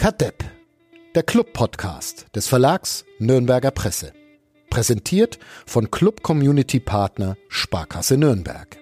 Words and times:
Kadepp, 0.00 0.42
der 1.14 1.22
Club-Podcast 1.22 2.34
des 2.34 2.48
Verlags 2.48 3.04
Nürnberger 3.18 3.70
Presse. 3.70 4.14
Präsentiert 4.70 5.38
von 5.66 5.90
Club 5.90 6.22
Community 6.22 6.80
Partner 6.80 7.36
Sparkasse 7.48 8.16
Nürnberg. 8.16 8.78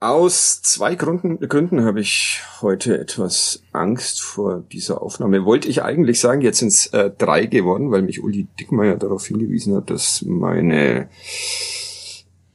Aus 0.00 0.60
zwei 0.60 0.94
Gründen, 0.94 1.40
Gründen 1.48 1.86
habe 1.86 2.00
ich 2.02 2.42
heute 2.60 2.98
etwas 2.98 3.62
Angst 3.72 4.20
vor 4.20 4.62
dieser 4.70 5.00
Aufnahme. 5.00 5.46
Wollte 5.46 5.68
ich 5.68 5.82
eigentlich 5.82 6.20
sagen, 6.20 6.42
jetzt 6.42 6.58
sind 6.58 6.68
es 6.68 6.88
äh, 6.88 7.10
drei 7.16 7.46
geworden, 7.46 7.90
weil 7.90 8.02
mich 8.02 8.22
Uli 8.22 8.46
Dickmeier 8.60 8.98
darauf 8.98 9.26
hingewiesen 9.26 9.74
hat, 9.74 9.88
dass 9.88 10.20
meine 10.20 11.08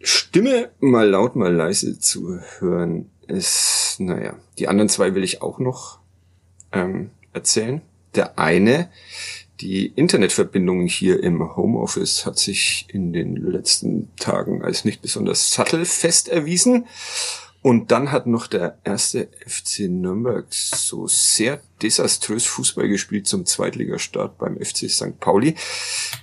Stimme 0.01 0.71
mal 0.79 1.09
laut, 1.09 1.35
mal 1.35 1.53
leise 1.53 1.99
zu 1.99 2.39
hören 2.59 3.09
ist. 3.27 3.97
Naja, 3.99 4.35
die 4.57 4.67
anderen 4.67 4.89
zwei 4.89 5.13
will 5.13 5.23
ich 5.23 5.41
auch 5.41 5.59
noch 5.59 5.99
ähm, 6.71 7.11
erzählen. 7.33 7.81
Der 8.15 8.39
eine, 8.39 8.89
die 9.59 9.87
Internetverbindung 9.87 10.87
hier 10.87 11.21
im 11.21 11.55
Homeoffice 11.55 12.25
hat 12.25 12.39
sich 12.39 12.87
in 12.89 13.11
den 13.11 13.35
letzten 13.35 14.15
Tagen 14.15 14.63
als 14.63 14.85
nicht 14.85 15.01
besonders 15.01 15.51
sattelfest 15.51 16.29
erwiesen. 16.29 16.87
Und 17.61 17.91
dann 17.91 18.11
hat 18.11 18.25
noch 18.25 18.47
der 18.47 18.77
erste 18.85 19.27
FC 19.45 19.89
Nürnberg 19.89 20.45
so 20.49 21.07
sehr 21.07 21.59
desaströs 21.81 22.45
Fußball 22.45 22.87
gespielt 22.87 23.27
zum 23.27 23.45
Zweitligastart 23.45 24.37
beim 24.37 24.57
FC 24.57 24.89
St. 24.89 25.19
Pauli, 25.19 25.55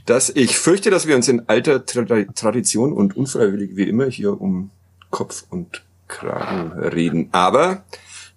dass 0.06 0.30
ich 0.30 0.58
fürchte, 0.58 0.90
dass 0.90 1.06
wir 1.06 1.14
uns 1.14 1.28
in 1.28 1.48
alter 1.48 1.84
Tradition 1.84 2.92
und 2.92 3.16
unfreiwillig 3.16 3.76
wie 3.76 3.88
immer 3.88 4.06
hier 4.06 4.40
um 4.40 4.70
Kopf 5.10 5.44
und 5.50 5.84
Kragen 6.08 6.72
reden. 6.72 7.28
Aber 7.32 7.84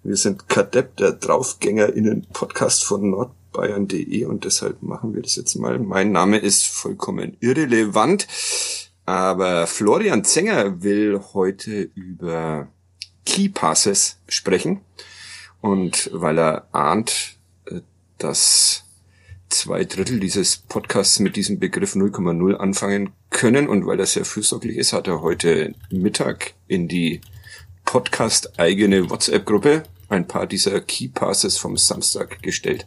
wir 0.02 0.16
sind 0.16 0.48
Kadepp, 0.48 0.96
der 0.96 1.12
DraufgängerInnen-Podcast 1.12 2.84
von 2.84 3.10
Nord 3.10 3.32
bayern.de 3.52 4.24
und 4.26 4.44
deshalb 4.44 4.82
machen 4.82 5.14
wir 5.14 5.22
das 5.22 5.36
jetzt 5.36 5.56
mal. 5.56 5.78
Mein 5.78 6.12
Name 6.12 6.38
ist 6.38 6.66
vollkommen 6.66 7.36
irrelevant, 7.40 8.26
aber 9.06 9.66
Florian 9.66 10.24
Zenger 10.24 10.82
will 10.82 11.20
heute 11.32 11.90
über 11.94 12.68
Key 13.30 13.48
Passes 13.48 14.18
sprechen 14.28 14.80
und 15.60 16.10
weil 16.12 16.36
er 16.36 16.66
ahnt, 16.72 17.36
äh, 17.66 17.80
dass 18.18 18.84
zwei 19.48 19.84
Drittel 19.84 20.18
dieses 20.18 20.56
Podcasts 20.56 21.20
mit 21.20 21.36
diesem 21.36 21.60
Begriff 21.60 21.94
0,0 21.94 22.56
anfangen 22.56 23.10
können 23.30 23.68
und 23.68 23.86
weil 23.86 24.00
er 24.00 24.06
sehr 24.06 24.24
fürsorglich 24.24 24.76
ist, 24.76 24.92
hat 24.92 25.06
er 25.06 25.20
heute 25.20 25.76
Mittag 25.90 26.54
in 26.66 26.88
die 26.88 27.20
Podcast 27.84 28.58
eigene 28.58 29.08
WhatsApp-Gruppe 29.08 29.84
ein 30.08 30.26
paar 30.26 30.48
dieser 30.48 30.80
Key 30.80 31.06
Passes 31.06 31.56
vom 31.56 31.76
Samstag 31.76 32.42
gestellt. 32.42 32.84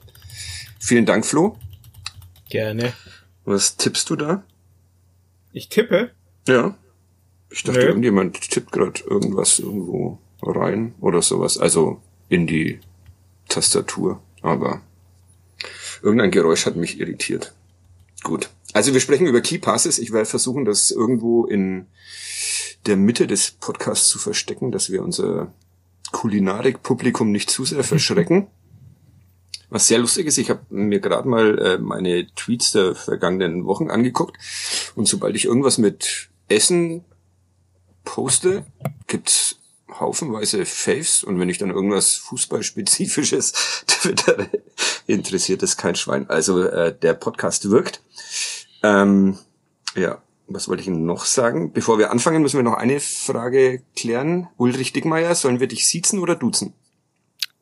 Vielen 0.77 1.05
Dank, 1.05 1.25
Flo. 1.25 1.57
Gerne. 2.49 2.91
Was 3.45 3.77
tippst 3.77 4.09
du 4.09 4.17
da? 4.17 4.43
Ich 5.53 5.69
tippe? 5.69 6.11
Ja. 6.49 6.77
Ich 7.49 7.63
dachte, 7.63 7.79
Nö. 7.79 7.85
irgendjemand 7.85 8.41
tippt 8.41 8.73
gerade 8.73 9.01
irgendwas 9.05 9.59
irgendwo 9.59 10.19
rein 10.43 10.95
oder 10.99 11.21
sowas. 11.21 11.57
Also 11.57 12.01
in 12.29 12.47
die 12.47 12.79
Tastatur. 13.47 14.21
Aber 14.41 14.81
irgendein 16.01 16.31
Geräusch 16.31 16.65
hat 16.65 16.75
mich 16.75 16.99
irritiert. 16.99 17.53
Gut. 18.23 18.49
Also 18.73 18.93
wir 18.93 18.99
sprechen 18.99 19.27
über 19.27 19.41
Key 19.41 19.59
Passes. 19.59 19.99
Ich 19.99 20.11
werde 20.11 20.25
versuchen, 20.25 20.65
das 20.65 20.91
irgendwo 20.91 21.45
in 21.45 21.87
der 22.85 22.97
Mitte 22.97 23.27
des 23.27 23.51
Podcasts 23.51 24.07
zu 24.07 24.19
verstecken, 24.19 24.71
dass 24.71 24.89
wir 24.89 25.03
unser 25.03 25.53
Kulinarik-Publikum 26.11 27.31
nicht 27.31 27.49
zu 27.49 27.65
sehr 27.65 27.83
verschrecken. 27.83 28.47
Was 29.69 29.87
sehr 29.87 29.99
lustig 29.99 30.27
ist, 30.27 30.37
ich 30.37 30.49
habe 30.49 30.61
mir 30.69 30.99
gerade 30.99 31.27
mal 31.27 31.57
äh, 31.57 31.77
meine 31.79 32.27
Tweets 32.35 32.73
der 32.73 32.93
vergangenen 32.93 33.65
Wochen 33.65 33.89
angeguckt 33.89 34.37
und 34.93 35.07
sobald 35.07 35.35
ich 35.35 35.45
irgendwas 35.45 35.79
mit 35.79 36.29
Essen 36.47 37.03
poste, 38.03 38.65
gibt's 39.07 39.52
haufenweise 39.99 40.65
Faves 40.65 41.23
und 41.23 41.39
wenn 41.39 41.49
ich 41.49 41.57
dann 41.57 41.69
irgendwas 41.69 42.15
Fußballspezifisches 42.15 43.51
twittere, 43.87 44.49
interessiert 45.07 45.63
es 45.63 45.77
kein 45.77 45.95
Schwein. 45.95 46.29
Also 46.29 46.63
äh, 46.63 46.95
der 46.97 47.13
Podcast 47.13 47.69
wirkt. 47.69 48.01
Ähm, 48.83 49.37
ja, 49.95 50.21
was 50.47 50.67
wollte 50.67 50.81
ich 50.81 50.89
noch 50.89 51.25
sagen? 51.25 51.71
Bevor 51.71 51.97
wir 51.97 52.11
anfangen, 52.11 52.41
müssen 52.41 52.57
wir 52.57 52.63
noch 52.63 52.77
eine 52.77 52.99
Frage 52.99 53.81
klären. 53.95 54.49
Ulrich 54.57 54.93
Dickmeier, 54.93 55.35
sollen 55.35 55.59
wir 55.59 55.67
dich 55.67 55.87
siezen 55.87 56.19
oder 56.19 56.35
duzen? 56.35 56.73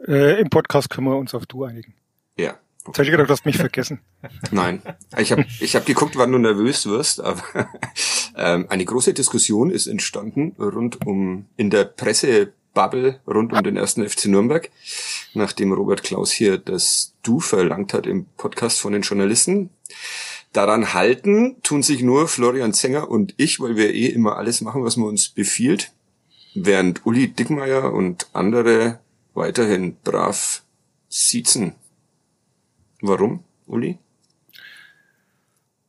Äh, 0.07 0.41
Im 0.41 0.49
Podcast 0.49 0.89
können 0.89 1.07
wir 1.07 1.17
uns 1.17 1.33
auf 1.33 1.45
du 1.45 1.63
einigen. 1.63 1.93
Ja. 2.37 2.57
Jetzt 2.87 2.97
habe 2.97 3.03
ich 3.03 3.11
gedacht, 3.11 3.29
du 3.29 3.33
hast 3.33 3.45
mich 3.45 3.57
vergessen. 3.57 3.99
Nein, 4.51 4.81
ich 5.17 5.31
habe 5.31 5.45
ich 5.59 5.75
hab 5.75 5.85
geguckt, 5.85 6.17
wann 6.17 6.31
du 6.31 6.39
nervös 6.39 6.87
wirst, 6.87 7.21
aber 7.21 7.43
ähm, 8.35 8.65
eine 8.69 8.85
große 8.85 9.13
Diskussion 9.13 9.69
ist 9.69 9.85
entstanden 9.85 10.55
rund 10.57 11.05
um 11.05 11.45
in 11.57 11.69
der 11.69 11.85
Pressebubble 11.85 13.19
rund 13.27 13.53
um 13.53 13.61
den 13.61 13.77
ersten 13.77 14.07
FC 14.07 14.25
Nürnberg, 14.25 14.71
nachdem 15.35 15.73
Robert 15.73 16.01
Klaus 16.01 16.31
hier 16.31 16.57
das 16.57 17.13
Du 17.21 17.39
verlangt 17.39 17.93
hat 17.93 18.07
im 18.07 18.25
Podcast 18.35 18.81
von 18.81 18.93
den 18.93 19.03
Journalisten. 19.03 19.69
Daran 20.51 20.93
halten 20.93 21.57
tun 21.61 21.83
sich 21.83 22.01
nur 22.01 22.27
Florian 22.27 22.73
Zenger 22.73 23.11
und 23.11 23.35
ich, 23.37 23.59
weil 23.59 23.75
wir 23.75 23.93
eh 23.93 24.07
immer 24.07 24.37
alles 24.37 24.61
machen, 24.61 24.83
was 24.83 24.97
man 24.97 25.09
uns 25.09 25.29
befiehlt, 25.29 25.91
während 26.55 27.05
Uli 27.05 27.27
Dickmeier 27.27 27.93
und 27.93 28.27
andere 28.33 28.99
weiterhin 29.35 29.97
brav 30.03 30.63
siezen 31.09 31.75
Warum, 33.01 33.43
Uli? 33.65 33.97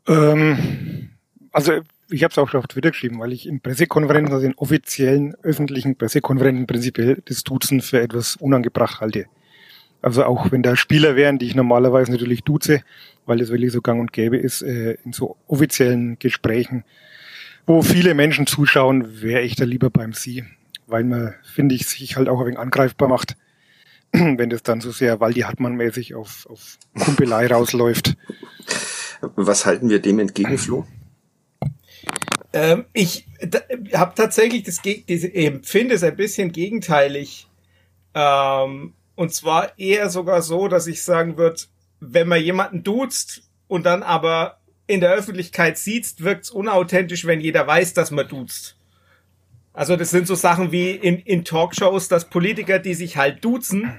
Ähm, 0.06 1.10
also 1.52 1.80
ich 2.10 2.24
habe 2.24 2.32
es 2.32 2.38
auch 2.38 2.52
auf 2.54 2.66
Twitter 2.66 2.90
geschrieben, 2.90 3.20
weil 3.20 3.32
ich 3.32 3.46
in 3.46 3.60
Pressekonferenzen, 3.60 4.34
also 4.34 4.46
in 4.46 4.54
offiziellen 4.54 5.34
öffentlichen 5.42 5.96
Pressekonferenzen 5.96 6.66
prinzipiell 6.66 7.22
das 7.24 7.44
Duzen 7.44 7.80
für 7.80 8.00
etwas 8.00 8.36
unangebracht 8.36 9.00
halte. 9.00 9.26
Also 10.00 10.24
auch 10.24 10.50
wenn 10.50 10.62
da 10.62 10.74
Spieler 10.74 11.14
wären, 11.14 11.38
die 11.38 11.46
ich 11.46 11.54
normalerweise 11.54 12.10
natürlich 12.10 12.42
duze, 12.42 12.82
weil 13.24 13.38
das 13.38 13.50
wirklich 13.50 13.72
so 13.72 13.80
gang 13.80 14.00
und 14.00 14.12
gäbe 14.12 14.36
ist, 14.36 14.62
äh, 14.62 14.96
in 15.04 15.12
so 15.12 15.36
offiziellen 15.46 16.18
Gesprächen, 16.18 16.84
wo 17.66 17.82
viele 17.82 18.14
Menschen 18.14 18.46
zuschauen, 18.46 19.22
wäre 19.22 19.42
ich 19.42 19.54
da 19.54 19.64
lieber 19.64 19.90
beim 19.90 20.12
Sie, 20.12 20.44
weil 20.88 21.04
man, 21.04 21.34
finde 21.44 21.76
ich, 21.76 21.86
sich 21.86 22.16
halt 22.16 22.28
auch 22.28 22.40
ein 22.40 22.46
wenig 22.46 22.58
angreifbar 22.58 23.08
macht 23.08 23.36
wenn 24.38 24.50
das 24.50 24.62
dann 24.62 24.80
so 24.80 24.90
sehr 24.90 25.20
Waldi 25.20 25.40
Hartmann-mäßig 25.40 26.14
auf, 26.14 26.46
auf 26.50 26.78
Kumpelei 26.98 27.46
rausläuft. 27.46 28.16
Was 29.36 29.64
halten 29.66 29.88
wir 29.88 30.00
dem 30.00 30.18
entgegen, 30.18 30.58
Flo? 30.58 30.86
Ähm, 32.52 32.84
ich 32.92 33.26
habe 33.94 34.14
tatsächlich 34.14 34.64
das, 34.64 34.82
das 34.82 35.24
empfinde 35.24 35.94
es 35.94 36.02
ein 36.02 36.16
bisschen 36.16 36.52
gegenteilig. 36.52 37.48
Ähm, 38.14 38.92
und 39.14 39.32
zwar 39.32 39.78
eher 39.78 40.10
sogar 40.10 40.42
so, 40.42 40.68
dass 40.68 40.86
ich 40.86 41.02
sagen 41.02 41.38
würde, 41.38 41.62
wenn 42.00 42.28
man 42.28 42.42
jemanden 42.42 42.82
duzt 42.82 43.42
und 43.68 43.86
dann 43.86 44.02
aber 44.02 44.58
in 44.86 45.00
der 45.00 45.12
Öffentlichkeit 45.12 45.78
sieht, 45.78 46.20
wirkt 46.22 46.44
es 46.44 46.50
unauthentisch, 46.50 47.24
wenn 47.26 47.40
jeder 47.40 47.66
weiß, 47.66 47.94
dass 47.94 48.10
man 48.10 48.28
duzt. 48.28 48.76
Also 49.74 49.96
das 49.96 50.10
sind 50.10 50.26
so 50.26 50.34
Sachen 50.34 50.70
wie 50.70 50.90
in, 50.90 51.18
in 51.18 51.44
Talkshows, 51.44 52.08
dass 52.08 52.28
Politiker, 52.28 52.78
die 52.78 52.94
sich 52.94 53.16
halt 53.16 53.44
duzen, 53.44 53.98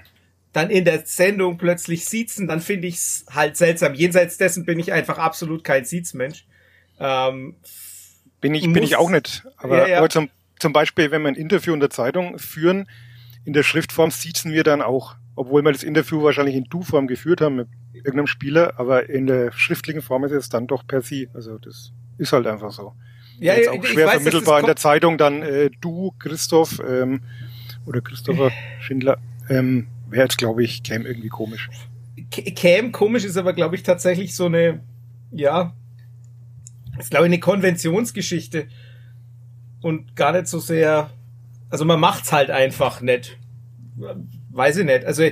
dann 0.51 0.69
in 0.69 0.85
der 0.85 1.05
Sendung 1.05 1.57
plötzlich 1.57 2.05
siezen, 2.05 2.47
dann 2.47 2.61
finde 2.61 2.87
ich 2.87 2.95
es 2.95 3.25
halt 3.29 3.57
seltsam. 3.57 3.95
Jenseits 3.95 4.37
dessen 4.37 4.65
bin 4.65 4.79
ich 4.79 4.93
einfach 4.93 5.17
absolut 5.17 5.63
kein 5.63 5.83
Siezmensch. 5.83 6.45
Ähm, 6.99 7.55
bin 8.39 8.53
ich, 8.53 8.71
bin 8.71 8.83
ich 8.83 8.95
auch 8.95 9.09
nicht. 9.09 9.43
Aber, 9.57 9.79
ja, 9.79 9.87
ja. 9.87 9.97
aber 9.97 10.09
zum, 10.09 10.29
zum 10.59 10.73
Beispiel, 10.73 11.09
wenn 11.09 11.23
wir 11.23 11.29
ein 11.29 11.35
Interview 11.35 11.73
in 11.73 11.79
der 11.79 11.89
Zeitung 11.89 12.37
führen, 12.37 12.87
in 13.45 13.53
der 13.53 13.63
Schriftform 13.63 14.11
siezen 14.11 14.53
wir 14.53 14.63
dann 14.63 14.81
auch. 14.81 15.15
Obwohl 15.35 15.63
wir 15.63 15.71
das 15.71 15.81
Interview 15.81 16.21
wahrscheinlich 16.21 16.55
in 16.55 16.65
Du-Form 16.65 17.07
geführt 17.07 17.41
haben 17.41 17.55
mit 17.55 17.67
irgendeinem 17.93 18.27
Spieler, 18.27 18.73
aber 18.77 19.09
in 19.09 19.25
der 19.25 19.51
schriftlichen 19.51 20.03
Form 20.03 20.23
ist 20.23 20.31
es 20.31 20.49
dann 20.49 20.67
doch 20.67 20.85
per 20.85 21.01
Sie. 21.01 21.29
Also 21.33 21.57
das 21.57 21.91
ist 22.19 22.31
halt 22.31 22.45
einfach 22.45 22.71
so. 22.71 22.93
Ja, 23.39 23.55
jetzt 23.55 23.69
auch 23.69 23.83
schwer 23.85 24.07
weiß, 24.07 24.15
vermittelbar 24.15 24.59
in 24.59 24.65
der 24.65 24.75
Zeitung 24.75 25.17
dann 25.17 25.41
äh, 25.41 25.69
du, 25.81 26.13
Christoph 26.19 26.81
ähm, 26.87 27.21
oder 27.85 28.01
Christopher 28.01 28.51
Schindler. 28.79 29.17
Ähm, 29.49 29.87
Wäre 30.09 30.23
jetzt, 30.23 30.37
glaube 30.37 30.63
ich, 30.63 30.83
Cam 30.83 31.05
irgendwie 31.05 31.29
komisch. 31.29 31.69
Cam 32.55 32.91
komisch 32.91 33.23
ist 33.23 33.37
aber, 33.37 33.53
glaube 33.53 33.75
ich, 33.75 33.83
tatsächlich 33.83 34.35
so 34.35 34.45
eine, 34.45 34.81
ja, 35.31 35.73
ist, 36.99 37.09
glaube 37.09 37.25
ich, 37.25 37.29
eine 37.29 37.39
Konventionsgeschichte. 37.39 38.67
Und 39.81 40.15
gar 40.15 40.31
nicht 40.31 40.47
so 40.47 40.59
sehr, 40.59 41.09
also 41.69 41.83
man 41.83 41.99
macht's 41.99 42.31
halt 42.31 42.51
einfach 42.51 43.01
nicht. 43.01 43.37
Weiß 44.51 44.77
ich 44.77 44.85
nicht. 44.85 45.03
Also, 45.05 45.23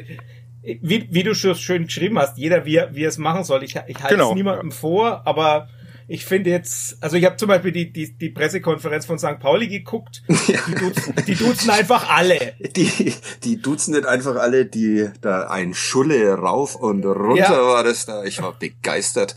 wie, 0.63 1.07
wie 1.09 1.23
du 1.23 1.33
schon 1.33 1.55
schön 1.55 1.85
geschrieben 1.85 2.19
hast, 2.19 2.37
jeder 2.37 2.65
wie, 2.65 2.81
wie 2.91 3.03
er 3.03 3.09
es 3.09 3.17
machen 3.17 3.43
soll. 3.43 3.63
Ich, 3.63 3.75
ich 3.75 3.99
halte 3.99 4.15
genau. 4.15 4.29
es 4.29 4.35
niemandem 4.35 4.71
vor, 4.71 5.25
aber 5.25 5.69
ich 6.07 6.25
finde 6.25 6.49
jetzt, 6.49 6.97
also 7.01 7.17
ich 7.17 7.25
habe 7.25 7.37
zum 7.37 7.47
Beispiel 7.47 7.71
die, 7.71 7.91
die, 7.91 8.11
die 8.13 8.29
Pressekonferenz 8.29 9.05
von 9.05 9.19
St. 9.19 9.39
Pauli 9.39 9.67
geguckt. 9.67 10.23
Die, 10.27 10.75
duzen, 10.75 11.13
die 11.27 11.35
duzen 11.35 11.69
einfach 11.69 12.09
alle. 12.09 12.53
Die, 12.75 13.13
die 13.43 13.61
duzen 13.61 13.93
nicht 13.93 14.05
einfach 14.05 14.35
alle, 14.35 14.65
die 14.65 15.09
da 15.21 15.47
ein 15.47 15.73
Schulle 15.73 16.33
rauf 16.33 16.75
und 16.75 17.05
runter 17.05 17.35
ja. 17.35 17.67
war 17.67 17.83
das 17.83 18.05
da. 18.05 18.23
Ich 18.23 18.41
war 18.41 18.53
begeistert. 18.53 19.35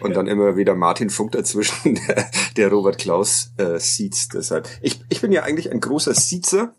Und 0.00 0.14
dann 0.14 0.26
immer 0.26 0.56
wieder 0.56 0.74
Martin 0.74 1.10
Funk 1.10 1.32
dazwischen, 1.32 1.94
der, 2.08 2.30
der 2.56 2.68
Robert 2.68 2.98
Klaus 2.98 3.52
äh, 3.56 3.78
sieht. 3.78 4.34
Deshalb. 4.34 4.68
Ich, 4.82 5.00
ich 5.08 5.20
bin 5.20 5.32
ja 5.32 5.42
eigentlich 5.42 5.70
ein 5.70 5.80
großer 5.80 6.14
Siezer. 6.14 6.74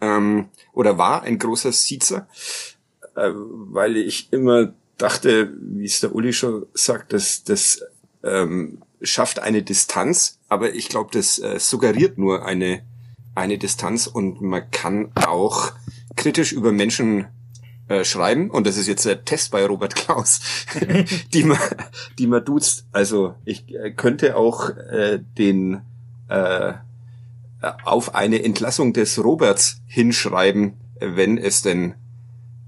Ähm, 0.00 0.48
oder 0.72 0.98
war 0.98 1.22
ein 1.22 1.38
großer 1.38 1.72
Siezer, 1.72 2.28
äh, 3.14 3.30
weil 3.32 3.96
ich 3.96 4.32
immer 4.32 4.74
dachte, 4.98 5.52
wie 5.58 5.84
es 5.84 6.00
der 6.00 6.14
Uli 6.14 6.32
schon 6.32 6.66
sagt, 6.74 7.12
dass 7.12 7.44
das 7.44 7.82
ähm, 8.26 8.82
schafft 9.02 9.38
eine 9.38 9.62
Distanz, 9.62 10.38
aber 10.48 10.74
ich 10.74 10.88
glaube, 10.88 11.10
das 11.12 11.38
äh, 11.38 11.58
suggeriert 11.58 12.18
nur 12.18 12.44
eine 12.44 12.82
eine 13.36 13.58
Distanz 13.58 14.06
und 14.06 14.40
man 14.40 14.70
kann 14.70 15.12
auch 15.14 15.72
kritisch 16.16 16.52
über 16.52 16.72
Menschen 16.72 17.26
äh, 17.88 18.02
schreiben 18.02 18.50
und 18.50 18.66
das 18.66 18.78
ist 18.78 18.88
jetzt 18.88 19.04
der 19.04 19.24
Test 19.24 19.50
bei 19.50 19.64
Robert 19.64 19.94
Klaus, 19.94 20.40
die 21.34 21.44
man 21.44 21.58
die 22.18 22.26
man 22.26 22.44
duzt. 22.44 22.86
Also 22.92 23.34
ich 23.44 23.72
äh, 23.74 23.92
könnte 23.92 24.36
auch 24.36 24.70
äh, 24.70 25.20
den 25.38 25.82
äh, 26.28 26.72
auf 27.84 28.14
eine 28.14 28.42
Entlassung 28.42 28.92
des 28.92 29.22
Roberts 29.22 29.80
hinschreiben, 29.86 30.74
wenn 30.98 31.36
es 31.36 31.62
denn 31.62 31.94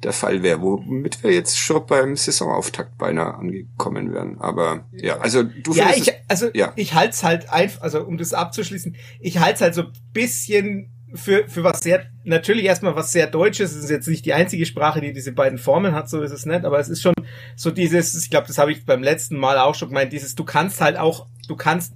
der 0.02 0.12
Fall 0.12 0.42
wäre, 0.42 0.60
womit 0.60 1.22
wir 1.22 1.32
jetzt 1.32 1.58
schon 1.58 1.84
beim 1.86 2.16
Saisonauftakt 2.16 2.98
beinahe 2.98 3.34
angekommen 3.34 4.12
wären. 4.12 4.40
Aber 4.40 4.84
ja, 4.92 5.18
also 5.18 5.42
du 5.42 5.72
ja, 5.72 5.90
ich, 5.94 6.12
also 6.28 6.50
ja. 6.54 6.72
ich 6.76 6.94
halte 6.94 7.10
es 7.10 7.24
halt 7.24 7.50
einfach, 7.50 7.82
also 7.82 8.02
um 8.04 8.16
das 8.16 8.32
abzuschließen, 8.32 8.96
ich 9.20 9.38
halte 9.38 9.54
es 9.54 9.60
halt 9.60 9.74
so 9.74 9.82
ein 9.82 9.92
bisschen 10.12 10.92
für, 11.14 11.48
für 11.48 11.64
was 11.64 11.80
sehr, 11.80 12.06
natürlich 12.24 12.64
erstmal 12.64 12.94
was 12.94 13.12
sehr 13.12 13.26
Deutsches, 13.26 13.74
es 13.74 13.84
ist 13.84 13.90
jetzt 13.90 14.08
nicht 14.08 14.24
die 14.24 14.34
einzige 14.34 14.66
Sprache, 14.66 15.00
die 15.00 15.12
diese 15.12 15.32
beiden 15.32 15.58
Formen 15.58 15.94
hat, 15.94 16.08
so 16.08 16.22
ist 16.22 16.32
es 16.32 16.46
nicht, 16.46 16.64
aber 16.64 16.78
es 16.78 16.88
ist 16.88 17.02
schon 17.02 17.14
so 17.56 17.70
dieses, 17.70 18.14
ich 18.14 18.30
glaube, 18.30 18.46
das 18.46 18.58
habe 18.58 18.72
ich 18.72 18.84
beim 18.84 19.02
letzten 19.02 19.36
Mal 19.36 19.58
auch 19.58 19.74
schon 19.74 19.88
gemeint, 19.88 20.12
dieses, 20.12 20.34
du 20.34 20.44
kannst 20.44 20.80
halt 20.80 20.96
auch, 20.96 21.26
du 21.48 21.56
kannst 21.56 21.94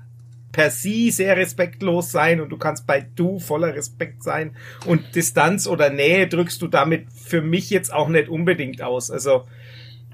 per 0.53 0.71
sie 0.71 1.11
sehr 1.11 1.37
respektlos 1.37 2.13
sein 2.13 2.41
und 2.41 2.51
du 2.51 2.59
kannst 2.59 2.87
bei 2.87 3.01
du 3.01 3.39
voller 3.39 3.75
Respekt 3.75 4.23
sein 4.23 4.55
und 4.87 5.15
Distanz 5.15 5.67
oder 5.67 5.91
Nähe 5.91 6.29
drückst 6.29 6.61
du 6.61 6.69
damit 6.69 7.07
für 7.11 7.41
mich 7.41 7.71
jetzt 7.71 7.93
auch 7.93 8.09
nicht 8.09 8.29
unbedingt 8.29 8.83
aus. 8.83 9.11
Also, 9.11 9.47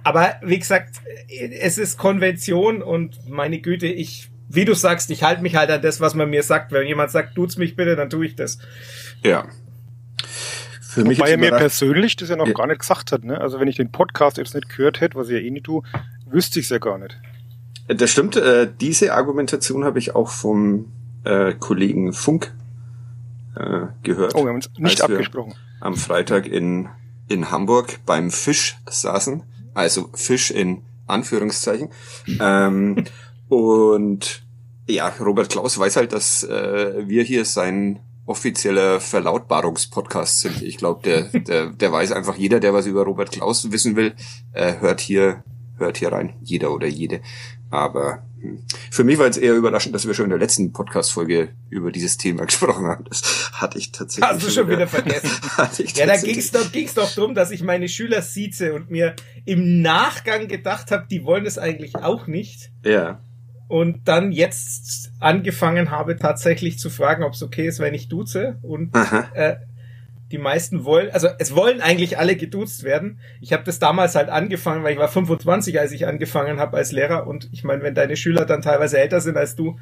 aber 0.05 0.37
wie 0.43 0.58
gesagt, 0.58 0.96
es 1.29 1.76
ist 1.76 1.99
Konvention 1.99 2.82
und 2.82 3.29
meine 3.29 3.61
Güte, 3.61 3.88
ich, 3.88 4.31
wie 4.49 4.64
du 4.64 4.75
sagst, 4.75 5.11
ich 5.11 5.25
halte 5.25 5.43
mich 5.43 5.56
halt 5.56 5.70
an 5.70 5.82
das, 5.82 6.00
was 6.00 6.14
man 6.14 6.31
mir 6.31 6.44
sagt. 6.44 6.73
Wenn 6.73 6.87
jemand 6.87 7.11
sagt, 7.11 7.34
tut's 7.34 7.56
mich 7.56 7.75
bitte, 7.75 7.96
dann 7.96 8.08
tue 8.08 8.26
ich 8.26 8.37
das. 8.37 8.58
Ja. 9.25 9.49
Für 10.81 11.05
mich 11.05 11.19
Wobei 11.19 11.32
er 11.32 11.38
mir 11.38 11.50
persönlich 11.50 12.17
das 12.17 12.31
ja 12.31 12.37
noch 12.37 12.46
ja. 12.46 12.55
gar 12.55 12.67
nicht 12.67 12.81
gesagt 12.81 13.12
hat. 13.12 13.25
Ne? 13.25 13.41
Also 13.41 13.61
wenn 13.61 13.69
ich 13.69 13.76
den 13.76 13.93
Podcast 13.93 14.38
jetzt 14.38 14.55
nicht 14.55 14.69
gehört 14.69 15.00
hätte, 15.00 15.17
was 15.17 15.29
ich 15.29 15.34
ja 15.34 15.41
eh 15.41 15.50
nicht 15.50 15.67
tue, 15.67 15.82
wüsste 16.26 16.61
ich 16.61 16.67
es 16.67 16.70
ja 16.70 16.79
gar 16.79 16.96
nicht. 16.96 17.19
Das 17.88 18.11
stimmt. 18.11 18.37
Äh, 18.37 18.70
diese 18.81 19.14
Argumentation 19.14 19.85
habe 19.85 19.99
ich 19.99 20.14
auch 20.14 20.29
vom 20.29 20.93
äh, 21.25 21.55
Kollegen 21.55 22.12
Funk 22.12 22.55
äh, 23.56 23.87
gehört. 24.02 24.35
Oh, 24.35 24.44
wir 24.44 24.49
haben 24.49 24.56
uns 24.56 24.70
nicht 24.79 25.02
abgesprochen. 25.02 25.55
Am 25.81 25.96
Freitag 25.96 26.46
in, 26.46 26.88
in 27.29 27.50
Hamburg 27.50 28.00
beim 28.05 28.31
Fisch 28.31 28.76
saßen. 28.88 29.43
Also 29.75 30.11
Fisch 30.12 30.50
in 30.50 30.82
Anführungszeichen. 31.06 31.88
ähm, 32.40 33.05
und 33.49 34.43
ja, 34.87 35.12
Robert 35.20 35.50
Klaus 35.50 35.79
weiß 35.79 35.96
halt, 35.96 36.12
dass 36.12 36.44
äh, 36.44 37.06
wir 37.06 37.23
hier 37.23 37.44
sein 37.44 38.00
offizieller 38.26 39.00
Verlautbarungspodcast 39.00 40.41
sind. 40.41 40.62
Ich 40.62 40.76
glaube, 40.76 41.02
der, 41.02 41.41
der, 41.41 41.70
der 41.70 41.93
weiß 41.93 42.12
einfach 42.12 42.37
jeder, 42.37 42.61
der 42.61 42.75
was 42.75 42.87
über 42.87 43.05
Robert 43.05 43.32
Klaus 43.32 43.70
wissen 43.73 43.96
will, 43.96 44.14
äh, 44.52 44.75
hört 44.81 45.00
hier, 45.00 45.43
hört 45.79 45.99
hier 45.99 46.13
rein. 46.13 46.35
Jeder 46.43 46.73
oder 46.73 46.87
jede. 46.87 47.21
Aber 47.71 48.23
hm. 48.41 48.63
für 48.91 49.05
mich 49.05 49.19
war 49.19 49.27
es 49.27 49.37
eher 49.37 49.55
überraschend, 49.55 49.95
dass 49.95 50.07
wir 50.07 50.15
schon 50.15 50.25
in 50.25 50.31
der 50.31 50.39
letzten 50.39 50.73
Podcast-Folge 50.73 51.51
über 51.71 51.93
dieses 51.93 52.17
Thema 52.17 52.45
gesprochen 52.47 52.87
haben. 52.87 53.05
Das 53.09 53.51
hatte 53.53 53.79
ich 53.79 53.93
tatsächlich. 53.93 54.31
Hast 54.31 54.47
du 54.47 54.51
schon 54.51 54.69
wieder, 54.69 54.87
vergessen? 54.87 55.31
ja, 55.95 56.07
da 56.07 56.17
ging 56.17 56.39
es 56.39 56.51
doch, 56.51 56.71
ging's 56.73 56.95
doch 56.95 57.13
drum, 57.15 57.35
dass 57.35 57.51
ich 57.51 57.63
meine 57.63 57.89
Schüler 57.89 58.23
sieze 58.23 58.75
und 58.75 58.91
mir 58.91 59.15
im 59.45 59.83
Nachgang 59.83 60.49
gedacht 60.49 60.91
habe, 60.91 61.07
die 61.11 61.25
wollen 61.25 61.47
es 61.47 61.59
eigentlich 61.59 61.97
auch 61.97 62.27
nicht. 62.27 62.71
Ja. 62.85 63.21
Und 63.69 64.09
dann 64.09 64.33
jetzt 64.33 65.13
angefangen 65.21 65.91
habe, 65.91 66.17
tatsächlich 66.17 66.79
zu 66.79 66.89
fragen, 66.89 67.23
ob 67.23 67.35
es 67.35 67.43
okay 67.43 67.69
ist, 67.69 67.81
wenn 67.81 67.93
ich 67.93 68.09
duze. 68.09 68.59
Und 68.63 68.95
äh, 69.35 69.57
die 70.31 70.39
meisten 70.39 70.85
wollen, 70.85 71.11
also 71.11 71.29
es 71.39 71.55
wollen 71.55 71.81
eigentlich 71.81 72.19
alle 72.19 72.37
geduzt 72.37 72.83
werden. 72.83 73.19
Ich 73.41 73.53
habe 73.53 73.65
das 73.65 73.79
damals 73.79 74.15
halt 74.15 74.29
angefangen, 74.29 74.85
weil 74.85 74.93
ich 74.93 74.99
war 74.99 75.09
25, 75.09 75.81
als 75.81 75.93
ich 75.93 76.07
angefangen 76.07 76.59
habe 76.61 76.77
als 76.77 76.93
Lehrer. 76.93 77.27
Und 77.27 77.49
ich 77.53 77.65
meine, 77.65 77.83
wenn 77.83 77.95
deine 77.95 78.17
Schüler 78.17 78.45
dann 78.45 78.61
teilweise 78.61 78.99
älter 78.99 79.21
sind 79.21 79.37
als 79.37 79.57
du, 79.57 79.79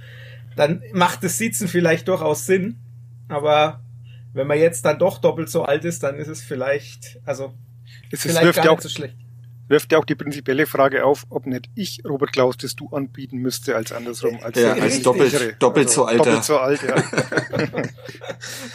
dann 0.54 0.82
macht 0.92 1.24
das 1.24 1.38
Sitzen 1.38 1.66
vielleicht 1.66 2.06
durchaus 2.08 2.46
Sinn. 2.46 2.78
Aber 3.28 3.80
wenn 4.34 4.46
man 4.46 4.58
jetzt 4.58 4.84
dann 4.84 4.98
doch 4.98 5.18
doppelt 5.18 5.50
so 5.50 5.64
alt 5.64 5.84
ist, 5.84 6.02
dann 6.02 6.16
ist 6.16 6.28
es 6.28 6.42
vielleicht, 6.42 7.18
also 7.24 7.52
es 8.12 8.22
vielleicht 8.22 8.62
gar 8.62 8.70
nicht 8.70 8.82
so 8.82 8.88
schlecht 8.88 9.16
wirft 9.68 9.92
ja 9.92 9.98
auch 9.98 10.04
die 10.04 10.14
prinzipielle 10.14 10.66
Frage 10.66 11.04
auf, 11.04 11.26
ob 11.30 11.46
nicht 11.46 11.68
ich 11.74 12.02
Robert 12.04 12.32
Klaus 12.32 12.56
das 12.56 12.76
du 12.76 12.88
anbieten 12.88 13.38
müsste 13.38 13.76
als 13.76 13.92
andersrum. 13.92 14.38
Als, 14.42 14.60
ja, 14.60 14.72
als 14.74 15.02
doppelt, 15.02 15.56
doppelt 15.58 15.88
also, 15.88 16.02
so 16.02 16.04
alt. 16.06 16.18
Doppelt 16.20 16.44
so 16.44 16.58
alt, 16.58 16.80
ja. 16.82 16.96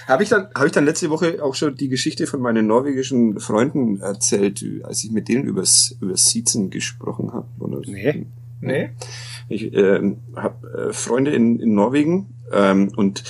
habe 0.08 0.24
ich 0.24 0.30
dann, 0.30 0.48
habe 0.56 0.68
ich 0.68 0.72
dann 0.72 0.86
letzte 0.86 1.10
Woche 1.10 1.44
auch 1.44 1.56
schon 1.56 1.76
die 1.76 1.90
Geschichte 1.90 2.28
von 2.28 2.42
meinen 2.42 2.68
norwegischen 2.68 3.40
Freunden 3.40 4.00
erzählt, 4.02 4.64
als 4.84 5.04
ich 5.04 5.12
mit 5.12 5.28
denen 5.28 5.46
übers, 5.46 5.96
übers 6.02 6.28
Siezen 6.28 6.70
gesprochen 6.70 7.34
habe? 7.34 7.48
Nee. 7.88 8.26
Nee. 8.62 8.92
Ich 9.50 9.74
äh, 9.74 10.16
habe 10.36 10.90
äh, 10.90 10.94
Freunde 10.94 11.32
in, 11.32 11.60
in 11.60 11.74
Norwegen 11.74 12.34
ähm, 12.52 12.92
und 12.96 13.24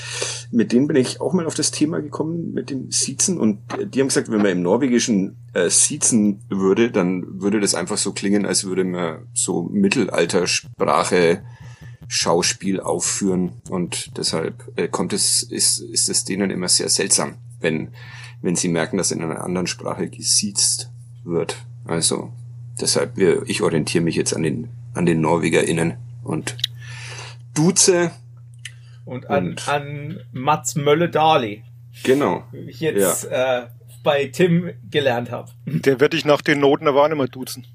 mit 0.51 0.73
denen 0.73 0.87
bin 0.87 0.97
ich 0.97 1.21
auch 1.21 1.33
mal 1.33 1.45
auf 1.45 1.55
das 1.55 1.71
Thema 1.71 2.01
gekommen 2.01 2.53
mit 2.53 2.69
dem 2.69 2.91
Siezen. 2.91 3.39
Und 3.39 3.59
die 3.85 3.99
haben 3.99 4.07
gesagt, 4.07 4.29
wenn 4.29 4.41
man 4.41 4.51
im 4.51 4.61
Norwegischen 4.61 5.37
äh, 5.53 5.69
siezen 5.69 6.41
würde, 6.49 6.91
dann 6.91 7.41
würde 7.41 7.59
das 7.59 7.73
einfach 7.73 7.97
so 7.97 8.11
klingen, 8.11 8.45
als 8.45 8.65
würde 8.65 8.83
man 8.83 9.27
so 9.33 9.63
Mittelaltersprache 9.63 11.43
Schauspiel 12.07 12.81
aufführen. 12.81 13.53
Und 13.69 14.17
deshalb 14.17 14.71
äh, 14.75 14.89
kommt 14.89 15.13
es 15.13 15.43
ist 15.43 15.79
ist 15.79 16.09
es 16.09 16.25
denen 16.25 16.51
immer 16.51 16.67
sehr 16.67 16.89
seltsam, 16.89 17.35
wenn 17.61 17.89
wenn 18.41 18.55
sie 18.55 18.67
merken, 18.67 18.97
dass 18.97 19.11
in 19.11 19.21
einer 19.21 19.43
anderen 19.43 19.67
Sprache 19.67 20.09
gesiezt 20.09 20.91
wird. 21.23 21.57
Also 21.85 22.31
deshalb 22.79 23.15
wir, 23.15 23.43
ich 23.47 23.61
orientiere 23.61 24.03
mich 24.03 24.15
jetzt 24.15 24.35
an 24.35 24.43
den 24.43 24.67
an 24.93 25.05
den 25.05 25.21
NorwegerInnen. 25.21 25.93
Und 26.23 26.57
duze 27.53 28.11
und 29.05 29.29
an, 29.29 29.49
und 29.49 29.67
an 29.67 30.19
Mats 30.31 30.75
Mölle-Dali. 30.75 31.63
Genau. 32.03 32.43
Wie 32.51 32.69
ich 32.69 32.79
jetzt 32.79 33.29
ja. 33.29 33.63
äh, 33.63 33.67
bei 34.03 34.25
Tim 34.25 34.71
gelernt 34.89 35.31
habe. 35.31 35.51
Der 35.65 35.99
werde 35.99 36.17
ich 36.17 36.25
nach 36.25 36.41
den 36.41 36.59
Noten 36.59 36.87
aber 36.87 37.03
auch 37.03 37.07
nicht 37.07 37.17
mehr 37.17 37.27
duzen. 37.27 37.65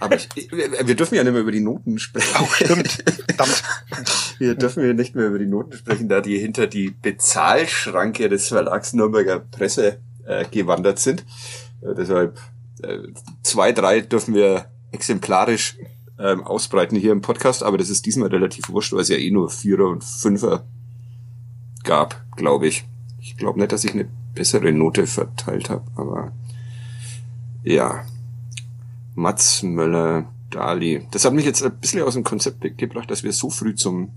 Aber 0.00 0.16
ich, 0.16 0.28
wir 0.50 0.94
dürfen 0.94 1.16
ja 1.16 1.24
nicht 1.24 1.32
mehr 1.32 1.42
über 1.42 1.52
die 1.52 1.60
Noten 1.60 1.98
sprechen. 1.98 2.34
Oh, 2.40 2.46
stimmt. 2.46 3.04
Verdammt. 3.28 3.62
Wir 4.38 4.54
dürfen 4.54 4.84
ja 4.84 4.92
nicht 4.92 5.14
mehr 5.14 5.28
über 5.28 5.38
die 5.38 5.46
Noten 5.46 5.72
sprechen, 5.72 6.08
da 6.08 6.20
die 6.20 6.38
hinter 6.38 6.66
die 6.66 6.90
Bezahlschranke 6.90 8.28
des 8.28 8.48
Verlags 8.48 8.92
Nürnberger 8.92 9.40
Presse 9.40 10.00
äh, 10.26 10.44
gewandert 10.50 10.98
sind. 10.98 11.24
Äh, 11.82 11.94
deshalb 11.94 12.38
äh, 12.82 12.98
zwei, 13.42 13.72
drei 13.72 14.00
dürfen 14.00 14.34
wir 14.34 14.66
exemplarisch 14.92 15.76
ähm, 16.18 16.44
ausbreiten 16.44 16.98
hier 16.98 17.12
im 17.12 17.20
Podcast, 17.20 17.62
aber 17.62 17.78
das 17.78 17.90
ist 17.90 18.06
diesmal 18.06 18.28
relativ 18.28 18.68
wurscht, 18.68 18.92
weil 18.92 19.00
es 19.00 19.08
ja 19.08 19.16
eh 19.16 19.30
nur 19.30 19.50
Vierer 19.50 19.88
und 19.88 20.04
Fünfer 20.04 20.64
gab, 21.84 22.24
glaube 22.36 22.66
ich. 22.66 22.84
Ich 23.20 23.36
glaube 23.36 23.58
nicht, 23.58 23.72
dass 23.72 23.84
ich 23.84 23.92
eine 23.92 24.08
bessere 24.34 24.72
Note 24.72 25.06
verteilt 25.06 25.70
habe, 25.70 25.84
aber 25.96 26.32
ja. 27.62 28.04
Mats 29.14 29.62
Möller, 29.62 30.28
Dali. 30.50 31.06
Das 31.10 31.24
hat 31.24 31.32
mich 31.32 31.46
jetzt 31.46 31.62
ein 31.62 31.78
bisschen 31.78 32.02
aus 32.02 32.14
dem 32.14 32.24
Konzept 32.24 32.60
gebracht, 32.76 33.10
dass 33.10 33.22
wir 33.22 33.32
so 33.32 33.50
früh 33.50 33.74
zum 33.74 34.12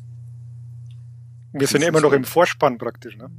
wir 1.52 1.68
sind 1.68 1.82
ja 1.82 1.88
immer 1.88 2.02
noch 2.02 2.14
im 2.14 2.26
Vorspann 2.26 2.78
praktisch, 2.78 3.18
ne? 3.18 3.30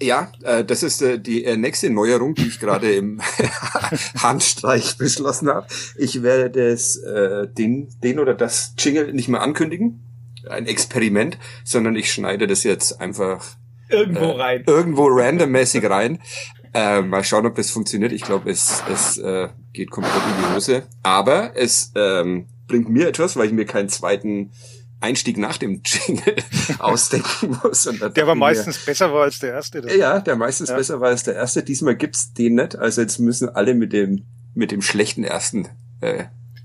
Ja, 0.00 0.32
äh, 0.42 0.64
das 0.64 0.82
ist 0.82 1.02
äh, 1.02 1.18
die 1.18 1.44
äh, 1.44 1.56
nächste 1.56 1.90
Neuerung, 1.90 2.34
die 2.34 2.48
ich 2.48 2.58
gerade 2.58 2.92
im 2.92 3.20
Handstreich 4.18 4.98
beschlossen 4.98 5.48
habe. 5.48 5.66
Ich 5.96 6.22
werde 6.22 6.50
das, 6.50 6.96
äh, 6.96 7.46
den, 7.48 7.88
den 8.02 8.18
oder 8.18 8.34
das 8.34 8.74
Jingle 8.78 9.12
nicht 9.12 9.28
mehr 9.28 9.42
ankündigen, 9.42 10.02
ein 10.48 10.66
Experiment, 10.66 11.38
sondern 11.64 11.94
ich 11.94 12.12
schneide 12.12 12.46
das 12.46 12.64
jetzt 12.64 13.00
einfach 13.00 13.44
irgendwo 13.88 14.24
äh, 14.24 14.40
rein, 14.40 14.64
irgendwo 14.66 15.06
randommäßig 15.06 15.88
rein. 15.88 16.18
Äh, 16.74 17.02
mal 17.02 17.22
schauen, 17.22 17.46
ob 17.46 17.54
das 17.54 17.70
funktioniert. 17.70 18.12
Ich 18.12 18.22
glaube, 18.22 18.50
es, 18.50 18.82
es 18.90 19.18
äh, 19.18 19.48
geht 19.72 19.90
komplett 19.90 20.22
in 20.26 20.42
die 20.42 20.54
Hose. 20.54 20.82
Aber 21.02 21.52
es 21.54 21.92
ähm, 21.94 22.46
bringt 22.66 22.88
mir 22.88 23.08
etwas, 23.08 23.36
weil 23.36 23.46
ich 23.46 23.52
mir 23.52 23.66
keinen 23.66 23.90
zweiten 23.90 24.52
Einstieg 25.02 25.36
nach 25.38 25.58
dem 25.58 25.82
Jingle 25.84 26.36
ausdenken 26.78 27.58
muss. 27.62 27.86
Und 27.86 28.00
der 28.00 28.22
aber 28.22 28.34
meistens 28.34 28.80
mir, 28.80 28.86
besser 28.86 29.12
war 29.12 29.24
als 29.24 29.38
der 29.38 29.52
erste. 29.52 29.82
Dann. 29.82 29.98
Ja, 29.98 30.20
der 30.20 30.36
meistens 30.36 30.70
ja. 30.70 30.76
besser 30.76 31.00
war 31.00 31.08
als 31.08 31.24
der 31.24 31.34
erste. 31.34 31.62
Diesmal 31.62 31.96
gibt's 31.96 32.32
den 32.32 32.54
nicht. 32.54 32.76
Also 32.76 33.00
jetzt 33.00 33.18
müssen 33.18 33.48
alle 33.48 33.74
mit 33.74 33.92
dem 33.92 34.24
mit 34.54 34.70
dem 34.70 34.82
schlechten 34.82 35.24
ersten 35.24 35.68
äh, 36.00 36.24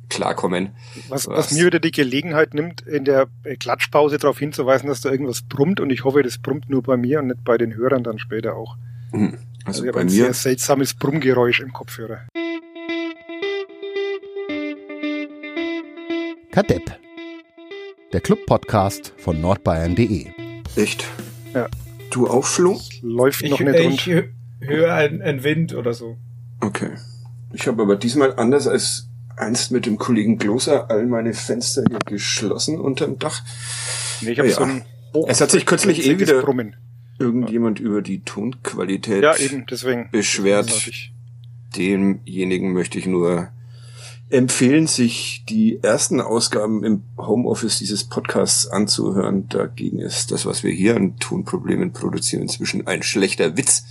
klarkommen. 0.10 0.72
Was, 1.10 1.28
was, 1.28 1.38
was 1.38 1.52
mir 1.52 1.66
wieder 1.66 1.80
die 1.80 1.92
Gelegenheit 1.92 2.54
nimmt, 2.54 2.82
in 2.82 3.06
der 3.06 3.28
Klatschpause 3.60 4.18
darauf 4.18 4.40
hinzuweisen, 4.40 4.88
dass 4.88 5.02
da 5.02 5.10
irgendwas 5.10 5.42
brummt 5.42 5.80
und 5.80 5.90
ich 5.90 6.04
hoffe, 6.04 6.24
das 6.24 6.38
brummt 6.38 6.70
nur 6.70 6.84
bei 6.84 6.98
mir 6.98 7.20
und 7.20 7.28
nicht 7.28 7.44
bei 7.44 7.58
den 7.58 7.76
Hörern 7.76 8.04
dann 8.04 8.20
später 8.20 8.56
auch. 8.56 8.78
Mhm. 9.12 9.38
Also, 9.66 9.84
also 9.84 9.94
bei 9.94 10.02
ein 10.02 10.06
mir 10.08 10.12
sehr 10.12 10.34
seltsames 10.34 10.94
Brummgeräusch 10.94 11.60
im 11.60 11.74
Kopfhörer. 11.74 12.22
Kadepp. 16.52 17.07
Der 18.14 18.22
Club-Podcast 18.22 19.14
von 19.18 19.42
nordbayern.de. 19.42 20.28
Echt? 20.78 21.06
Ja. 21.54 21.68
Du 22.10 22.28
auch, 22.28 22.46
Flo? 22.46 22.80
Läuft 23.02 23.44
noch 23.44 23.60
ich, 23.60 23.66
nicht 23.68 24.08
Ich 24.08 24.24
höre 24.62 24.94
einen, 24.94 25.22
einen 25.22 25.44
Wind 25.44 25.76
oder 25.76 25.94
so. 25.94 26.16
Okay. 26.62 26.92
Ich 27.52 27.68
habe 27.68 27.82
aber 27.82 27.98
diesmal 27.98 28.34
anders 28.38 28.66
als 28.66 29.10
einst 29.36 29.74
mit 29.74 29.86
dem 29.86 29.98
Kollegen 29.98 30.38
Gloser 30.38 30.90
all 30.90 31.06
meine 31.06 31.34
Fenster 31.34 31.84
hier 31.90 32.00
geschlossen 32.00 32.80
unterm 32.80 33.20
Dach. 33.20 33.42
Nee, 34.22 34.32
ich 34.32 34.40
habe 34.40 34.48
ja. 34.48 34.56
so 34.56 34.64
ein 34.64 34.86
Es 35.28 35.42
hat 35.42 35.52
sich 35.52 35.66
kürzlich 35.66 36.08
eh 36.08 36.18
wieder 36.18 36.42
Brummen. 36.42 36.78
irgendjemand 37.20 37.80
ja. 37.80 37.88
über 37.88 38.02
die 38.02 38.22
Tonqualität 38.22 39.22
ja, 39.22 39.36
eben, 39.36 39.66
deswegen. 39.70 40.08
beschwert. 40.14 40.72
Demjenigen 41.76 42.72
möchte 42.72 43.00
ich 43.00 43.06
nur 43.06 43.50
empfehlen, 44.30 44.88
sich 44.88 45.46
die 45.48 45.82
ersten 45.82 46.20
Ausgaben 46.20 46.84
im 46.84 47.04
Homeoffice 47.18 47.80
dieses 47.80 48.04
Podcasts 48.04 48.68
anzuhören. 48.68 49.48
Dagegen 49.50 50.00
ist 50.00 50.32
das, 50.32 50.46
was 50.46 50.64
wir 50.64 50.72
hier 50.72 50.96
an 50.96 51.18
Tonproblemen 51.18 51.94
produzieren, 51.94 52.44
inzwischen 52.44 52.88
ein 52.88 53.04
schlechter 53.04 53.56
Witz. 53.58 53.86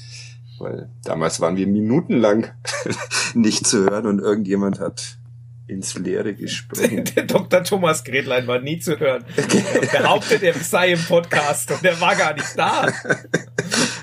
Weil 0.58 0.88
damals 1.04 1.40
waren 1.40 1.56
wir 1.56 1.66
minutenlang 1.66 2.48
nicht 3.34 3.66
zu 3.66 3.84
hören 3.84 4.06
und 4.06 4.20
irgendjemand 4.20 4.80
hat 4.80 5.18
ins 5.66 5.94
Leere 5.96 6.34
gesprochen. 6.34 7.04
Der 7.16 7.24
Dr. 7.24 7.64
Thomas 7.64 8.04
Gretlein 8.04 8.46
war 8.46 8.60
nie 8.60 8.78
zu 8.78 8.98
hören. 8.98 9.24
Er 9.36 10.02
behauptet, 10.02 10.42
er 10.42 10.54
sei 10.54 10.92
im 10.92 11.02
Podcast 11.02 11.70
und 11.72 11.84
er 11.84 12.00
war 12.00 12.14
gar 12.14 12.34
nicht 12.34 12.56
da. 12.56 12.88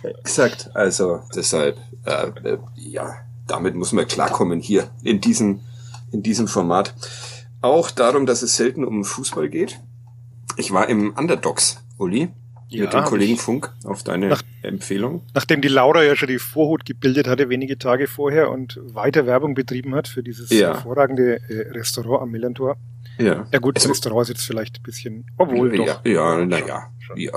Exakt. 0.04 0.70
Also 0.74 1.22
deshalb, 1.36 1.78
äh, 2.06 2.28
äh, 2.44 2.58
ja, 2.76 3.16
damit 3.48 3.76
muss 3.76 3.92
man 3.92 4.08
klarkommen 4.08 4.60
hier 4.60 4.90
in 5.04 5.22
diesem, 5.22 5.62
in 6.14 6.24
diesem 6.24 6.48
Format. 6.48 6.94
Auch 7.62 7.92
darum, 7.92 8.26
dass 8.26 8.42
es 8.42 8.56
selten 8.56 8.86
um 8.86 9.04
Fußball 9.04 9.50
geht. 9.50 9.80
Ich 10.58 10.72
war 10.72 10.88
im 10.88 11.14
Underdogs, 11.14 11.84
Uli 11.98 12.30
ja, 12.74 12.84
mit 12.84 12.94
dem 12.94 13.04
Kollegen 13.04 13.38
Funk 13.38 13.72
auf 13.84 14.04
deine 14.04 14.30
nach, 14.30 14.42
Empfehlung. 14.62 15.22
Nachdem 15.34 15.62
die 15.62 15.68
Laura 15.68 16.04
ja 16.04 16.16
schon 16.16 16.28
die 16.28 16.40
Vorhut 16.40 16.86
gebildet 16.86 17.28
hatte, 17.28 17.50
wenige 17.50 17.78
Tage 17.78 18.08
vorher 18.08 18.50
und 18.50 18.80
weiter 18.82 19.26
Werbung 19.26 19.54
betrieben 19.54 19.96
hat 19.96 20.08
für 20.08 20.24
dieses 20.24 20.50
ja. 20.50 20.74
hervorragende 20.74 21.40
äh, 21.50 21.70
Restaurant 21.72 22.22
am 22.22 22.32
Millantor. 22.32 22.78
Ja. 23.18 23.48
Ja 23.52 23.60
gut, 23.60 23.76
das 23.76 23.88
Restaurant 23.88 24.24
ist 24.24 24.30
jetzt 24.30 24.46
vielleicht 24.46 24.80
ein 24.80 24.84
bisschen, 24.84 25.26
obwohl 25.38 25.76
ja, 25.76 25.86
doch. 25.86 26.06
Ja, 26.06 26.46
naja, 26.46 26.92
ja, 27.16 27.32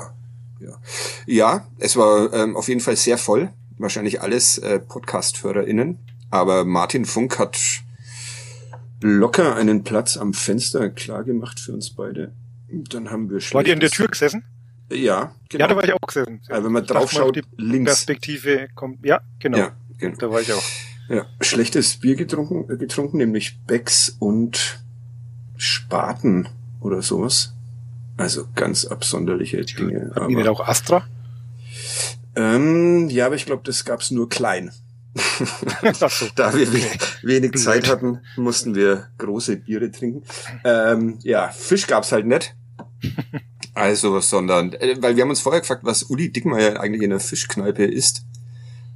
ja. 0.59 0.79
Ja, 1.27 1.67
es 1.77 1.95
war 1.95 2.33
ähm, 2.33 2.55
auf 2.57 2.67
jeden 2.67 2.81
Fall 2.81 2.95
sehr 2.95 3.17
voll. 3.17 3.49
Wahrscheinlich 3.77 4.21
alles 4.21 4.57
äh, 4.57 4.79
Podcast-HörerInnen. 4.79 5.99
Aber 6.31 6.65
Martin 6.65 7.05
Funk 7.05 7.37
hat 7.37 7.57
locker 9.01 9.55
einen 9.55 9.83
Platz 9.83 10.17
am 10.17 10.33
Fenster 10.33 10.89
klar 10.89 11.23
gemacht 11.23 11.59
für 11.59 11.73
uns 11.73 11.91
beide. 11.91 12.33
Dann 12.69 13.11
haben 13.11 13.29
wir 13.29 13.39
War 13.53 13.65
ihr 13.65 13.73
in 13.73 13.79
der 13.79 13.89
Tür 13.89 14.07
gesessen? 14.07 14.43
Ja, 14.91 15.35
genau. 15.49 15.63
Ja, 15.63 15.67
da 15.67 15.75
war 15.75 15.83
ich 15.83 15.93
auch 15.93 16.07
gesessen. 16.07 16.41
Also 16.47 16.65
wenn 16.65 16.71
man 16.71 16.85
drauf 16.85 17.11
schaut, 17.11 17.35
die 17.35 17.43
links. 17.57 17.91
Perspektive 17.91 18.67
kommt. 18.75 19.05
Ja, 19.05 19.21
genau. 19.39 19.57
Ja, 19.57 19.71
genau. 19.97 20.17
Da 20.17 20.31
war 20.31 20.41
ich 20.41 20.51
auch. 20.53 20.63
Ja, 21.09 21.25
schlechtes 21.39 21.97
Bier 21.97 22.15
getrunken, 22.15 22.71
äh, 22.71 22.77
getrunken, 22.77 23.17
nämlich 23.17 23.59
Becks 23.65 24.15
und 24.19 24.81
Spaten 25.55 26.49
oder 26.81 27.01
sowas. 27.01 27.53
Also 28.17 28.47
ganz 28.55 28.85
absonderliche 28.85 29.63
Dinge. 29.63 30.11
Hatten 30.15 30.29
die 30.29 30.35
nicht 30.35 30.47
auch 30.47 30.67
Astra? 30.67 31.05
Ähm, 32.35 33.09
ja, 33.09 33.27
aber 33.27 33.35
ich 33.35 33.45
glaube, 33.45 33.63
das 33.63 33.85
gab's 33.85 34.11
nur 34.11 34.27
klein. 34.27 34.71
da 36.35 36.53
wir 36.53 36.67
wenig 37.23 37.53
Zeit 37.53 37.89
hatten, 37.89 38.21
mussten 38.35 38.75
wir 38.75 39.07
große 39.17 39.57
Biere 39.57 39.91
trinken. 39.91 40.23
Ähm, 40.63 41.19
ja, 41.23 41.49
Fisch 41.49 41.87
gab's 41.87 42.11
halt 42.11 42.25
nicht. 42.25 42.55
Also, 43.73 44.19
sondern, 44.21 44.73
äh, 44.73 44.95
weil 45.01 45.15
wir 45.15 45.21
haben 45.21 45.29
uns 45.29 45.41
vorher 45.41 45.61
gefragt, 45.61 45.83
was 45.83 46.01
Uli 46.01 46.31
Dickmeier 46.31 46.79
eigentlich 46.79 47.03
in 47.03 47.11
der 47.11 47.19
Fischkneipe 47.19 47.83
ist. 47.85 48.23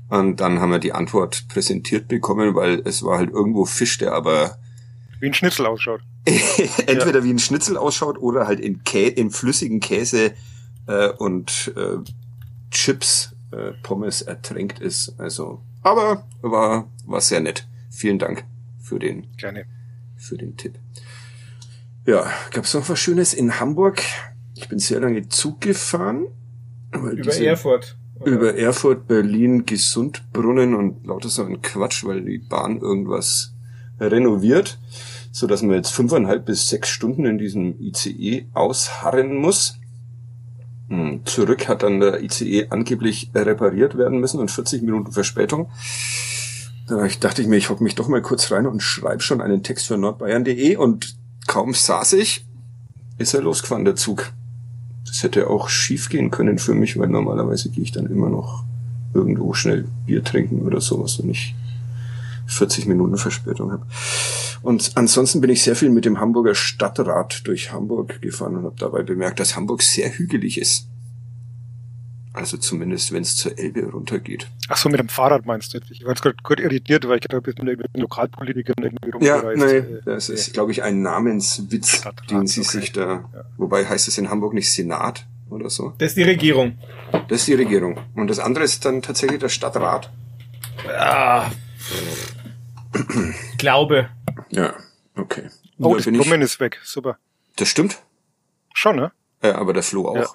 Und 0.10 0.42
dann 0.42 0.60
haben 0.60 0.72
wir 0.72 0.80
die 0.80 0.92
Antwort 0.92 1.48
präsentiert 1.50 2.08
bekommen, 2.08 2.56
weil 2.56 2.82
es 2.84 3.04
war 3.04 3.20
halt 3.20 3.30
irgendwo 3.30 3.66
Fisch, 3.66 4.00
der 4.00 4.14
aber 4.14 4.58
wie 5.20 5.28
ein 5.28 5.36
Schnitzel 5.36 5.68
ausschaut. 5.68 6.02
Entweder 6.26 7.20
ja. 7.20 7.24
wie 7.24 7.30
ein 7.30 7.40
Schnitzel 7.40 7.78
ausschaut 7.78 8.18
oder 8.18 8.48
halt 8.48 8.60
in, 8.60 8.84
Kä 8.84 9.08
in 9.08 9.30
flüssigen 9.30 9.80
Käse 9.80 10.34
äh, 10.88 11.10
und 11.10 11.72
äh, 11.78 11.98
Chips, 12.72 13.36
äh, 13.52 13.74
Pommes 13.84 14.24
ertränkt 14.24 14.80
ist. 14.80 15.14
Also, 15.20 15.62
aber 15.82 16.28
war 16.42 16.88
war 17.06 17.22
sehr 17.22 17.40
nett. 17.40 17.68
Vielen 17.90 18.20
Dank 18.20 18.46
für 18.80 19.00
den 19.00 19.28
Gerne. 19.38 19.66
für 20.16 20.38
den 20.38 20.58
Tipp. 20.58 20.80
Ja, 22.06 22.32
gab's 22.52 22.74
noch 22.74 22.88
was 22.90 23.00
Schönes 23.00 23.34
in 23.34 23.60
Hamburg? 23.60 24.02
Ich 24.56 24.68
bin 24.70 24.80
sehr 24.80 25.00
lange 25.00 25.28
Zug 25.30 25.62
gefahren. 25.62 26.28
Über 26.94 27.36
Erfurt. 27.36 27.98
Oder? 28.20 28.32
Über 28.32 28.56
Erfurt, 28.56 29.08
Berlin, 29.08 29.66
Gesundbrunnen 29.66 30.76
und 30.76 31.06
lauter 31.06 31.30
so 31.30 31.44
ein 31.44 31.62
Quatsch, 31.62 32.04
weil 32.04 32.24
die 32.24 32.38
Bahn 32.38 32.80
irgendwas 32.80 33.54
renoviert, 34.00 34.80
so 35.32 35.48
dass 35.48 35.62
man 35.62 35.76
jetzt 35.76 35.92
fünfeinhalb 35.92 36.46
bis 36.46 36.68
sechs 36.70 36.90
Stunden 36.90 37.26
in 37.26 37.38
diesem 37.38 37.80
ICE 37.80 38.48
ausharren 38.54 39.36
muss. 39.36 39.80
Hm, 40.92 41.22
zurück 41.26 41.68
hat 41.68 41.84
dann 41.84 42.00
der 42.00 42.22
ICE 42.22 42.68
angeblich 42.70 43.32
repariert 43.34 43.98
werden 43.98 44.20
müssen 44.20 44.40
und 44.40 44.52
40 44.52 44.82
Minuten 44.82 45.12
Verspätung. 45.12 45.70
Da 46.88 47.08
dachte 47.20 47.42
ich 47.42 47.48
mir, 47.48 47.56
ich 47.56 47.70
hocke 47.70 47.84
mich 47.84 47.96
doch 47.96 48.10
mal 48.10 48.22
kurz 48.22 48.52
rein 48.52 48.68
und 48.68 48.84
schreibe 48.84 49.22
schon 49.22 49.40
einen 49.40 49.64
Text 49.64 49.88
für 49.88 49.98
nordbayern.de 49.98 50.76
und 50.76 51.16
kaum 51.48 51.74
saß 51.74 52.14
ich, 52.14 52.46
ist 53.18 53.34
er 53.34 53.42
losgefahren, 53.42 53.86
der 53.86 53.96
Zug 53.96 54.34
das 55.12 55.24
hätte 55.24 55.50
auch 55.50 55.68
schief 55.68 56.08
gehen 56.08 56.32
können 56.32 56.58
für 56.58 56.74
mich, 56.74 56.98
weil 56.98 57.10
normalerweise 57.10 57.70
gehe 57.70 57.84
ich 57.84 57.92
dann 57.92 58.06
immer 58.06 58.30
noch 58.30 58.64
irgendwo 59.14 59.54
schnell 59.54 59.86
Bier 60.06 60.24
trinken 60.24 60.62
oder 60.62 60.80
sowas, 60.80 61.20
wenn 61.20 61.30
ich 61.30 61.54
40 62.52 62.86
Minuten 62.86 63.18
Verspätung 63.18 63.72
habe. 63.72 63.86
Und 64.62 64.92
ansonsten 64.96 65.42
bin 65.42 65.50
ich 65.50 65.64
sehr 65.64 65.76
viel 65.76 65.90
mit 65.90 66.06
dem 66.06 66.20
Hamburger 66.20 66.54
Stadtrat 66.54 67.48
durch 67.48 67.72
Hamburg 67.72 68.22
gefahren 68.22 68.58
und 68.58 68.66
habe 68.66 68.76
dabei 68.78 69.04
bemerkt, 69.04 69.40
dass 69.40 69.56
Hamburg 69.56 69.82
sehr 69.82 70.10
hügelig 70.10 70.60
ist. 70.60 70.88
Also 72.34 72.56
zumindest, 72.58 73.12
wenn 73.12 73.24
es 73.24 73.36
zur 73.36 73.58
Elbe 73.58 73.84
runtergeht. 73.84 74.48
Ach 74.70 74.78
so, 74.78 74.88
mit 74.88 75.02
dem 75.02 75.10
Fahrrad 75.10 75.46
meinst 75.46 75.74
du? 75.74 75.80
Ich 75.90 76.04
war 76.04 76.12
jetzt 76.12 76.22
gerade 76.22 76.38
kurz 76.44 76.62
irritiert, 76.62 77.06
weil 77.08 77.18
ich 77.18 77.28
gerade 77.28 77.46
mit 77.46 77.60
irgendwelchen 77.60 78.00
Lokalpolitikern 78.00 78.76
irgendwie 78.80 79.10
rumgereist. 79.10 79.62
Ja, 79.62 79.68
nee, 79.68 79.78
äh, 79.78 80.02
das 80.06 80.30
ist, 80.30 80.48
äh, 80.48 80.52
glaube 80.52 80.72
ich, 80.72 80.82
ein 80.82 81.02
Namenswitz, 81.02 81.90
Stadtrat, 81.90 82.32
den 82.32 82.48
sie 82.48 82.62
okay. 82.62 82.70
sich 82.70 82.92
da, 82.94 83.30
ja. 83.34 83.44
wobei 83.58 83.86
heißt 83.86 84.08
es 84.08 84.18
in 84.18 84.30
Hamburg 84.30 84.54
nicht 84.54 84.72
Senat 84.72 85.26
oder 85.50 85.70
so. 85.70 85.94
Das 85.98 86.12
ist 86.12 86.18
die 86.18 86.24
Regierung. 86.24 86.78
Das 87.28 87.42
ist 87.42 87.48
die 87.48 87.56
Regierung. 87.56 88.00
Und 88.16 88.30
das 88.30 88.40
andere 88.40 88.64
ist 88.64 88.86
dann 88.86 89.02
tatsächlich 89.02 89.40
der 89.40 89.50
Stadtrat. 89.50 90.10
Ah. 90.88 91.52
Glaube. 93.58 94.10
Ja, 94.50 94.76
okay. 95.16 95.50
Oh, 95.80 95.96
das 95.96 96.06
Brummen 96.06 96.42
ist 96.42 96.60
weg. 96.60 96.80
Super. 96.84 97.18
Das 97.56 97.68
stimmt. 97.68 98.02
Schon, 98.74 98.96
ne? 98.96 99.12
Ja, 99.44 99.56
aber 99.56 99.74
der 99.74 99.84
Flo 99.84 100.08
auch. 100.08 100.16
Ja. 100.16 100.28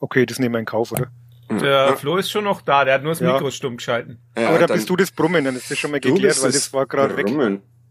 Okay, 0.00 0.26
das 0.26 0.38
nehmen 0.38 0.54
wir 0.54 0.60
in 0.60 0.64
Kauf, 0.64 0.92
oder? 0.92 1.10
Der 1.50 1.86
ja. 1.88 1.96
Flo 1.96 2.18
ist 2.18 2.30
schon 2.30 2.44
noch 2.44 2.60
da, 2.60 2.84
der 2.84 2.94
hat 2.94 3.02
nur 3.02 3.12
das 3.12 3.20
Mikro 3.20 3.46
ja. 3.46 3.50
stumm 3.50 3.78
geschalten. 3.78 4.18
Ja, 4.36 4.50
Aber 4.50 4.58
da 4.58 4.66
bist 4.66 4.88
du 4.88 4.96
das 4.96 5.10
Brummen, 5.10 5.44
dann 5.44 5.56
ist 5.56 5.70
das 5.70 5.78
schon 5.78 5.90
mal 5.90 6.00
geklärt, 6.00 6.42
weil 6.42 6.52
das 6.52 6.72
war 6.72 6.86
gerade 6.86 7.16
weg. 7.16 7.28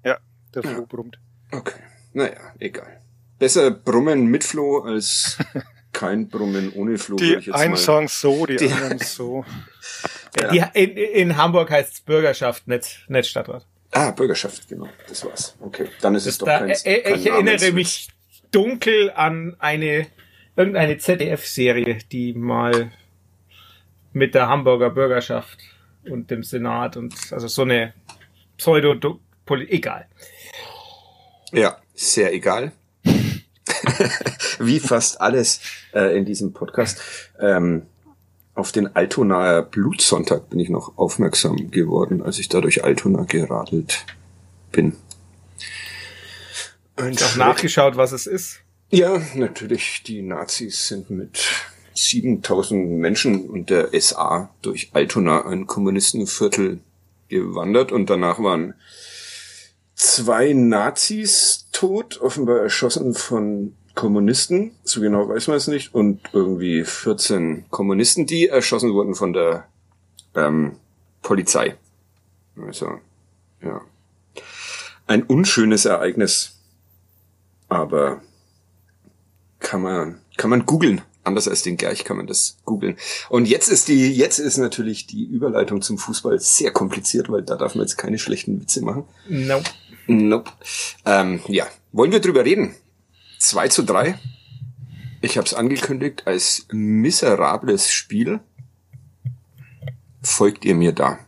Ja, 0.04 0.18
der 0.54 0.64
Flo 0.64 0.86
brummt. 0.86 1.20
Okay, 1.52 1.82
naja, 2.14 2.54
egal. 2.60 3.02
Besser 3.40 3.72
Brummen 3.72 4.28
mit 4.28 4.44
Flo 4.44 4.80
als 4.80 5.38
kein 5.92 6.28
Brummen 6.30 6.72
ohne 6.74 6.98
Flo. 6.98 7.16
Die 7.16 7.52
einen 7.52 7.76
sagen 7.76 8.08
so, 8.08 8.46
die, 8.46 8.58
die 8.58 8.72
anderen 8.72 9.00
so. 9.00 9.44
Die, 10.52 10.64
in, 10.74 10.98
in, 10.98 11.38
Hamburg 11.38 11.70
heißt 11.70 11.94
es 11.94 12.02
Bürgerschaft, 12.02 12.68
nicht, 12.68 13.06
nicht 13.08 13.30
Stadtrat. 13.30 13.66
Ah, 13.92 14.12
Bürgerschaft, 14.12 14.68
genau. 14.68 14.88
Das 15.08 15.24
war's. 15.26 15.56
Okay, 15.60 15.88
dann 16.02 16.16
ist 16.16 16.26
das 16.26 16.34
es 16.34 16.38
doch 16.40 16.48
da, 16.48 16.60
kein, 16.60 16.70
äh, 16.70 17.02
kein 17.02 17.16
Ich 17.16 17.26
erinnere 17.28 17.72
mich 17.72 18.10
dunkel 18.52 19.12
an 19.12 19.56
eine 19.60 20.08
irgendeine 20.56 20.98
ZDF-Serie, 20.98 22.00
die 22.12 22.34
mal 22.34 22.92
mit 24.14 24.36
der 24.36 24.48
Hamburger 24.48 24.90
Bürgerschaft 24.90 25.60
und 26.10 26.32
dem 26.32 26.44
Senat 26.44 26.98
und 26.98 27.14
also 27.32 27.48
so 27.48 27.62
eine 27.62 27.94
pseudo 28.58 29.20
egal. 29.70 30.08
Ja, 31.52 31.78
sehr 31.94 32.34
egal. 32.34 32.72
wie 34.60 34.80
fast 34.80 35.22
alles 35.22 35.62
äh, 35.94 36.18
in 36.18 36.26
diesem 36.26 36.54
Podcast. 36.54 37.32
Ähm, 37.40 37.84
auf 38.58 38.72
den 38.72 38.96
Altonaer 38.96 39.62
Blutsonntag 39.62 40.50
bin 40.50 40.60
ich 40.60 40.70
noch 40.70 40.98
aufmerksam 40.98 41.70
geworden, 41.72 42.22
als 42.22 42.40
ich 42.40 42.50
da 42.50 42.60
durch 42.60 42.84
Altona 42.84 43.24
geradelt 43.24 44.06
bin. 44.72 44.96
Ich 46.98 47.24
habe 47.24 47.38
nachgeschaut, 47.38 47.96
was 47.96 48.12
es 48.12 48.26
ist. 48.26 48.62
Ja, 48.90 49.22
natürlich. 49.36 50.02
Die 50.08 50.24
Nazis 50.24 50.88
sind 50.88 51.12
mit 51.12 51.40
7000 51.94 52.90
Menschen 52.90 53.48
und 53.48 53.70
der 53.70 53.90
SA 54.00 54.50
durch 54.62 54.90
Altona, 54.94 55.46
ein 55.46 55.68
Kommunistenviertel, 55.68 56.80
gewandert 57.30 57.92
und 57.92 58.10
danach 58.10 58.40
waren 58.40 58.74
zwei 59.96 60.54
Nazis 60.54 61.68
tot, 61.72 62.20
offenbar 62.22 62.60
erschossen 62.60 63.14
von 63.14 63.76
Kommunisten, 63.98 64.74
so 64.84 65.02
genau 65.02 65.28
weiß 65.28 65.48
man 65.48 65.58
es 65.58 65.68
nicht, 65.68 65.96
und 65.96 66.22
irgendwie 66.32 66.84
14 66.86 67.66
Kommunisten, 67.72 68.28
die 68.28 68.48
erschossen 68.48 68.94
wurden 68.94 69.16
von 69.16 69.34
der 69.34 69.68
ähm, 70.36 70.78
Polizei. 71.24 71.76
Also, 72.66 73.00
ja. 73.62 73.82
Ein 75.08 75.24
unschönes 75.24 75.86
Ereignis. 75.86 76.60
Aber 77.70 78.22
kann 79.60 79.82
man, 79.82 80.22
kann 80.38 80.52
man 80.52 80.68
googeln. 80.68 81.02
Anders 81.24 81.48
als 81.48 81.64
den 81.64 81.76
Gerch 81.76 82.06
kann 82.06 82.18
man 82.18 82.28
das 82.28 82.58
googeln. 82.66 82.98
Und 83.30 83.48
jetzt 83.48 83.68
ist 83.68 83.88
die, 83.88 84.14
jetzt 84.14 84.38
ist 84.38 84.58
natürlich 84.58 85.08
die 85.08 85.26
Überleitung 85.26 85.82
zum 85.82 85.98
Fußball 85.98 86.40
sehr 86.40 86.70
kompliziert, 86.70 87.32
weil 87.32 87.42
da 87.42 87.56
darf 87.56 87.74
man 87.74 87.86
jetzt 87.86 87.98
keine 87.98 88.20
schlechten 88.20 88.62
Witze 88.62 88.82
machen. 88.86 89.06
Nope. 89.28 89.70
Nope. 90.06 90.52
Ähm, 91.04 91.42
ja, 91.48 91.66
wollen 91.92 92.12
wir 92.12 92.22
drüber 92.22 92.46
reden? 92.46 92.76
2 93.40 93.68
zu 93.70 93.84
3. 93.84 94.18
Ich 95.22 95.38
habe 95.38 95.46
es 95.46 95.54
angekündigt 95.54 96.24
als 96.26 96.68
miserables 96.72 97.92
Spiel. 97.92 98.40
Folgt 100.22 100.66
ihr 100.66 100.76
mir 100.76 100.92
da? 100.94 101.20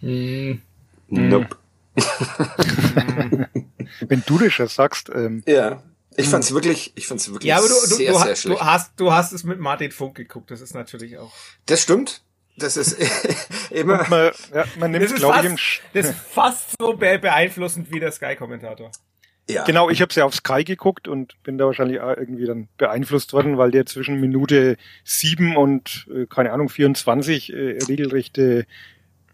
Hm. 0.00 0.60
Nope. 1.08 1.56
Wenn 4.00 4.22
du 4.26 4.38
das 4.38 4.52
schon 4.52 4.68
sagst, 4.68 5.10
ähm, 5.14 5.42
Ja. 5.46 5.82
Ich 6.16 6.28
fand's 6.28 6.52
wirklich, 6.52 6.92
ich 6.94 7.08
fand's 7.08 7.28
wirklich 7.28 7.48
Ja, 7.48 7.58
aber 7.58 7.66
du, 7.66 7.74
du, 7.74 7.96
sehr, 7.96 8.12
du, 8.12 8.18
sehr 8.18 8.30
hast, 8.30 8.40
schlecht. 8.42 8.60
du, 8.60 8.64
hast, 8.64 8.92
du 8.96 9.12
hast 9.12 9.32
es 9.32 9.42
mit 9.42 9.58
Martin 9.58 9.90
Funk 9.90 10.14
geguckt, 10.14 10.48
das 10.50 10.60
ist 10.60 10.72
natürlich 10.74 11.18
auch. 11.18 11.32
Das 11.66 11.82
stimmt. 11.82 12.22
Das 12.56 12.76
ist 12.76 12.96
immer. 13.70 14.08
man, 14.08 14.30
ja, 14.54 14.64
man 14.78 14.92
nimmt 14.92 15.04
Das 15.04 15.12
ist, 15.12 15.18
glaube 15.18 15.38
ich, 15.38 15.50
fast, 15.50 15.82
im 15.82 16.02
das 16.02 16.10
ist 16.10 16.18
fast 16.20 16.64
so 16.78 16.96
be 16.96 17.18
beeinflussend 17.18 17.90
wie 17.90 17.98
der 17.98 18.12
Sky-Kommentator. 18.12 18.92
Ja. 19.48 19.64
Genau, 19.64 19.90
ich 19.90 20.00
habe 20.00 20.10
ja 20.14 20.24
auf 20.24 20.34
Sky 20.34 20.64
geguckt 20.64 21.06
und 21.06 21.34
bin 21.42 21.58
da 21.58 21.66
wahrscheinlich 21.66 22.00
auch 22.00 22.16
irgendwie 22.16 22.46
dann 22.46 22.68
beeinflusst 22.78 23.32
worden, 23.34 23.58
weil 23.58 23.70
der 23.70 23.84
zwischen 23.84 24.18
Minute 24.18 24.78
sieben 25.04 25.56
und, 25.56 26.06
äh, 26.14 26.24
keine 26.26 26.50
Ahnung, 26.52 26.70
24 26.70 27.52
äh, 27.52 27.78
regelrechte 27.86 28.64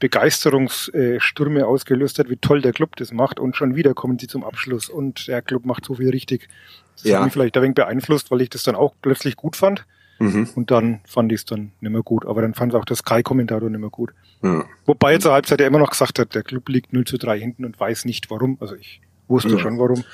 Begeisterungsstürme 0.01 1.67
ausgelöst 1.67 2.19
hat, 2.19 2.29
wie 2.31 2.37
toll 2.37 2.61
der 2.63 2.73
Club 2.73 2.97
das 2.97 3.13
macht 3.13 3.39
und 3.39 3.57
schon 3.57 3.75
wieder 3.77 3.95
kommen 3.95 4.19
sie 4.19 4.27
zum 4.27 4.45
Abschluss 4.45 4.89
und 4.89 5.29
der 5.29 5.43
Club 5.43 5.65
macht 5.65 5.85
so 5.85 5.95
viel 5.95 6.11
richtig. 6.11 6.49
Das 6.97 7.05
Ja. 7.05 7.19
hat 7.19 7.25
mich 7.25 7.33
vielleicht 7.33 7.57
ein 7.57 7.63
wenig 7.63 7.75
beeinflusst, 7.75 8.31
weil 8.31 8.41
ich 8.41 8.51
das 8.51 8.63
dann 8.63 8.75
auch 8.75 8.95
plötzlich 9.03 9.37
gut 9.37 9.57
fand 9.57 9.87
Mhm. 10.19 10.49
und 10.55 10.71
dann 10.71 11.01
fand 11.07 11.33
ich 11.33 11.41
es 11.41 11.45
dann 11.47 11.73
nicht 11.81 11.91
mehr 11.93 12.03
gut. 12.03 12.27
Aber 12.27 12.43
dann 12.43 12.53
fand 12.55 12.73
es 12.75 12.79
auch 12.79 12.85
der 12.85 12.97
Sky-Kommentator 12.97 13.71
nicht 13.71 13.81
mehr 13.81 13.89
gut. 13.91 14.11
Ja. 14.43 14.65
Wobei 14.85 15.17
zur 15.19 15.33
Halbzeit 15.33 15.61
er 15.61 15.67
immer 15.67 15.79
noch 15.79 15.91
gesagt 15.91 16.19
hat, 16.19 16.35
der 16.35 16.43
Club 16.43 16.69
liegt 16.69 16.93
0 16.93 17.05
zu 17.05 17.17
3 17.17 17.39
hinten 17.39 17.65
und 17.65 17.79
weiß 17.81 18.05
nicht 18.05 18.31
warum. 18.31 18.59
Also 18.61 18.75
ich 18.77 19.01
wusste 19.31 19.51
Ja. 19.51 19.59
schon 19.59 19.79
warum. 19.79 20.05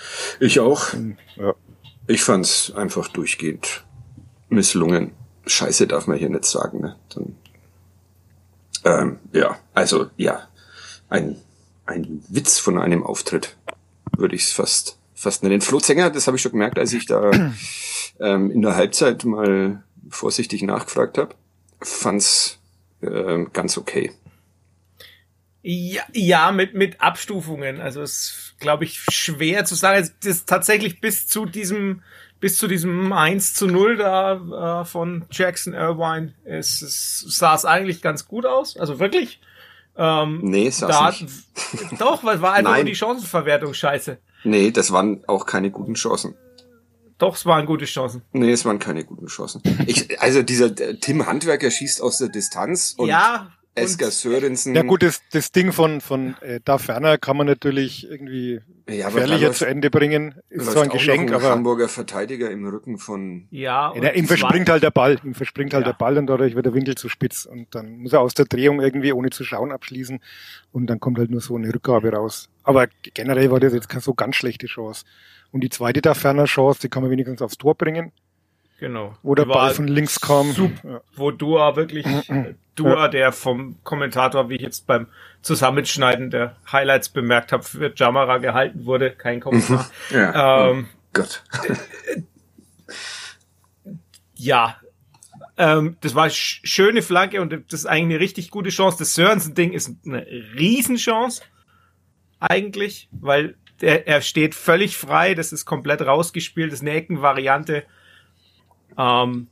Ich 0.40 0.60
auch. 0.60 0.92
Und, 0.92 1.16
ja. 1.36 1.54
Ich 2.06 2.22
fand's 2.22 2.72
einfach 2.74 3.08
durchgehend 3.08 3.84
misslungen. 4.48 5.12
Scheiße 5.46 5.86
darf 5.86 6.06
man 6.06 6.18
hier 6.18 6.28
nicht 6.28 6.44
sagen, 6.44 6.80
ne? 6.80 6.96
Dann, 7.14 7.36
ähm, 8.84 9.18
ja, 9.32 9.58
also 9.74 10.10
ja, 10.16 10.48
ein, 11.08 11.36
ein 11.86 12.22
Witz 12.28 12.58
von 12.58 12.78
einem 12.78 13.02
Auftritt, 13.02 13.56
würde 14.16 14.36
ich 14.36 14.42
es 14.42 14.52
fast, 14.52 14.98
fast 15.14 15.42
nennen. 15.42 15.60
Flo 15.60 15.80
Zenger, 15.80 16.10
das 16.10 16.26
habe 16.26 16.36
ich 16.36 16.42
schon 16.42 16.52
gemerkt, 16.52 16.78
als 16.78 16.92
ich 16.92 17.06
da 17.06 17.30
ähm, 18.20 18.50
in 18.50 18.62
der 18.62 18.76
Halbzeit 18.76 19.24
mal 19.24 19.82
vorsichtig 20.08 20.62
nachgefragt 20.62 21.18
habe, 21.18 21.34
fand's 21.80 22.58
ähm, 23.02 23.50
ganz 23.52 23.76
okay. 23.78 24.12
Ja, 25.68 26.04
ja 26.12 26.52
mit, 26.52 26.74
mit 26.74 27.00
Abstufungen. 27.00 27.80
Also 27.80 28.00
es 28.00 28.54
glaube 28.60 28.84
ich 28.84 29.00
schwer 29.10 29.64
zu 29.64 29.74
sagen. 29.74 30.08
Das 30.22 30.44
tatsächlich 30.44 31.00
bis 31.00 31.26
zu 31.26 31.44
diesem, 31.44 32.02
bis 32.38 32.56
zu 32.56 32.68
diesem 32.68 33.12
1 33.12 33.54
zu 33.54 33.66
0 33.66 33.96
da 33.96 34.82
äh, 34.82 34.84
von 34.84 35.24
Jackson 35.32 35.74
Irvine 35.74 36.34
es, 36.44 36.82
es 36.82 37.18
sah 37.26 37.56
es 37.56 37.64
eigentlich 37.64 38.00
ganz 38.00 38.28
gut 38.28 38.46
aus. 38.46 38.76
Also 38.76 39.00
wirklich. 39.00 39.40
Ähm, 39.96 40.38
Nee, 40.44 40.70
sah's 40.70 40.88
da, 40.88 41.10
nicht. 41.10 41.26
Doch, 42.00 42.22
weil 42.22 42.40
war 42.40 42.52
einfach 42.52 42.76
nur 42.76 42.84
die 42.84 42.94
Chancenverwertung 42.94 43.74
scheiße. 43.74 44.18
Nee, 44.44 44.70
das 44.70 44.92
waren 44.92 45.24
auch 45.26 45.46
keine 45.46 45.72
guten 45.72 45.94
Chancen. 45.94 46.36
Doch, 47.18 47.34
es 47.34 47.44
waren 47.44 47.66
gute 47.66 47.86
Chancen. 47.86 48.22
Nee, 48.32 48.52
es 48.52 48.64
waren 48.64 48.78
keine 48.78 49.02
guten 49.04 49.26
Chancen. 49.26 49.62
Ich, 49.86 50.20
also 50.20 50.42
dieser 50.42 50.72
Tim 50.74 51.26
Handwerker 51.26 51.72
schießt 51.72 52.02
aus 52.02 52.18
der 52.18 52.28
Distanz 52.28 52.94
und 52.96 53.08
ja. 53.08 53.50
Esker 53.76 54.10
Sörensen. 54.10 54.74
ja 54.74 54.82
gut, 54.82 55.02
das, 55.02 55.20
das 55.32 55.52
Ding 55.52 55.70
von, 55.72 56.00
von 56.00 56.34
äh, 56.40 56.60
da 56.64 56.78
ferner 56.78 57.18
kann 57.18 57.36
man 57.36 57.46
natürlich 57.46 58.08
irgendwie 58.10 58.60
Ja, 58.88 59.10
gefährlicher 59.10 59.52
zu 59.52 59.66
Ende 59.66 59.90
bringen. 59.90 60.34
Ist 60.48 60.70
zwar 60.70 60.84
ein 60.84 60.88
Geschenk, 60.88 61.30
aber 61.32 61.50
Hamburger 61.50 61.88
Verteidiger 61.88 62.50
im 62.50 62.66
Rücken 62.66 62.98
von. 62.98 63.46
Ja, 63.50 63.88
und 63.88 64.02
ja, 64.02 64.10
ihm 64.12 64.26
verspringt 64.26 64.68
halt 64.70 64.82
der 64.82 64.90
Ball. 64.90 65.18
Ihm 65.22 65.34
verspringt 65.34 65.74
halt 65.74 65.86
Ja. 65.86 65.92
der 65.92 65.98
Ball 65.98 66.16
und 66.18 66.26
dadurch 66.26 66.54
wird 66.54 66.66
der 66.66 66.74
Winkel 66.74 66.94
zu 66.96 67.08
spitz. 67.08 67.44
Und 67.46 67.74
dann 67.74 67.98
muss 67.98 68.12
er 68.14 68.20
aus 68.20 68.34
der 68.34 68.46
Drehung 68.46 68.80
irgendwie 68.80 69.12
ohne 69.12 69.30
zu 69.30 69.44
schauen 69.44 69.72
abschließen. 69.72 70.20
Und 70.72 70.86
dann 70.88 70.98
kommt 70.98 71.18
halt 71.18 71.30
nur 71.30 71.40
so 71.40 71.54
eine 71.56 71.72
Rückgabe 71.72 72.12
raus. 72.12 72.48
Aber 72.64 72.88
generell 73.14 73.50
war 73.50 73.60
das 73.60 73.72
jetzt 73.74 73.88
keine 73.88 74.00
so 74.02 74.14
ganz 74.14 74.36
schlechte 74.36 74.66
Chance. 74.66 75.04
Und 75.52 75.60
die 75.62 75.68
zweite 75.70 76.00
da 76.02 76.14
ferner 76.14 76.44
Chance, 76.46 76.80
die 76.82 76.88
kann 76.88 77.02
man 77.02 77.10
wenigstens 77.10 77.40
aufs 77.42 77.56
Tor 77.56 77.74
bringen, 77.76 78.12
Genau. 78.78 79.16
wo 79.22 79.34
der 79.34 79.46
Die 79.46 79.50
war 79.50 79.56
Ball 79.56 79.74
von 79.74 79.88
links 79.88 80.20
kam. 80.20 80.52
super. 80.52 80.88
Ja. 80.88 81.00
wo 81.14 81.30
Dua 81.30 81.76
wirklich, 81.76 82.04
äh, 82.28 82.54
Dua, 82.74 83.08
der 83.08 83.32
vom 83.32 83.82
Kommentator, 83.84 84.50
wie 84.50 84.56
ich 84.56 84.62
jetzt 84.62 84.86
beim 84.86 85.06
Zusammenschneiden 85.40 86.30
der 86.30 86.56
Highlights 86.70 87.08
bemerkt 87.08 87.52
habe, 87.52 87.62
für 87.62 87.92
Jamara 87.94 88.38
gehalten 88.38 88.84
wurde, 88.84 89.10
kein 89.12 89.40
Kommentar. 89.40 89.90
Ja. 90.10 90.68
ähm, 90.70 90.88
Gott. 91.14 91.42
ja, 94.34 94.76
ähm, 95.56 95.96
das 96.02 96.14
war 96.14 96.28
sch 96.28 96.60
schöne 96.64 97.00
Flanke 97.02 97.40
und 97.40 97.52
das 97.52 97.80
ist 97.80 97.86
eigentlich 97.86 98.16
eine 98.16 98.20
richtig 98.20 98.50
gute 98.50 98.68
Chance. 98.70 98.98
Das 98.98 99.14
Sörensen-Ding 99.14 99.72
ist 99.72 99.90
eine 100.04 100.26
Riesenchance, 100.26 101.42
eigentlich, 102.40 103.08
weil 103.10 103.56
der, 103.80 104.06
er 104.06 104.20
steht 104.20 104.54
völlig 104.54 104.96
frei, 104.96 105.34
das 105.34 105.52
ist 105.52 105.64
komplett 105.64 106.02
rausgespielt, 106.02 106.72
das 106.72 106.80
ist 106.80 106.86
eine 106.86 106.96
Eckenvariante. 106.96 107.84
Ähm, 108.98 109.48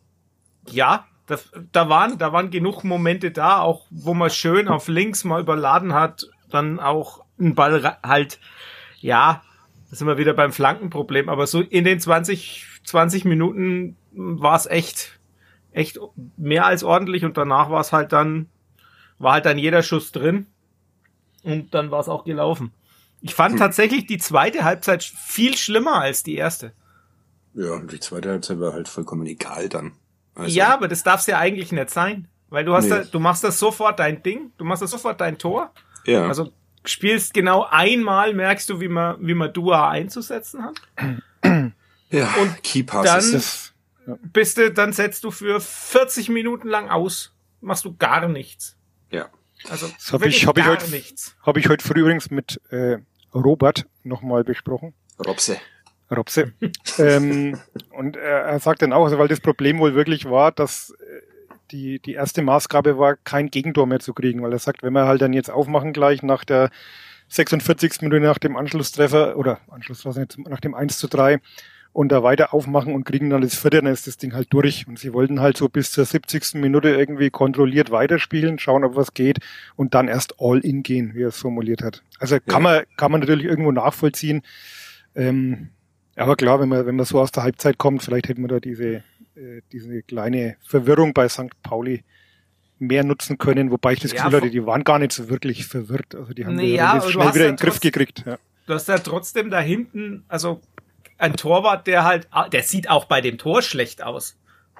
ja, 0.68 1.06
das, 1.26 1.50
da 1.72 1.88
waren, 1.88 2.18
da 2.18 2.32
waren 2.32 2.50
genug 2.50 2.84
Momente 2.84 3.30
da, 3.30 3.60
auch 3.60 3.86
wo 3.90 4.14
man 4.14 4.30
schön 4.30 4.68
auf 4.68 4.88
links 4.88 5.24
mal 5.24 5.40
überladen 5.40 5.94
hat, 5.94 6.26
dann 6.50 6.78
auch 6.78 7.24
einen 7.38 7.54
Ball 7.54 7.98
halt, 8.02 8.38
ja, 9.00 9.42
da 9.90 9.96
sind 9.96 10.06
wir 10.06 10.18
wieder 10.18 10.34
beim 10.34 10.52
Flankenproblem, 10.52 11.28
aber 11.28 11.46
so 11.46 11.60
in 11.60 11.84
den 11.84 12.00
20, 12.00 12.66
20 12.84 13.24
Minuten 13.24 13.96
war 14.12 14.56
es 14.56 14.66
echt, 14.66 15.18
echt 15.72 15.98
mehr 16.36 16.66
als 16.66 16.84
ordentlich 16.84 17.24
und 17.24 17.36
danach 17.36 17.70
war 17.70 17.80
es 17.80 17.92
halt 17.92 18.12
dann, 18.12 18.48
war 19.18 19.34
halt 19.34 19.46
dann 19.46 19.58
jeder 19.58 19.82
Schuss 19.82 20.12
drin 20.12 20.46
und 21.42 21.74
dann 21.74 21.90
war 21.90 22.00
es 22.00 22.08
auch 22.08 22.24
gelaufen. 22.24 22.72
Ich 23.20 23.34
fand 23.34 23.58
tatsächlich 23.58 24.06
die 24.06 24.18
zweite 24.18 24.64
Halbzeit 24.64 25.02
viel 25.02 25.56
schlimmer 25.56 26.00
als 26.00 26.22
die 26.22 26.34
erste. 26.34 26.72
Ja, 27.54 27.72
und 27.74 27.92
die 27.92 28.00
zweite 28.00 28.30
Halbzeit 28.30 28.58
war 28.60 28.72
halt 28.72 28.88
vollkommen 28.88 29.26
egal 29.26 29.68
dann. 29.68 29.92
Also, 30.34 30.50
ja, 30.56 30.72
aber 30.74 30.88
das 30.88 31.02
darf's 31.02 31.26
ja 31.26 31.38
eigentlich 31.38 31.70
nicht 31.72 31.90
sein. 31.90 32.28
Weil 32.50 32.64
du 32.64 32.74
hast 32.74 32.84
Nee. 32.84 32.90
da, 32.90 33.04
du 33.04 33.18
machst 33.20 33.42
das 33.44 33.58
sofort 33.58 33.98
dein 33.98 34.22
Ding, 34.22 34.52
du 34.58 34.64
machst 34.64 34.82
das 34.82 34.90
sofort 34.90 35.20
dein 35.20 35.38
Tor. 35.38 35.72
ja. 36.04 36.26
Also 36.28 36.52
spielst 36.86 37.32
genau 37.32 37.66
einmal, 37.70 38.34
merkst 38.34 38.68
du, 38.68 38.78
wie 38.80 38.88
man, 38.88 39.16
wie 39.26 39.32
man 39.34 39.52
Dua 39.52 39.88
einzusetzen 39.88 40.62
hat. 40.62 40.76
ja. 42.10 42.34
und 42.40 42.62
Key 42.62 42.82
Passes. 42.82 43.22
dann- 43.30 44.16
Das, 44.16 44.20
Bist 44.32 44.58
du, 44.58 44.70
dann 44.70 44.92
setzt 44.92 45.24
du 45.24 45.30
für 45.30 45.60
40 45.60 46.28
Minuten 46.28 46.68
lang 46.68 46.90
aus, 46.90 47.32
machst 47.62 47.84
du 47.86 47.96
gar 47.96 48.28
nichts. 48.28 48.76
ja. 49.10 49.28
Also 49.70 49.88
Das 49.88 50.12
hab 50.12 50.20
wirklich 50.20 50.42
ich- 50.42 50.46
hab 50.46 50.58
ich 50.58 50.64
gar 50.64 50.74
heute- 50.74 50.90
nichts. 50.90 51.34
habe 51.42 51.58
ich 51.58 51.70
heute 51.70 51.82
früh 51.82 52.00
übrigens 52.00 52.30
mit 52.30 52.60
äh, 52.70 52.98
Robert 53.32 53.86
nochmal 54.02 54.44
besprochen. 54.44 54.92
Robse. 55.24 55.56
Robse. 56.10 56.52
ähm, 56.98 57.58
und 57.90 58.16
er, 58.16 58.42
er 58.42 58.60
sagt 58.60 58.82
dann 58.82 58.92
auch, 58.92 59.04
also 59.04 59.18
weil 59.18 59.28
das 59.28 59.40
Problem 59.40 59.78
wohl 59.78 59.94
wirklich 59.94 60.24
war, 60.26 60.52
dass 60.52 60.90
äh, 60.90 61.20
die, 61.70 61.98
die 61.98 62.12
erste 62.12 62.42
Maßgabe 62.42 62.98
war, 62.98 63.16
kein 63.16 63.50
Gegentor 63.50 63.86
mehr 63.86 64.00
zu 64.00 64.14
kriegen, 64.14 64.42
weil 64.42 64.52
er 64.52 64.58
sagt, 64.58 64.82
wenn 64.82 64.92
wir 64.92 65.06
halt 65.06 65.22
dann 65.22 65.32
jetzt 65.32 65.50
aufmachen 65.50 65.92
gleich 65.92 66.22
nach 66.22 66.44
der 66.44 66.70
46. 67.28 68.02
Minute 68.02 68.20
nach 68.20 68.38
dem 68.38 68.56
Anschlusstreffer 68.56 69.36
oder 69.36 69.60
Anschluss 69.68 70.04
nach 70.04 70.60
dem 70.60 70.74
1 70.74 70.98
zu 70.98 71.08
3 71.08 71.40
und 71.92 72.10
da 72.10 72.22
weiter 72.22 72.52
aufmachen 72.52 72.92
und 72.92 73.04
kriegen 73.04 73.30
dann 73.30 73.40
das 73.40 73.54
vierte, 73.54 73.80
dann 73.80 73.92
ist 73.92 74.06
das 74.06 74.16
Ding 74.16 74.34
halt 74.34 74.52
durch. 74.52 74.86
Und 74.88 74.98
sie 74.98 75.12
wollten 75.12 75.40
halt 75.40 75.56
so 75.56 75.68
bis 75.68 75.92
zur 75.92 76.04
70. 76.04 76.54
Minute 76.54 76.90
irgendwie 76.90 77.30
kontrolliert 77.30 77.90
weiterspielen, 77.90 78.58
schauen, 78.58 78.84
ob 78.84 78.96
was 78.96 79.14
geht 79.14 79.38
und 79.76 79.94
dann 79.94 80.08
erst 80.08 80.34
all 80.38 80.58
in 80.58 80.82
gehen, 80.82 81.14
wie 81.14 81.22
er 81.22 81.28
es 81.28 81.38
formuliert 81.38 81.82
hat. 81.82 82.02
Also 82.18 82.38
kann 82.40 82.64
ja. 82.64 82.70
man, 82.70 82.82
kann 82.96 83.12
man 83.12 83.20
natürlich 83.20 83.46
irgendwo 83.46 83.70
nachvollziehen. 83.72 84.42
Ähm, 85.14 85.70
aber 86.16 86.36
klar, 86.36 86.60
wenn 86.60 86.68
man, 86.68 86.86
wenn 86.86 86.96
man 86.96 87.06
so 87.06 87.20
aus 87.20 87.32
der 87.32 87.42
Halbzeit 87.42 87.78
kommt, 87.78 88.02
vielleicht 88.02 88.28
hätten 88.28 88.42
wir 88.42 88.48
da 88.48 88.60
diese, 88.60 89.02
äh, 89.34 89.62
diese 89.72 90.02
kleine 90.02 90.56
Verwirrung 90.66 91.12
bei 91.14 91.28
St. 91.28 91.50
Pauli 91.62 92.04
mehr 92.78 93.04
nutzen 93.04 93.38
können, 93.38 93.70
wobei 93.70 93.94
ich 93.94 94.00
das 94.00 94.12
Gefühl 94.12 94.32
ja, 94.32 94.36
hatte, 94.38 94.50
die 94.50 94.66
waren 94.66 94.84
gar 94.84 94.98
nicht 94.98 95.12
so 95.12 95.28
wirklich 95.28 95.66
verwirrt. 95.66 96.14
Also 96.14 96.32
die 96.34 96.44
haben 96.44 96.56
nee, 96.56 96.74
ja, 96.74 97.00
schnell 97.00 97.34
wieder 97.34 97.48
in 97.48 97.56
den 97.56 97.56
Griff 97.56 97.80
gekriegt. 97.80 98.24
Ja. 98.26 98.38
Du 98.66 98.74
hast 98.74 98.88
ja 98.88 98.98
trotzdem 98.98 99.50
da 99.50 99.60
hinten, 99.60 100.24
also 100.28 100.60
ein 101.18 101.36
Torwart, 101.36 101.86
der 101.86 102.04
halt, 102.04 102.28
der 102.52 102.62
sieht 102.62 102.90
auch 102.90 103.04
bei 103.06 103.20
dem 103.20 103.38
Tor 103.38 103.62
schlecht 103.62 104.02
aus. 104.02 104.36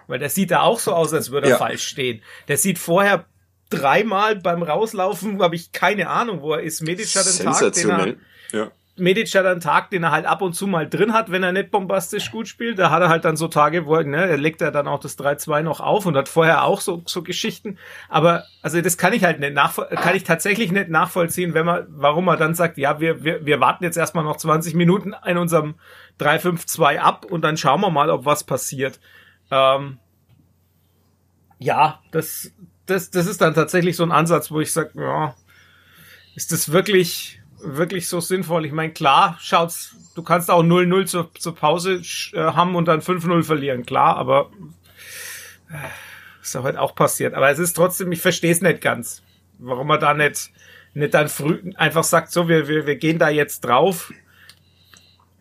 Weil 0.07 0.19
der 0.19 0.29
sieht 0.29 0.51
da 0.51 0.61
auch 0.61 0.81
so 0.81 0.93
aus, 0.93 1.15
als 1.15 1.31
würde 1.31 1.47
er 1.47 1.53
ja. 1.53 1.59
falsch 1.59 1.87
stehen. 1.87 2.21
Der 2.49 2.59
sieht 2.59 2.79
vorher 2.79 3.25
dreimal 3.71 4.37
beim 4.37 4.63
Rauslaufen, 4.63 5.41
habe 5.43 5.57
ich 5.57 5.73
keine 5.73 6.09
Ahnung, 6.09 6.43
wo 6.43 6.53
er 6.53 6.63
ist. 6.63 6.83
Medic 6.83 7.15
hat 7.15 7.27
den 7.27 7.47
Tag, 7.47 7.73
den 7.73 7.91
er, 7.91 8.15
ja. 8.53 8.71
Medic 8.97 9.35
hat 9.35 9.45
einen 9.45 9.61
Tag, 9.61 9.91
den 9.91 10.05
er 10.05 10.13
halt 10.13 10.25
ab 10.25 10.41
und 10.41 10.53
zu 10.53 10.69
mal 10.69 10.89
drin 10.89 11.13
hat, 11.13 11.33
wenn 11.33 11.43
er 11.43 11.51
nicht 11.51 11.73
bombastisch 11.73 12.31
gut 12.31 12.47
spielt. 12.47 12.79
Da 12.79 12.91
hat 12.91 13.03
er 13.03 13.09
halt 13.09 13.25
dann 13.25 13.37
so 13.37 13.49
Tage, 13.49 13.87
wo 13.87 13.97
er, 13.97 14.05
ne, 14.05 14.29
er 14.29 14.37
legt 14.37 14.63
er 14.63 14.71
dann 14.71 14.87
auch 14.87 15.01
das 15.01 15.19
3-2 15.19 15.63
noch 15.63 15.81
auf 15.81 16.07
und 16.07 16.17
hat 16.17 16.29
vorher 16.29 16.63
auch 16.63 16.81
so, 16.81 17.03
so 17.07 17.23
Geschichten. 17.23 17.79
Aber, 18.09 18.45
also 18.63 18.81
das 18.81 18.97
kann 18.97 19.13
ich 19.13 19.25
halt 19.25 19.41
nicht 19.41 19.55
nachvoll 19.55 19.87
kann 19.87 20.15
ich 20.15 20.23
tatsächlich 20.23 20.71
nicht 20.71 20.91
nachvollziehen, 20.91 21.55
wenn 21.55 21.67
man, 21.67 21.87
warum 21.89 22.25
man 22.25 22.39
dann 22.39 22.55
sagt, 22.55 22.79
ja, 22.79 23.01
wir, 23.01 23.25
wir, 23.25 23.45
wir 23.45 23.59
warten 23.59 23.83
jetzt 23.83 23.97
erstmal 23.97 24.23
noch 24.23 24.37
20 24.37 24.75
Minuten 24.75 25.13
in 25.27 25.39
unserem 25.39 25.75
3-5-2 26.21 26.99
ab 26.99 27.25
und 27.25 27.43
dann 27.43 27.57
schauen 27.57 27.81
wir 27.81 27.91
mal, 27.91 28.11
ob 28.11 28.27
was 28.27 28.45
passiert. 28.45 29.01
Ähm, 29.51 29.99
ja, 31.59 32.01
das, 32.13 32.53
das, 32.87 33.11
das 33.11 33.27
ist 33.27 33.41
dann 33.41 33.55
tatsächlich 33.55 33.97
so 33.97 34.05
ein 34.05 34.13
Ansatz, 34.13 34.53
wo 34.53 34.61
ich 34.61 34.73
sage, 34.73 34.91
ja, 34.95 35.35
ist 36.37 36.53
das 36.53 36.71
wirklich 36.71 37.41
wirklich 37.65 38.09
so 38.09 38.21
sinnvoll. 38.21 38.67
Ich 38.67 38.73
meine, 38.73 38.93
klar, 38.93 39.39
schaut's, 39.41 39.95
du 40.15 40.23
kannst 40.23 40.51
auch 40.51 40.63
0-0 40.63 41.07
zur, 41.07 41.31
zur 41.35 41.55
Pause 41.55 42.03
äh, 42.33 42.39
haben 42.39 42.77
und 42.77 42.87
dann 42.87 43.01
5-0 43.01 43.43
verlieren, 43.43 43.87
klar, 43.87 44.17
aber 44.17 44.51
äh, 45.71 46.43
ist 46.43 46.55
ja 46.55 46.63
heute 46.63 46.81
auch 46.81 46.95
passiert. 46.95 47.35
Aber 47.35 47.51
es 47.51 47.59
ist 47.59 47.75
trotzdem, 47.75 48.13
ich 48.13 48.21
verstehe 48.21 48.53
es 48.53 48.61
nicht 48.61 48.81
ganz, 48.81 49.23
warum 49.59 49.87
man 49.87 50.01
da 50.01 50.15
nicht, 50.15 50.51
nicht 50.93 51.15
dann 51.15 51.29
früh 51.29 51.73
einfach 51.77 52.05
sagt, 52.05 52.31
so, 52.31 52.49
wir, 52.49 52.69
wir, 52.69 52.87
wir 52.87 52.97
gehen 52.97 53.19
da 53.19 53.29
jetzt 53.29 53.61
drauf. 53.61 54.13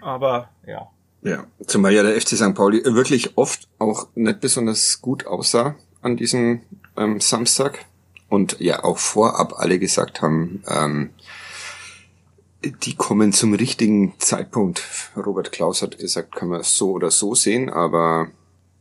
Aber 0.01 0.49
ja. 0.65 0.89
Ja, 1.21 1.45
zumal 1.67 1.93
ja 1.93 2.03
der 2.03 2.19
FC 2.19 2.29
St. 2.29 2.53
Pauli 2.53 2.83
wirklich 2.83 3.37
oft 3.37 3.69
auch 3.79 4.07
nicht 4.15 4.41
besonders 4.41 5.01
gut 5.01 5.25
aussah 5.25 5.75
an 6.01 6.17
diesem 6.17 6.61
ähm, 6.97 7.21
Samstag 7.21 7.85
und 8.27 8.59
ja 8.59 8.83
auch 8.83 8.97
vorab 8.97 9.53
alle 9.57 9.79
gesagt 9.79 10.21
haben, 10.21 10.63
ähm, 10.67 11.11
die 12.63 12.95
kommen 12.95 13.33
zum 13.33 13.53
richtigen 13.53 14.13
Zeitpunkt. 14.19 14.83
Robert 15.15 15.51
Klaus 15.51 15.81
hat 15.81 15.97
gesagt, 15.97 16.35
kann 16.35 16.49
man 16.49 16.63
so 16.63 16.91
oder 16.91 17.11
so 17.11 17.35
sehen, 17.35 17.69
aber 17.69 18.29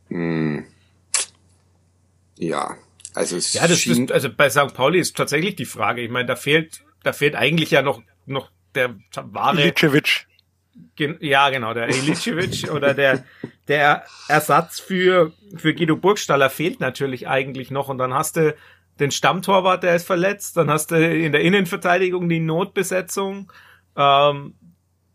mh, 0.09 0.17
hm, 0.17 0.65
ja, 2.37 2.77
also 3.13 3.37
es 3.37 3.53
ja, 3.53 3.67
das 3.67 3.85
ist, 3.85 4.11
also 4.11 4.29
bei 4.29 4.49
St. 4.49 4.73
Pauli 4.73 4.99
ist 4.99 5.15
tatsächlich 5.15 5.55
die 5.55 5.65
Frage. 5.65 6.01
Ich 6.01 6.09
meine, 6.09 6.25
da 6.25 6.35
fehlt, 6.35 6.83
da 7.03 7.13
fehlt 7.13 7.35
eigentlich 7.35 7.71
ja 7.71 7.81
noch 7.81 8.01
noch 8.25 8.49
der 8.73 8.95
wahre 9.15 9.61
Ilicevic. 9.61 10.25
Ja, 11.19 11.49
genau, 11.49 11.73
der 11.73 11.89
Ilicevic 11.89 12.71
oder 12.73 12.93
der 12.93 13.23
der 13.67 14.05
Ersatz 14.27 14.79
für 14.79 15.31
für 15.55 15.75
Guido 15.75 15.95
Burgstaller 15.95 16.49
fehlt 16.49 16.79
natürlich 16.79 17.27
eigentlich 17.27 17.69
noch 17.69 17.89
und 17.89 17.99
dann 17.99 18.13
hast 18.13 18.37
du 18.37 18.55
den 18.99 19.11
Stammtorwart, 19.11 19.83
der 19.83 19.95
ist 19.95 20.05
verletzt, 20.05 20.57
dann 20.57 20.69
hast 20.69 20.91
du 20.91 20.95
in 20.95 21.31
der 21.31 21.41
Innenverteidigung 21.41 22.29
die 22.29 22.39
Notbesetzung 22.39 23.51
ähm, 23.95 24.55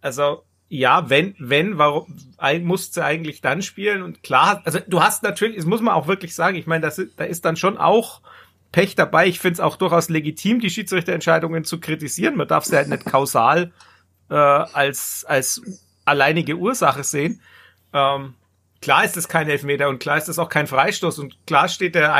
also 0.01 0.43
ja, 0.69 1.09
wenn, 1.09 1.35
wenn, 1.39 1.79
warum 1.79 2.15
musst 2.63 2.97
du 2.97 3.05
eigentlich 3.05 3.41
dann 3.41 3.63
spielen? 3.63 4.03
Und 4.03 4.23
klar, 4.23 4.61
also 4.65 4.79
du 4.87 5.03
hast 5.03 5.23
natürlich, 5.23 5.57
das 5.57 5.65
muss 5.65 5.81
man 5.81 5.95
auch 5.95 6.07
wirklich 6.07 6.35
sagen, 6.35 6.57
ich 6.57 6.67
meine, 6.67 6.83
das, 6.83 7.01
da 7.17 7.25
ist 7.25 7.45
dann 7.45 7.57
schon 7.57 7.79
auch 7.79 8.21
Pech 8.71 8.95
dabei. 8.95 9.27
Ich 9.27 9.39
finde 9.41 9.55
es 9.55 9.61
auch 9.61 9.77
durchaus 9.77 10.11
legitim, 10.11 10.61
die 10.61 10.69
Schiedsrichterentscheidungen 10.69 11.65
zu 11.65 11.81
kritisieren. 11.81 12.37
Man 12.37 12.49
darf 12.49 12.65
sie 12.65 12.77
halt 12.77 12.89
nicht 12.89 13.07
kausal 13.07 13.73
äh, 14.29 14.35
als, 14.35 15.25
als 15.27 15.63
alleinige 16.05 16.57
Ursache 16.57 17.03
sehen. 17.03 17.41
Ähm, 17.95 18.35
klar 18.83 19.05
ist 19.05 19.17
es 19.17 19.29
kein 19.29 19.49
Elfmeter 19.49 19.89
und 19.89 20.01
klar 20.01 20.19
ist 20.19 20.29
es 20.29 20.39
auch 20.39 20.51
kein 20.51 20.67
Freistoß 20.67 21.19
und 21.19 21.47
klar 21.47 21.69
steht 21.69 21.95
der 21.95 22.15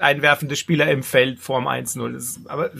einwerfende 0.00 0.56
Spieler 0.56 0.90
im 0.90 1.04
Feld 1.04 1.38
vorm 1.38 1.68
1-0. 1.68 2.48
Aber 2.48 2.70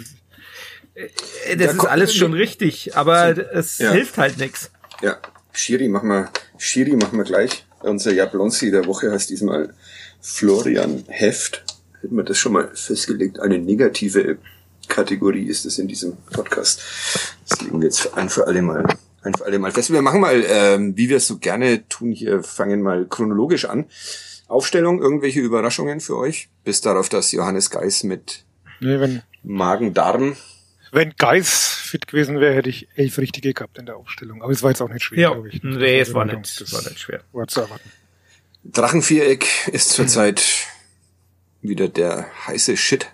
das 1.57 1.74
ist 1.74 1.85
alles 1.87 2.14
schon 2.14 2.35
richtig, 2.35 2.96
aber 2.96 3.55
es 3.55 3.78
ja. 3.78 3.92
hilft 3.92 4.18
halt 4.18 4.38
nichts. 4.38 4.70
Ja, 5.00 5.18
Schiri 5.52 5.88
machen 5.88 6.09
wir, 6.09 6.31
Schiri 6.59 6.96
machen 6.96 7.18
wir 7.18 7.24
gleich. 7.24 7.64
Unser 7.81 8.12
Jablonski 8.12 8.70
der 8.70 8.87
Woche 8.87 9.11
heißt 9.11 9.31
diesmal 9.31 9.74
Florian 10.20 11.05
Heft. 11.09 11.64
Hätten 12.00 12.16
wir 12.16 12.24
das 12.24 12.38
schon 12.38 12.52
mal 12.52 12.70
festgelegt. 12.74 13.40
Eine 13.40 13.59
negative 13.59 14.38
Kategorie 14.88 15.46
ist 15.46 15.64
es 15.64 15.78
in 15.78 15.88
diesem 15.88 16.16
Podcast. 16.33 16.81
Das 17.48 17.61
legen 17.61 17.81
wir 17.81 17.87
jetzt 17.88 18.14
ein 18.14 18.28
für 18.28 18.46
alle 18.46 18.62
mal, 18.62 18.85
ein 19.22 19.35
für 19.35 19.44
alle 19.44 19.59
mal 19.59 19.72
fest. 19.72 19.92
Wir 19.92 20.02
machen 20.02 20.20
mal, 20.20 20.44
ähm, 20.46 20.96
wie 20.96 21.09
wir 21.09 21.16
es 21.16 21.26
so 21.26 21.38
gerne 21.38 21.88
tun 21.88 22.12
hier, 22.12 22.42
fangen 22.42 22.83
mal 22.83 23.07
chronologisch 23.07 23.64
an. 23.64 23.87
Aufstellung, 24.48 25.00
irgendwelche 25.00 25.40
Überraschungen 25.40 26.00
für 26.00 26.16
euch? 26.16 26.48
Bis 26.64 26.81
darauf, 26.81 27.09
dass 27.09 27.33
Johannes 27.33 27.70
Geis 27.70 28.05
mit 28.05 28.44
nee, 28.81 29.20
Magen-Darm 29.42 30.37
wenn 30.92 31.14
Geis 31.16 31.74
fit 31.83 32.07
gewesen 32.07 32.38
wäre, 32.38 32.55
hätte 32.55 32.68
ich 32.68 32.87
elf 32.94 33.18
richtige 33.18 33.55
gehabt 33.55 33.78
in 33.78 33.87
der 33.87 33.96
Aufstellung. 33.96 34.42
Aber 34.42 34.52
es 34.52 34.62
war 34.62 34.70
jetzt 34.70 34.83
auch 34.83 34.90
nicht 34.90 35.02
schwer, 35.02 35.18
ja. 35.18 35.33
glaube 35.33 35.48
ich. 35.48 35.62
Nee, 35.62 36.00
es 36.00 36.12
war 36.12 36.26
nicht, 36.26 36.61
das 36.61 36.72
war 36.72 36.83
nicht 36.83 37.00
schwer. 37.00 37.24
War 37.33 37.48
zu 37.48 37.62
erwarten. 37.62 37.90
Drachenviereck 38.64 39.68
ist 39.68 39.90
zurzeit 39.90 40.68
wieder 41.62 41.88
der 41.88 42.26
heiße 42.46 42.76
Shit 42.76 43.09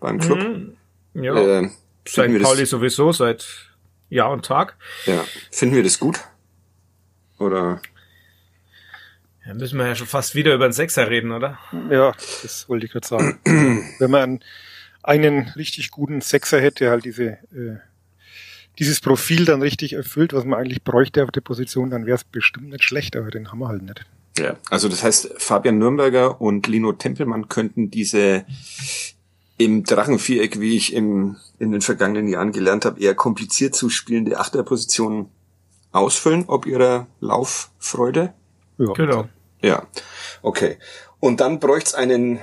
beim 0.00 0.18
Club. 0.18 0.38
Mhm. 0.38 0.76
Ja. 1.22 1.60
Äh, 1.60 1.70
seit 2.06 2.42
Pauli 2.42 2.64
sowieso, 2.64 3.12
seit 3.12 3.46
Jahr 4.08 4.30
und 4.30 4.44
Tag. 4.44 4.76
Ja. 5.04 5.24
Finden 5.50 5.76
wir 5.76 5.82
das 5.82 5.98
gut? 5.98 6.20
Oder? 7.38 7.82
Ja, 9.46 9.54
müssen 9.54 9.78
wir 9.78 9.86
ja 9.86 9.94
schon 9.94 10.06
fast 10.06 10.34
wieder 10.34 10.54
über 10.54 10.66
den 10.66 10.72
Sechser 10.72 11.10
reden, 11.10 11.32
oder? 11.32 11.58
Ja, 11.90 12.12
das 12.42 12.68
wollte 12.68 12.86
ich 12.86 12.92
gerade 12.92 13.06
sagen. 13.06 13.38
Wenn 13.98 14.10
man 14.10 14.40
einen 15.08 15.48
richtig 15.56 15.90
guten 15.90 16.20
Sechser 16.20 16.60
hätte, 16.60 16.84
der 16.84 16.90
halt 16.90 17.04
diese, 17.06 17.24
äh, 17.24 17.78
dieses 18.78 19.00
Profil 19.00 19.46
dann 19.46 19.62
richtig 19.62 19.94
erfüllt, 19.94 20.34
was 20.34 20.44
man 20.44 20.58
eigentlich 20.58 20.84
bräuchte 20.84 21.24
auf 21.24 21.30
der 21.30 21.40
Position, 21.40 21.90
dann 21.90 22.04
wäre 22.04 22.16
es 22.16 22.24
bestimmt 22.24 22.68
nicht 22.68 22.84
schlecht, 22.84 23.16
aber 23.16 23.30
den 23.30 23.50
haben 23.50 23.58
wir 23.58 23.68
halt 23.68 23.82
nicht. 23.82 24.04
Ja, 24.38 24.56
also 24.70 24.88
das 24.88 25.02
heißt, 25.02 25.34
Fabian 25.38 25.78
Nürnberger 25.78 26.40
und 26.40 26.66
Lino 26.68 26.92
Tempelmann 26.92 27.48
könnten 27.48 27.90
diese 27.90 28.44
im 29.56 29.82
Drachenviereck, 29.82 30.60
wie 30.60 30.76
ich 30.76 30.92
im, 30.92 31.36
in 31.58 31.72
den 31.72 31.80
vergangenen 31.80 32.28
Jahren 32.28 32.52
gelernt 32.52 32.84
habe, 32.84 33.00
eher 33.00 33.14
kompliziert 33.14 33.74
zu 33.74 33.88
spielende 33.88 34.38
Achterposition 34.38 35.30
ausfüllen, 35.90 36.44
ob 36.46 36.66
ihrer 36.66 37.08
Lauffreude. 37.18 38.34
Ja, 38.76 38.92
genau. 38.92 39.28
Ja, 39.62 39.88
okay. 40.42 40.76
Und 41.18 41.40
dann 41.40 41.58
bräuchte 41.58 41.88
es 41.88 41.94
einen 41.94 42.38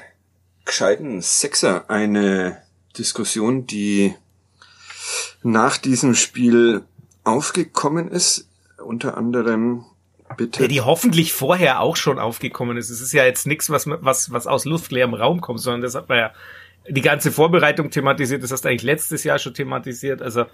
gescheiten 0.65 1.21
Sechser 1.21 1.89
eine 1.89 2.61
Diskussion, 2.97 3.67
die 3.67 4.15
nach 5.43 5.77
diesem 5.77 6.15
Spiel 6.15 6.83
aufgekommen 7.23 8.09
ist. 8.09 8.49
Unter 8.83 9.17
anderem 9.17 9.85
bitte. 10.37 10.63
Ja, 10.63 10.67
die 10.67 10.81
hoffentlich 10.81 11.33
vorher 11.33 11.79
auch 11.79 11.95
schon 11.95 12.19
aufgekommen 12.19 12.77
ist. 12.77 12.89
Es 12.89 13.01
ist 13.01 13.13
ja 13.13 13.25
jetzt 13.25 13.47
nichts, 13.47 13.69
was, 13.69 13.87
was, 13.87 14.31
was 14.31 14.47
aus 14.47 14.65
luftleerem 14.65 15.13
Raum 15.13 15.41
kommt, 15.41 15.59
sondern 15.59 15.81
das 15.81 15.95
hat 15.95 16.09
man 16.09 16.17
ja 16.17 16.31
die 16.87 17.01
ganze 17.01 17.31
Vorbereitung 17.31 17.89
thematisiert. 17.89 18.43
Das 18.43 18.51
hast 18.51 18.65
du 18.65 18.69
eigentlich 18.69 18.83
letztes 18.83 19.23
Jahr 19.23 19.39
schon 19.39 19.53
thematisiert. 19.53 20.21
Also 20.21 20.45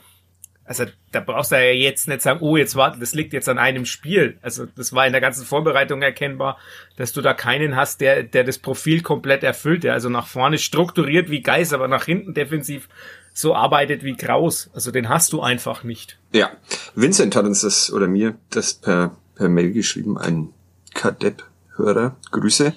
also 0.80 0.92
da 1.12 1.20
brauchst 1.20 1.52
du 1.52 1.56
ja 1.56 1.74
jetzt 1.74 2.08
nicht 2.08 2.22
sagen, 2.22 2.40
oh, 2.42 2.56
jetzt 2.56 2.78
warte, 2.78 3.00
das 3.00 3.14
liegt 3.14 3.34
jetzt 3.34 3.50
an 3.50 3.58
einem 3.58 3.86
Spiel. 3.86 4.38
Also 4.42 4.66
das 4.66 4.94
war 4.94 5.06
in 5.06 5.12
der 5.12 5.20
ganzen 5.20 5.46
Vorbereitung 5.46 6.02
erkennbar, 6.02 6.58
dass 6.96 7.12
du 7.12 7.22
da 7.22 7.34
keinen 7.34 7.76
hast, 7.76 8.00
der, 8.00 8.24
der 8.24 8.46
das 8.46 8.58
Profil 8.58 9.02
komplett 9.02 9.44
erfüllt, 9.44 9.84
der 9.84 9.94
also 9.94 10.08
nach 10.08 10.28
vorne 10.28 10.58
strukturiert 10.58 11.30
wie 11.30 11.42
Geis, 11.42 11.74
aber 11.74 11.90
nach 11.90 12.06
hinten 12.06 12.34
defensiv 12.34 12.88
so 13.34 13.54
arbeitet 13.54 14.04
wie 14.04 14.16
Kraus. 14.16 14.70
Also 14.74 14.92
den 14.92 15.10
hast 15.10 15.34
du 15.34 15.42
einfach 15.42 15.84
nicht. 15.84 16.18
Ja, 16.32 16.52
Vincent 16.96 17.36
hat 17.36 17.46
uns 17.46 17.62
das 17.62 17.92
oder 17.92 18.08
mir 18.08 18.36
das 18.50 18.74
per, 18.74 19.18
per 19.36 19.50
Mail 19.50 19.74
geschrieben, 19.74 20.18
ein 20.18 20.54
Kadepp-Hörer. 20.94 22.16
Grüße. 22.32 22.74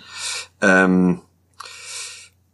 Ähm, 0.61 1.21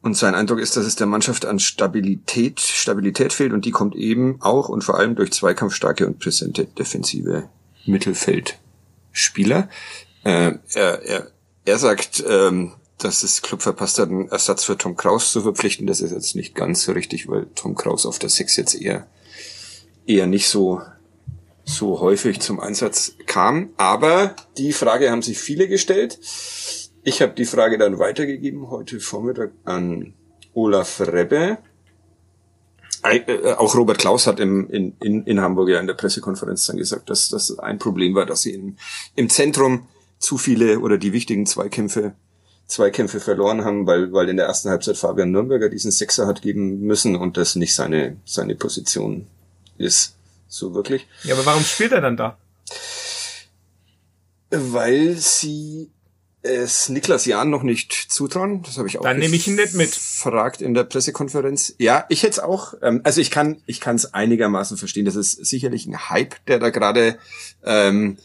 Und 0.02 0.16
sein 0.16 0.34
Eindruck 0.34 0.60
ist, 0.60 0.76
dass 0.76 0.86
es 0.86 0.96
der 0.96 1.06
Mannschaft 1.06 1.44
an 1.44 1.58
Stabilität, 1.58 2.58
Stabilität 2.60 3.32
fehlt 3.32 3.52
und 3.52 3.66
die 3.66 3.70
kommt 3.70 3.94
eben 3.94 4.40
auch 4.40 4.68
und 4.68 4.82
vor 4.82 4.98
allem 4.98 5.14
durch 5.14 5.30
zweikampfstarke 5.32 6.06
und 6.06 6.18
präsente 6.18 6.64
defensive 6.64 7.50
Mittelfeldspieler. 7.84 9.68
Äh, 10.24 10.54
er, 10.74 11.02
er, 11.02 11.30
er 11.66 11.78
sagt, 11.78 12.24
ähm, 12.26 12.72
dass 12.98 13.22
es 13.22 13.42
Club 13.42 13.62
verpasst 13.62 13.98
hat, 13.98 14.08
einen 14.08 14.28
Ersatz 14.28 14.64
für 14.64 14.78
Tom 14.78 14.96
Kraus 14.96 15.32
zu 15.32 15.42
verpflichten. 15.42 15.86
Das 15.86 16.00
ist 16.00 16.12
jetzt 16.12 16.34
nicht 16.34 16.54
ganz 16.54 16.82
so 16.82 16.92
richtig, 16.92 17.28
weil 17.28 17.46
Tom 17.54 17.74
Kraus 17.74 18.06
auf 18.06 18.18
der 18.18 18.30
Six 18.30 18.56
jetzt 18.56 18.74
eher, 18.74 19.06
eher 20.06 20.26
nicht 20.26 20.48
so, 20.48 20.80
so 21.64 22.00
häufig 22.00 22.40
zum 22.40 22.60
Einsatz 22.60 23.12
kam. 23.26 23.70
Aber 23.76 24.34
die 24.56 24.72
Frage 24.72 25.10
haben 25.10 25.22
sich 25.22 25.38
viele 25.38 25.68
gestellt. 25.68 26.18
Ich 27.02 27.22
habe 27.22 27.32
die 27.32 27.46
Frage 27.46 27.78
dann 27.78 27.98
weitergegeben 27.98 28.70
heute 28.70 29.00
Vormittag 29.00 29.52
an 29.64 30.12
Olaf 30.52 31.00
Rebbe. 31.00 31.58
Äh, 33.02 33.54
auch 33.54 33.74
Robert 33.74 33.98
Klaus 33.98 34.26
hat 34.26 34.40
im, 34.40 34.68
in, 34.68 34.94
in, 35.00 35.24
in 35.24 35.40
Hamburg 35.40 35.70
ja 35.70 35.80
in 35.80 35.86
der 35.86 35.94
Pressekonferenz 35.94 36.66
dann 36.66 36.76
gesagt, 36.76 37.08
dass 37.08 37.30
das 37.30 37.58
ein 37.58 37.78
Problem 37.78 38.14
war, 38.14 38.26
dass 38.26 38.42
sie 38.42 38.52
in, 38.52 38.76
im 39.16 39.30
Zentrum 39.30 39.88
zu 40.18 40.36
viele 40.36 40.80
oder 40.80 40.98
die 40.98 41.14
wichtigen 41.14 41.46
Zweikämpfe 41.46 42.14
Zweikämpfe 42.66 43.18
verloren 43.18 43.64
haben, 43.64 43.86
weil, 43.86 44.12
weil 44.12 44.28
in 44.28 44.36
der 44.36 44.46
ersten 44.46 44.68
Halbzeit 44.68 44.96
Fabian 44.96 45.32
Nürnberger 45.32 45.68
diesen 45.68 45.90
Sechser 45.90 46.26
hat 46.26 46.40
geben 46.40 46.80
müssen 46.80 47.16
und 47.16 47.36
das 47.36 47.56
nicht 47.56 47.74
seine, 47.74 48.16
seine 48.24 48.54
Position 48.54 49.26
ist. 49.76 50.14
So 50.46 50.74
wirklich. 50.74 51.08
Ja, 51.24 51.34
aber 51.34 51.46
warum 51.46 51.64
spielt 51.64 51.92
er 51.92 52.00
dann 52.00 52.16
da? 52.16 52.38
Weil 54.50 55.16
sie 55.16 55.90
es 56.42 56.88
Niklas 56.88 57.26
Jahn 57.26 57.50
noch 57.50 57.62
nicht 57.62 57.92
zutrauen. 57.92 58.62
Das 58.62 58.78
habe 58.78 58.88
ich 58.88 58.98
auch 58.98 59.02
Dann 59.02 59.18
nehme 59.18 59.36
ich 59.36 59.46
ihn 59.46 59.56
nicht 59.56 59.74
mit. 59.74 59.90
Fragt 59.90 60.62
in 60.62 60.74
der 60.74 60.84
Pressekonferenz. 60.84 61.74
Ja, 61.78 62.06
ich 62.08 62.22
hätte 62.22 62.32
es 62.32 62.38
auch. 62.38 62.74
Ähm, 62.82 63.00
also 63.04 63.20
ich 63.20 63.30
kann, 63.30 63.62
ich 63.66 63.80
kann 63.80 63.96
es 63.96 64.14
einigermaßen 64.14 64.76
verstehen. 64.76 65.04
Das 65.04 65.16
ist 65.16 65.32
sicherlich 65.32 65.86
ein 65.86 66.08
Hype, 66.08 66.44
der 66.46 66.58
da 66.58 66.70
gerade 66.70 67.18
ähm, 67.64 68.18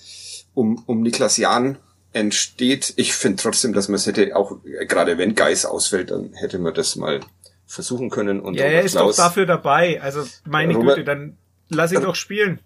um 0.53 0.81
um 0.85 1.01
Niklas 1.01 1.37
Jahn 1.37 1.77
entsteht. 2.13 2.93
Ich 2.95 3.13
finde 3.13 3.41
trotzdem, 3.41 3.73
dass 3.73 3.89
man 3.89 3.95
es 3.95 4.05
hätte 4.05 4.35
auch 4.35 4.59
gerade 4.87 5.17
wenn 5.17 5.35
Geis 5.35 5.65
ausfällt, 5.65 6.11
dann 6.11 6.33
hätte 6.33 6.57
man 6.59 6.73
das 6.73 6.95
mal 6.95 7.19
versuchen 7.65 8.09
können. 8.09 8.39
Und 8.39 8.55
ja, 8.55 8.65
er 8.65 8.83
ist 8.83 8.93
Klaus, 8.93 9.17
doch 9.17 9.25
dafür 9.25 9.45
dabei. 9.45 10.01
Also 10.01 10.25
meine 10.45 10.73
Robert, 10.73 10.95
Güte, 10.95 11.05
dann 11.05 11.37
lass 11.67 11.91
ihn 11.91 11.97
äh, 11.97 12.01
doch 12.01 12.15
spielen. 12.15 12.61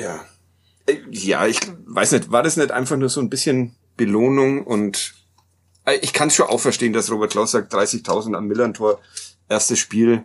Ja. 0.00 0.24
Äh, 0.86 0.96
ja, 1.10 1.46
ich 1.46 1.60
weiß 1.84 2.12
nicht, 2.12 2.30
war 2.30 2.42
das 2.42 2.56
nicht 2.56 2.70
einfach 2.70 2.96
nur 2.96 3.10
so 3.10 3.20
ein 3.20 3.28
bisschen 3.28 3.76
Belohnung 3.96 4.64
und 4.64 5.14
äh, 5.84 5.98
ich 6.02 6.12
kann 6.12 6.30
schon 6.30 6.46
auch 6.46 6.60
verstehen, 6.60 6.92
dass 6.92 7.10
Robert 7.10 7.32
Klaus 7.32 7.52
sagt, 7.52 7.72
30.000 7.72 8.36
am 8.36 8.46
Millantor, 8.46 9.00
erstes 9.48 9.78
Spiel. 9.78 10.22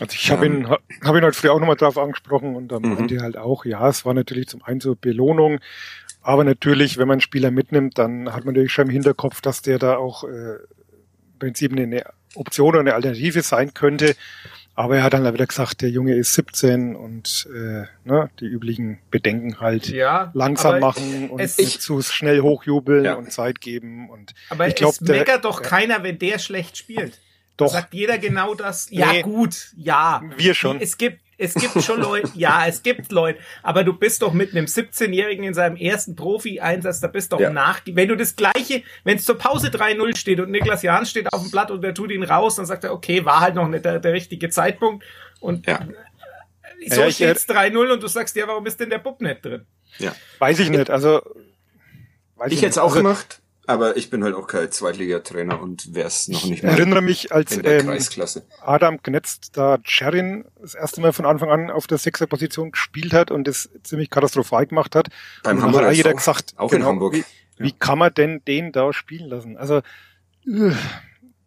Also 0.00 0.14
ich 0.14 0.30
habe 0.30 0.46
ihn, 0.46 0.68
hab 0.68 0.80
ihn 1.16 1.24
heute 1.24 1.32
früh 1.32 1.48
auch 1.48 1.58
nochmal 1.58 1.76
drauf 1.76 1.96
angesprochen 1.96 2.54
und 2.54 2.68
dann 2.68 2.82
mhm. 2.82 2.94
meinte 2.94 3.20
halt 3.20 3.36
auch, 3.36 3.64
ja, 3.64 3.88
es 3.88 4.04
war 4.04 4.14
natürlich 4.14 4.48
zum 4.48 4.62
einen 4.62 4.80
so 4.80 4.94
Belohnung, 4.94 5.60
aber 6.22 6.44
natürlich, 6.44 6.96
wenn 6.96 7.08
man 7.08 7.16
einen 7.16 7.20
Spieler 7.20 7.50
mitnimmt, 7.50 7.98
dann 7.98 8.32
hat 8.32 8.44
man 8.44 8.54
natürlich 8.54 8.72
schon 8.72 8.86
im 8.86 8.92
Hinterkopf, 8.92 9.40
dass 9.40 9.62
der 9.62 9.78
da 9.78 9.96
auch 9.96 10.24
äh, 10.24 10.54
im 10.56 11.38
Prinzip 11.38 11.72
eine 11.72 12.04
Option 12.34 12.70
oder 12.70 12.80
eine 12.80 12.94
Alternative 12.94 13.42
sein 13.42 13.74
könnte. 13.74 14.16
Aber 14.76 14.96
er 14.96 15.02
hat 15.04 15.14
dann 15.14 15.32
wieder 15.32 15.46
gesagt, 15.46 15.82
der 15.82 15.90
Junge 15.90 16.14
ist 16.14 16.34
17 16.34 16.96
und 16.96 17.48
äh, 17.54 17.84
ne, 18.04 18.30
die 18.40 18.46
üblichen 18.46 18.98
Bedenken 19.10 19.60
halt 19.60 19.88
ja, 19.88 20.32
langsam 20.34 20.80
machen 20.80 21.30
und 21.30 21.40
nicht 21.40 21.80
zu 21.80 22.02
schnell 22.02 22.40
hochjubeln 22.40 23.04
ja. 23.04 23.14
und 23.14 23.32
Zeit 23.32 23.60
geben. 23.60 24.10
Und 24.10 24.34
aber 24.50 24.66
ich 24.66 24.74
glaube, 24.74 24.94
es 24.94 25.00
meckert 25.00 25.44
doch 25.44 25.62
keiner, 25.62 26.02
wenn 26.02 26.18
der 26.18 26.38
schlecht 26.40 26.76
spielt. 26.76 27.20
Doch. 27.56 27.66
Da 27.66 27.72
sagt 27.72 27.94
jeder 27.94 28.18
genau 28.18 28.54
das. 28.54 28.88
Ja, 28.90 29.12
nee, 29.12 29.22
gut, 29.22 29.72
ja. 29.76 30.22
Wir 30.36 30.54
schon. 30.54 30.80
Es 30.80 30.98
gibt, 30.98 31.20
es 31.44 31.54
gibt 31.54 31.82
schon 31.82 32.00
Leute, 32.00 32.30
ja, 32.34 32.66
es 32.66 32.82
gibt 32.82 33.12
Leute, 33.12 33.38
aber 33.62 33.84
du 33.84 33.92
bist 33.92 34.22
doch 34.22 34.32
mit 34.32 34.52
einem 34.52 34.66
17-Jährigen 34.66 35.44
in 35.44 35.54
seinem 35.54 35.76
ersten 35.76 36.16
Profi-Einsatz, 36.16 37.00
da 37.00 37.08
bist 37.08 37.32
doch 37.32 37.40
ja. 37.40 37.50
nach, 37.50 37.80
wenn 37.86 38.08
du 38.08 38.16
das 38.16 38.36
gleiche, 38.36 38.82
wenn 39.04 39.16
es 39.16 39.24
zur 39.24 39.38
Pause 39.38 39.68
3-0 39.68 40.16
steht 40.16 40.40
und 40.40 40.50
Niklas 40.50 40.82
Jahn 40.82 41.06
steht 41.06 41.32
auf 41.32 41.42
dem 41.42 41.50
Blatt 41.50 41.70
und 41.70 41.82
der 41.82 41.94
tut 41.94 42.10
ihn 42.10 42.22
raus, 42.22 42.56
dann 42.56 42.66
sagt 42.66 42.84
er, 42.84 42.92
okay, 42.92 43.24
war 43.24 43.40
halt 43.40 43.54
noch 43.54 43.68
nicht 43.68 43.84
der, 43.84 44.00
der 44.00 44.12
richtige 44.12 44.48
Zeitpunkt 44.48 45.04
und 45.40 45.66
ja. 45.66 45.86
so 46.88 47.02
ja, 47.02 47.10
steht's 47.10 47.48
3-0 47.48 47.92
und 47.92 48.02
du 48.02 48.08
sagst, 48.08 48.34
ja, 48.36 48.48
warum 48.48 48.66
ist 48.66 48.80
denn 48.80 48.90
der 48.90 48.98
Bub 48.98 49.20
nicht 49.20 49.44
drin? 49.44 49.66
Ja. 49.98 50.14
Weiß 50.38 50.58
ich 50.58 50.70
nicht, 50.70 50.90
also, 50.90 51.22
ich, 52.46 52.54
ich 52.54 52.60
jetzt 52.60 52.78
auch 52.78 52.84
also, 52.84 52.96
gemacht. 52.96 53.40
Aber 53.66 53.96
ich 53.96 54.10
bin 54.10 54.22
halt 54.22 54.34
auch 54.34 54.46
kein 54.46 54.70
Zweitligatrainer 54.70 55.60
und 55.60 55.94
wär's 55.94 56.28
noch 56.28 56.44
nicht 56.44 56.62
mehr. 56.62 56.72
Ich 56.72 56.78
erinnere 56.78 57.00
mich, 57.00 57.32
als 57.32 57.58
ähm, 57.62 57.98
Adam 58.60 58.98
Gnetzt 59.02 59.56
da 59.56 59.78
Cherin 59.84 60.44
das 60.60 60.74
erste 60.74 61.00
Mal 61.00 61.12
von 61.12 61.24
Anfang 61.24 61.50
an 61.50 61.70
auf 61.70 61.86
der 61.86 61.98
Sechser-Position 61.98 62.72
gespielt 62.72 63.12
hat 63.12 63.30
und 63.30 63.48
das 63.48 63.70
ziemlich 63.82 64.10
katastrophal 64.10 64.66
gemacht 64.66 64.94
hat. 64.94 65.08
Beim 65.42 65.62
Hamburg 65.62 65.84
hat 65.84 65.94
jeder 65.94 66.12
gesagt, 66.12 66.54
auch 66.56 66.70
genau, 66.70 66.84
in 66.84 66.88
Hamburg. 66.88 67.14
Wie, 67.14 67.18
ja. 67.18 67.24
wie, 67.58 67.72
kann 67.72 67.98
man 67.98 68.12
denn 68.12 68.42
den 68.46 68.72
da 68.72 68.92
spielen 68.92 69.30
lassen? 69.30 69.56
Also 69.56 69.78
äh, 70.46 70.72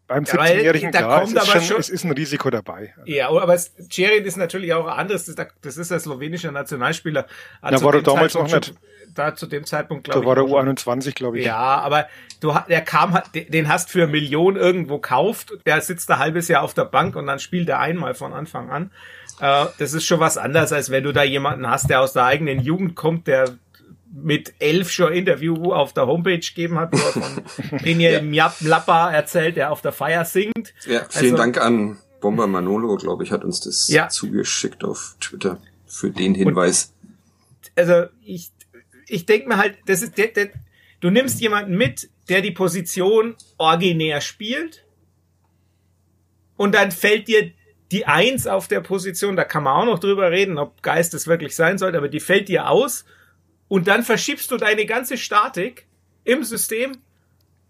beim 0.07 0.23
17-Jährigen, 0.23 0.91
ja, 0.93 0.99
klar, 0.99 1.23
es 1.23 1.33
ist, 1.33 1.47
schon, 1.47 1.61
schon, 1.61 1.79
es 1.79 1.89
ist 1.89 2.03
ein 2.05 2.11
Risiko 2.11 2.49
dabei. 2.49 2.93
Ja, 3.05 3.29
aber 3.29 3.57
Cherin 3.89 4.23
ist 4.23 4.37
natürlich 4.37 4.73
auch 4.73 4.87
anderes. 4.87 5.33
Das 5.61 5.77
ist 5.77 5.91
der 5.91 5.99
slowenische 5.99 6.51
Nationalspieler. 6.51 7.27
Da 7.61 7.81
war 7.83 7.93
er 7.93 8.01
damals 8.01 8.35
auch 8.35 8.51
nicht 8.51 8.73
da 9.17 9.35
zu 9.35 9.47
dem 9.47 9.65
Zeitpunkt, 9.65 10.05
glaube 10.05 10.19
ich. 10.19 10.23
Da 10.23 10.27
war 10.27 10.35
der 10.35 10.45
U21, 10.45 11.13
glaube 11.13 11.39
ich. 11.39 11.45
Ja, 11.45 11.57
aber 11.57 12.07
du, 12.39 12.53
der 12.69 12.81
kam, 12.81 13.19
den 13.33 13.67
hast 13.67 13.89
für 13.89 14.07
Millionen 14.07 14.57
irgendwo 14.57 14.99
kauft, 14.99 15.53
der 15.65 15.81
sitzt 15.81 16.09
ein 16.11 16.19
halbes 16.19 16.47
Jahr 16.47 16.63
auf 16.63 16.73
der 16.73 16.85
Bank 16.85 17.15
und 17.15 17.27
dann 17.27 17.39
spielt 17.39 17.69
er 17.69 17.79
einmal 17.79 18.13
von 18.13 18.33
Anfang 18.33 18.69
an. 18.69 18.91
Äh, 19.39 19.65
das 19.77 19.93
ist 19.93 20.05
schon 20.05 20.19
was 20.19 20.37
anderes, 20.37 20.71
als 20.71 20.89
wenn 20.89 21.03
du 21.03 21.11
da 21.11 21.23
jemanden 21.23 21.67
hast, 21.69 21.89
der 21.89 22.01
aus 22.01 22.13
der 22.13 22.25
eigenen 22.25 22.59
Jugend 22.59 22.95
kommt, 22.95 23.27
der 23.27 23.57
mit 24.23 24.53
elf 24.60 24.89
schon 24.91 25.13
Interview 25.13 25.71
auf 25.73 25.93
der 25.93 26.08
Homepage 26.08 26.39
gegeben 26.39 26.80
hat, 26.80 26.91
wo 26.91 26.97
er 26.97 27.13
von 27.13 27.80
Daniel 27.84 28.34
ja. 28.34 28.53
Mlappa 28.60 29.12
erzählt, 29.12 29.58
der 29.58 29.71
auf 29.71 29.82
der 29.82 29.91
Feier 29.91 30.25
singt. 30.25 30.73
Ja, 30.86 31.06
vielen 31.10 31.34
also, 31.34 31.38
Dank 31.38 31.58
an 31.62 31.97
Bomber 32.19 32.47
Manolo, 32.47 32.95
glaube 32.97 33.23
ich, 33.23 33.32
hat 33.32 33.43
uns 33.43 33.60
das 33.62 33.88
ja. 33.88 34.10
zugeschickt 34.10 34.84
auf 34.84 35.15
Twitter 35.19 35.60
für 35.86 36.10
den 36.10 36.34
Hinweis. 36.34 36.93
Und, 37.01 37.71
also 37.75 38.08
ich 38.23 38.51
ich 39.08 39.25
denke 39.25 39.47
mir 39.47 39.58
halt, 39.58 39.77
das 39.86 40.01
ist 40.01 40.17
der, 40.17 40.27
der, 40.27 40.49
du 40.99 41.10
nimmst 41.10 41.39
jemanden 41.39 41.77
mit, 41.77 42.10
der 42.30 42.41
die 42.41 42.51
Position 42.51 43.36
originär 43.58 44.21
spielt 44.21 44.84
und 46.58 46.75
dann 46.75 46.91
fällt 46.91 47.27
dir 47.27 47.51
die 47.91 48.06
Eins 48.06 48.47
auf 48.47 48.67
der 48.67 48.82
Position, 48.82 49.38
da 49.38 49.45
kann 49.45 49.63
man 49.63 49.73
auch 49.73 49.86
noch 49.86 49.99
drüber 49.99 50.30
reden, 50.30 50.58
ob 50.58 50.84
Geist 50.84 51.13
es 51.13 51.25
wirklich 51.25 51.56
sein 51.56 51.77
sollte, 51.77 51.97
aber 51.97 52.10
die 52.10 52.19
fällt 52.19 52.49
dir 52.49 52.69
aus 52.69 53.06
und 53.67 53.88
dann 53.88 54.03
verschiebst 54.03 54.51
du 54.51 54.58
deine 54.58 54.86
ganze 54.86 55.17
Statik 55.17 55.88
im 56.23 56.43
System 56.43 56.97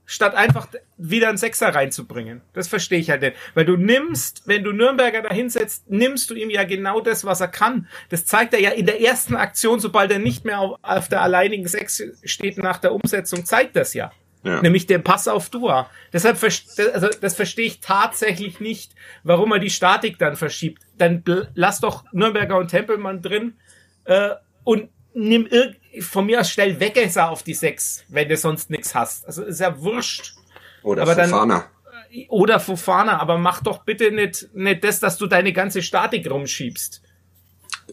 statt 0.09 0.35
einfach 0.35 0.67
wieder 0.97 1.27
einen 1.27 1.37
Sechser 1.37 1.67
reinzubringen. 1.75 2.41
Das 2.53 2.69
verstehe 2.69 2.99
ich 2.99 3.09
halt 3.09 3.21
nicht. 3.21 3.35
Weil 3.55 3.65
du 3.65 3.75
nimmst, 3.75 4.43
wenn 4.45 4.63
du 4.63 4.71
Nürnberger 4.71 5.21
da 5.21 5.33
hinsetzt, 5.33 5.89
nimmst 5.89 6.29
du 6.29 6.33
ihm 6.33 6.49
ja 6.49 6.63
genau 6.63 7.01
das, 7.01 7.25
was 7.25 7.41
er 7.41 7.49
kann. 7.49 7.87
Das 8.09 8.25
zeigt 8.25 8.53
er 8.53 8.61
ja 8.61 8.69
in 8.69 8.85
der 8.85 9.01
ersten 9.01 9.35
Aktion, 9.35 9.81
sobald 9.81 10.09
er 10.11 10.19
nicht 10.19 10.45
mehr 10.45 10.59
auf, 10.59 10.79
auf 10.81 11.09
der 11.09 11.21
alleinigen 11.21 11.67
Sechs 11.67 12.01
steht 12.23 12.57
nach 12.57 12.77
der 12.77 12.93
Umsetzung, 12.93 13.45
zeigt 13.45 13.75
das 13.75 13.93
ja. 13.93 14.11
Ja. 14.43 14.61
Nämlich 14.61 14.87
den 14.87 15.03
Pass 15.03 15.27
auf 15.27 15.49
Dua. 15.49 15.89
Deshalb, 16.13 16.41
also 16.41 17.09
das 17.19 17.35
verstehe 17.35 17.65
ich 17.65 17.81
tatsächlich 17.81 18.61
nicht, 18.61 18.93
warum 19.23 19.51
er 19.51 19.59
die 19.59 19.69
Statik 19.69 20.19
dann 20.19 20.37
verschiebt. 20.37 20.81
Dann 20.97 21.21
lass 21.53 21.81
doch 21.81 22.05
Nürnberger 22.13 22.57
und 22.57 22.69
Tempelmann 22.69 23.21
drin 23.21 23.55
äh, 24.05 24.29
und 24.63 24.89
nimm 25.13 25.47
irg 25.47 25.75
von 26.01 26.25
mir 26.25 26.41
aus 26.41 26.49
stell 26.49 26.79
Weggesser 26.79 27.29
auf 27.29 27.43
die 27.43 27.53
sechs, 27.53 28.03
wenn 28.09 28.29
du 28.29 28.37
sonst 28.37 28.69
nichts 28.69 28.95
hast. 28.95 29.25
Also 29.25 29.43
ist 29.43 29.59
ja 29.59 29.79
wurscht. 29.79 30.35
Oder 30.83 31.03
aber 31.03 31.15
Fofana. 31.15 31.65
Dann, 32.11 32.25
oder 32.29 32.59
Fofana, 32.59 33.19
aber 33.19 33.37
mach 33.37 33.61
doch 33.61 33.83
bitte 33.83 34.11
nicht, 34.11 34.49
nicht 34.53 34.83
das, 34.83 34.99
dass 34.99 35.17
du 35.17 35.27
deine 35.27 35.53
ganze 35.53 35.81
Statik 35.81 36.29
rumschiebst. 36.29 37.01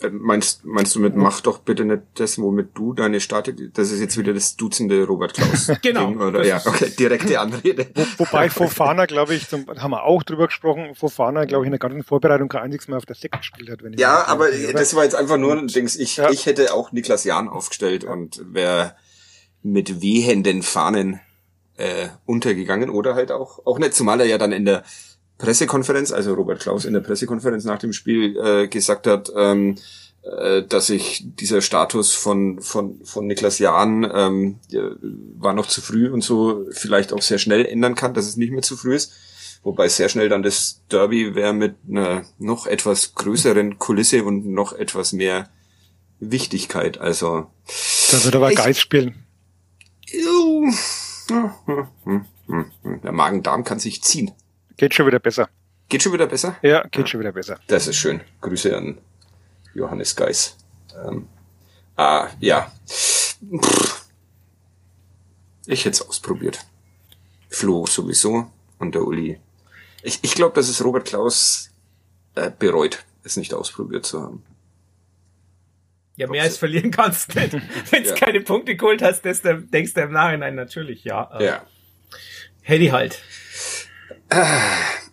Äh, 0.00 0.10
meinst, 0.10 0.64
meinst 0.64 0.94
du 0.94 1.00
mit 1.00 1.14
mach 1.14 1.40
doch 1.40 1.60
bitte 1.60 1.84
nicht 1.84 2.02
das, 2.14 2.38
womit 2.38 2.70
du 2.74 2.94
deine 2.94 3.20
Statik, 3.20 3.72
das 3.74 3.92
ist 3.92 4.00
jetzt 4.00 4.18
wieder 4.18 4.34
das 4.34 4.56
Dutzende 4.56 5.04
Robert 5.04 5.34
Klaus. 5.34 5.70
genau. 5.82 6.06
Ding, 6.06 6.20
oder? 6.20 6.44
Ja, 6.44 6.60
okay, 6.64 6.90
direkte 6.90 7.38
Anrede. 7.38 7.86
Wo, 7.94 8.24
wobei 8.24 8.50
Fofana, 8.50 9.06
glaube 9.06 9.34
ich, 9.34 9.48
zum, 9.48 9.66
haben 9.68 9.92
wir 9.92 10.02
auch 10.02 10.24
drüber 10.24 10.46
gesprochen, 10.46 10.94
Fofana, 10.94 11.44
glaube 11.44 11.64
ich, 11.64 11.66
in 11.66 11.72
der 11.72 11.78
ganzen 11.78 12.02
Vorbereitung 12.02 12.48
kein 12.48 12.62
einziges 12.62 12.88
Mal 12.88 12.96
auf 12.96 13.06
der 13.06 13.14
Sekt 13.14 13.38
gespielt 13.38 13.70
hat. 13.70 13.82
Wenn 13.82 13.92
ich 13.92 14.00
ja, 14.00 14.26
aber 14.26 14.50
denke, 14.50 14.72
das 14.72 14.96
war 14.96 15.04
jetzt 15.04 15.14
einfach 15.14 15.36
nur 15.36 15.52
ein 15.52 15.68
Dings. 15.68 15.96
Ich, 15.96 16.16
ja. 16.16 16.30
ich 16.30 16.46
hätte 16.46 16.74
auch 16.74 16.90
Niklas 16.90 17.24
Jahn 17.24 17.48
aufgestellt 17.48 18.02
ja. 18.02 18.10
und 18.10 18.42
wäre 18.52 18.96
mit 19.62 20.02
wehenden 20.02 20.62
Fahnen 20.62 21.20
äh, 21.76 22.08
untergegangen 22.26 22.90
oder 22.90 23.14
halt 23.14 23.30
auch, 23.30 23.64
auch 23.64 23.78
nicht, 23.78 23.94
zumal 23.94 24.20
er 24.20 24.26
ja 24.26 24.38
dann 24.38 24.52
in 24.52 24.64
der 24.64 24.82
Pressekonferenz, 25.38 26.12
also 26.12 26.34
Robert 26.34 26.60
Klaus 26.60 26.84
in 26.84 26.94
der 26.94 27.00
Pressekonferenz 27.00 27.64
nach 27.64 27.78
dem 27.78 27.92
Spiel 27.92 28.36
äh, 28.36 28.68
gesagt 28.68 29.06
hat, 29.06 29.30
ähm, 29.36 29.76
äh, 30.22 30.62
dass 30.62 30.86
sich 30.86 31.24
dieser 31.24 31.60
Status 31.60 32.14
von 32.14 32.60
von 32.60 33.04
von 33.04 33.26
Niklas 33.26 33.58
Jahn 33.58 34.10
ähm, 34.14 34.60
war 35.36 35.52
noch 35.52 35.66
zu 35.66 35.80
früh 35.80 36.08
und 36.08 36.22
so 36.22 36.66
vielleicht 36.70 37.12
auch 37.12 37.22
sehr 37.22 37.38
schnell 37.38 37.66
ändern 37.66 37.94
kann, 37.94 38.14
dass 38.14 38.26
es 38.26 38.36
nicht 38.36 38.52
mehr 38.52 38.62
zu 38.62 38.76
früh 38.76 38.94
ist. 38.94 39.12
Wobei 39.64 39.88
sehr 39.88 40.10
schnell 40.10 40.28
dann 40.28 40.42
das 40.42 40.82
Derby 40.90 41.34
wäre 41.34 41.54
mit 41.54 41.76
einer 41.88 42.24
noch 42.38 42.66
etwas 42.66 43.14
größeren 43.14 43.78
Kulisse 43.78 44.24
und 44.24 44.46
noch 44.46 44.74
etwas 44.74 45.12
mehr 45.12 45.48
Wichtigkeit. 46.20 46.98
Also. 46.98 47.46
Da 48.10 48.24
wird 48.24 48.36
aber 48.36 48.52
Geist 48.52 48.80
spielen. 48.80 49.24
Der 53.02 53.12
Magen-Darm 53.12 53.64
kann 53.64 53.78
sich 53.78 54.02
ziehen. 54.02 54.32
Geht 54.76 54.94
schon 54.94 55.06
wieder 55.06 55.18
besser. 55.20 55.48
Geht 55.88 56.02
schon 56.02 56.12
wieder 56.12 56.26
besser? 56.26 56.56
Ja, 56.62 56.82
geht 56.88 57.08
schon 57.08 57.20
wieder 57.20 57.32
besser. 57.32 57.58
Das 57.66 57.86
ist 57.86 57.96
schön. 57.96 58.20
Grüße 58.40 58.76
an 58.76 58.98
Johannes 59.74 60.16
Geis. 60.16 60.56
Ähm, 61.06 61.28
ah, 61.96 62.28
ja. 62.40 62.72
Pff. 62.88 64.04
Ich 65.66 65.80
hätte 65.84 65.90
es 65.94 66.02
ausprobiert. 66.08 66.58
Flo 67.48 67.86
sowieso 67.86 68.50
und 68.78 68.94
der 68.94 69.02
Uli. 69.02 69.40
Ich, 70.02 70.18
ich 70.22 70.34
glaube, 70.34 70.54
dass 70.54 70.68
es 70.68 70.84
Robert 70.84 71.06
Klaus 71.06 71.70
äh, 72.34 72.50
bereut, 72.58 73.04
es 73.22 73.36
nicht 73.36 73.54
ausprobiert 73.54 74.04
zu 74.04 74.20
haben. 74.22 74.42
Ja, 76.16 76.28
mehr 76.28 76.42
als 76.42 76.58
verlieren 76.58 76.90
kannst 76.90 77.34
du 77.34 77.40
nicht. 77.40 77.52
Wenn 77.90 78.02
du 78.04 78.08
Ja. 78.10 78.14
keine 78.14 78.40
Punkte 78.40 78.76
geholt 78.76 79.02
hast, 79.02 79.22
denkst 79.24 79.42
du, 79.42 79.62
denkst 79.62 79.94
du 79.94 80.00
im 80.02 80.12
Nachhinein 80.12 80.54
natürlich, 80.54 81.04
ja. 81.04 81.30
äh, 81.38 81.46
Ja. 81.46 81.66
Hätte 82.62 82.92
halt. 82.92 83.20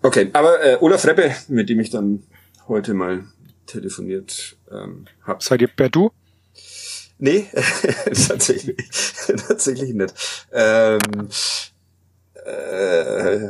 Okay, 0.01 0.29
aber 0.33 0.63
äh, 0.63 0.77
Olaf 0.81 1.05
Reppe, 1.05 1.35
mit 1.47 1.69
dem 1.69 1.79
ich 1.79 1.89
dann 1.89 2.23
heute 2.67 2.93
mal 2.93 3.25
telefoniert 3.67 4.57
ähm, 4.71 5.05
habe. 5.23 5.43
Seid 5.43 5.61
ihr 5.61 5.67
per 5.67 5.89
Du? 5.89 6.11
Nee, 7.19 7.45
tatsächlich, 8.27 8.77
tatsächlich 9.47 9.93
nicht. 9.93 10.13
Ähm, 10.51 10.99
äh, 12.45 13.49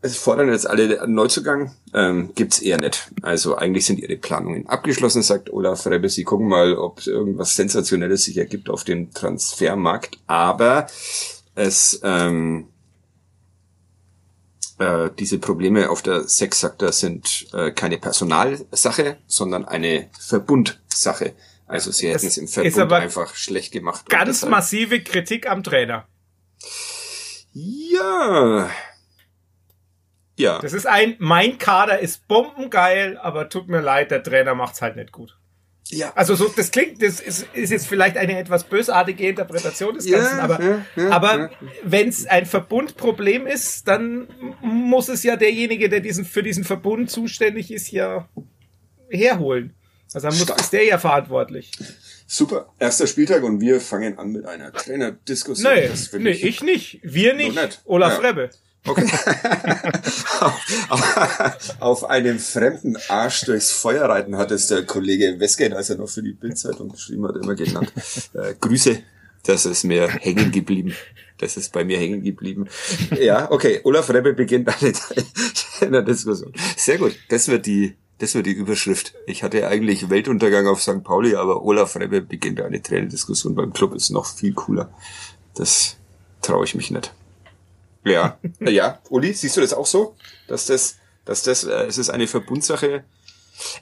es 0.00 0.16
fordern 0.16 0.48
jetzt 0.48 0.68
alle 0.68 1.02
einen 1.02 1.14
Neuzugang, 1.14 1.74
ähm, 1.92 2.30
gibt's 2.36 2.60
eher 2.60 2.78
nicht. 2.78 3.10
Also 3.22 3.56
eigentlich 3.56 3.86
sind 3.86 3.98
ihre 3.98 4.16
Planungen 4.16 4.68
abgeschlossen, 4.68 5.22
sagt 5.22 5.52
Olaf 5.52 5.84
Rebbe. 5.86 6.08
Sie 6.08 6.22
gucken 6.22 6.46
mal, 6.46 6.76
ob 6.76 7.04
irgendwas 7.04 7.56
Sensationelles 7.56 8.24
sich 8.24 8.38
ergibt 8.38 8.70
auf 8.70 8.84
dem 8.84 9.12
Transfermarkt. 9.12 10.18
Aber 10.28 10.86
es 11.56 12.00
ähm, 12.04 12.68
äh, 14.78 15.10
diese 15.18 15.38
Probleme 15.38 15.90
auf 15.90 16.02
der 16.02 16.28
Sex, 16.28 16.60
sagt 16.60 16.82
er, 16.82 16.92
sind 16.92 17.46
äh, 17.52 17.70
keine 17.72 17.98
Personalsache, 17.98 19.18
sondern 19.26 19.64
eine 19.64 20.08
Verbundsache. 20.18 21.34
Also 21.66 21.90
sie 21.90 22.08
hätten 22.08 22.26
es 22.26 22.38
im 22.38 22.48
Verbund 22.48 22.92
einfach 22.92 23.34
schlecht 23.34 23.72
gemacht. 23.72 24.08
Ganz 24.08 24.44
massive 24.44 25.02
Kritik 25.02 25.48
am 25.48 25.62
Trainer. 25.62 26.06
Ja. 27.52 28.70
Ja. 30.36 30.60
Das 30.60 30.72
ist 30.72 30.86
ein, 30.86 31.16
mein 31.18 31.58
Kader 31.58 31.98
ist 31.98 32.28
bombengeil, 32.28 33.18
aber 33.18 33.48
tut 33.48 33.68
mir 33.68 33.80
leid, 33.80 34.10
der 34.10 34.22
Trainer 34.22 34.54
macht's 34.54 34.80
halt 34.80 34.96
nicht 34.96 35.12
gut. 35.12 35.37
Ja. 35.90 36.12
Also 36.14 36.34
so, 36.34 36.48
das 36.48 36.70
klingt, 36.70 37.02
das 37.02 37.18
ist, 37.20 37.46
ist 37.54 37.70
jetzt 37.70 37.86
vielleicht 37.86 38.16
eine 38.16 38.38
etwas 38.38 38.64
bösartige 38.64 39.26
Interpretation 39.28 39.94
des 39.94 40.06
Ja, 40.06 40.18
Ganzen, 40.18 40.40
aber, 40.40 40.62
ja, 40.62 40.86
ja, 40.96 41.10
aber 41.10 41.38
ja. 41.38 41.50
wenn 41.82 42.08
es 42.08 42.26
ein 42.26 42.44
Verbundproblem 42.44 43.46
ist, 43.46 43.88
dann 43.88 44.28
muss 44.60 45.08
es 45.08 45.22
ja 45.22 45.36
derjenige, 45.36 45.88
der 45.88 46.00
diesen, 46.00 46.24
für 46.26 46.42
diesen 46.42 46.64
Verbund 46.64 47.10
zuständig 47.10 47.70
ist, 47.72 47.90
ja 47.90 48.28
herholen. 49.10 49.74
Also 50.12 50.28
dann 50.28 50.38
muss, 50.38 50.48
ist 50.48 50.72
der 50.72 50.84
ja 50.84 50.98
verantwortlich. 50.98 51.72
Super. 52.26 52.72
Erster 52.78 53.06
Spieltag 53.06 53.42
und 53.42 53.60
wir 53.60 53.80
fangen 53.80 54.18
an 54.18 54.32
mit 54.32 54.44
einer 54.46 54.72
Trainerdiskussion. 54.72 55.72
Nee, 55.72 55.88
Das 55.88 56.12
will 56.12 56.20
nee, 56.20 56.30
ich 56.30 56.62
nicht. 56.62 57.00
Wir 57.02 57.34
nicht. 57.34 57.54
nicht. 57.54 57.82
Olaf 57.84 58.22
Ja. 58.22 58.28
Rebbe. 58.28 58.50
Okay. 58.86 59.10
auf, 60.88 61.76
auf, 61.80 62.04
einem 62.04 62.38
fremden 62.38 62.96
Arsch 63.08 63.44
durchs 63.44 63.70
Feuer 63.70 64.08
reiten 64.08 64.36
hat 64.36 64.50
es 64.50 64.68
der 64.68 64.84
Kollege 64.84 65.38
Westgate, 65.38 65.76
als 65.76 65.90
er 65.90 65.96
noch 65.96 66.08
für 66.08 66.22
die 66.22 66.32
Bildzeitung 66.32 66.88
geschrieben 66.88 67.26
hat, 67.26 67.36
immer 67.36 67.54
genannt. 67.54 67.92
Äh, 68.34 68.54
Grüße. 68.60 69.02
Das 69.44 69.66
ist 69.66 69.84
mir 69.84 70.08
hängen 70.08 70.50
geblieben. 70.52 70.94
Das 71.38 71.56
ist 71.56 71.72
bei 71.72 71.84
mir 71.84 71.98
hängen 71.98 72.22
geblieben. 72.22 72.68
Ja, 73.18 73.50
okay. 73.50 73.80
Olaf 73.84 74.10
Rebbe 74.10 74.34
beginnt 74.34 74.68
eine 74.82 74.92
Trainerdiskussion. 75.78 76.52
Sehr 76.76 76.98
gut. 76.98 77.16
Das 77.28 77.48
wird 77.48 77.66
die, 77.66 77.94
das 78.18 78.34
wird 78.34 78.46
die 78.46 78.52
Überschrift. 78.52 79.14
Ich 79.26 79.42
hatte 79.42 79.66
eigentlich 79.68 80.10
Weltuntergang 80.10 80.66
auf 80.66 80.82
St. 80.82 81.04
Pauli, 81.04 81.36
aber 81.36 81.62
Olaf 81.62 81.96
Rebbe 81.96 82.20
beginnt 82.20 82.60
eine 82.60 82.82
Trainerdiskussion 82.82 83.54
beim 83.54 83.72
Club 83.72 83.94
ist 83.94 84.10
noch 84.10 84.26
viel 84.26 84.52
cooler. 84.52 84.92
Das 85.54 85.96
traue 86.42 86.64
ich 86.64 86.74
mich 86.74 86.90
nicht. 86.90 87.12
Ja, 88.12 88.38
ja. 88.60 88.98
Uli, 89.10 89.32
siehst 89.32 89.56
du 89.56 89.60
das 89.60 89.72
auch 89.72 89.86
so? 89.86 90.16
Dass 90.46 90.66
das, 90.66 90.96
dass 91.24 91.42
das, 91.42 91.64
äh, 91.64 91.86
es 91.86 91.98
ist 91.98 92.10
eine 92.10 92.26
Verbundsache. 92.26 93.04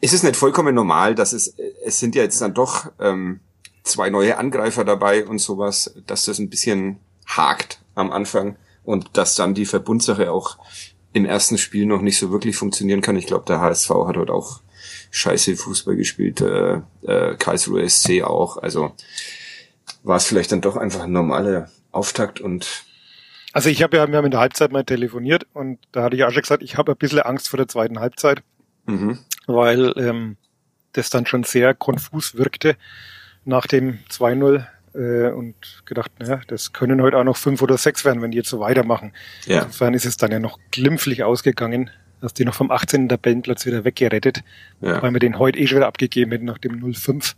Es 0.00 0.12
ist 0.12 0.22
nicht 0.22 0.36
vollkommen 0.36 0.74
normal, 0.74 1.14
dass 1.14 1.32
es, 1.32 1.48
äh, 1.58 1.72
es 1.84 1.98
sind 1.98 2.14
ja 2.14 2.22
jetzt 2.22 2.40
dann 2.40 2.54
doch 2.54 2.90
ähm, 3.00 3.40
zwei 3.82 4.10
neue 4.10 4.38
Angreifer 4.38 4.84
dabei 4.84 5.26
und 5.26 5.38
sowas, 5.38 5.94
dass 6.06 6.24
das 6.24 6.38
ein 6.38 6.50
bisschen 6.50 6.98
hakt 7.26 7.80
am 7.94 8.12
Anfang 8.12 8.56
und 8.84 9.16
dass 9.16 9.34
dann 9.34 9.54
die 9.54 9.66
Verbundsache 9.66 10.30
auch 10.30 10.58
im 11.12 11.24
ersten 11.24 11.58
Spiel 11.58 11.86
noch 11.86 12.02
nicht 12.02 12.18
so 12.18 12.30
wirklich 12.30 12.56
funktionieren 12.56 13.00
kann. 13.00 13.16
Ich 13.16 13.26
glaube, 13.26 13.44
der 13.46 13.60
HSV 13.60 13.90
hat 14.06 14.16
dort 14.16 14.30
auch 14.30 14.60
scheiße 15.10 15.56
Fußball 15.56 15.96
gespielt, 15.96 16.40
äh, 16.40 16.80
äh, 17.06 17.36
Karlsruhe 17.38 17.88
SC 17.88 18.22
auch. 18.22 18.58
Also 18.58 18.92
war 20.02 20.16
es 20.16 20.26
vielleicht 20.26 20.52
dann 20.52 20.60
doch 20.60 20.76
einfach 20.76 21.02
ein 21.02 21.12
normaler 21.12 21.70
Auftakt 21.90 22.40
und 22.40 22.84
Also 23.56 23.70
ich 23.70 23.82
habe 23.82 23.96
ja, 23.96 24.06
wir 24.06 24.18
haben 24.18 24.26
in 24.26 24.30
der 24.30 24.40
Halbzeit 24.40 24.70
mal 24.70 24.84
telefoniert 24.84 25.46
und 25.54 25.78
da 25.90 26.02
hatte 26.02 26.14
ich 26.14 26.24
auch 26.24 26.30
schon 26.30 26.42
gesagt, 26.42 26.62
ich 26.62 26.76
habe 26.76 26.92
ein 26.92 26.98
bisschen 26.98 27.20
Angst 27.20 27.48
vor 27.48 27.56
der 27.56 27.66
zweiten 27.66 28.00
Halbzeit, 28.00 28.42
mhm. 28.84 29.18
weil 29.46 29.94
ähm, 29.96 30.36
das 30.92 31.08
dann 31.08 31.24
schon 31.24 31.42
sehr 31.42 31.72
konfus 31.72 32.34
wirkte 32.34 32.76
nach 33.46 33.66
dem 33.66 34.00
2-0 34.10 34.66
äh, 34.92 35.32
und 35.32 35.54
gedacht, 35.86 36.10
naja, 36.18 36.42
das 36.48 36.74
können 36.74 37.00
heute 37.00 37.16
auch 37.16 37.24
noch 37.24 37.38
fünf 37.38 37.62
oder 37.62 37.78
sechs 37.78 38.04
werden, 38.04 38.20
wenn 38.20 38.30
die 38.30 38.36
jetzt 38.36 38.50
so 38.50 38.60
weitermachen. 38.60 39.14
ja. 39.46 39.62
Insofern 39.62 39.94
ist 39.94 40.04
es 40.04 40.18
dann 40.18 40.32
ja 40.32 40.38
noch 40.38 40.58
glimpflich 40.70 41.24
ausgegangen, 41.24 41.88
dass 42.20 42.34
die 42.34 42.44
noch 42.44 42.54
vom 42.54 42.70
18. 42.70 43.08
Tabellenplatz 43.08 43.64
wieder 43.64 43.84
weggerettet, 43.86 44.42
Ja. 44.82 45.00
weil 45.00 45.14
wir 45.14 45.20
den 45.20 45.38
heute 45.38 45.58
eh 45.58 45.66
schon 45.66 45.78
wieder 45.78 45.86
abgegeben 45.86 46.30
hätten 46.30 46.44
nach 46.44 46.58
dem 46.58 46.84
0-5 46.84 47.32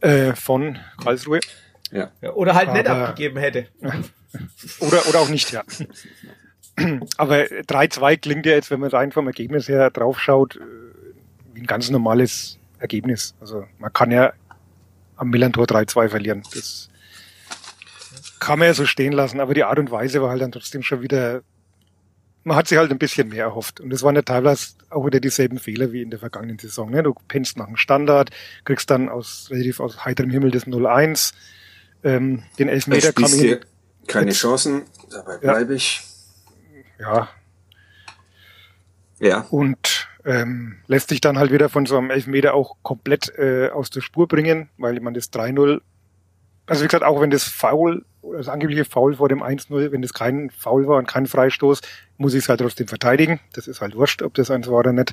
äh, 0.00 0.32
von 0.34 0.78
Karlsruhe. 0.96 1.40
Ja. 1.92 2.10
Oder 2.32 2.54
halt 2.54 2.72
nicht 2.72 2.88
Aber- 2.88 3.08
abgegeben 3.08 3.38
hätte. 3.38 3.68
Oder, 4.80 5.06
oder 5.10 5.18
auch 5.20 5.28
nicht, 5.28 5.52
ja. 5.52 5.62
Aber 7.18 7.36
3-2 7.42 8.16
klingt 8.16 8.46
ja 8.46 8.52
jetzt, 8.52 8.70
wenn 8.70 8.80
man 8.80 8.88
rein 8.88 9.12
vom 9.12 9.26
Ergebnis 9.26 9.68
her 9.68 9.90
draufschaut, 9.90 10.56
äh, 10.56 10.60
wie 11.52 11.60
ein 11.60 11.66
ganz 11.66 11.90
normales 11.90 12.58
Ergebnis. 12.78 13.34
Also 13.40 13.66
man 13.78 13.92
kann 13.92 14.10
ja 14.10 14.32
am 15.16 15.28
Millantor 15.28 15.66
3-2 15.66 16.08
verlieren. 16.08 16.42
Das 16.54 16.88
kann 18.40 18.58
man 18.58 18.68
ja 18.68 18.74
so 18.74 18.86
stehen 18.86 19.12
lassen, 19.12 19.38
aber 19.38 19.52
die 19.52 19.64
Art 19.64 19.78
und 19.78 19.90
Weise 19.90 20.22
war 20.22 20.30
halt 20.30 20.40
dann 20.40 20.52
trotzdem 20.52 20.82
schon 20.82 21.02
wieder, 21.02 21.42
man 22.42 22.56
hat 22.56 22.68
sich 22.68 22.78
halt 22.78 22.90
ein 22.90 22.98
bisschen 22.98 23.28
mehr 23.28 23.44
erhofft. 23.44 23.80
Und 23.80 23.92
es 23.92 24.02
waren 24.02 24.16
ja 24.16 24.22
teilweise 24.22 24.68
auch 24.88 25.04
wieder 25.06 25.20
dieselben 25.20 25.58
Fehler 25.58 25.92
wie 25.92 26.00
in 26.00 26.08
der 26.10 26.18
vergangenen 26.18 26.58
Saison. 26.58 26.90
Ne? 26.90 27.02
Du 27.02 27.14
pennst 27.28 27.58
nach 27.58 27.66
dem 27.66 27.76
Standard, 27.76 28.30
kriegst 28.64 28.90
dann 28.90 29.10
aus 29.10 29.48
relativ 29.50 29.78
aus 29.78 30.06
heiterem 30.06 30.30
Himmel 30.30 30.50
das 30.52 30.66
0-1. 30.66 31.34
Ähm, 32.04 32.42
den 32.58 32.68
Elfmeter 32.68 33.12
kam 33.12 33.24
Spielst 33.28 33.40
hin. 33.40 33.58
dir 33.58 33.60
keine 34.08 34.32
Chancen, 34.32 34.82
dabei 35.10 35.34
Ja. 35.34 35.38
bleibe 35.52 35.74
ich. 35.74 36.02
Ja, 36.98 37.28
Ja. 39.20 39.46
und 39.50 40.08
ähm, 40.24 40.76
lässt 40.86 41.08
sich 41.08 41.20
dann 41.20 41.38
halt 41.38 41.50
wieder 41.52 41.68
von 41.68 41.86
so 41.86 41.98
einem 41.98 42.10
Elfmeter 42.10 42.54
auch 42.54 42.76
komplett 42.82 43.32
äh, 43.38 43.70
aus 43.70 43.90
der 43.90 44.00
Spur 44.00 44.28
bringen, 44.28 44.68
weil 44.78 44.98
man 45.00 45.14
das 45.14 45.32
3-0, 45.32 45.80
also 46.66 46.82
wie 46.82 46.86
gesagt, 46.86 47.04
auch 47.04 47.20
wenn 47.20 47.30
das 47.30 47.44
Foul, 47.44 48.04
das 48.36 48.48
angebliche 48.48 48.84
Foul 48.84 49.16
vor 49.16 49.28
dem 49.28 49.42
1-0, 49.42 49.90
wenn 49.90 50.02
das 50.02 50.14
kein 50.14 50.50
Foul 50.50 50.86
war 50.86 50.98
und 50.98 51.08
kein 51.08 51.26
Freistoß, 51.26 51.80
muss 52.18 52.34
ich 52.34 52.44
es 52.44 52.48
halt 52.48 52.60
trotzdem 52.60 52.86
verteidigen. 52.86 53.40
Das 53.52 53.66
ist 53.66 53.80
halt 53.80 53.96
wurscht, 53.96 54.22
ob 54.22 54.34
das 54.34 54.50
eins 54.50 54.68
war 54.68 54.78
oder 54.78 54.92
nicht. 54.92 55.12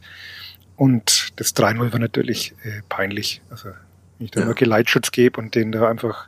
Und 0.75 1.31
das 1.39 1.55
3-0 1.55 1.91
war 1.91 1.99
natürlich 1.99 2.53
äh, 2.63 2.81
peinlich. 2.87 3.41
Also 3.49 3.69
wenn 3.69 4.25
ich 4.25 4.31
da 4.31 4.41
Ja. 4.41 4.45
nur 4.45 4.55
Geleitschutz 4.55 5.11
gebe 5.11 5.39
und 5.41 5.55
den 5.55 5.71
da 5.71 5.89
einfach 5.89 6.27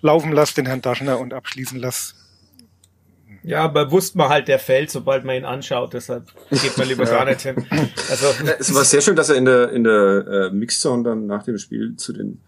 laufen 0.00 0.32
lasse, 0.32 0.54
den 0.54 0.66
Herrn 0.66 0.82
Daschner, 0.82 1.18
und 1.18 1.34
abschließen 1.34 1.78
lasse. 1.78 2.14
Ja, 3.42 3.62
aber 3.62 3.90
wusste 3.90 4.18
man 4.18 4.28
halt, 4.28 4.48
der 4.48 4.58
fällt, 4.58 4.90
sobald 4.90 5.24
man 5.24 5.34
ihn 5.34 5.44
anschaut, 5.44 5.94
deshalb 5.94 6.30
geht 6.50 6.76
man 6.76 6.86
lieber 6.88 7.04
gar 7.04 7.24
nicht 7.24 7.40
hin. 7.40 7.66
Also, 8.10 8.26
Es 8.58 8.74
war 8.74 8.84
sehr 8.84 9.00
schön, 9.00 9.16
dass 9.16 9.30
er 9.30 9.36
in 9.36 9.46
der, 9.46 9.70
in 9.70 9.84
der 9.84 10.26
äh, 10.26 10.50
Mixzone 10.50 11.04
dann 11.04 11.26
nach 11.26 11.44
dem 11.44 11.56
Spiel 11.56 11.96
zu 11.96 12.12
den 12.12 12.42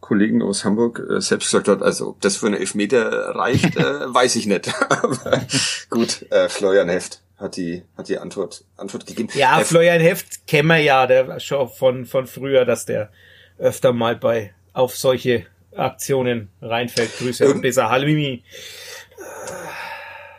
Kollegen 0.00 0.42
aus 0.42 0.64
Hamburg 0.64 1.02
äh, 1.10 1.20
selbst 1.20 1.46
gesagt 1.50 1.66
hat, 1.66 1.82
also 1.82 2.10
ob 2.10 2.20
das 2.20 2.36
für 2.36 2.46
einen 2.46 2.54
Elfmeter 2.56 3.34
reicht, 3.34 3.76
äh, 3.76 3.82
weiß 4.14 4.36
ich 4.36 4.46
nicht. 4.46 4.72
Aber 4.88 5.42
gut, 5.90 6.30
äh, 6.30 6.48
Florian 6.48 6.88
Heft 6.88 7.22
hat 7.38 7.56
die, 7.56 7.82
hat 7.96 8.08
die 8.08 8.18
Antwort, 8.18 8.64
Antwort 8.76 9.04
gegeben. 9.06 9.28
ja, 9.34 9.60
Äh, 9.60 9.64
Florian 9.64 10.00
Heft 10.00 10.46
kennen 10.46 10.68
wir 10.68 10.78
ja, 10.78 11.08
der 11.08 11.26
war 11.26 11.40
schon 11.40 11.68
von, 11.68 12.04
von 12.06 12.26
früher, 12.28 12.64
dass 12.64 12.86
der 12.86 13.10
öfter 13.58 13.92
mal 13.92 14.14
bei, 14.14 14.54
auf 14.72 14.96
solche 14.96 15.46
Aktionen 15.76 16.48
reinfällt. 16.60 17.16
Grüße 17.18 17.44
an 17.44 17.48
Irgend- 17.50 17.64
dieser 17.64 17.90
Halmimi. 17.90 18.42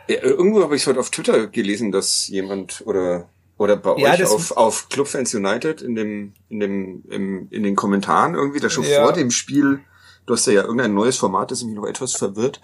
Ja, 0.08 0.22
irgendwo 0.22 0.62
habe 0.62 0.74
ich 0.76 0.86
heute 0.86 1.00
auf 1.00 1.10
Twitter 1.10 1.46
gelesen, 1.48 1.92
dass 1.92 2.28
jemand 2.28 2.82
oder 2.86 3.28
oder 3.58 3.76
bei 3.76 3.96
Ja, 4.00 4.12
euch 4.14 4.24
auf, 4.24 4.52
auf 4.56 4.88
Club 4.88 5.08
Fans 5.08 5.34
United 5.34 5.82
in 5.82 5.94
dem 5.96 6.32
in 6.48 6.60
dem 6.60 7.02
im, 7.10 7.48
in 7.50 7.62
den 7.62 7.76
Kommentaren 7.76 8.34
irgendwie 8.34 8.60
da 8.60 8.70
schon 8.70 8.84
Ja. 8.84 9.02
vor 9.02 9.12
dem 9.12 9.30
Spiel. 9.30 9.80
Du 10.26 10.34
hast 10.34 10.46
ja 10.46 10.62
irgendein 10.62 10.94
neues 10.94 11.16
Format, 11.16 11.50
das 11.50 11.62
mich 11.64 11.74
noch 11.74 11.86
etwas 11.86 12.14
verwirrt. 12.14 12.60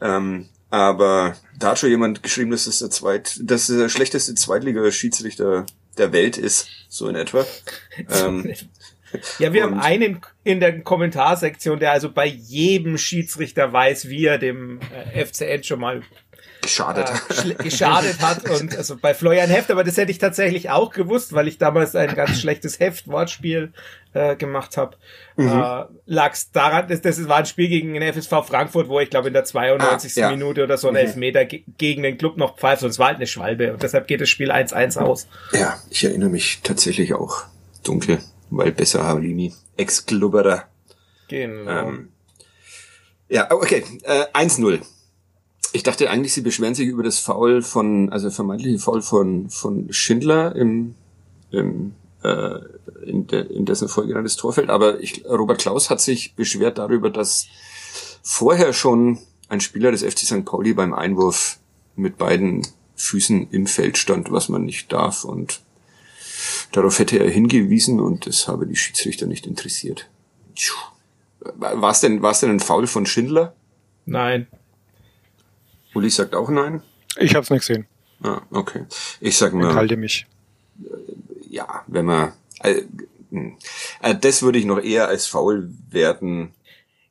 Ähm, 0.00 0.48
aber 0.70 1.36
da 1.58 1.70
hat 1.70 1.78
schon 1.78 1.90
jemand 1.90 2.22
geschrieben, 2.22 2.50
dass 2.50 2.66
es 2.66 2.80
der 2.80 2.90
zweit, 2.90 3.38
dass 3.42 3.68
der 3.68 3.88
schlechteste 3.88 4.34
Zweitliga-Schiedsrichter 4.34 5.64
der 5.96 6.12
Welt 6.12 6.36
ist, 6.36 6.66
so 6.88 7.08
in 7.08 7.14
etwa. 7.14 7.46
ähm, 8.10 8.52
Ja, 9.38 9.52
wir 9.52 9.62
haben 9.64 9.74
Und- 9.74 9.80
einen 9.80 10.20
in 10.44 10.60
der 10.60 10.80
Kommentarsektion, 10.80 11.78
der 11.78 11.92
also 11.92 12.10
bei 12.12 12.26
jedem 12.26 12.98
Schiedsrichter 12.98 13.72
weiß, 13.72 14.08
wie 14.08 14.26
er 14.26 14.38
dem 14.38 14.80
äh, 15.14 15.24
FCN 15.24 15.62
schon 15.64 15.80
mal 15.80 16.02
geschadet. 16.62 17.10
äh, 17.44 17.54
geschadet 17.62 18.20
hat. 18.22 18.48
Und 18.48 18.76
also 18.76 18.96
bei 18.96 19.12
Florian 19.14 19.50
Heft, 19.50 19.70
aber 19.70 19.84
das 19.84 19.96
hätte 19.98 20.10
ich 20.10 20.18
tatsächlich 20.18 20.70
auch 20.70 20.90
gewusst, 20.92 21.32
weil 21.34 21.46
ich 21.48 21.58
damals 21.58 21.94
ein 21.94 22.14
ganz 22.14 22.40
schlechtes 22.40 22.80
Heft-Wortspiel 22.80 23.72
äh, 24.14 24.36
gemacht 24.36 24.76
habe. 24.78 24.96
Mhm. 25.36 25.48
Äh, 25.48 25.84
lag's 26.06 26.50
daran, 26.52 26.88
das, 26.88 27.02
das 27.02 27.28
war 27.28 27.36
ein 27.38 27.46
Spiel 27.46 27.68
gegen 27.68 27.92
den 27.94 28.02
FSV 28.02 28.46
Frankfurt, 28.46 28.88
wo 28.88 28.98
ich 29.00 29.10
glaube 29.10 29.28
in 29.28 29.34
der 29.34 29.44
92. 29.44 30.16
Ah, 30.16 30.20
ja. 30.20 30.30
Minute 30.30 30.62
oder 30.64 30.78
so 30.78 30.88
ein 30.88 30.94
Mhm. 30.94 31.00
Elfmeter 31.00 31.44
ge 31.44 31.64
gegen 31.76 32.02
den 32.02 32.16
Club 32.16 32.36
noch 32.38 32.56
pfeift. 32.56 32.82
Und 32.82 32.90
es 32.90 32.98
war 32.98 33.08
halt 33.08 33.16
eine 33.16 33.26
Schwalbe. 33.26 33.72
Und 33.74 33.82
deshalb 33.82 34.06
geht 34.06 34.20
das 34.22 34.28
Spiel 34.30 34.50
1-1 34.50 34.96
aus. 34.98 35.26
Ja, 35.52 35.76
ich 35.90 36.04
erinnere 36.04 36.30
mich 36.30 36.60
tatsächlich 36.62 37.12
auch 37.14 37.44
dunkel, 37.82 38.20
weil 38.50 38.72
besser 38.72 39.04
Halimi, 39.04 39.52
Ex-Glubberer. 39.76 40.64
Genau. 41.28 41.70
Ähm, 41.70 42.08
ja, 43.28 43.50
okay, 43.50 43.84
äh, 44.02 44.26
1-0. 44.32 44.80
Ich 45.72 45.82
dachte 45.82 46.08
eigentlich, 46.08 46.32
sie 46.32 46.42
beschweren 46.42 46.74
sich 46.74 46.86
über 46.86 47.02
das 47.02 47.18
Foul 47.18 47.62
von, 47.62 48.12
also 48.12 48.30
vermeintliche 48.30 48.78
Foul 48.78 49.02
von, 49.02 49.50
von 49.50 49.92
Schindler 49.92 50.54
im, 50.54 50.94
im 51.50 51.94
äh, 52.24 52.58
in, 53.04 53.26
de, 53.26 53.46
in 53.54 53.66
dessen 53.66 53.88
Folge 53.88 54.14
das 54.14 54.36
Tor 54.36 54.52
fällt. 54.52 54.70
Aber 54.70 55.00
ich, 55.00 55.24
Robert 55.26 55.60
Klaus 55.60 55.90
hat 55.90 56.00
sich 56.00 56.34
beschwert 56.34 56.78
darüber, 56.78 57.10
dass 57.10 57.46
vorher 58.22 58.72
schon 58.72 59.18
ein 59.48 59.60
Spieler 59.60 59.90
des 59.90 60.02
FC 60.02 60.20
St. 60.20 60.44
Pauli 60.44 60.72
beim 60.72 60.94
Einwurf 60.94 61.58
mit 61.96 62.16
beiden 62.16 62.66
Füßen 62.96 63.50
im 63.50 63.66
Feld 63.66 63.98
stand, 63.98 64.32
was 64.32 64.48
man 64.48 64.64
nicht 64.64 64.92
darf. 64.92 65.24
Und 65.24 65.60
darauf 66.72 66.98
hätte 66.98 67.18
er 67.18 67.30
hingewiesen 67.30 68.00
und 68.00 68.26
das 68.26 68.48
habe 68.48 68.66
die 68.66 68.76
Schiedsrichter 68.76 69.26
nicht 69.26 69.46
interessiert. 69.46 70.08
War 71.40 71.90
es 71.90 72.00
denn, 72.00 72.22
war 72.22 72.30
es 72.32 72.40
denn 72.40 72.50
ein 72.50 72.60
Foul 72.60 72.86
von 72.86 73.06
Schindler? 73.06 73.54
Nein. 74.06 74.46
Uli 75.94 76.10
sagt 76.10 76.34
auch 76.34 76.48
nein. 76.48 76.82
Ich 77.18 77.34
habe 77.34 77.44
es 77.44 77.50
nicht 77.50 77.66
gesehen. 77.66 77.86
Ah, 78.22 78.40
okay. 78.50 78.84
Ich 79.20 79.36
sag 79.36 79.52
nur, 79.54 79.68
Enthalte 79.68 79.96
mich. 79.96 80.26
ja, 81.48 81.84
wenn 81.86 82.06
man, 82.06 82.32
äh, 82.60 82.82
hm. 83.30 83.56
äh, 84.02 84.14
das 84.16 84.42
würde 84.42 84.58
ich 84.58 84.64
noch 84.64 84.80
eher 84.80 85.08
als 85.08 85.26
faul 85.26 85.70
werten. 85.90 86.52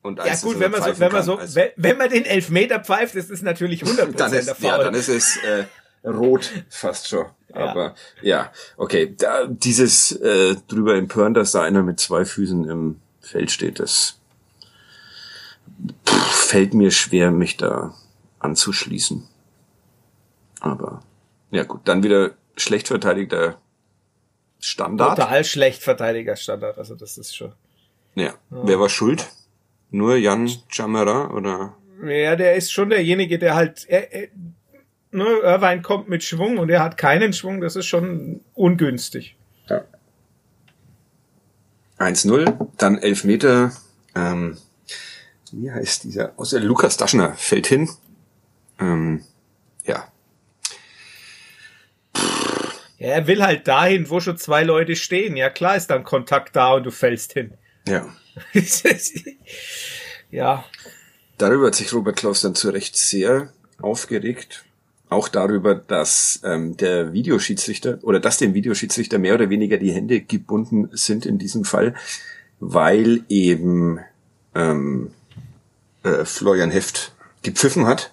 Und 0.02 0.18
Ja 0.18 0.24
als 0.24 0.42
gut, 0.42 0.54
das 0.54 0.60
wenn 0.60 0.70
man 0.72 0.82
so, 0.82 0.98
wenn 1.00 1.12
man 1.12 1.22
so, 1.22 1.38
als- 1.38 1.56
wenn, 1.76 1.96
man 1.96 2.10
den 2.10 2.24
Elfmeter 2.24 2.80
pfeift, 2.80 3.14
ist 3.14 3.30
es 3.30 3.42
natürlich 3.42 3.82
100% 3.84 4.12
dann 4.16 4.32
ist, 4.32 4.48
der 4.48 4.54
Foul. 4.54 4.68
ja, 4.68 4.78
dann 4.78 4.94
ist 4.94 5.08
es 5.08 5.36
äh, 5.38 5.64
rot 6.04 6.50
fast 6.68 7.08
schon. 7.08 7.26
Aber 7.52 7.94
ja, 8.20 8.52
okay, 8.76 9.14
da, 9.16 9.46
dieses 9.46 10.12
äh, 10.12 10.56
drüber 10.68 10.96
empören, 10.96 11.34
dass 11.34 11.52
da 11.52 11.62
einer 11.62 11.82
mit 11.82 12.00
zwei 12.00 12.24
Füßen 12.24 12.68
im 12.68 13.00
Feld 13.20 13.50
steht, 13.50 13.78
das 13.78 14.18
pff, 16.06 16.46
fällt 16.48 16.74
mir 16.74 16.90
schwer, 16.90 17.30
mich 17.30 17.56
da 17.56 17.94
anzuschließen. 18.40 19.26
Aber 20.60 21.02
ja 21.50 21.64
gut, 21.64 21.82
dann 21.84 22.02
wieder 22.02 22.32
schlecht 22.56 22.88
verteidigter 22.88 23.56
Standard. 24.60 25.18
Total 25.18 25.44
schlecht 25.44 25.82
Verteidigerstandard, 25.82 26.78
also 26.78 26.94
das 26.94 27.18
ist 27.18 27.36
schon. 27.36 27.52
Ja. 28.14 28.34
Wer 28.50 28.80
war 28.80 28.88
schuld? 28.88 29.28
Nur 29.90 30.16
Jan 30.16 30.50
Jamera 30.72 31.30
oder? 31.30 31.76
Ja, 32.02 32.34
der 32.34 32.54
ist 32.54 32.72
schon 32.72 32.90
derjenige, 32.90 33.38
der 33.38 33.54
halt, 33.54 33.84
er, 33.88 34.12
er, 34.12 34.28
ne, 35.14 35.24
Irvine 35.24 35.82
kommt 35.82 36.08
mit 36.08 36.22
Schwung 36.22 36.58
und 36.58 36.70
er 36.70 36.82
hat 36.82 36.96
keinen 36.96 37.32
Schwung, 37.32 37.60
das 37.60 37.76
ist 37.76 37.86
schon 37.86 38.40
ungünstig. 38.54 39.36
1-0, 41.98 42.68
dann 42.76 42.98
Elfmeter. 42.98 43.72
Ähm, 44.16 44.58
wie 45.52 45.70
heißt 45.70 46.04
dieser? 46.04 46.32
Außer 46.36 46.58
Lukas 46.58 46.96
Daschner 46.96 47.34
fällt 47.34 47.68
hin. 47.68 47.88
Ähm, 48.80 49.24
ja, 49.84 50.08
Ja, 52.98 53.10
er 53.10 53.26
will 53.26 53.42
halt 53.42 53.68
dahin, 53.68 54.08
wo 54.08 54.20
schon 54.20 54.38
zwei 54.38 54.62
Leute 54.62 54.96
stehen. 54.96 55.36
Ja, 55.36 55.50
klar 55.50 55.76
ist 55.76 55.88
dann 55.88 56.04
Kontakt 56.04 56.56
da 56.56 56.74
und 56.74 56.84
du 56.84 56.90
fällst 56.90 57.32
hin. 57.34 57.52
ja. 57.86 58.08
ja, 60.30 60.64
Darüber 61.38 61.66
hat 61.68 61.74
sich 61.74 61.92
Robert 61.92 62.16
Klaus 62.16 62.40
dann 62.40 62.54
zu 62.54 62.70
Recht 62.70 62.96
sehr 62.96 63.52
aufgeregt. 63.80 64.64
Auch 65.08 65.28
darüber, 65.28 65.74
dass 65.74 66.40
ähm, 66.44 66.76
der 66.76 67.12
Videoschiedsrichter 67.12 67.98
oder 68.02 68.20
dass 68.20 68.38
dem 68.38 68.54
Videoschiedsrichter 68.54 69.18
mehr 69.18 69.34
oder 69.34 69.50
weniger 69.50 69.76
die 69.76 69.92
Hände 69.92 70.20
gebunden 70.20 70.88
sind 70.92 71.26
in 71.26 71.38
diesem 71.38 71.64
Fall, 71.64 71.94
weil 72.58 73.22
eben 73.28 74.00
ähm, 74.54 75.10
äh, 76.02 76.24
Florian 76.24 76.70
Heft 76.70 77.12
gepfiffen 77.42 77.86
hat. 77.86 78.12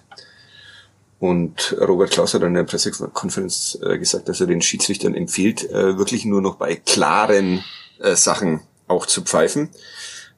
Und 1.18 1.76
Robert 1.80 2.10
Klaus 2.10 2.34
hat 2.34 2.42
an 2.42 2.54
der 2.54 2.64
Pressekonferenz 2.64 3.78
äh, 3.80 3.96
gesagt, 3.96 4.28
dass 4.28 4.40
er 4.40 4.48
den 4.48 4.60
Schiedsrichtern 4.60 5.14
empfiehlt, 5.14 5.68
äh, 5.70 5.96
wirklich 5.96 6.24
nur 6.24 6.42
noch 6.42 6.56
bei 6.56 6.74
klaren 6.74 7.64
äh, 8.00 8.16
Sachen 8.16 8.60
auch 8.88 9.06
zu 9.06 9.22
pfeifen. 9.22 9.70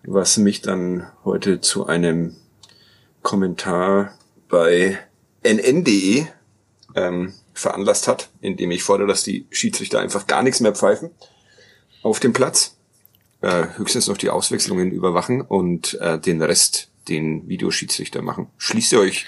Was 0.03 0.37
mich 0.37 0.61
dann 0.61 1.07
heute 1.25 1.63
zu 1.63 1.87
einem 1.87 2.37
Kommentar 3.23 4.13
bei 4.49 4.99
nn.de 5.43 6.27
ähm, 6.95 7.35
veranlasst 7.55 8.09
hat, 8.09 8.29
indem 8.41 8.71
ich 8.71 8.83
fordere, 8.83 9.09
dass 9.09 9.23
die 9.23 9.47
Schiedsrichter 9.51 10.01
einfach 10.01 10.27
gar 10.27 10.43
nichts 10.43 10.61
mehr 10.61 10.75
pfeifen 10.75 11.11
auf 12.03 12.21
dem 12.21 12.33
Platz, 12.33 12.77
äh, 13.41 13.67
höchstens 13.77 14.07
noch 14.09 14.17
die 14.19 14.31
Auswechslungen 14.31 14.91
überwachen 14.93 15.41
und 15.41 15.95
äh, 16.01 16.19
den 16.19 16.41
Rest 16.43 16.91
den 17.09 17.49
Videoschiedsrichter 17.49 18.23
machen. 18.23 18.49
Schließt 18.59 18.93
ihr 18.93 19.01
euch 19.01 19.27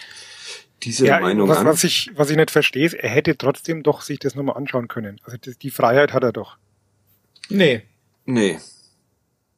diese 0.82 1.06
Ja, 1.06 1.20
Meinung 1.20 1.48
was, 1.48 1.58
an? 1.58 1.66
was 1.66 1.84
ich, 1.84 2.10
was 2.14 2.30
ich 2.30 2.36
nicht 2.36 2.50
verstehe, 2.50 2.86
ist, 2.86 2.94
er 2.94 3.10
hätte 3.10 3.36
trotzdem 3.36 3.82
doch 3.82 4.02
sich 4.02 4.18
das 4.18 4.34
nochmal 4.34 4.56
anschauen 4.56 4.88
können. 4.88 5.20
Also 5.24 5.36
das, 5.38 5.58
die 5.58 5.70
Freiheit 5.70 6.12
hat 6.12 6.22
er 6.22 6.32
doch. 6.32 6.56
nee. 7.48 7.82
nee. 8.24 8.58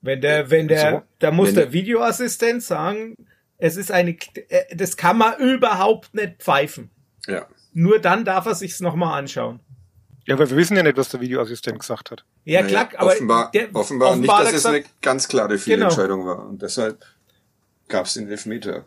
Wenn 0.01 0.21
der, 0.21 0.49
wenn 0.51 0.69
der, 0.69 0.91
So, 0.93 1.03
da 1.19 1.31
muss 1.33 1.49
wenn 1.49 1.55
der 1.57 1.65
der- 1.65 1.73
Videoassistent 1.73 2.63
sagen, 2.63 3.17
es 3.59 3.77
ist 3.77 3.91
eine, 3.91 4.17
äh, 4.49 4.77
das 4.77 4.97
kann 4.97 5.19
man 5.19 5.37
überhaupt 5.41 6.15
nicht 6.15 6.37
pfeifen. 6.39 6.91
Ja. 7.27 7.47
Nur 7.73 7.99
dann 7.99 8.25
darf 8.25 8.47
er 8.47 8.55
sich's 8.55 8.81
nochmal 8.81 9.19
anschauen. 9.19 9.61
Ja, 10.27 10.35
aber 10.35 10.49
wir 10.51 10.57
wissen 10.57 10.77
ja 10.77 10.83
nicht, 10.83 10.97
was 10.97 11.09
der 11.09 11.21
Videoassistent 11.21 11.79
gesagt 11.79 12.11
hat. 12.11 12.25
Ja, 12.45 12.63
Naja, 12.63 12.85
klar, 12.85 13.01
aber 13.01 13.13
offenbar, 13.13 13.51
der, 13.53 13.75
offenbar, 13.75 14.17
nicht, 14.17 14.31
hat 14.31 14.47
dass 14.47 14.53
es 14.53 14.67
eine 14.67 14.85
ganz 15.01 15.27
klare 15.29 15.49
Genau. 15.51 15.61
Fehlentscheidung 15.63 16.27
war. 16.27 16.47
Und 16.47 16.61
deshalb 16.61 17.03
gab 17.89 18.07
es 18.07 18.15
den 18.15 18.29
Elfmeter. 18.29 18.85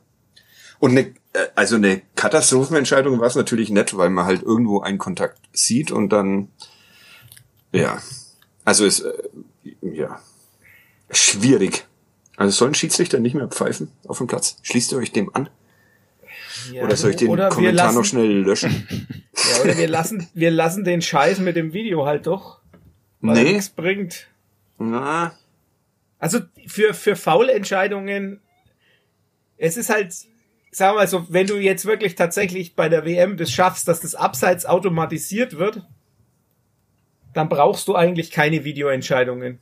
Und 0.79 0.91
eine, 0.91 1.13
äh, 1.33 1.47
also 1.55 1.77
eine 1.77 2.01
Katastrophenentscheidung 2.15 3.19
war 3.19 3.27
es 3.27 3.35
natürlich 3.35 3.69
nett, 3.69 3.97
weil 3.97 4.09
man 4.09 4.25
halt 4.25 4.43
irgendwo 4.43 4.81
einen 4.81 4.97
Kontakt 4.99 5.39
sieht 5.51 5.91
und 5.91 6.09
dann, 6.09 6.49
ja, 7.71 7.99
also 8.65 8.85
es, 8.85 8.99
äh, 8.99 9.13
ja, 9.81 10.19
schwierig. 11.09 11.85
Also 12.37 12.51
sollen 12.57 12.73
Schiedsrichter 12.73 13.19
nicht 13.19 13.35
mehr 13.35 13.47
pfeifen 13.47 13.91
auf 14.07 14.17
dem 14.19 14.27
Platz? 14.27 14.57
Schließt 14.63 14.91
ihr 14.91 14.97
euch 14.99 15.11
dem 15.11 15.33
an? 15.35 15.49
Ja, 16.71 16.83
Oder 16.83 16.95
soll 16.95 17.11
ich 17.11 17.17
den 17.17 17.27
Kommentar 17.27 17.71
lassen, 17.71 17.97
noch 17.97 18.05
schnell 18.05 18.41
löschen? 18.41 18.87
Ja, 19.33 19.63
oder 19.63 19.77
wir 19.77 19.87
lassen, 19.87 20.27
wir 20.33 20.51
lassen 20.51 20.83
den 20.83 21.01
Scheiß 21.01 21.39
mit 21.39 21.55
dem 21.55 21.73
Video 21.73 22.05
halt 22.05 22.27
doch, 22.27 22.59
weil 23.21 23.43
nee. 23.43 23.53
nichts 23.53 23.69
bringt. 23.69 24.27
Na, 24.77 25.33
Also 26.19 26.39
für, 26.67 26.93
für 26.93 27.15
faule 27.15 27.53
Entscheidungen, 27.53 28.39
es 29.57 29.77
ist 29.77 29.89
halt, 29.89 30.13
sagen 30.71 30.95
wir 30.95 30.99
mal 30.99 31.07
so, 31.07 31.25
wenn 31.29 31.47
du 31.47 31.57
jetzt 31.57 31.85
wirklich 31.85 32.15
tatsächlich 32.15 32.75
bei 32.75 32.89
der 32.89 33.05
WM 33.05 33.37
das 33.37 33.51
schaffst, 33.51 33.87
dass 33.87 34.01
das 34.01 34.15
Abseits 34.15 34.65
automatisiert 34.65 35.57
wird, 35.57 35.81
dann 37.33 37.49
brauchst 37.49 37.87
du 37.87 37.95
eigentlich 37.95 38.31
keine 38.31 38.63
Videoentscheidungen. 38.63 39.59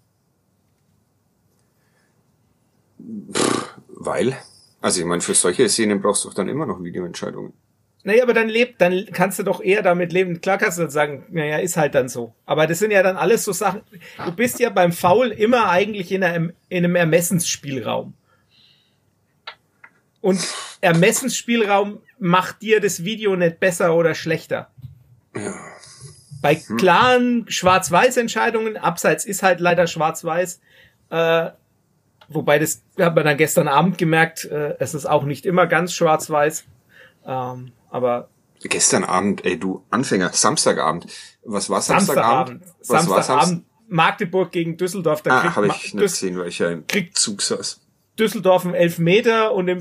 weil? 3.99 4.37
Also 4.81 5.01
ich 5.01 5.05
meine, 5.05 5.21
für 5.21 5.33
solche 5.33 5.67
Szenen 5.67 6.01
brauchst 6.01 6.23
du 6.23 6.29
doch 6.29 6.35
dann 6.35 6.47
immer 6.47 6.65
noch 6.65 6.81
Videoentscheidungen. 6.83 7.53
Naja, 8.03 8.23
aber 8.23 8.33
dann 8.33 8.47
lebt, 8.47 8.79
dann 8.79 9.07
kannst 9.11 9.39
du 9.39 9.43
doch 9.43 9.61
eher 9.61 9.81
damit 9.81 10.13
leben. 10.13 10.39
Klar 10.39 10.57
kannst 10.57 10.77
du 10.77 10.83
dann 10.83 10.91
sagen, 10.91 11.25
naja, 11.29 11.57
ist 11.57 11.75
halt 11.75 11.95
dann 11.95 12.07
so. 12.07 12.33
Aber 12.45 12.65
das 12.65 12.79
sind 12.79 12.91
ja 12.91 13.03
dann 13.03 13.17
alles 13.17 13.43
so 13.43 13.51
Sachen. 13.51 13.81
Du 14.25 14.31
bist 14.31 14.59
ja 14.59 14.69
beim 14.69 14.93
Foul 14.93 15.27
immer 15.27 15.69
eigentlich 15.69 16.11
in, 16.11 16.23
einer, 16.23 16.53
in 16.69 16.85
einem 16.85 16.95
Ermessensspielraum. 16.95 18.13
Und 20.21 20.47
Ermessensspielraum 20.81 21.99
macht 22.19 22.61
dir 22.61 22.79
das 22.79 23.03
Video 23.03 23.35
nicht 23.35 23.59
besser 23.59 23.95
oder 23.95 24.15
schlechter. 24.15 24.71
Ja. 25.35 25.53
Bei 26.41 26.55
klaren 26.55 27.45
Schwarz-Weiß-Entscheidungen, 27.49 28.77
abseits 28.77 29.25
ist 29.25 29.43
halt 29.43 29.59
leider 29.59 29.87
Schwarz-Weiß, 29.87 30.61
äh, 31.09 31.49
wobei 32.29 32.59
das 32.59 32.81
hat 32.99 33.15
man 33.15 33.25
dann 33.25 33.37
gestern 33.37 33.67
Abend 33.67 33.97
gemerkt, 33.97 34.45
äh, 34.45 34.75
es 34.79 34.93
ist 34.93 35.05
auch 35.05 35.23
nicht 35.23 35.45
immer 35.45 35.67
ganz 35.67 35.93
Schwarz-Weiß, 35.93 36.63
ähm, 37.25 37.71
aber 37.89 38.29
Gestern 38.61 39.05
Abend, 39.05 39.45
ey, 39.45 39.57
du 39.57 39.85
Anfänger, 39.89 40.31
Samstagabend. 40.33 41.07
Was 41.45 41.69
war 41.69 41.81
Samstagabend? 41.81 42.65
Samstagabend, 42.65 42.79
Was 42.81 42.89
war 42.89 42.97
Samstag? 42.99 43.25
Samstagabend 43.25 43.65
Magdeburg 43.91 44.51
gegen 44.51 44.75
Düsseldorf, 44.77 45.21
da 45.21 45.31
Ah, 45.41 45.55
habe 45.55 45.67
ich 45.67 45.93
nicht 45.93 45.97
gesehen, 45.97 46.37
weil 46.37 46.49
ich 46.49 46.59
ja 46.59 46.69
im 46.69 46.85
kriegt- 46.85 47.17
Zug 47.17 47.41
saß. 47.41 47.79
Düsseldorf 48.19 48.65
einen 48.65 48.75
Elfmeter 48.75 49.53
und 49.53 49.67
im 49.69 49.79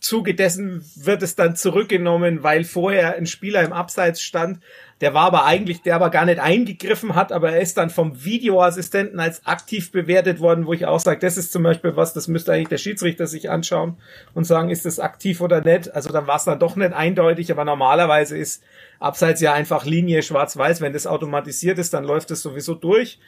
Zuge 0.00 0.34
dessen 0.34 0.84
wird 0.96 1.22
es 1.22 1.36
dann 1.36 1.56
zurückgenommen, 1.56 2.42
weil 2.42 2.64
vorher 2.64 3.16
ein 3.16 3.26
Spieler 3.26 3.62
im 3.62 3.72
Abseits 3.72 4.20
stand. 4.22 4.60
Der 5.00 5.12
war 5.12 5.26
aber 5.26 5.44
eigentlich, 5.44 5.82
der 5.82 5.94
aber 5.94 6.10
gar 6.10 6.24
nicht 6.24 6.38
eingegriffen 6.38 7.14
hat, 7.14 7.30
aber 7.30 7.52
er 7.52 7.60
ist 7.60 7.76
dann 7.76 7.90
vom 7.90 8.24
Videoassistenten 8.24 9.20
als 9.20 9.44
aktiv 9.44 9.92
bewertet 9.92 10.40
worden, 10.40 10.66
wo 10.66 10.72
ich 10.72 10.86
auch 10.86 11.00
sage, 11.00 11.20
das 11.20 11.36
ist 11.36 11.52
zum 11.52 11.62
Beispiel 11.62 11.96
was, 11.96 12.14
das 12.14 12.28
müsste 12.28 12.52
eigentlich 12.52 12.68
der 12.68 12.78
Schiedsrichter 12.78 13.26
sich 13.26 13.50
anschauen 13.50 13.98
und 14.32 14.44
sagen, 14.44 14.70
ist 14.70 14.86
das 14.86 14.98
aktiv 14.98 15.40
oder 15.40 15.60
nicht. 15.60 15.94
Also 15.94 16.10
dann 16.10 16.26
war 16.26 16.36
es 16.36 16.44
dann 16.44 16.58
doch 16.58 16.76
nicht 16.76 16.92
eindeutig, 16.92 17.50
aber 17.50 17.64
normalerweise 17.64 18.38
ist 18.38 18.62
Abseits 18.98 19.40
ja 19.40 19.52
einfach 19.52 19.84
Linie 19.84 20.22
schwarz-weiß. 20.22 20.80
Wenn 20.80 20.94
das 20.94 21.06
automatisiert 21.06 21.78
ist, 21.78 21.92
dann 21.92 22.04
läuft 22.04 22.30
es 22.30 22.40
sowieso 22.40 22.74
durch. 22.74 23.18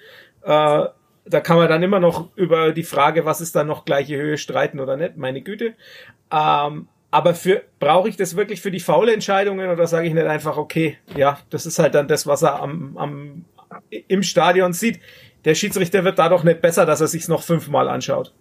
Äh, 0.42 0.86
da 1.28 1.40
kann 1.40 1.56
man 1.56 1.68
dann 1.68 1.82
immer 1.82 2.00
noch 2.00 2.28
über 2.36 2.72
die 2.72 2.82
Frage, 2.82 3.24
was 3.24 3.40
ist 3.40 3.54
dann 3.56 3.66
noch 3.66 3.84
gleiche 3.84 4.16
Höhe, 4.16 4.38
streiten 4.38 4.80
oder 4.80 4.96
nicht, 4.96 5.16
meine 5.16 5.42
Güte. 5.42 5.74
Ähm, 6.30 6.88
aber 7.10 7.34
für 7.34 7.62
brauche 7.78 8.08
ich 8.08 8.16
das 8.16 8.36
wirklich 8.36 8.60
für 8.60 8.70
die 8.70 8.80
faule 8.80 9.14
Entscheidungen 9.14 9.70
oder 9.70 9.86
sage 9.86 10.08
ich 10.08 10.14
nicht 10.14 10.26
einfach, 10.26 10.56
okay, 10.56 10.98
ja, 11.16 11.38
das 11.50 11.66
ist 11.66 11.78
halt 11.78 11.94
dann 11.94 12.08
das, 12.08 12.26
was 12.26 12.42
er 12.42 12.60
am, 12.60 12.96
am 12.98 13.44
im 13.90 14.22
Stadion 14.22 14.72
sieht. 14.72 15.00
Der 15.44 15.54
Schiedsrichter 15.54 16.04
wird 16.04 16.18
dadurch 16.18 16.44
nicht 16.44 16.60
besser, 16.60 16.84
dass 16.84 17.00
er 17.00 17.06
sich's 17.06 17.28
noch 17.28 17.42
fünfmal 17.42 17.88
anschaut. 17.88 18.34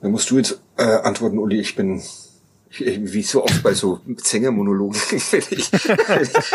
Da 0.00 0.08
musst 0.08 0.30
du 0.30 0.36
jetzt 0.36 0.60
äh, 0.76 0.82
antworten, 0.82 1.38
Uli. 1.38 1.60
Ich 1.60 1.76
bin 1.76 2.02
wie 2.80 3.22
so 3.22 3.44
oft 3.44 3.62
bei 3.62 3.74
so 3.74 4.00
Sänger-Monologen. 4.16 5.00
ich, 5.50 5.70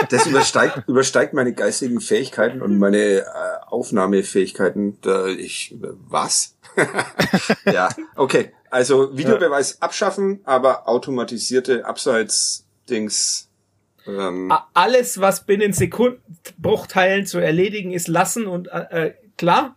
das 0.09 0.27
übersteigt, 0.27 0.87
übersteigt 0.87 1.33
meine 1.33 1.53
geistigen 1.53 2.01
Fähigkeiten 2.01 2.61
und 2.61 2.77
meine 2.77 3.19
äh, 3.19 3.25
Aufnahmefähigkeiten. 3.67 4.97
Da 5.01 5.27
ich 5.27 5.75
was? 6.07 6.55
ja, 7.65 7.89
okay. 8.15 8.51
Also 8.69 9.17
Videobeweis 9.17 9.81
abschaffen, 9.81 10.41
aber 10.43 10.87
automatisierte 10.87 11.85
Abseits-Dings. 11.85 13.49
Ähm, 14.05 14.53
Alles, 14.73 15.19
was 15.19 15.45
binnen 15.45 15.73
Sekundenbruchteilen 15.73 17.25
zu 17.25 17.39
erledigen 17.39 17.91
ist, 17.91 18.07
lassen 18.07 18.45
und 18.45 18.67
äh, 18.67 19.07
äh, 19.07 19.13
klar, 19.37 19.75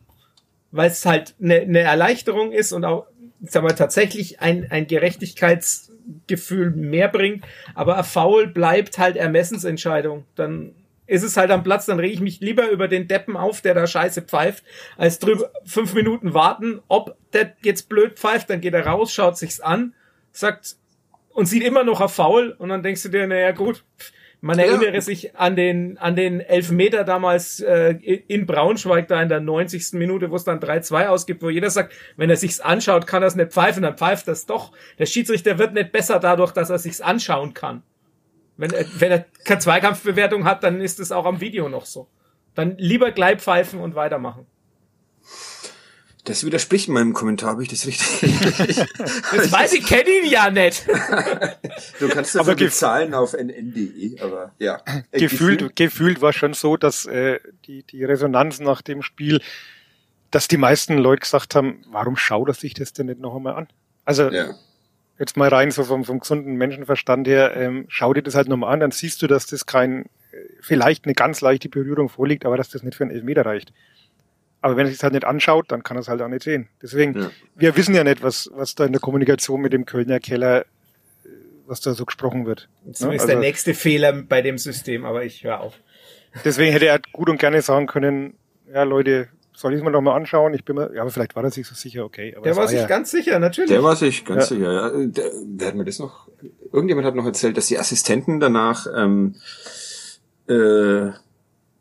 weil 0.71 0.91
es 0.91 1.07
halt 1.07 1.35
eine 1.41 1.67
ne 1.67 1.81
Erleichterung 1.81 2.53
ist 2.53 2.73
und 2.73 2.85
auch, 2.85 3.07
ich 3.41 3.51
sag 3.51 3.63
mal, 3.63 3.73
tatsächlich 3.73 4.41
ein, 4.41 4.71
ein 4.71 4.87
Gerechtigkeitsgefühl 6.27 6.71
mehr 6.71 7.09
bringt, 7.09 7.45
aber 7.75 7.97
ein 7.97 8.05
Foul 8.05 8.47
bleibt 8.49 8.99
halt 8.99 9.17
Ermessensentscheidung. 9.17 10.25
Dann 10.35 10.75
ist 11.07 11.23
es 11.23 11.37
halt 11.37 11.51
am 11.51 11.63
Platz, 11.63 11.87
dann 11.87 11.99
rege 11.99 12.15
ich 12.15 12.21
mich 12.21 12.41
lieber 12.41 12.71
über 12.71 12.89
den 12.89 13.09
Deppen 13.09 13.37
auf, 13.37 13.61
der 13.61 13.75
da 13.75 13.87
scheiße 13.87 14.23
pfeift, 14.23 14.65
als 14.97 15.19
drüber 15.19 15.51
fünf 15.65 15.95
Minuten 15.95 16.33
warten, 16.33 16.81
ob 16.89 17.17
der 17.33 17.55
jetzt 17.63 17.89
blöd 17.89 18.19
pfeift, 18.19 18.51
dann 18.51 18.61
geht 18.61 18.75
er 18.75 18.87
raus, 18.87 19.13
schaut 19.13 19.37
sich's 19.37 19.61
an, 19.61 19.95
sagt 20.33 20.77
und 21.31 21.47
sieht 21.47 21.65
immer 21.65 21.85
noch 21.85 22.01
auf 22.01 22.15
Foul 22.15 22.55
und 22.59 22.69
dann 22.69 22.83
denkst 22.83 23.03
du 23.03 23.09
dir, 23.09 23.27
naja 23.27 23.53
gut, 23.53 23.85
man 24.43 24.59
Ja. 24.59 24.67
erinnere 24.67 25.01
sich 25.01 25.35
an 25.37 25.57
den, 25.57 25.97
an 25.99 26.17
den 26.17 26.41
Elfmeter 26.41 27.05
damals 27.05 27.61
äh, 27.61 27.93
in 27.93 28.45
Braunschweig 28.45 29.09
da 29.09 29.23
in 29.23 29.29
der 29.31 29.41
90. 29.41 29.93
Minute, 29.95 30.31
wo 30.31 30.37
es 30.37 30.45
dann 30.45 30.59
3-2 30.61 31.07
ausgibt, 31.07 31.43
wo 31.43 31.49
jeder 31.49 31.71
sagt, 31.71 31.95
wenn 32.17 32.29
er 32.29 32.37
sich's 32.37 32.61
anschaut, 32.61 33.07
kann 33.07 33.23
er 33.23 33.29
es 33.29 33.37
nicht 33.37 33.53
pfeifen, 33.53 33.83
dann 33.85 33.97
pfeift 33.97 34.29
das 34.29 34.45
doch. 34.45 34.73
Der 34.99 35.07
Schiedsrichter 35.07 35.59
wird 35.59 35.73
nicht 35.73 35.93
besser 35.93 36.19
dadurch, 36.19 36.53
dass 36.53 36.69
er 36.71 36.79
sich's 36.79 37.01
anschauen 37.01 37.55
kann. 37.55 37.83
Wenn 38.57 38.73
er, 38.73 38.85
wenn 38.99 39.11
er 39.13 39.25
keine 39.45 39.61
Zweikampfbewertung 39.61 40.45
hat, 40.45 40.63
dann 40.63 40.81
ist 40.81 41.01
es 41.01 41.11
auch 41.13 41.25
am 41.25 41.41
Video 41.41 41.69
noch 41.69 41.87
so. 41.87 42.09
Dann 42.55 42.77
lieber 42.77 43.13
gleich 43.13 43.39
pfeifen 43.41 43.81
und 43.81 43.95
weitermachen. 43.95 44.47
Das 46.25 46.45
widerspricht 46.45 46.89
meinem 46.89 47.13
Kommentar, 47.15 47.51
habe 47.51 47.63
ich 47.65 47.69
das 47.69 47.87
richtig? 47.87 48.07
Das 49.35 49.51
weiß 49.51 49.73
ich, 49.73 49.85
kenne 49.87 50.09
ihn 50.09 50.31
ja 50.31 50.51
nicht. 50.51 50.87
du 51.99 52.09
kannst 52.09 52.37
Aber 52.37 52.53
dafür 52.53 52.67
gef- 52.67 52.71
bezahlen 52.71 53.15
auf 53.15 53.35
nn.de, 53.35 54.21
aber 54.21 54.53
ja. 54.59 54.81
Äh, 55.11 55.19
gefühlt, 55.19 55.75
gefühlt 55.75 56.21
war 56.21 56.33
schon 56.33 56.55
so, 56.55 56.77
dass 56.77 57.07
äh, 57.07 57.41
die, 57.67 57.83
die 57.83 58.05
Resonanz 58.05 58.61
nach 58.61 58.83
dem 58.83 59.03
Spiel, 59.03 59.41
dass 60.31 60.49
die 60.49 60.57
meisten 60.59 60.97
Leute 60.99 61.21
gesagt 61.21 61.55
haben, 61.55 61.85
warum 61.91 62.17
schaut 62.17 62.49
er 62.49 62.55
sich 62.55 62.75
das 62.75 62.93
denn 62.93 63.07
nicht 63.07 63.21
noch 63.21 63.35
einmal 63.35 63.55
an? 63.55 63.69
Also 64.05 64.31
Ja. 64.31 64.55
jetzt 65.19 65.37
mal 65.37 65.49
rein 65.49 65.71
so 65.71 65.83
vom, 65.85 66.05
vom 66.05 66.21
gesunden 66.21 66.55
Menschenverstand 66.55 67.27
her, 67.27 67.57
ähm, 67.57 67.87
schau 67.89 68.13
dir 68.15 68.23
das 68.23 68.35
halt 68.35 68.49
nochmal 68.49 68.73
an, 68.75 68.81
dann 68.81 68.91
siehst 68.93 69.21
du, 69.23 69.27
dass 69.27 69.47
das 69.47 69.67
kein, 69.67 70.05
äh, 70.31 70.37
vielleicht 70.61 71.05
eine 71.05 71.15
ganz 71.15 71.41
leichte 71.41 71.69
Berührung 71.69 72.09
vorliegt, 72.09 72.45
aber 72.47 72.57
dass 72.57 72.69
das 72.69 72.83
nicht 72.85 72.95
für 72.97 73.05
einen 73.05 73.13
Elfmeter 73.13 73.45
reicht. 73.45 73.73
Aber 74.63 74.77
wenn 74.77 74.87
er 74.87 74.91
sich 74.91 74.99
das 74.99 75.03
halt 75.05 75.13
nicht 75.15 75.25
anschaut, 75.27 75.67
dann 75.69 75.83
kann 75.83 75.97
er 75.97 76.01
es 76.01 76.09
halt 76.09 76.23
auch 76.23 76.29
nicht 76.29 76.45
sehen. 76.45 76.69
Deswegen, 76.81 77.15
Ja. 77.21 77.31
wir 77.57 77.77
wissen 77.77 77.95
ja 77.95 78.05
nicht, 78.05 78.23
was, 78.23 78.49
was 78.55 78.75
da 78.75 78.85
in 78.87 78.93
der 78.93 79.01
Kommunikation 79.01 79.61
mit 79.61 79.73
dem 79.73 79.85
Kölner 79.85 80.21
Keller, 80.21 80.61
äh, 80.61 80.65
was 81.67 81.81
da 81.81 81.93
so 81.95 82.05
gesprochen 82.07 82.47
wird. 82.47 82.69
So 82.93 83.09
Ne? 83.09 83.17
ist 83.17 83.23
Also- 83.23 83.33
der 83.33 83.41
nächste 83.41 83.75
Fehler 83.75 84.13
bei 84.13 84.41
dem 84.41 84.57
System, 84.59 85.05
aber 85.05 85.25
ich 85.25 85.45
höre 85.45 85.61
auf. 85.61 85.75
Deswegen 86.45 86.73
hätte 86.73 86.87
er 86.87 86.99
gut 87.13 87.29
und 87.29 87.39
gerne 87.39 87.61
sagen 87.61 87.87
können, 87.87 88.35
ja 88.73 88.85
Leute, 88.85 89.29
soll 89.55 89.73
ich 89.75 89.79
es 89.79 89.85
mir 89.85 89.91
noch 89.91 90.01
mal 90.01 90.15
anschauen? 90.17 90.55
Ich 90.55 90.65
bin 90.65 90.77
mir, 90.77 90.95
ja, 90.95 91.03
aber 91.03 91.11
vielleicht 91.11 91.37
war 91.37 91.45
er 91.45 91.51
sich 91.51 91.67
so 91.67 91.75
sicher, 91.75 92.05
okay. 92.05 92.35
Aber 92.35 92.45
Der 92.45 92.57
war 92.57 92.67
sich 92.69 92.81
ja, 92.81 92.87
ganz 92.87 93.11
sicher, 93.11 93.39
natürlich. 93.39 93.71
Der 93.71 93.83
war 93.83 93.97
sich 93.97 94.25
ganz 94.25 94.49
Ja. 94.49 94.57
sicher, 94.57 94.73
ja. 94.73 94.91
Der, 95.09 95.31
wer 95.57 95.67
hat 95.69 95.75
mir 95.75 95.85
das 95.85 95.99
noch? 95.99 96.29
Irgendjemand 96.73 97.07
hat 97.07 97.15
noch 97.17 97.27
erzählt, 97.27 97.57
dass 97.59 97.67
die 97.67 97.79
Assistenten 97.79 98.41
danach 98.41 98.87
ähm, 98.97 99.35
äh, 100.49 101.11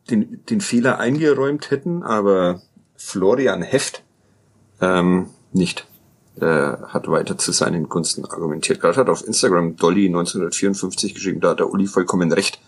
den, 0.09 0.43
den 0.49 0.61
Fehler 0.61 0.99
eingeräumt 0.99 1.71
hätten, 1.71 2.03
aber 2.03 2.61
Florian 3.03 3.61
Heft 3.61 4.03
ähm, 4.79 5.29
nicht. 5.51 5.87
Äh, 6.39 6.45
hat 6.45 7.09
weiter 7.09 7.37
zu 7.37 7.51
seinen 7.51 7.89
Gunsten 7.89 8.25
argumentiert. 8.25 8.79
Gerade 8.79 8.97
hat 8.97 9.09
auf 9.09 9.27
Instagram 9.27 9.75
Dolly 9.75 10.07
1954 10.07 11.13
geschrieben, 11.13 11.41
da 11.41 11.49
hat 11.49 11.59
der 11.59 11.69
Uli 11.69 11.87
vollkommen 11.87 12.31
recht. 12.31 12.59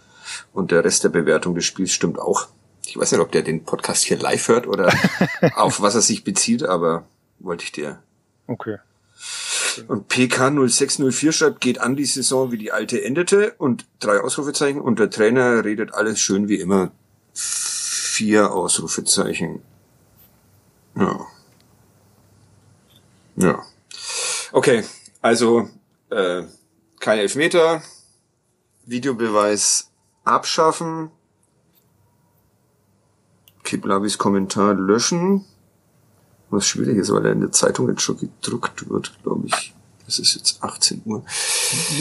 Und 0.52 0.72
der 0.72 0.84
Rest 0.84 1.04
der 1.04 1.10
Bewertung 1.10 1.56
des 1.56 1.66
Spiels 1.66 1.92
stimmt 1.92 2.20
auch. 2.20 2.48
Ich 2.86 2.98
weiß 2.98 3.12
nicht, 3.12 3.22
ob 3.22 3.32
der 3.32 3.42
den 3.42 3.64
Podcast 3.64 4.04
hier 4.04 4.18
live 4.18 4.48
hört 4.50 4.68
oder 4.68 4.94
auf 5.56 5.82
was 5.82 5.96
er 5.96 6.02
sich 6.02 6.24
bezieht, 6.24 6.64
aber 6.64 7.06
wollte 7.40 7.64
ich 7.64 7.72
dir 7.72 8.00
okay. 8.48 8.78
und 9.88 10.08
PK 10.10 10.52
0604 10.68 11.32
schreibt, 11.32 11.62
geht 11.62 11.80
an 11.80 11.96
die 11.96 12.06
Saison, 12.06 12.52
wie 12.52 12.58
die 12.58 12.72
alte 12.72 13.04
endete 13.04 13.54
und 13.58 13.86
drei 14.00 14.20
Ausrufezeichen 14.20 14.82
und 14.82 15.00
der 15.00 15.10
Trainer 15.10 15.64
redet 15.64 15.94
alles 15.94 16.20
schön 16.20 16.50
wie 16.50 16.60
immer. 16.60 16.92
Vier 17.34 18.52
Ausrufezeichen. 18.52 19.62
Ja. 20.96 21.28
Ja. 23.36 23.66
Okay, 24.52 24.84
also 25.22 25.70
äh, 26.10 26.44
kein 27.00 27.20
Elfmeter, 27.20 27.82
Videobeweis 28.86 29.90
abschaffen, 30.24 31.10
Kiblabis 33.64 34.18
Kommentar 34.18 34.76
löschen, 34.76 35.46
was 36.50 36.68
schwierig 36.68 36.98
ist, 36.98 37.12
weil 37.12 37.26
er 37.26 37.32
in 37.32 37.42
der 37.42 37.52
Zeitung 37.52 37.90
jetzt 37.90 38.02
schon 38.02 38.18
gedruckt 38.18 38.90
wird, 38.90 39.18
glaube 39.24 39.48
ich. 39.48 39.74
Es 40.08 40.20
ist 40.20 40.36
jetzt 40.36 40.64
18 40.64 41.02
Uhr. 41.06 41.26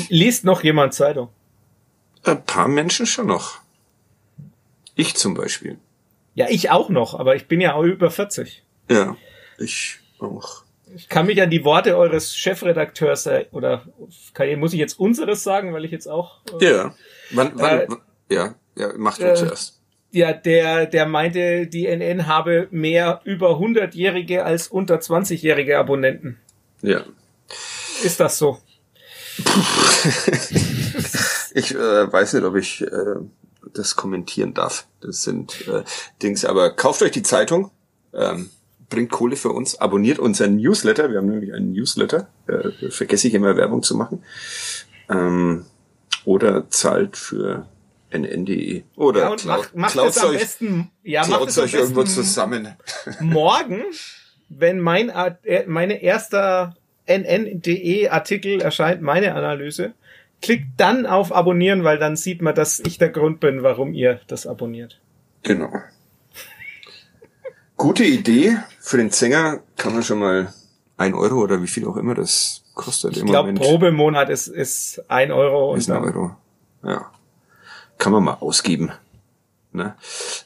Liest 0.09 0.45
noch 0.45 0.63
jemand 0.63 0.93
Zeitung? 0.93 1.29
Ein 2.25 2.45
paar 2.45 2.69
Menschen 2.69 3.07
schon 3.07 3.27
noch. 3.27 3.61
Ich 4.95 5.15
zum 5.15 5.35
Beispiel. 5.35 5.79
Ja, 6.35 6.47
ich 6.49 6.71
auch 6.71 6.89
noch, 6.89 7.19
aber 7.19 7.37
ich 7.37 7.49
bin 7.49 7.61
ja 7.61 7.75
auch 7.75 7.85
über 7.85 8.11
40. 8.11 8.63
Ja, 8.93 9.17
ich 9.59 9.99
auch. 10.19 10.63
Ich 10.95 11.09
kann 11.09 11.27
mich 11.27 11.41
an 11.41 11.49
die 11.51 11.65
Worte 11.65 11.97
eures 11.97 12.37
Chefredakteurs 12.37 13.27
äh, 13.27 13.47
oder 13.51 13.83
kann, 14.35 14.59
muss 14.59 14.73
ich 14.75 14.79
jetzt 14.79 14.99
unseres 14.99 15.43
sagen, 15.43 15.73
weil 15.73 15.85
ich 15.85 15.91
jetzt 15.91 16.07
auch 16.07 16.41
äh, 16.61 16.71
Ja. 16.71 16.95
Wann, 17.31 17.53
wann, 17.55 17.81
Äh, 17.81 17.87
ja, 18.35 18.55
ja, 18.77 18.93
mach 18.97 19.17
du 19.19 19.25
äh, 19.25 19.35
zuerst. 19.35 19.81
ja 20.11 20.33
der 20.35 20.87
der 20.87 21.07
meinte, 21.07 21.67
die 21.67 21.87
NN 21.87 22.27
habe 22.27 22.69
mehr 22.71 23.21
über 23.25 23.53
100-jährige 23.59 24.45
als 24.45 24.69
unter 24.69 24.97
20-jährige 24.97 25.79
Abonnenten. 25.79 26.39
Ja. 26.83 27.05
Ist 28.03 28.21
das 28.21 28.37
so? 28.39 28.59
Ich 31.55 31.75
äh, 31.75 32.11
weiß 32.13 32.33
nicht, 32.33 32.45
ob 32.45 32.57
ich 32.57 32.81
äh, 32.83 33.17
das 33.75 33.95
kommentieren 33.95 34.55
darf. 34.55 34.87
Das 35.01 35.23
sind 35.23 35.69
äh, 35.69 35.83
Dings, 36.23 36.45
aber 36.47 36.71
kauft 36.71 37.03
euch 37.03 37.11
die 37.11 37.23
Zeitung. 37.23 37.71
Ähm, 38.15 38.49
bringt 38.93 39.11
Kohle 39.11 39.37
für 39.37 39.49
uns. 39.51 39.81
Abonniert 39.81 40.19
unseren 40.19 40.57
Newsletter. 40.57 41.11
Wir 41.11 41.19
haben 41.19 41.29
nämlich 41.29 41.53
einen 41.53 41.73
Newsletter. 41.73 42.29
Äh, 42.47 42.91
vergesse 42.91 43.27
ich 43.27 43.35
immer 43.35 43.57
Werbung 43.57 43.83
zu 43.83 43.97
machen. 43.97 44.23
Ähm, 45.09 45.65
oder 46.25 46.69
zahlt 46.69 47.17
für 47.17 47.67
nn.de. 48.11 48.83
Oder 48.97 49.21
ja, 49.21 49.29
und 49.31 49.45
macht, 49.47 49.75
macht 49.75 49.97
es 49.97 50.19
am 50.19 50.31
euch, 50.31 50.39
besten, 50.39 50.91
ja, 51.03 51.27
macht 51.27 51.49
es 51.49 51.59
euch 51.59 51.73
irgendwo 51.73 52.03
besten 52.03 52.23
zusammen. 52.23 52.69
morgen, 53.21 53.83
wenn 54.51 54.79
mein 54.79 55.09
äh, 55.09 55.65
meine 55.67 56.03
erster 56.03 56.77
nn.de 57.07 58.09
Artikel 58.09 58.61
erscheint, 58.61 59.01
meine 59.01 59.35
Analyse, 59.35 59.95
klickt 60.43 60.69
dann 60.77 61.07
auf 61.07 61.35
Abonnieren, 61.35 61.83
weil 61.83 61.99
dann 61.99 62.17
sieht 62.17 62.43
man, 62.43 62.55
dass 62.55 62.79
ich 62.81 62.99
der 62.99 63.09
Grund 63.09 63.41
bin, 63.41 63.63
warum 63.63 63.95
ihr 63.95 64.21
das 64.27 64.47
abonniert. 64.47 65.01
Genau. 65.43 65.73
Gute 67.79 68.05
Idee. 68.05 68.59
Für 68.85 68.97
den 68.97 69.11
Sänger 69.11 69.61
kann 69.77 69.93
man 69.95 70.03
schon 70.03 70.19
mal 70.19 70.53
ein 70.97 71.15
Euro 71.15 71.37
oder 71.41 71.63
wie 71.63 71.67
viel 71.69 71.87
auch 71.87 71.97
immer 71.97 72.15
das 72.15 72.63
kostet 72.75 73.17
Ich 73.17 73.25
glaube, 73.25 73.53
Probemonat 73.55 74.29
ist, 74.29 74.49
ist 74.49 75.03
ein 75.09 75.31
Euro. 75.31 75.75
Ist 75.77 75.91
ein 75.91 76.03
Euro. 76.03 76.37
Ja. 76.83 77.11
Kann 77.99 78.13
man 78.13 78.25
mal 78.25 78.35
ausgeben. 78.35 78.91
Ne? 79.73 79.95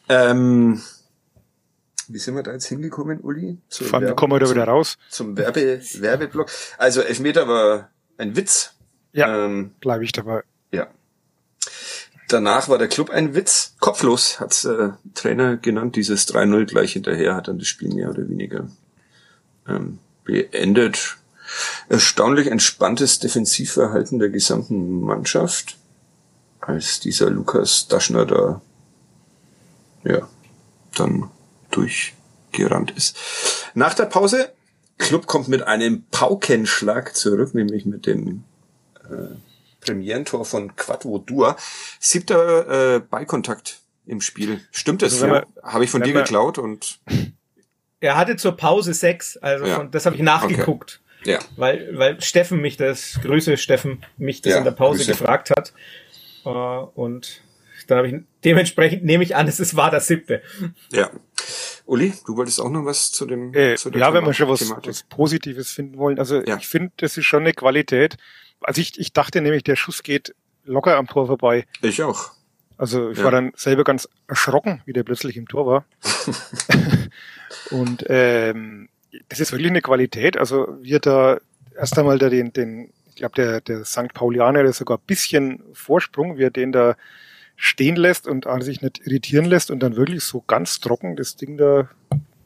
Ähm, 0.08 0.82
wie 2.08 2.18
sind 2.18 2.34
wir 2.36 2.42
da 2.42 2.52
jetzt 2.52 2.66
hingekommen, 2.66 3.20
Uli? 3.20 3.58
Vor 3.70 3.94
allem, 3.94 4.04
Werbe- 4.08 4.14
kommen 4.16 4.32
wir 4.34 4.40
da 4.40 4.46
zum- 4.46 4.54
wieder 4.54 4.64
raus. 4.68 4.98
Zum 5.08 5.36
Werbe, 5.36 5.80
Werbeblock. 5.94 6.50
Also 6.78 7.00
Elfmeter 7.00 7.48
war 7.48 7.90
ein 8.18 8.36
Witz. 8.36 8.74
Ja, 9.12 9.46
Ähm, 9.46 9.74
bleibe 9.80 10.04
ich 10.04 10.12
dabei. 10.12 10.42
Danach 12.28 12.68
war 12.68 12.78
der 12.78 12.88
Club 12.88 13.10
ein 13.10 13.34
Witz. 13.34 13.74
Kopflos 13.78 14.40
hat's 14.40 14.64
äh, 14.64 14.90
Trainer 15.14 15.56
genannt. 15.56 15.96
Dieses 15.96 16.26
3-0 16.28 16.66
gleich 16.66 16.92
hinterher 16.92 17.36
hat 17.36 17.48
dann 17.48 17.58
das 17.58 17.68
Spiel 17.68 17.92
mehr 17.94 18.10
oder 18.10 18.28
weniger 18.28 18.68
ähm, 19.68 19.98
beendet. 20.24 21.18
Erstaunlich 21.88 22.48
entspanntes 22.48 23.20
Defensivverhalten 23.20 24.18
der 24.18 24.30
gesamten 24.30 25.00
Mannschaft, 25.00 25.76
als 26.60 26.98
dieser 26.98 27.30
Lukas 27.30 27.86
Daschner 27.86 28.26
da 28.26 28.60
ja 30.02 30.28
dann 30.96 31.30
durchgerannt 31.70 32.90
ist. 32.90 33.16
Nach 33.74 33.94
der 33.94 34.06
Pause, 34.06 34.52
Club 34.98 35.26
kommt 35.26 35.46
mit 35.46 35.62
einem 35.62 36.04
Paukenschlag 36.10 37.14
zurück, 37.14 37.54
nämlich 37.54 37.86
mit 37.86 38.06
dem 38.06 38.44
äh, 39.04 39.36
Premierentor 39.86 40.44
von 40.44 40.74
Quattro 40.76 41.18
Dur. 41.18 41.56
Siebter 42.00 42.96
äh, 42.96 43.00
Ballkontakt 43.00 43.80
im 44.06 44.20
Spiel. 44.20 44.60
Stimmt 44.70 45.02
das? 45.02 45.14
Also 45.14 45.26
wenn 45.26 45.34
ja? 45.34 45.46
Habe 45.62 45.84
ich 45.84 45.90
von 45.90 46.00
wenn 46.02 46.08
dir 46.08 46.14
geklaut 46.14 46.58
und 46.58 46.98
Er 48.00 48.16
hatte 48.18 48.36
zur 48.36 48.56
Pause 48.56 48.92
sechs, 48.92 49.36
also 49.38 49.64
Ja. 49.64 49.76
von, 49.76 49.90
das 49.90 50.04
habe 50.04 50.16
ich 50.16 50.22
nachgeguckt. 50.22 51.00
ja. 51.24 51.38
Weil, 51.56 51.96
weil 51.96 52.20
Steffen 52.20 52.60
mich 52.60 52.76
das, 52.76 53.18
Grüße 53.22 53.56
Steffen, 53.56 54.04
mich 54.18 54.42
das 54.42 54.52
Ja, 54.52 54.58
in 54.58 54.64
der 54.64 54.72
Pause 54.72 54.98
Grüße. 54.98 55.12
gefragt 55.12 55.50
hat. 55.50 55.72
Äh, 56.44 56.48
und 56.48 57.40
dann 57.88 57.98
habe 57.98 58.08
ich, 58.08 58.14
dementsprechend 58.44 59.04
nehme 59.04 59.24
ich 59.24 59.34
an, 59.34 59.48
es 59.48 59.60
ist- 59.60 59.76
war 59.76 59.90
das 59.90 60.08
siebte. 60.08 60.42
Ja. 60.92 61.10
Uli, 61.86 62.12
du 62.26 62.36
wolltest 62.36 62.60
auch 62.60 62.68
noch 62.70 62.84
was 62.84 63.12
zu 63.12 63.24
dem 63.26 63.54
Äh, 63.54 63.76
zu 63.76 63.90
der 63.90 64.00
ja, 64.00 64.08
wenn 64.08 64.20
Thema- 64.20 64.26
wir 64.28 64.34
schon 64.34 64.48
was, 64.50 64.70
was 64.84 65.02
Positives 65.04 65.70
finden 65.70 65.96
wollen. 65.96 66.18
Also 66.18 66.42
Ja. 66.44 66.56
ich 66.58 66.66
finde, 66.68 66.92
das 66.98 67.16
ist 67.16 67.24
schon 67.24 67.44
eine 67.44 67.54
Qualität. 67.54 68.16
Also 68.60 68.80
ich, 68.80 68.98
ich 68.98 69.12
dachte 69.12 69.40
nämlich, 69.40 69.64
der 69.64 69.76
Schuss 69.76 70.02
geht 70.02 70.34
locker 70.64 70.96
am 70.96 71.06
Tor 71.06 71.26
vorbei. 71.26 71.66
Ich 71.82 72.02
auch. 72.02 72.30
Also 72.78 73.10
ich 73.10 73.18
Ja. 73.18 73.24
war 73.24 73.30
dann 73.30 73.52
selber 73.56 73.84
ganz 73.84 74.08
erschrocken, 74.28 74.82
wie 74.84 74.92
der 74.92 75.02
plötzlich 75.04 75.36
im 75.36 75.48
Tor 75.48 75.66
war. 75.66 75.84
Und 77.70 78.04
ähm, 78.08 78.88
das 79.28 79.40
ist 79.40 79.52
wirklich 79.52 79.70
eine 79.70 79.80
Qualität. 79.82 80.36
Also 80.36 80.76
wir 80.80 80.98
da 81.00 81.38
erst 81.74 81.98
einmal 81.98 82.18
da 82.18 82.28
den, 82.28 82.52
den 82.52 82.92
ich 83.08 83.16
glaube, 83.16 83.34
der, 83.34 83.60
der 83.62 83.84
St. 83.86 84.12
Paulianer, 84.12 84.62
der 84.62 84.74
sogar 84.74 84.98
ein 84.98 85.04
bisschen 85.06 85.62
Vorsprung, 85.72 86.36
wie 86.36 86.42
er 86.44 86.50
den 86.50 86.70
da 86.72 86.96
stehen 87.56 87.96
lässt 87.96 88.28
und 88.28 88.46
sich 88.60 88.82
nicht 88.82 89.06
irritieren 89.06 89.46
lässt 89.46 89.70
und 89.70 89.80
dann 89.80 89.96
wirklich 89.96 90.22
so 90.22 90.42
ganz 90.42 90.80
trocken 90.80 91.16
das 91.16 91.36
Ding 91.36 91.56
da 91.56 91.88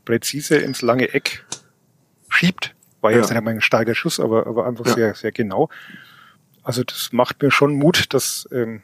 präzise 0.04 0.58
ins 0.58 0.82
lange 0.82 1.12
Eck 1.12 1.44
schiebt. 2.28 2.76
War 3.00 3.10
Ja. 3.12 3.18
jetzt 3.18 3.30
nicht 3.30 3.42
mal 3.42 3.50
ein 3.50 3.60
starker 3.60 3.94
Schuss, 3.94 4.20
aber, 4.20 4.46
aber 4.46 4.66
einfach 4.66 4.86
Ja. 4.86 4.94
sehr, 4.94 5.14
sehr 5.14 5.32
genau. 5.32 5.68
Also 6.62 6.84
das 6.84 7.10
macht 7.12 7.40
mir 7.42 7.50
schon 7.50 7.74
Mut, 7.74 8.12
dass 8.12 8.48
ähm, 8.52 8.82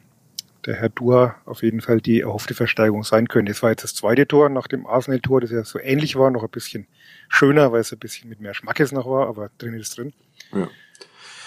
der 0.65 0.75
Herr 0.77 0.89
Dua 0.89 1.37
auf 1.45 1.63
jeden 1.63 1.81
Fall 1.81 2.01
die 2.01 2.23
erhoffte 2.23 2.55
Versteigerung 2.55 3.05
sein 3.05 3.29
könnte. 3.29 3.53
Das 3.53 3.63
war 3.63 3.71
jetzt 3.71 3.85
das 3.85 3.95
zweite 3.95 4.27
Tor 4.27 4.49
nach 4.49 4.67
dem 4.67 4.87
Arsenal-Tor, 4.87 5.41
das 5.43 5.51
ja 5.51 5.63
so 5.63 5.79
ähnlich 5.79 6.17
war, 6.17 6.31
noch 6.31 6.43
ein 6.43 6.51
bisschen 6.51 6.87
schöner, 7.29 7.71
weil 7.73 7.81
es 7.83 7.93
ein 7.93 7.99
bisschen 7.99 8.29
mit 8.29 8.41
mehr 8.41 8.55
Schmackes 8.55 8.91
noch 8.93 9.07
war, 9.07 9.29
aber 9.29 9.51
drin 9.59 9.75
ist 9.75 9.97
drin. 9.97 10.13
Ja. 10.53 10.69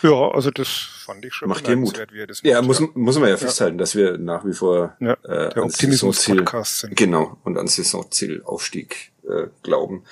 Ja, 0.02 0.30
also 0.32 0.50
das 0.50 0.70
fand 0.70 1.26
ich 1.26 1.34
schon 1.34 1.50
Macht 1.50 1.68
dir 1.68 1.76
Mut. 1.76 2.02
wie 2.14 2.20
er 2.22 2.28
das 2.28 2.42
Ja, 2.44 2.62
muss, 2.62 2.80
muss 2.94 3.20
man 3.20 3.28
ja 3.28 3.36
festhalten, 3.36 3.78
dass 3.78 3.96
wir 3.96 4.18
nach 4.18 4.46
wie 4.46 4.54
vor 4.54 4.96
Ja, 5.02 5.14
äh, 5.24 5.50
der 5.54 5.66
Optimismus-Podcast 5.66 6.80
sind. 6.80 6.96
Genau, 6.96 7.36
und 7.44 7.58
an 7.58 7.68
Saisonzielaufstieg 7.68 9.12
äh, 9.28 9.48
glauben. 9.64 10.04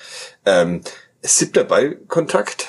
Ähm, 0.44 0.82
siebter 1.22 1.64
Ballkontakt 1.64 2.68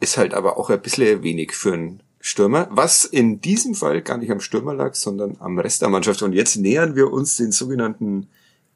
ist 0.00 0.16
halt 0.16 0.34
aber 0.34 0.56
auch 0.58 0.70
ein 0.70 0.80
bisschen 0.80 1.22
wenig 1.22 1.52
für 1.54 1.72
einen 1.74 2.02
Stürmer, 2.20 2.68
was 2.70 3.04
in 3.04 3.40
diesem 3.40 3.74
Fall 3.74 4.02
gar 4.02 4.18
nicht 4.18 4.30
am 4.30 4.40
Stürmer 4.40 4.74
lag, 4.74 4.94
sondern 4.94 5.36
am 5.40 5.58
Rest 5.58 5.80
der 5.82 5.88
Mannschaft. 5.88 6.22
Und 6.22 6.32
jetzt 6.34 6.56
nähern 6.56 6.94
wir 6.96 7.10
uns 7.12 7.36
den 7.36 7.52
sogenannten 7.52 8.28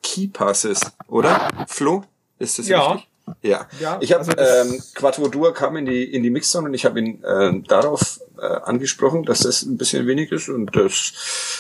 Key 0.03 0.29
Passes, 0.29 0.81
oder? 1.09 1.49
Flo, 1.69 2.05
ist 2.39 2.59
das 2.59 2.69
Ja. 2.69 2.93
richtig? 2.93 3.09
Ja. 3.43 3.67
Ja, 3.81 3.99
ich 4.03 4.13
habe 4.13 4.21
also 4.39 4.71
ähm, 4.73 4.83
Quattro 4.95 5.29
Dur 5.29 5.55
kam 5.55 5.79
in 5.79 5.87
die 5.87 6.05
in 6.05 6.23
die 6.23 6.29
Mixzone 6.29 6.69
und 6.69 6.75
ich 6.75 6.85
habe 6.85 6.99
ihn 7.01 7.25
äh, 7.25 7.59
darauf 7.67 8.21
äh, 8.39 8.45
angesprochen, 8.45 9.23
dass 9.25 9.41
das 9.41 9.63
ein 9.63 9.79
bisschen 9.79 10.07
wenig 10.07 10.31
ist 10.31 10.51
und 10.51 10.77
das 10.77 11.13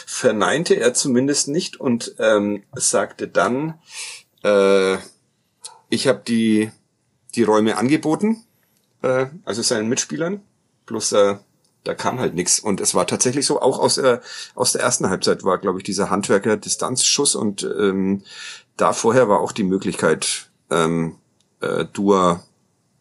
verneinte 0.06 0.74
er 0.74 0.92
zumindest 0.92 1.48
nicht 1.48 1.80
und 1.80 2.14
ähm, 2.18 2.64
sagte 2.74 3.28
dann, 3.28 3.78
äh, 4.42 4.98
ich 5.88 6.06
habe 6.06 6.22
die 6.26 6.70
die 7.34 7.42
Räume 7.42 7.76
angeboten, 7.76 8.44
äh, 9.02 9.26
also 9.44 9.62
seinen 9.62 9.88
Mitspielern, 9.88 10.40
bloß 10.86 11.12
äh, 11.12 11.36
da 11.84 11.94
kam 11.94 12.18
halt 12.18 12.34
nichts 12.34 12.60
und 12.60 12.80
es 12.80 12.94
war 12.94 13.06
tatsächlich 13.06 13.46
so, 13.46 13.60
auch 13.60 13.78
aus 13.78 13.96
der 13.96 14.22
aus 14.54 14.72
der 14.72 14.80
ersten 14.80 15.10
Halbzeit 15.10 15.44
war, 15.44 15.58
glaube 15.58 15.78
ich, 15.78 15.84
dieser 15.84 16.10
Handwerker 16.10 16.56
Distanzschuss 16.56 17.34
und 17.34 17.62
ähm, 17.62 18.22
da 18.76 18.92
vorher 18.92 19.28
war 19.28 19.40
auch 19.40 19.52
die 19.52 19.64
Möglichkeit, 19.64 20.50
ähm, 20.70 21.16
äh, 21.60 21.84
Dua 21.92 22.42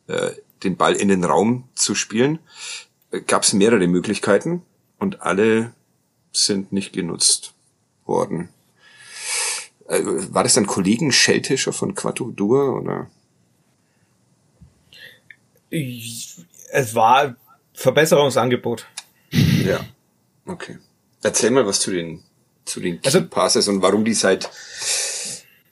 äh, 0.08 0.32
den 0.64 0.78
Ball 0.78 0.94
in 0.94 1.08
den 1.08 1.24
Raum 1.24 1.70
zu 1.76 1.96
spielen, 1.96 2.40
äh, 3.12 3.22
gab 3.22 3.44
es 3.44 3.54
mehrere 3.54 3.88
Möglichkeiten 3.88 4.64
und 5.00 5.22
alle 5.22 5.74
sind 6.34 6.74
nicht 6.74 6.94
genutzt 6.94 7.54
worden. 8.06 8.50
Äh, 9.88 10.02
war 10.04 10.44
das 10.44 10.56
dann 10.56 10.68
Kollegen 10.68 11.12
Schelltischer 11.12 11.74
von 11.74 11.96
Quattro 11.96 12.32
Dua 12.32 12.70
oder? 12.70 13.10
Es 16.72 16.94
war 16.96 17.36
Verbesserungsangebot. 17.74 18.86
Ja, 19.32 19.80
okay. 20.46 20.78
Erzähl 21.24 21.50
mal 21.52 21.66
was 21.66 21.80
zu 21.80 21.92
den 21.92 22.24
zu 22.66 22.80
den 22.80 23.02
Key 23.02 23.08
Also- 23.08 23.28
Passes 23.28 23.68
und 23.68 23.82
warum 23.82 24.06
die 24.06 24.14
seit 24.14 24.50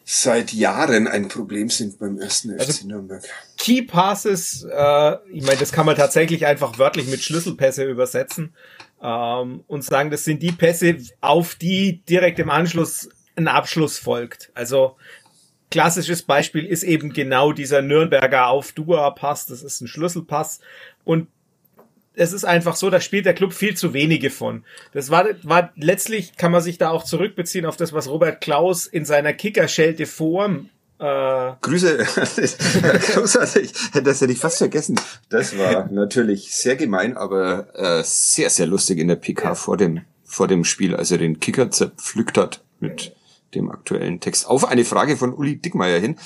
seit 0.03 0.51
Jahren 0.51 1.07
ein 1.07 1.27
Problem 1.29 1.69
sind 1.69 1.97
beim 1.99 2.19
ersten 2.19 2.49
FC 2.57 2.59
Also- 2.59 2.87
Nürnberg. 2.87 3.23
Key 3.57 3.83
Passes, 3.83 4.63
äh, 4.69 5.15
ich 5.31 5.43
meine, 5.45 5.57
das 5.59 5.71
kann 5.71 5.85
man 5.85 5.95
tatsächlich 5.95 6.45
einfach 6.45 6.77
wörtlich 6.79 7.07
mit 7.07 7.21
Schlüsselpässe 7.21 7.85
übersetzen 7.85 8.53
ähm, 9.01 9.63
und 9.67 9.83
sagen, 9.85 10.09
das 10.11 10.25
sind 10.25 10.41
die 10.43 10.51
Pässe, 10.51 10.97
auf 11.21 11.55
die 11.55 12.01
direkt 12.09 12.39
im 12.39 12.49
Anschluss 12.49 13.07
ein 13.37 13.47
Abschluss 13.47 13.97
folgt. 13.99 14.51
Also 14.53 14.97
klassisches 15.71 16.21
Beispiel 16.21 16.65
ist 16.65 16.83
eben 16.83 17.13
genau 17.13 17.51
dieser 17.51 17.81
Nürnberger 17.81 18.47
auf 18.47 18.71
Dua 18.73 19.09
Pass. 19.11 19.47
Das 19.47 19.63
ist 19.63 19.81
ein 19.81 19.87
Schlüsselpass 19.87 20.59
und 21.03 21.27
es 22.13 22.33
ist 22.33 22.43
einfach 22.43 22.75
so, 22.75 22.89
da 22.89 22.99
spielt 22.99 23.25
der 23.25 23.33
Club 23.33 23.53
viel 23.53 23.75
zu 23.75 23.93
wenige 23.93 24.29
von. 24.29 24.65
Das 24.93 25.09
war, 25.09 25.25
war 25.43 25.71
letztlich 25.75 26.35
kann 26.35 26.51
man 26.51 26.61
sich 26.61 26.77
da 26.77 26.89
auch 26.89 27.05
zurückbeziehen 27.05 27.65
auf 27.65 27.77
das, 27.77 27.93
was 27.93 28.09
Robert 28.09 28.41
Klaus 28.41 28.85
in 28.85 29.05
seiner 29.05 29.33
Kickerschelte 29.33 30.05
Form 30.05 30.69
äh, 30.99 31.53
Grüße, 31.61 31.97
großartig, 33.13 33.73
das 34.03 34.21
hätte 34.21 34.31
ich 34.31 34.37
fast 34.37 34.59
vergessen. 34.59 34.99
Das 35.29 35.57
war 35.57 35.91
natürlich 35.91 36.53
sehr 36.53 36.75
gemein, 36.75 37.17
aber 37.17 37.73
äh, 37.73 38.03
sehr, 38.03 38.51
sehr 38.51 38.67
lustig 38.67 38.99
in 38.99 39.07
der 39.07 39.15
PK 39.15 39.55
vor 39.55 39.77
dem 39.77 40.01
vor 40.23 40.47
dem 40.47 40.63
Spiel, 40.63 40.95
als 40.95 41.11
er 41.11 41.17
den 41.17 41.39
Kicker 41.39 41.71
zerpflückt 41.71 42.37
hat 42.37 42.63
mit 42.79 43.13
dem 43.55 43.71
aktuellen 43.71 44.19
Text, 44.19 44.47
auf 44.47 44.67
eine 44.67 44.85
Frage 44.85 45.17
von 45.17 45.33
Uli 45.33 45.57
Dickmeier 45.57 45.99
hin, 45.99 46.17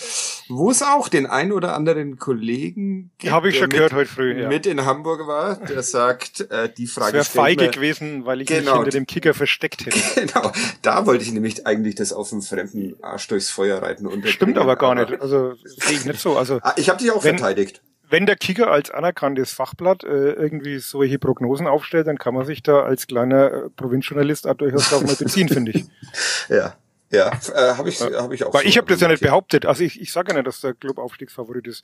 wo 0.48 0.72
es 0.72 0.82
auch 0.82 1.10
den 1.10 1.26
ein 1.26 1.52
oder 1.52 1.76
anderen 1.76 2.18
Kollegen 2.18 3.12
gibt, 3.18 3.34
Habe 3.34 3.50
ich 3.50 3.58
schon 3.58 3.70
gehört 3.70 3.94
heute 3.94 4.10
früh, 4.10 4.42
ja. 4.42 4.48
mit 4.48 4.66
in 4.66 4.86
Hamburg 4.86 5.28
war, 5.28 5.58
der 5.58 5.84
sagt, 5.84 6.50
äh, 6.52 6.70
die 6.72 6.88
Frage 6.88 7.14
wäre 7.14 7.26
feige 7.26 7.70
gewesen, 7.70 8.26
weil 8.26 8.42
ich 8.42 8.48
genau, 8.48 8.60
mich 8.60 8.74
hinter 8.74 8.92
dem 8.92 9.08
Kicker 9.08 9.34
versteckt 9.34 9.86
hätte. 9.86 9.96
Genau, 10.16 10.52
da 10.82 11.06
wollte 11.06 11.24
ich 11.24 11.32
nämlich 11.32 11.68
eigentlich 11.68 11.96
das 11.96 12.14
auf 12.14 12.30
dem 12.30 12.42
fremden 12.42 12.96
Arsch 13.02 13.28
durchs 13.28 13.50
Feuer 13.50 13.82
reiten. 13.82 14.08
Stimmt 14.26 14.58
aber 14.58 14.76
gar 14.76 14.96
nicht, 14.96 15.22
also 15.22 15.54
sehe 15.64 15.98
ich 15.98 16.06
nicht 16.06 16.20
so. 16.20 16.38
Also 16.38 16.60
ah, 16.62 16.74
Ich 16.78 16.90
habe 16.90 17.00
dich 17.00 17.12
auch 17.12 17.24
wenn, 17.24 17.38
verteidigt 17.38 17.82
wenn 18.10 18.26
der 18.26 18.36
Kicker 18.36 18.72
als 18.72 18.92
anerkanntes 18.92 19.52
Fachblatt 19.52 20.04
äh, 20.04 20.32
irgendwie 20.34 20.80
solche 20.80 21.20
Prognosen 21.20 21.68
aufstellt, 21.68 22.08
dann 22.08 22.18
kann 22.18 22.34
man 22.34 22.46
sich 22.46 22.62
da 22.64 22.84
als 22.84 23.08
kleiner 23.08 23.52
äh, 23.52 23.70
Provinzionalist 23.76 24.48
auch 24.48 24.56
durchaus 24.56 24.90
darauf 24.90 25.06
mal 25.06 25.16
beziehen, 25.16 25.50
finde 25.50 25.72
ich. 25.72 25.86
Ja, 26.48 26.76
ja, 27.12 27.32
äh, 27.54 27.76
habe 27.76 27.90
ich, 27.90 28.02
hab 28.02 28.32
ich 28.32 28.44
auch. 28.44 28.54
Weil 28.54 28.64
so 28.64 28.70
ich 28.70 28.78
habe 28.78 28.88
das 28.88 29.00
ja 29.00 29.08
nicht 29.08 29.22
behauptet. 29.22 29.66
Also 29.66 29.84
ich, 29.84 30.02
ich 30.02 30.12
sage 30.12 30.30
ja 30.30 30.36
nicht, 30.36 30.48
dass 30.48 30.62
der 30.62 30.74
Club 30.74 30.98
Aufstiegsfavorit 30.98 31.68
ist. 31.68 31.84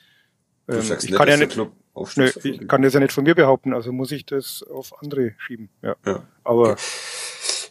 Ähm, 0.67 0.79
ich 0.79 0.89
nicht, 0.89 1.13
kann 1.13 1.27
ja 1.27 1.37
nicht, 1.37 1.57
nö, 1.57 2.31
ich 2.43 2.67
kann 2.67 2.81
das 2.81 2.93
ja 2.93 2.99
nicht 2.99 3.11
von 3.11 3.23
mir 3.23 3.35
behaupten, 3.35 3.73
also 3.73 3.91
muss 3.91 4.11
ich 4.11 4.25
das 4.25 4.63
auf 4.63 4.93
andere 5.01 5.33
schieben. 5.37 5.69
Ja. 5.81 5.95
ja. 6.05 6.23
Aber 6.43 6.71
okay. 6.71 6.81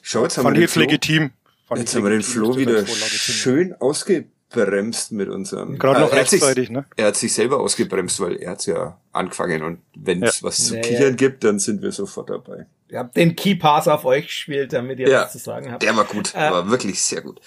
Schau, 0.03 0.23
jetzt 0.25 0.39
haben 0.39 0.45
fand 0.45 0.57
wir 0.57 0.63
jetzt 0.63 0.77
legitim. 0.77 1.31
Fand 1.67 1.81
jetzt 1.81 1.95
haben 1.95 2.03
wir 2.03 2.11
den 2.11 2.23
Flo 2.23 2.57
wieder 2.57 2.85
schön 2.87 3.75
ausge 3.75 4.27
bremst 4.49 5.13
mit 5.13 5.29
unserem. 5.29 5.79
Gerade 5.79 6.01
noch 6.01 6.13
äh, 6.13 6.17
rechtzeitig, 6.17 6.67
sich, 6.67 6.71
ne? 6.71 6.85
Er 6.97 7.07
hat 7.07 7.17
sich 7.17 7.33
selber 7.33 7.61
ausgebremst, 7.61 8.21
weil 8.21 8.37
er 8.37 8.51
hat's 8.51 8.67
ja 8.67 8.99
angefangen 9.13 9.63
und 9.63 9.79
wenn 9.95 10.23
es 10.23 10.41
ja. 10.41 10.49
was 10.49 10.65
zu 10.65 10.75
ja, 10.75 10.81
kichern 10.81 11.17
gibt, 11.17 11.45
dann 11.45 11.59
sind 11.59 11.83
wir 11.83 11.93
sofort 11.93 12.31
dabei. 12.31 12.67
Ihr 12.91 12.99
habt 12.99 13.17
den 13.17 13.37
Key 13.37 13.55
Pass 13.55 13.87
auf 13.89 14.05
euch 14.05 14.27
gespielt, 14.27 14.73
damit 14.73 14.99
ihr 14.99 15.09
ja, 15.09 15.23
was 15.23 15.33
zu 15.33 15.39
sagen 15.39 15.71
habt. 15.71 15.83
Der 15.83 15.97
war 15.97 16.05
gut, 16.05 16.35
äh, 16.35 16.51
war 16.51 16.71
wirklich 16.71 17.01
sehr 17.03 17.21
gut. 17.21 17.41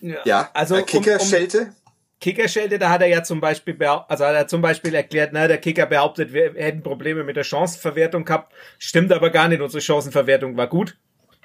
Ja, 0.00 0.16
ja 0.24 0.50
also 0.54 0.76
äh, 0.76 0.82
Kickerschelte. 0.82 1.58
Um, 1.58 1.66
um, 1.66 1.74
Kickerschelte, 2.20 2.80
da 2.80 2.90
hat 2.90 3.00
er 3.00 3.06
ja 3.06 3.22
zum 3.22 3.40
Beispiel, 3.40 3.76
also 3.80 4.24
hat 4.24 4.34
er 4.34 4.48
zum 4.48 4.60
Beispiel 4.60 4.92
erklärt, 4.92 5.30
na, 5.32 5.46
der 5.46 5.58
Kicker 5.58 5.86
behauptet, 5.86 6.32
wir 6.32 6.52
hätten 6.54 6.82
Probleme 6.82 7.22
mit 7.22 7.36
der 7.36 7.44
Chancenverwertung 7.44 8.24
gehabt. 8.24 8.52
Stimmt 8.78 9.12
aber 9.12 9.30
gar 9.30 9.46
nicht, 9.48 9.60
unsere 9.60 9.80
Chancenverwertung 9.80 10.56
war 10.56 10.66
gut. 10.66 10.96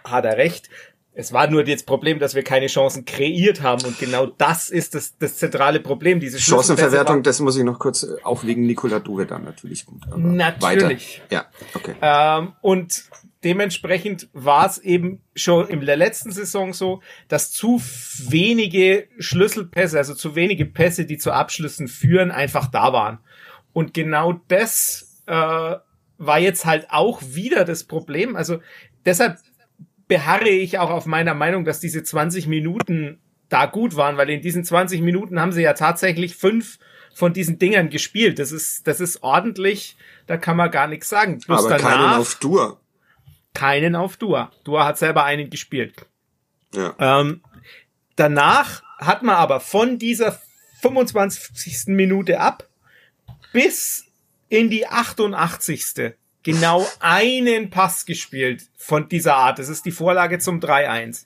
Hat 0.04 0.26
er 0.26 0.38
recht. 0.38 0.70
Es 1.16 1.32
war 1.32 1.48
nur 1.48 1.64
das 1.64 1.84
Problem, 1.84 2.18
dass 2.18 2.34
wir 2.34 2.44
keine 2.44 2.66
Chancen 2.66 3.06
kreiert 3.06 3.62
haben 3.62 3.86
und 3.86 4.00
genau 4.00 4.26
das 4.26 4.72
ist 4.72 4.96
das, 4.96 5.16
das 5.20 5.38
zentrale 5.38 5.80
Problem. 5.80 6.20
Diese 6.20 6.40
Chancenverwertung, 6.40 7.22
das 7.22 7.40
muss 7.40 7.56
ich 7.56 7.64
noch 7.64 7.78
kurz, 7.78 8.02
äh, 8.02 8.16
auch 8.24 8.44
wegen 8.44 8.66
Nikola 8.66 9.00
Dure 9.00 9.28
dann 9.28 9.44
natürlich 9.44 9.86
gut. 9.86 10.02
natürlich. 10.18 11.22
Weiter. 11.22 11.36
Ja, 11.36 11.46
okay. 11.76 11.94
Ähm, 12.02 12.54
und 12.62 13.04
dementsprechend 13.44 14.30
war 14.34 14.66
es 14.66 14.78
eben 14.78 15.22
schon 15.36 15.68
in 15.68 15.86
der 15.86 15.98
letzten 15.98 16.32
Saison 16.32 16.74
so, 16.74 17.02
dass 17.28 17.52
zu 17.52 17.82
wenige 18.30 19.08
Schlüsselpässe, 19.20 19.98
also 19.98 20.14
zu 20.14 20.36
wenige 20.36 20.66
Pässe, 20.66 21.06
die 21.06 21.18
zu 21.18 21.32
Abschlüssen 21.32 21.88
führen, 21.88 22.32
einfach 22.32 22.68
da 22.68 22.94
waren. 22.94 23.20
Und 23.74 23.94
genau 23.94 24.42
das 24.48 25.22
äh, 25.26 25.76
war 26.18 26.40
jetzt 26.40 26.66
halt 26.66 26.88
auch 26.90 27.22
wieder 27.22 27.66
das 27.66 27.84
Problem. 27.84 28.36
Also 28.36 28.60
deshalb 29.06 29.38
beharre 30.08 30.50
ich 30.50 30.80
auch 30.80 30.90
auf 30.90 31.06
meiner 31.06 31.34
Meinung, 31.34 31.66
dass 31.66 31.80
diese 31.80 32.04
20 32.04 32.48
Minuten 32.48 33.20
da 33.50 33.66
gut 33.66 33.96
waren, 33.96 34.18
weil 34.18 34.30
in 34.30 34.42
diesen 34.42 34.64
20 34.64 35.02
Minuten 35.02 35.40
haben 35.40 35.52
sie 35.52 35.62
ja 35.62 35.74
tatsächlich 35.74 36.36
fünf 36.36 36.80
von 37.14 37.34
diesen 37.34 37.60
Dingern 37.60 37.90
gespielt. 37.90 38.40
Das 38.40 38.52
ist, 38.52 38.88
das 38.88 39.00
ist 39.00 39.22
ordentlich, 39.22 39.98
da 40.26 40.38
kann 40.38 40.58
man 40.58 40.72
gar 40.72 40.88
nichts 40.88 41.10
sagen. 41.10 41.40
Plus 41.40 41.60
Aber 41.60 41.78
danach, 41.78 41.84
keinen 41.84 42.20
auf 42.20 42.36
Dur. 42.36 42.80
Keinen 43.54 43.96
auf 43.96 44.18
Dur. 44.18 44.52
Dur 44.64 44.86
hat 44.86 44.98
selber 44.98 45.24
einen 45.24 45.50
gespielt. 45.50 45.94
Ja. 46.74 46.96
Ähm, 47.00 47.44
danach 48.16 48.84
hat 48.98 49.24
man 49.24 49.36
aber 49.36 49.60
von 49.60 50.00
dieser 50.00 50.40
25. 50.82 51.88
Minute 51.88 52.40
ab 52.40 52.68
bis 53.52 54.06
in 54.50 54.70
die 54.70 54.88
88 54.88 56.16
genau 56.44 56.88
einen 57.00 57.70
Pass 57.70 58.06
gespielt 58.06 58.64
von 58.78 59.08
dieser 59.08 59.36
Art. 59.36 59.60
Das 59.60 59.70
ist 59.70 59.86
die 59.86 59.92
Vorlage 59.92 60.40
zum 60.40 60.60
3-1. 60.60 61.26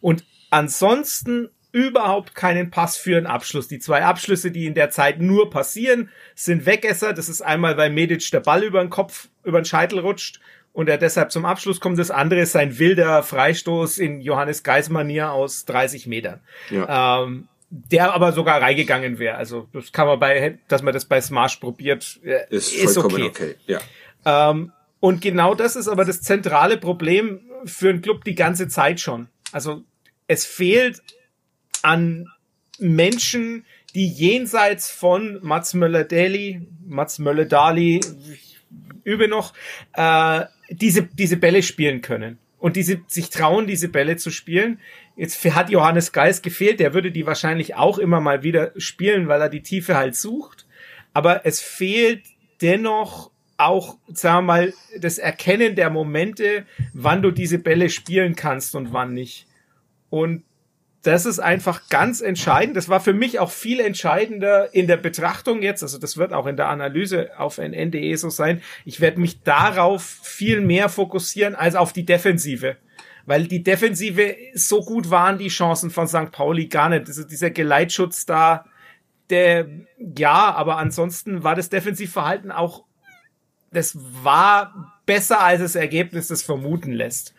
Und 0.00 0.24
ansonsten 0.50 1.48
überhaupt 1.72 2.34
keinen 2.34 2.70
Pass 2.70 2.96
für 2.96 3.16
einen 3.16 3.26
Abschluss. 3.26 3.68
Die 3.68 3.78
zwei 3.78 4.04
Abschlüsse, 4.04 4.50
die 4.50 4.66
in 4.66 4.74
der 4.74 4.90
Zeit 4.90 5.20
nur 5.20 5.50
passieren, 5.50 6.10
sind 6.34 6.66
Wegesser. 6.66 7.12
Das 7.12 7.28
ist 7.28 7.42
einmal, 7.42 7.76
weil 7.76 7.90
Medic 7.90 8.30
der 8.30 8.40
Ball 8.40 8.64
über 8.64 8.80
den 8.80 8.90
Kopf, 8.90 9.28
über 9.44 9.60
den 9.60 9.64
Scheitel 9.64 10.00
rutscht 10.00 10.40
und 10.72 10.88
er 10.88 10.98
deshalb 10.98 11.32
zum 11.32 11.44
Abschluss 11.44 11.80
kommt. 11.80 11.98
Das 11.98 12.10
andere 12.10 12.40
ist 12.40 12.52
sein 12.52 12.78
wilder 12.78 13.22
Freistoß 13.22 13.98
in 13.98 14.20
Johannes 14.20 14.62
Geis-Manier 14.62 15.32
aus 15.32 15.64
30 15.64 16.06
Metern. 16.06 16.40
Ja. 16.70 17.22
Ähm, 17.22 17.48
der 17.70 18.14
aber 18.14 18.32
sogar 18.32 18.60
reingegangen 18.60 19.18
wäre. 19.18 19.36
Also 19.36 19.68
das 19.72 19.92
kann 19.92 20.06
man 20.06 20.18
bei, 20.18 20.58
dass 20.68 20.82
man 20.82 20.92
das 20.92 21.04
bei 21.04 21.20
Smash 21.20 21.56
probiert, 21.56 22.20
äh, 22.24 22.40
ist, 22.50 22.74
ist 22.74 22.98
okay. 22.98 23.22
okay. 23.22 23.54
Ja. 23.66 23.80
Ähm, 24.24 24.72
und 24.98 25.22
genau 25.22 25.54
das 25.54 25.76
ist 25.76 25.88
aber 25.88 26.04
das 26.04 26.20
zentrale 26.20 26.76
Problem 26.76 27.40
für 27.64 27.90
einen 27.90 28.02
Club 28.02 28.24
die 28.24 28.34
ganze 28.34 28.68
Zeit 28.68 29.00
schon. 29.00 29.28
Also 29.52 29.84
es 30.26 30.44
fehlt 30.44 31.00
an 31.82 32.26
Menschen, 32.78 33.64
die 33.94 34.08
jenseits 34.08 34.90
von 34.90 35.38
Mats 35.42 35.74
Möller-Daly, 35.74 36.66
Mats 36.86 37.18
Möller-Dali, 37.18 38.00
übe 39.04 39.28
noch, 39.28 39.54
äh, 39.94 40.44
diese, 40.70 41.02
diese 41.02 41.36
Bälle 41.36 41.62
spielen 41.62 42.00
können. 42.00 42.38
Und 42.58 42.76
diese, 42.76 43.00
sich 43.06 43.30
trauen, 43.30 43.66
diese 43.66 43.88
Bälle 43.88 44.16
zu 44.16 44.30
spielen. 44.30 44.80
Jetzt 45.16 45.42
hat 45.54 45.70
Johannes 45.70 46.12
Geist 46.12 46.42
gefehlt, 46.42 46.78
der 46.78 46.92
würde 46.92 47.10
die 47.10 47.26
wahrscheinlich 47.26 47.74
auch 47.74 47.98
immer 47.98 48.20
mal 48.20 48.42
wieder 48.42 48.72
spielen, 48.76 49.28
weil 49.28 49.40
er 49.40 49.48
die 49.48 49.62
Tiefe 49.62 49.96
halt 49.96 50.14
sucht. 50.14 50.66
Aber 51.14 51.46
es 51.46 51.60
fehlt 51.60 52.22
dennoch 52.60 53.30
auch, 53.56 53.96
sagen 54.08 54.46
wir 54.46 54.52
mal, 54.52 54.74
das 54.98 55.18
Erkennen 55.18 55.74
der 55.74 55.90
Momente, 55.90 56.64
wann 56.92 57.22
du 57.22 57.30
diese 57.30 57.58
Bälle 57.58 57.90
spielen 57.90 58.36
kannst 58.36 58.74
und 58.74 58.92
wann 58.92 59.14
nicht. 59.14 59.46
Und 60.08 60.44
das 61.02 61.24
ist 61.24 61.38
einfach 61.38 61.88
ganz 61.88 62.20
entscheidend. 62.20 62.76
Das 62.76 62.88
war 62.88 63.00
für 63.00 63.14
mich 63.14 63.38
auch 63.38 63.50
viel 63.50 63.80
entscheidender 63.80 64.74
in 64.74 64.86
der 64.86 64.98
Betrachtung 64.98 65.62
jetzt. 65.62 65.82
Also 65.82 65.98
das 65.98 66.16
wird 66.16 66.32
auch 66.32 66.46
in 66.46 66.56
der 66.56 66.68
Analyse 66.68 67.30
auf 67.38 67.58
NNDE 67.58 68.16
so 68.16 68.28
sein. 68.28 68.60
Ich 68.84 69.00
werde 69.00 69.20
mich 69.20 69.42
darauf 69.42 70.02
viel 70.02 70.60
mehr 70.60 70.88
fokussieren 70.88 71.54
als 71.54 71.74
auf 71.74 71.92
die 71.92 72.04
Defensive. 72.04 72.76
Weil 73.24 73.46
die 73.46 73.62
Defensive, 73.62 74.36
so 74.54 74.82
gut 74.82 75.10
waren 75.10 75.38
die 75.38 75.48
Chancen 75.48 75.90
von 75.90 76.06
St. 76.06 76.32
Pauli 76.32 76.66
gar 76.66 76.90
nicht. 76.90 77.06
Also 77.06 77.24
dieser 77.24 77.50
Geleitschutz 77.50 78.26
da, 78.26 78.66
der, 79.30 79.68
ja, 79.98 80.52
aber 80.54 80.76
ansonsten 80.76 81.44
war 81.44 81.54
das 81.54 81.70
Defensivverhalten 81.70 82.50
auch 82.50 82.84
das 83.72 83.96
war 84.24 85.00
besser, 85.06 85.40
als 85.40 85.60
das 85.60 85.74
Ergebnis 85.74 86.28
das 86.28 86.42
vermuten 86.42 86.92
lässt. 86.92 87.34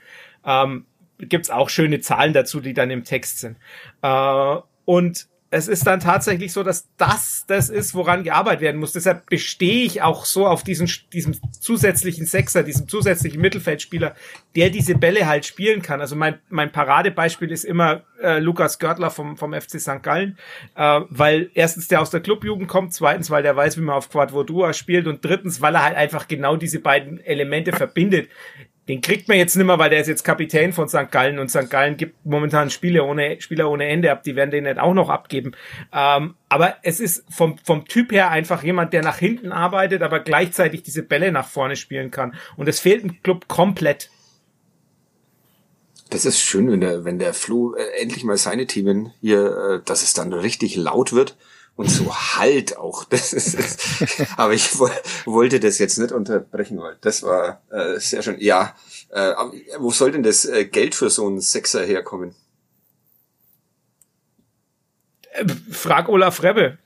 Ähm, 0.46 0.86
Gibt 1.22 1.52
auch 1.52 1.70
schöne 1.70 2.00
Zahlen 2.02 2.34
dazu, 2.34 2.60
die 2.60 2.74
dann 2.74 2.92
im 2.92 3.04
Text 3.04 3.40
sind. 3.40 3.58
Äh, 4.02 4.56
und 4.86 5.28
es 5.54 5.68
ist 5.68 5.86
dann 5.86 6.00
tatsächlich 6.00 6.54
so, 6.54 6.64
dass 6.64 6.88
das 6.96 7.44
das 7.46 7.70
ist, 7.70 7.94
woran 7.94 8.24
gearbeitet 8.24 8.62
werden 8.62 8.80
muss. 8.80 8.94
Deshalb 8.94 9.26
bestehe 9.26 9.84
ich 9.84 10.02
auch 10.02 10.24
so 10.24 10.48
auf 10.48 10.64
diesen, 10.64 10.90
diesem 11.12 11.36
zusätzlichen 11.52 12.26
Sechser, 12.26 12.64
diesem 12.64 12.88
zusätzlichen 12.88 13.42
Mittelfeldspieler, 13.42 14.16
der 14.56 14.70
diese 14.70 14.96
Bälle 14.96 15.28
halt 15.28 15.46
spielen 15.46 15.82
kann. 15.82 16.00
Also 16.00 16.16
mein, 16.16 16.40
mein 16.50 16.72
Paradebeispiel 16.72 17.52
ist 17.52 17.66
immer 17.66 18.04
äh, 18.22 18.40
Lukas 18.40 18.80
Görtler 18.80 19.10
vom, 19.10 19.36
vom 19.36 19.54
FC 19.54 19.82
St. 19.82 20.02
Gallen, 20.02 20.38
äh, 20.76 21.02
weil 21.10 21.52
erstens 21.54 21.90
der 21.90 22.02
aus 22.02 22.12
der 22.12 22.22
Clubjugend 22.22 22.70
kommt, 22.70 22.94
zweitens, 22.94 23.30
weil 23.30 23.44
der 23.44 23.56
weiß, 23.58 23.78
wie 23.78 23.82
man 23.82 23.96
auf 23.96 24.10
Quadvodua 24.10 24.72
spielt 24.72 25.06
und 25.06 25.24
drittens, 25.26 25.60
weil 25.60 25.76
er 25.76 25.84
halt 25.84 25.98
einfach 25.98 26.30
genau 26.30 26.56
diese 26.56 26.80
beiden 26.80 27.20
Elemente 27.20 27.74
verbindet 27.74 28.30
den 28.88 29.00
kriegt 29.02 29.28
man 29.28 29.38
jetzt 29.38 29.56
nicht 29.56 29.66
mehr, 29.66 29.78
weil 29.78 29.92
der 29.92 30.02
ist 30.02 30.08
jetzt 30.08 30.24
Kapitän 30.24 30.74
von 30.74 30.90
St. 30.90 31.12
Gallen 31.12 31.38
und 31.38 31.50
St. 31.50 31.70
Gallen 31.70 31.98
gibt 31.98 32.26
momentan 32.26 32.72
Spiele 32.72 33.04
ohne, 33.04 33.40
Spieler 33.40 33.70
ohne 33.70 33.88
Ende 33.88 34.12
ab, 34.12 34.24
die 34.24 34.36
werden 34.36 34.50
den 34.50 34.64
nicht 34.64 34.80
auch 34.80 34.96
noch 34.96 35.10
abgeben. 35.10 35.52
Ähm, 35.94 36.34
aber 36.50 36.78
es 36.82 37.00
ist 37.00 37.24
vom, 37.30 37.58
vom 37.60 37.86
Typ 37.86 38.12
her 38.12 38.32
einfach 38.32 38.64
jemand, 38.64 38.92
der 38.94 39.04
nach 39.04 39.18
hinten 39.18 39.52
arbeitet, 39.52 40.02
aber 40.02 40.20
gleichzeitig 40.20 40.82
diese 40.82 41.04
Bälle 41.04 41.32
nach 41.32 41.48
vorne 41.48 41.76
spielen 41.76 42.10
kann. 42.10 42.34
Und 42.58 42.68
es 42.68 42.80
fehlt 42.80 43.04
im 43.04 43.22
Club 43.22 43.48
komplett. 43.48 44.10
Das 46.10 46.26
ist 46.26 46.40
schön, 46.40 46.70
wenn 46.72 46.82
der, 46.82 47.06
wenn 47.06 47.20
der 47.20 47.34
Flo 47.34 47.76
äh, 47.76 48.02
endlich 48.02 48.24
mal 48.24 48.38
seine 48.38 48.66
Themen 48.66 49.14
hier, 49.22 49.58
äh, 49.58 49.86
dass 49.86 50.02
es 50.02 50.14
dann 50.14 50.34
richtig 50.34 50.76
laut 50.76 51.14
wird 51.14 51.38
und 51.76 51.90
so 51.90 52.14
halt 52.16 52.78
auch. 52.78 53.06
Das 53.10 53.34
ist, 53.34 53.58
aber 54.38 54.54
ich 54.54 54.78
wollte 55.26 55.60
das 55.60 55.80
jetzt 55.80 55.98
nicht 55.98 56.12
unterbrechen, 56.12 56.80
weil 56.80 56.98
das 57.02 57.24
war 57.24 57.62
äh, 57.70 58.00
sehr 58.00 58.22
schön. 58.22 58.40
Ja, 58.40 58.76
äh, 59.10 59.34
wo 59.80 59.92
soll 59.92 60.12
denn 60.12 60.24
das 60.24 60.46
äh, 60.46 60.66
Geld 60.66 60.96
für 60.96 61.10
so 61.10 61.28
einen 61.28 61.42
Sechser 61.42 61.84
herkommen? 61.84 62.36
Äh, 65.32 65.46
frag 65.72 66.10
Olaf 66.10 66.44
Rebbe. 66.44 66.78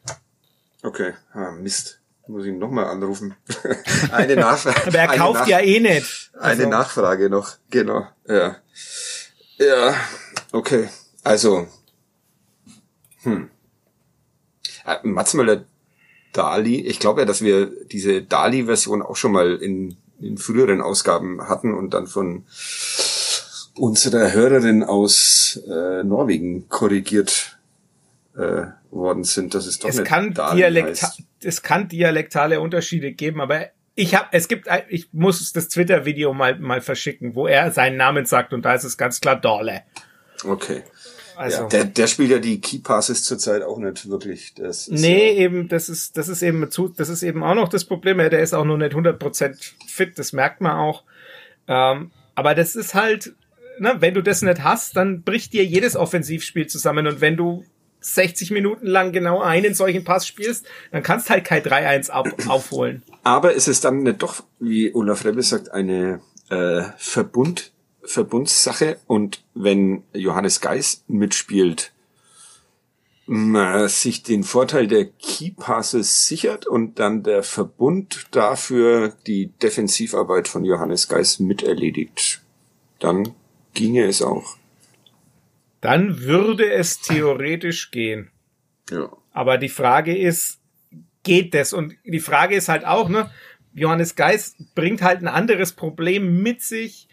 Okay, 0.84 1.14
ah, 1.34 1.52
Mist. 1.52 2.00
Muss 2.28 2.44
ich 2.46 2.50
ihn 2.50 2.58
nochmal 2.58 2.86
anrufen. 2.86 3.36
eine 4.12 4.36
Nachfrage. 4.36 4.82
Aber 4.88 4.98
er 4.98 5.08
kauft 5.10 5.42
Nach 5.42 5.48
ja 5.48 5.60
eh 5.60 5.80
nicht. 5.80 6.32
Also. 6.34 6.64
Eine 6.64 6.72
Nachfrage 6.72 7.30
noch, 7.30 7.58
genau. 7.70 8.08
Ja. 8.28 8.58
Ja, 9.58 9.96
okay. 10.52 10.90
Also, 11.24 11.68
Hm. 13.26 13.50
Äh, 14.86 14.98
Mats 15.04 15.34
Möller 15.34 15.66
Dali, 16.34 16.82
ich 16.82 17.00
glaube 17.00 17.22
ja, 17.22 17.26
dass 17.26 17.42
wir 17.42 17.72
diese 17.92 18.22
Dali-Version 18.22 19.02
auch 19.02 19.16
schon 19.16 19.32
mal 19.32 19.56
in, 19.56 19.96
in 20.20 20.38
früheren 20.38 20.82
Ausgaben 20.82 21.48
hatten 21.48 21.74
und 21.74 21.94
dann 21.94 22.08
von 22.08 22.44
unserer 23.78 24.34
Hörerin 24.34 24.84
aus 24.84 25.62
äh, 25.68 26.04
Norwegen 26.04 26.68
korrigiert 26.70 27.58
äh, 28.36 28.64
worden 28.92 29.24
sind, 29.24 29.54
dass 29.54 29.66
es 29.66 29.80
doch 29.80 29.90
es 29.90 29.98
nicht 29.98 30.08
kann 30.08 30.34
Dali 30.34 30.58
Dialekta 30.58 31.08
heißt. 31.08 31.22
es 31.44 31.62
kann 31.62 31.88
dialektale 31.88 32.60
Unterschiede 32.60 33.14
geben, 33.14 33.42
aber 33.42 33.68
ich 33.96 34.16
habe 34.16 34.28
es 34.32 34.48
gibt 34.48 34.68
ich 34.90 35.10
muss 35.14 35.54
das 35.54 35.70
Twitter 35.70 36.06
Video 36.06 36.34
mal 36.34 36.60
mal 36.60 36.82
verschicken, 36.82 37.36
wo 37.36 37.48
er 37.48 37.72
seinen 37.72 37.98
Namen 37.98 38.26
sagt 38.26 38.54
und 38.54 38.64
da 38.64 38.74
ist 38.74 38.84
es 38.84 38.98
ganz 38.98 39.22
klar 39.22 39.40
Dorle. 39.40 39.84
Okay. 40.44 40.84
Also 41.36 41.64
ja, 41.64 41.68
der, 41.68 41.86
der 41.86 42.08
spielt 42.08 42.32
ja 42.32 42.40
die 42.40 42.62
Key 42.62 42.80
Passes 42.80 43.24
zurzeit 43.24 43.64
auch 43.64 43.78
nicht 43.78 44.10
wirklich. 44.10 44.54
Das 44.56 44.88
Nee, 44.88 45.34
ja, 45.34 45.46
eben, 45.46 45.68
das 45.68 45.90
ist, 45.90 46.18
das 46.18 46.30
ist 46.30 46.42
eben 46.42 46.70
zu, 46.72 46.88
das 46.90 47.10
ist 47.10 47.24
eben 47.24 47.44
auch 47.44 47.56
noch 47.56 47.70
das 47.70 47.86
Problem. 47.86 48.20
Ja, 48.20 48.30
der 48.30 48.42
ist 48.42 48.54
auch 48.54 48.66
noch 48.66 48.78
nicht 48.78 48.94
100% 48.94 49.74
fit, 49.88 50.18
das 50.18 50.34
merkt 50.34 50.62
man 50.62 50.74
auch. 50.74 51.04
Ähm, 51.68 52.12
aber 52.36 52.56
das 52.56 52.76
ist 52.76 52.94
halt, 52.94 53.34
ne, 53.80 53.96
wenn 54.00 54.14
du 54.14 54.22
das 54.22 54.42
nicht 54.42 54.64
hast, 54.64 54.96
dann 54.96 55.24
bricht 55.24 55.54
dir 55.54 55.66
jedes 55.66 55.96
Offensivspiel 55.96 56.68
zusammen. 56.68 57.08
Und 57.08 57.22
wenn 57.22 57.38
du 57.38 57.64
60 58.02 58.52
Minuten 58.52 58.86
lang 58.86 59.12
genau 59.12 59.42
einen 59.42 59.74
solchen 59.74 60.04
Pass 60.04 60.28
spielst, 60.28 60.68
dann 60.92 61.02
kannst 61.02 61.30
halt 61.30 61.44
kein 61.44 61.64
3-1 61.64 62.12
auf, 62.12 62.28
aufholen. 62.48 63.04
Aber 63.24 63.54
ist 63.54 63.68
es 63.68 63.82
dann 63.82 64.04
nicht 64.04 64.22
doch, 64.22 64.44
wie 64.60 64.94
Olaf 64.94 65.26
Rebbe 65.26 65.42
sagt, 65.42 65.72
eine 65.72 66.22
äh, 66.50 66.84
Verbund, 66.98 67.72
Verbundssache? 68.06 69.00
Und 69.08 69.44
wenn 69.54 70.04
Johannes 70.14 70.62
Geis 70.62 71.04
mitspielt, 71.08 71.92
man 73.28 73.88
sich 73.88 74.24
den 74.24 74.44
Vorteil 74.44 74.88
der 74.88 75.06
Key 75.06 75.52
Passes 75.52 76.28
sichert 76.28 76.68
und 76.68 77.00
dann 77.00 77.24
der 77.24 77.42
Verbund 77.44 78.28
dafür 78.32 79.16
die 79.26 79.48
Defensivarbeit 79.62 80.48
von 80.48 80.64
Johannes 80.64 81.08
Geis 81.08 81.40
miterledigt, 81.40 82.42
dann 83.00 83.34
ginge 83.74 84.06
es 84.06 84.22
auch. 84.22 84.58
Dann 85.82 86.22
würde 86.22 86.72
es 86.72 87.02
theoretisch 87.02 87.92
gehen. 87.92 88.32
Ja. 88.90 89.12
Aber 89.32 89.58
die 89.58 89.70
Frage 89.70 90.18
ist, 90.18 90.60
geht 91.24 91.54
das? 91.54 91.74
Und 91.74 91.96
die 92.06 92.20
Frage 92.20 92.56
ist 92.56 92.70
halt 92.70 92.86
auch, 92.86 93.10
ne, 93.10 93.30
Johannes 93.74 94.16
Geis 94.16 94.56
bringt 94.74 95.02
halt 95.02 95.22
ein 95.22 95.28
anderes 95.28 95.74
Problem 95.74 96.42
mit 96.42 96.62
sich, 96.62 97.08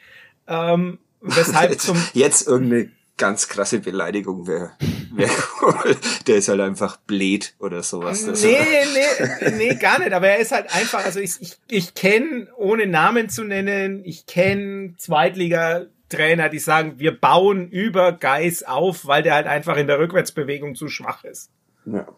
ähm, 0.47 0.99
weshalb 1.20 1.78
zum, 1.80 2.03
Jetzt 2.14 2.47
irgendeine 2.47 2.90
ganz 3.16 3.49
krasse 3.49 3.78
Beleidigung 3.78 4.47
wäre. 4.47 4.72
Wär 5.14 5.28
cool. 5.62 5.97
Der 6.26 6.36
ist 6.36 6.49
halt 6.49 6.61
einfach 6.61 6.97
blöd 6.97 7.55
oder 7.59 7.82
sowas. 7.82 8.26
Das 8.26 8.43
Nee, 8.43 8.59
nee, 8.61 9.51
nee, 9.57 9.74
gar 9.76 9.99
nicht. 9.99 10.12
Aber 10.12 10.28
er 10.28 10.38
ist 10.38 10.53
halt 10.53 10.74
einfach, 10.74 11.05
also 11.05 11.20
ich, 11.20 11.40
ich, 11.40 11.57
ich 11.68 11.95
kenne, 11.95 12.49
ohne 12.57 12.86
Namen 12.86 13.28
zu 13.28 13.45
nennen, 13.45 14.03
ich 14.05 14.26
kenne 14.26 14.95
Zweitliga-Trainer, 14.97 16.49
die 16.49 16.59
sagen, 16.59 16.95
wir 16.99 17.16
bauen 17.16 17.68
über 17.68 18.12
Geis 18.12 18.62
auf, 18.62 19.07
weil 19.07 19.22
der 19.22 19.34
halt 19.34 19.47
einfach 19.47 19.76
in 19.76 19.86
der 19.86 19.99
Rückwärtsbewegung 19.99 20.74
zu 20.74 20.88
schwach 20.88 21.24
ist. 21.24 21.51
Ja. 21.84 22.09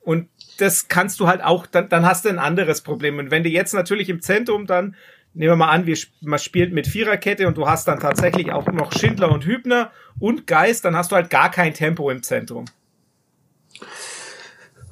Und 0.00 0.28
das 0.58 0.88
kannst 0.88 1.18
du 1.18 1.26
halt 1.26 1.42
auch, 1.42 1.66
dann, 1.66 1.88
dann 1.88 2.06
hast 2.06 2.24
du 2.24 2.28
ein 2.28 2.38
anderes 2.38 2.82
Problem. 2.82 3.18
Und 3.18 3.30
wenn 3.30 3.42
du 3.42 3.48
jetzt 3.48 3.74
natürlich 3.74 4.08
im 4.08 4.22
Zentrum 4.22 4.66
dann, 4.66 4.96
nehmen 5.36 5.52
wir 5.52 5.56
mal 5.56 5.70
an, 5.70 5.86
wir, 5.86 5.96
man 6.22 6.38
spielt 6.38 6.72
mit 6.72 6.86
Viererkette 6.86 7.46
und 7.46 7.56
du 7.56 7.68
hast 7.68 7.86
dann 7.86 8.00
tatsächlich 8.00 8.52
auch 8.52 8.66
noch 8.66 8.92
Schindler 8.92 9.30
und 9.30 9.44
Hübner 9.44 9.92
und 10.18 10.46
Geist, 10.46 10.84
dann 10.84 10.96
hast 10.96 11.12
du 11.12 11.16
halt 11.16 11.28
gar 11.30 11.50
kein 11.50 11.74
Tempo 11.74 12.10
im 12.10 12.22
Zentrum. 12.22 12.64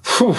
Puh. 0.03 0.37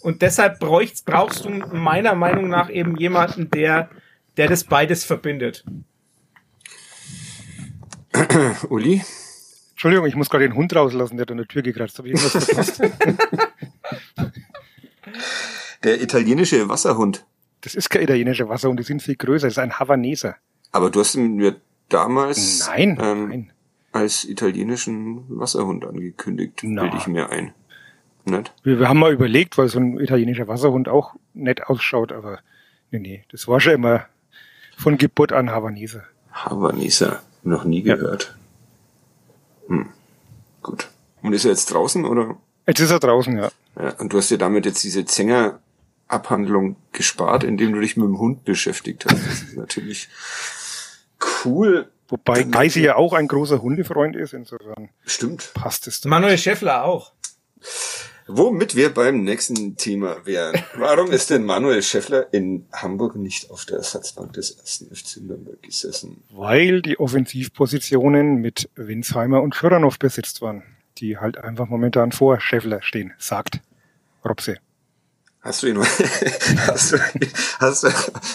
Und 0.00 0.22
deshalb 0.22 0.58
bräuchst, 0.58 1.04
brauchst 1.04 1.44
du 1.44 1.50
meiner 1.50 2.14
Meinung 2.14 2.48
nach 2.48 2.70
eben 2.70 2.96
jemanden, 2.96 3.50
der, 3.50 3.90
der 4.38 4.48
das 4.48 4.64
beides 4.64 5.04
verbindet. 5.04 5.64
Uli? 8.70 9.02
Entschuldigung, 9.72 10.06
ich 10.06 10.16
muss 10.16 10.30
gerade 10.30 10.48
den 10.48 10.56
Hund 10.56 10.74
rauslassen, 10.74 11.18
der 11.18 11.22
hat 11.22 11.30
an 11.30 11.36
der 11.36 11.46
Tür 11.46 11.62
gekratzt. 11.62 11.98
Habe 11.98 12.08
ich 12.08 12.14
irgendwas 12.14 12.44
verpasst? 12.44 12.80
Der 15.84 16.02
italienische 16.02 16.68
Wasserhund. 16.68 17.24
Das 17.62 17.74
ist 17.74 17.90
kein 17.90 18.02
italienischer 18.02 18.48
Wasserhund, 18.48 18.80
die 18.80 18.84
sind 18.84 19.02
viel 19.02 19.16
größer. 19.16 19.46
Das 19.46 19.54
ist 19.54 19.58
ein 19.58 19.78
Havaneser. 19.78 20.36
Aber 20.72 20.90
du 20.90 21.00
hast 21.00 21.14
ihn 21.14 21.36
mir 21.36 21.56
damals 21.88 22.66
Nein, 22.68 22.98
ähm, 23.00 23.28
nein. 23.28 23.52
als 23.92 24.24
italienischen 24.24 25.24
Wasserhund 25.28 25.84
angekündigt, 25.84 26.60
Na. 26.62 26.82
bilde 26.82 26.96
ich 26.98 27.06
mir 27.06 27.30
ein. 27.30 27.52
Nicht? 28.24 28.52
Wir, 28.62 28.78
wir 28.78 28.88
haben 28.88 28.98
mal 28.98 29.12
überlegt, 29.12 29.58
weil 29.58 29.68
so 29.68 29.78
ein 29.78 29.98
italienischer 29.98 30.46
Wasserhund 30.46 30.88
auch 30.88 31.14
nett 31.34 31.64
ausschaut, 31.66 32.12
aber 32.12 32.40
nee, 32.90 32.98
nee, 32.98 33.24
das 33.30 33.48
war 33.48 33.60
schon 33.60 33.72
immer 33.72 34.06
von 34.76 34.98
Geburt 34.98 35.32
an 35.32 35.50
Havaneser. 35.50 36.04
Havaneser. 36.32 37.22
Noch 37.42 37.64
nie 37.64 37.82
gehört. 37.82 38.36
Hm. 39.68 39.86
Gut. 40.62 40.88
Und 41.22 41.32
ist 41.32 41.44
er 41.44 41.52
jetzt 41.52 41.72
draußen 41.72 42.04
oder? 42.04 42.36
Jetzt 42.66 42.80
ist 42.80 42.90
er 42.90 43.00
draußen, 43.00 43.36
ja. 43.36 43.50
Ja, 43.76 43.94
und 43.98 44.12
du 44.12 44.18
hast 44.18 44.30
dir 44.30 44.38
damit 44.38 44.66
jetzt 44.66 44.84
diese 44.84 45.04
Zänger-Abhandlung 46.10 46.76
gespart, 46.92 47.44
indem 47.44 47.72
du 47.72 47.80
dich 47.80 47.96
mit 47.96 48.06
dem 48.06 48.18
Hund 48.18 48.44
beschäftigt 48.44 49.04
hast. 49.06 49.26
Das 49.26 49.42
ist 49.42 49.56
natürlich 49.56 50.08
cool. 51.44 51.90
Wobei 52.08 52.42
Geisi 52.42 52.80
ja 52.80 52.96
auch 52.96 53.12
ein 53.12 53.28
großer 53.28 53.62
Hundefreund 53.62 54.16
ist, 54.16 54.34
insofern 54.34 54.90
Stimmt. 55.06 55.52
passt 55.54 55.86
es. 55.86 56.00
doch. 56.00 56.10
Manuel 56.10 56.38
Schäffler 56.38 56.84
auch. 56.84 57.12
Womit 58.26 58.76
wir 58.76 58.92
beim 58.94 59.22
nächsten 59.22 59.76
Thema 59.76 60.24
wären. 60.24 60.60
Warum 60.76 61.10
ist 61.10 61.30
denn 61.30 61.44
Manuel 61.44 61.82
Schäffler 61.82 62.32
in 62.32 62.66
Hamburg 62.72 63.16
nicht 63.16 63.50
auf 63.50 63.64
der 63.64 63.78
Ersatzbank 63.78 64.32
des 64.34 64.52
ersten 64.52 64.94
FC 64.94 65.18
Nürnberg 65.22 65.62
gesessen? 65.62 66.22
Weil 66.30 66.82
die 66.82 66.98
Offensivpositionen 66.98 68.36
mit 68.40 68.68
Winsheimer 68.76 69.42
und 69.42 69.54
Schöranov 69.54 69.98
besetzt 69.98 70.42
waren, 70.42 70.62
die 70.98 71.18
halt 71.18 71.38
einfach 71.38 71.68
momentan 71.68 72.12
vor 72.12 72.40
Scheffler 72.40 72.82
stehen, 72.82 73.12
sagt 73.18 73.60
Robse. 74.24 74.58
Hast 75.42 75.62
du 75.62 75.68
ihn, 75.68 75.78
hast 76.66 76.92
du, 76.92 76.98
hast 77.60 77.82
du, 77.84 77.88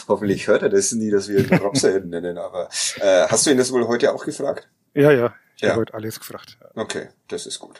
hoffentlich 0.08 0.48
hört 0.48 0.64
er 0.64 0.70
das 0.70 0.92
nie, 0.92 1.12
dass 1.12 1.28
wir 1.28 1.40
ihn 1.40 1.54
Robse 1.58 2.02
nennen, 2.06 2.38
aber, 2.38 2.68
äh, 3.00 3.28
hast 3.28 3.46
du 3.46 3.52
ihn 3.52 3.58
das 3.58 3.72
wohl 3.72 3.88
heute 3.88 4.12
auch 4.12 4.26
gefragt? 4.26 4.68
Ja, 4.96 5.12
ja, 5.12 5.36
ich 5.56 5.62
Ja. 5.62 5.70
habe 5.70 5.82
heute 5.82 5.94
alles 5.94 6.20
gefragt. 6.20 6.58
Okay, 6.74 7.10
das 7.28 7.46
ist 7.46 7.60
gut. 7.60 7.80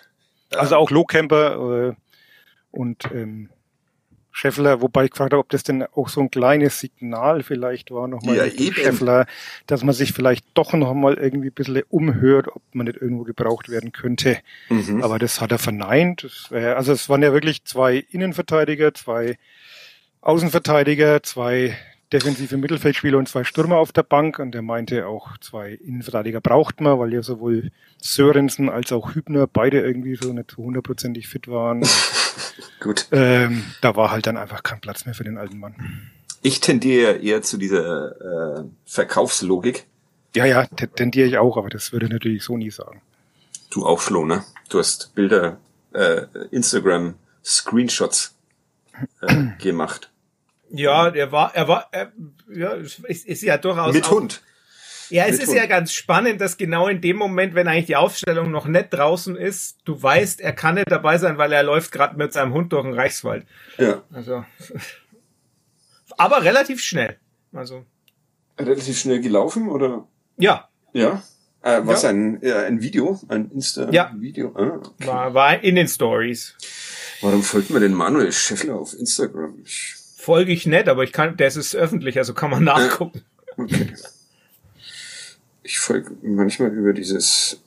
Also 0.56 0.76
auch 0.76 0.92
Lohcamper 0.92 1.90
äh, 1.90 1.94
und 2.72 3.04
ähm, 3.12 3.50
Scheffler, 4.38 4.82
wobei 4.82 5.06
ich 5.06 5.12
gefragt 5.12 5.32
habe, 5.32 5.40
ob 5.40 5.48
das 5.48 5.64
denn 5.64 5.84
auch 5.96 6.10
so 6.10 6.20
ein 6.20 6.30
kleines 6.30 6.82
Signal 6.82 7.42
vielleicht 7.42 7.90
war, 7.92 8.10
nochmal 8.10 8.36
Ja. 8.36 8.72
Scheffler, 8.74 9.28
dass 9.66 9.82
man 9.82 9.96
sich 9.96 10.12
vielleicht 10.12 10.46
doch 10.56 10.74
nochmal 10.74 11.14
irgendwie 11.14 11.48
ein 11.48 11.54
bisschen 11.54 11.84
umhört, 11.88 12.50
ob 12.54 12.62
man 12.74 12.86
nicht 12.86 13.02
irgendwo 13.02 13.24
gebraucht 13.24 13.70
werden 13.70 13.94
könnte. 13.94 14.40
Mhm. 14.68 15.02
Aber 15.02 15.20
das 15.20 15.40
hat 15.40 15.54
er 15.54 15.58
verneint. 15.58 16.28
Wär, 16.50 16.76
also 16.76 16.92
es 16.92 17.08
waren 17.08 17.24
ja 17.24 17.32
wirklich 17.32 17.64
zwei 17.64 17.96
Innenverteidiger, 18.12 18.94
zwei 18.94 19.38
Außenverteidiger, 20.20 21.24
zwei 21.24 21.78
defensive 22.20 22.58
Mittelfeldspieler 22.58 23.18
und 23.18 23.28
zwei 23.28 23.44
Stürmer 23.44 23.78
auf 23.78 23.92
der 23.92 24.04
Bank. 24.04 24.40
Und 24.40 24.56
er 24.56 24.62
meinte 24.62 25.08
auch, 25.08 25.38
zwei 25.40 25.72
Innenverteidiger 25.74 26.42
braucht 26.42 26.82
man, 26.82 26.98
weil 27.00 27.14
ja 27.14 27.22
sowohl 27.24 27.72
Sörensen 28.02 28.70
als 28.70 28.92
auch 28.92 29.14
Hübner 29.16 29.48
beide 29.48 29.82
irgendwie 29.82 30.16
so 30.16 30.32
nicht 30.34 30.56
hundertprozentig 30.58 31.28
fit 31.28 31.48
waren. 31.48 31.86
Gut. 32.80 33.08
ähm, 33.12 33.64
da 33.82 33.96
war 33.96 34.12
halt 34.12 34.28
dann 34.28 34.38
einfach 34.38 34.64
kein 34.64 34.80
Platz 34.80 35.06
mehr 35.06 35.16
für 35.16 35.24
den 35.24 35.38
alten 35.38 35.60
Mann. 35.60 35.76
Ich 36.42 36.60
tendiere 36.62 37.18
eher 37.18 37.42
zu 37.42 37.58
dieser 37.58 38.60
äh, 38.60 38.64
Verkaufslogik. 38.86 39.86
Ja, 40.36 40.46
ja, 40.46 40.66
te- 40.66 40.88
tendiere 40.90 41.28
ich 41.28 41.38
auch, 41.38 41.58
aber 41.58 41.70
das 41.70 41.92
würde 41.92 42.06
ich 42.06 42.12
natürlich 42.12 42.44
so 42.44 42.58
nie 42.58 42.70
sagen. 42.72 43.02
Du 43.72 43.86
auch, 43.86 44.00
Flo, 44.00 44.26
ne? 44.26 44.44
Du 44.70 44.80
hast 44.80 45.16
Bilder, 45.16 45.58
äh, 45.94 46.24
Instagram-Screenshots 46.52 48.36
äh, 49.22 49.46
gemacht. 49.62 50.12
Ja, 50.78 51.08
er 51.10 51.32
war, 51.32 51.56
er 51.56 51.68
war, 51.68 51.88
er, 51.92 52.12
ja, 52.54 52.72
ist, 52.74 53.00
ist 53.26 53.42
ja 53.44 53.58
durchaus. 53.58 53.94
Mit 53.94 54.06
auch, 54.06 54.12
Hund. 54.12 54.42
Ja, 55.10 55.26
es 55.26 55.40
ist 55.40 55.54
ja 55.54 55.68
ganz 55.68 55.94
spannend, 55.94 56.42
dass 56.42 56.58
genau 56.58 56.88
in 56.88 57.00
dem 57.00 57.18
Moment, 57.18 57.54
wenn 57.54 57.68
eigentlich 57.68 57.86
die 57.86 57.96
Aufstellung 57.96 58.50
noch 58.50 58.66
nicht 58.66 58.88
draußen 58.92 59.36
ist, 59.36 59.78
du 59.86 60.02
weißt, 60.02 60.42
er 60.42 60.52
kann 60.54 60.76
nicht 60.76 60.90
dabei 60.90 61.20
sein, 61.20 61.38
weil 61.38 61.52
er 61.52 61.62
läuft 61.62 61.92
gerade 61.92 62.18
mit 62.18 62.34
seinem 62.34 62.54
Hund 62.54 62.74
durch 62.74 62.84
den 62.84 62.94
Reichswald. 62.96 63.46
Ja. 63.78 64.02
Also, 64.12 64.44
aber 66.18 66.44
relativ 66.44 66.82
schnell. 66.82 67.18
Also, 67.54 67.86
Relativ 68.58 68.98
schnell 68.98 69.20
gelaufen, 69.22 69.70
oder? 69.70 70.08
ja, 70.38 70.70
Ja. 70.94 71.22
Äh, 71.62 71.82
was 71.84 72.04
Ja. 72.04 72.10
ein, 72.10 72.40
ja, 72.42 72.60
ein 72.64 72.82
Video? 72.82 73.20
Ein 73.28 73.50
Insta-Video? 73.52 74.54
Ah, 74.56 74.78
okay. 74.86 75.08
war, 75.08 75.34
war 75.34 75.64
in 75.64 75.76
den 75.76 75.88
Stories. 75.88 76.56
Warum 77.22 77.42
folgt 77.44 77.70
man 77.72 77.82
denn 77.82 77.94
Manuel 77.94 78.32
Schäffler 78.32 78.76
auf 78.76 78.94
Instagram? 78.94 79.60
Ich, 79.64 79.96
Folge 80.26 80.52
ich 80.52 80.66
nicht, 80.66 80.90
aber 80.90 81.04
ich 81.04 81.12
kann, 81.12 81.38
das 81.38 81.56
ist 81.56 81.76
öffentlich, 81.76 82.18
also 82.18 82.34
kann 82.34 82.50
man 82.50 82.64
nachgucken. 82.64 83.22
okay. 83.58 83.94
Ich 85.62 85.78
folge 85.78 86.12
manchmal 86.24 86.72
über 86.72 86.94
dieses, 86.94 87.62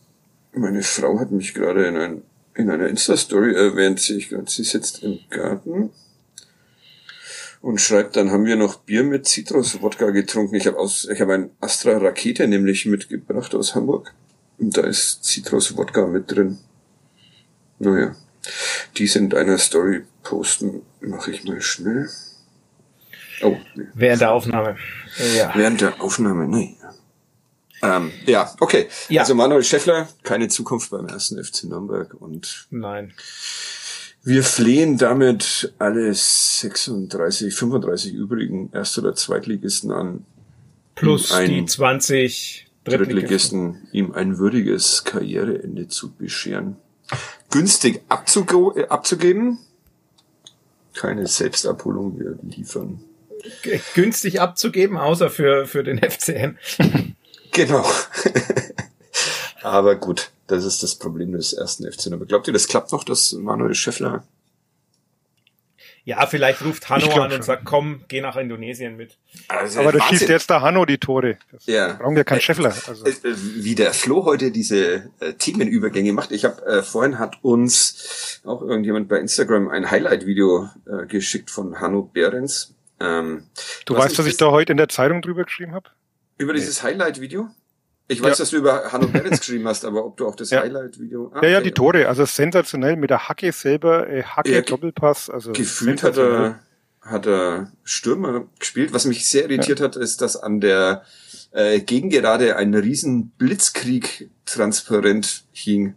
meine 0.53 0.83
Frau 0.83 1.21
hat 1.21 1.31
mich 1.31 1.55
gerade 1.55 1.87
in 1.87 1.97
ein 1.97 2.23
in 2.59 2.71
einer 2.71 2.89
Insta-Story 2.89 3.55
erwähnt, 3.55 4.01
sehe 4.01 4.17
ich 4.17 4.31
gerade, 4.31 4.51
sie 4.51 4.65
sitzt 4.65 5.05
im 5.05 5.21
Garten 5.31 5.91
und 7.61 7.81
schreibt, 7.81 8.17
dann 8.17 8.33
haben 8.33 8.47
wir 8.47 8.57
noch 8.57 8.81
Bier 8.81 9.05
mit 9.05 9.27
Zitrus-Wodka 9.27 10.11
getrunken. 10.11 10.57
Ich 10.57 10.67
habe 10.67 10.77
aus, 10.77 11.09
ich 11.09 11.21
habe 11.21 11.35
ein 11.35 11.51
Astra 11.61 11.97
Rakete 11.97 12.49
nämlich 12.49 12.85
mitgebracht 12.85 13.55
aus 13.55 13.77
Hamburg. 13.77 14.13
Und 14.59 14.77
da 14.77 14.83
ist 14.83 15.23
Zitrus-Wodka 15.23 16.09
mit 16.09 16.33
drin. 16.33 16.59
Naja, 17.79 18.17
dies 18.97 19.15
in 19.15 19.31
deiner 19.31 19.59
Story 19.59 20.03
posten 20.25 20.83
mache 21.01 21.31
ich 21.31 21.45
mal 21.45 21.61
schnell. 21.61 22.09
Oh, 23.43 23.57
nee. 23.75 23.85
Während 23.95 24.21
der 24.21 24.33
Aufnahme. 24.33 24.77
Ja. 25.37 25.53
Während 25.55 25.81
der 25.81 26.01
Aufnahme, 26.01 26.49
nee. 26.49 26.77
Ähm, 27.83 28.11
ja, 28.27 28.53
okay. 28.61 28.89
Ja. 29.09 29.23
Also 29.23 29.35
Manuel 29.35 29.63
Schäffler, 29.63 30.09
keine 30.23 30.49
Zukunft 30.49 30.91
beim 30.91 31.07
ersten 31.07 31.43
FC 31.43 31.65
Nürnberg 31.65 32.15
und 32.15 32.67
Nein. 32.71 33.13
Wir 34.25 34.43
flehen 34.43 34.99
damit 34.99 35.73
alle 35.79 36.13
36, 36.13 37.55
35 37.55 38.13
übrigen 38.13 38.71
Erst- 38.73 38.99
oder 38.99 39.15
Zweitligisten 39.15 39.93
an. 39.93 40.27
Plus 40.97 41.33
die 41.47 41.65
20 41.65 42.67
Drittligisten, 42.85 43.87
ihm 43.93 44.13
ein 44.13 44.39
würdiges 44.39 45.05
Karriereende 45.05 45.89
zu 45.89 46.13
bescheren. 46.13 46.77
Günstig 47.51 48.03
abzuge 48.09 48.81
äh, 48.81 48.89
abzugeben. 48.89 49.59
Keine 50.95 51.27
Selbstabholung, 51.27 52.19
wir 52.19 52.39
liefern. 52.43 53.01
Günstig 53.95 54.41
abzugeben, 54.41 54.97
außer 54.97 55.31
für, 55.31 55.67
für 55.67 55.83
den 55.85 55.99
FCN. 55.99 56.59
Genau. 57.51 57.85
Aber 59.63 59.97
gut, 59.97 60.31
das 60.47 60.65
ist 60.65 60.83
das 60.83 60.95
Problem 60.95 61.33
des 61.33 61.55
ersten 61.55 61.91
FC. 61.91 62.13
Aber 62.13 62.25
glaubt 62.25 62.47
ihr, 62.47 62.53
das 62.53 62.69
klappt 62.69 62.93
noch, 62.93 63.03
dass 63.03 63.33
Manuel 63.33 63.75
Schäffler? 63.75 64.23
Ja, 66.09 66.27
vielleicht 66.27 66.65
ruft 66.65 66.89
Hanno 66.89 67.21
an 67.21 67.33
und 67.33 67.45
sagt, 67.45 67.67
komm, 67.67 68.01
geh 68.09 68.23
nach 68.23 68.37
Indonesien 68.37 68.97
mit. 68.97 69.19
Also, 69.49 69.81
Aber 69.81 69.93
da 69.93 70.01
schießt 70.09 70.31
jetzt 70.31 70.49
der 70.49 70.63
Hanno 70.63 70.87
die 70.87 70.97
Tore. 70.97 71.37
Das 71.53 71.67
ja. 71.67 71.95
Brauchen 71.95 72.17
wir 72.17 72.25
keinen 72.25 72.41
Schäffler. 72.41 72.75
Also. 72.87 73.05
Äh, 73.05 73.11
äh, 73.11 73.35
wie 73.57 73.75
der 73.75 73.93
Flo 73.93 74.25
heute 74.25 74.51
diese 74.51 75.11
äh, 75.21 75.35
Themenübergänge 75.37 76.15
macht. 76.15 76.33
Ich 76.33 76.47
habe 76.47 76.65
äh, 76.65 76.83
vorhin 76.83 77.19
hat 77.19 77.37
uns 77.43 78.41
auch 78.45 78.63
irgendjemand 78.63 79.09
bei 79.09 79.19
Instagram 79.19 79.69
ein 79.69 79.91
Highlight-Video 79.91 80.71
äh, 80.87 81.07
geschickt 81.07 81.51
von 81.51 81.79
Hanno 81.79 82.03
Behrens. 82.03 82.75
Ähm, 83.01 83.45
du 83.87 83.95
weißt, 83.95 84.19
was 84.19 84.27
ich 84.27 84.37
da 84.37 84.51
heute 84.51 84.73
in 84.73 84.77
der 84.77 84.89
Zeitung 84.89 85.23
drüber 85.23 85.45
geschrieben 85.45 85.73
habe? 85.73 85.91
Über 86.39 86.53
dieses 86.53 86.83
Highlight-Video? 86.83 87.49
Ich 88.11 88.23
weiß, 88.23 88.39
ja. 88.39 88.43
dass 88.43 88.51
du 88.51 88.57
über 88.57 88.91
Hanno 88.91 89.07
Behrens 89.09 89.41
geschrieben 89.41 89.69
hast, 89.69 89.85
aber 89.85 90.05
ob 90.05 90.17
du 90.17 90.27
auch 90.27 90.35
das 90.35 90.51
ja. 90.51 90.63
Highlight-Video... 90.63 91.31
Ah, 91.35 91.43
ja, 91.43 91.49
ja, 91.51 91.61
die 91.61 91.73
Tore, 91.73 92.09
also 92.09 92.25
sensationell 92.25 92.97
mit 92.97 93.11
der 93.11 93.29
Hacke 93.29 93.53
selber, 93.53 94.09
äh, 94.09 94.23
Hacke, 94.23 94.51
ja, 94.51 94.63
Doppelpass, 94.63 95.29
also... 95.29 95.53
Gefühlt 95.53 96.03
hat 96.03 96.17
er, 96.17 96.61
hat 97.03 97.27
er 97.27 97.71
Stürmer 97.85 98.47
gespielt. 98.59 98.95
Was 98.95 99.05
mich 99.05 99.29
sehr 99.29 99.45
irritiert 99.45 99.81
hat, 99.81 99.97
ist, 99.97 100.23
dass 100.23 100.37
an 100.37 100.61
der 100.61 101.05
äh, 101.51 101.81
Gegengerade 101.81 102.57
ein 102.57 102.75
riesen 102.75 103.31
Blitzkrieg 103.31 104.31
transparent 104.47 105.45
hing. 105.53 105.95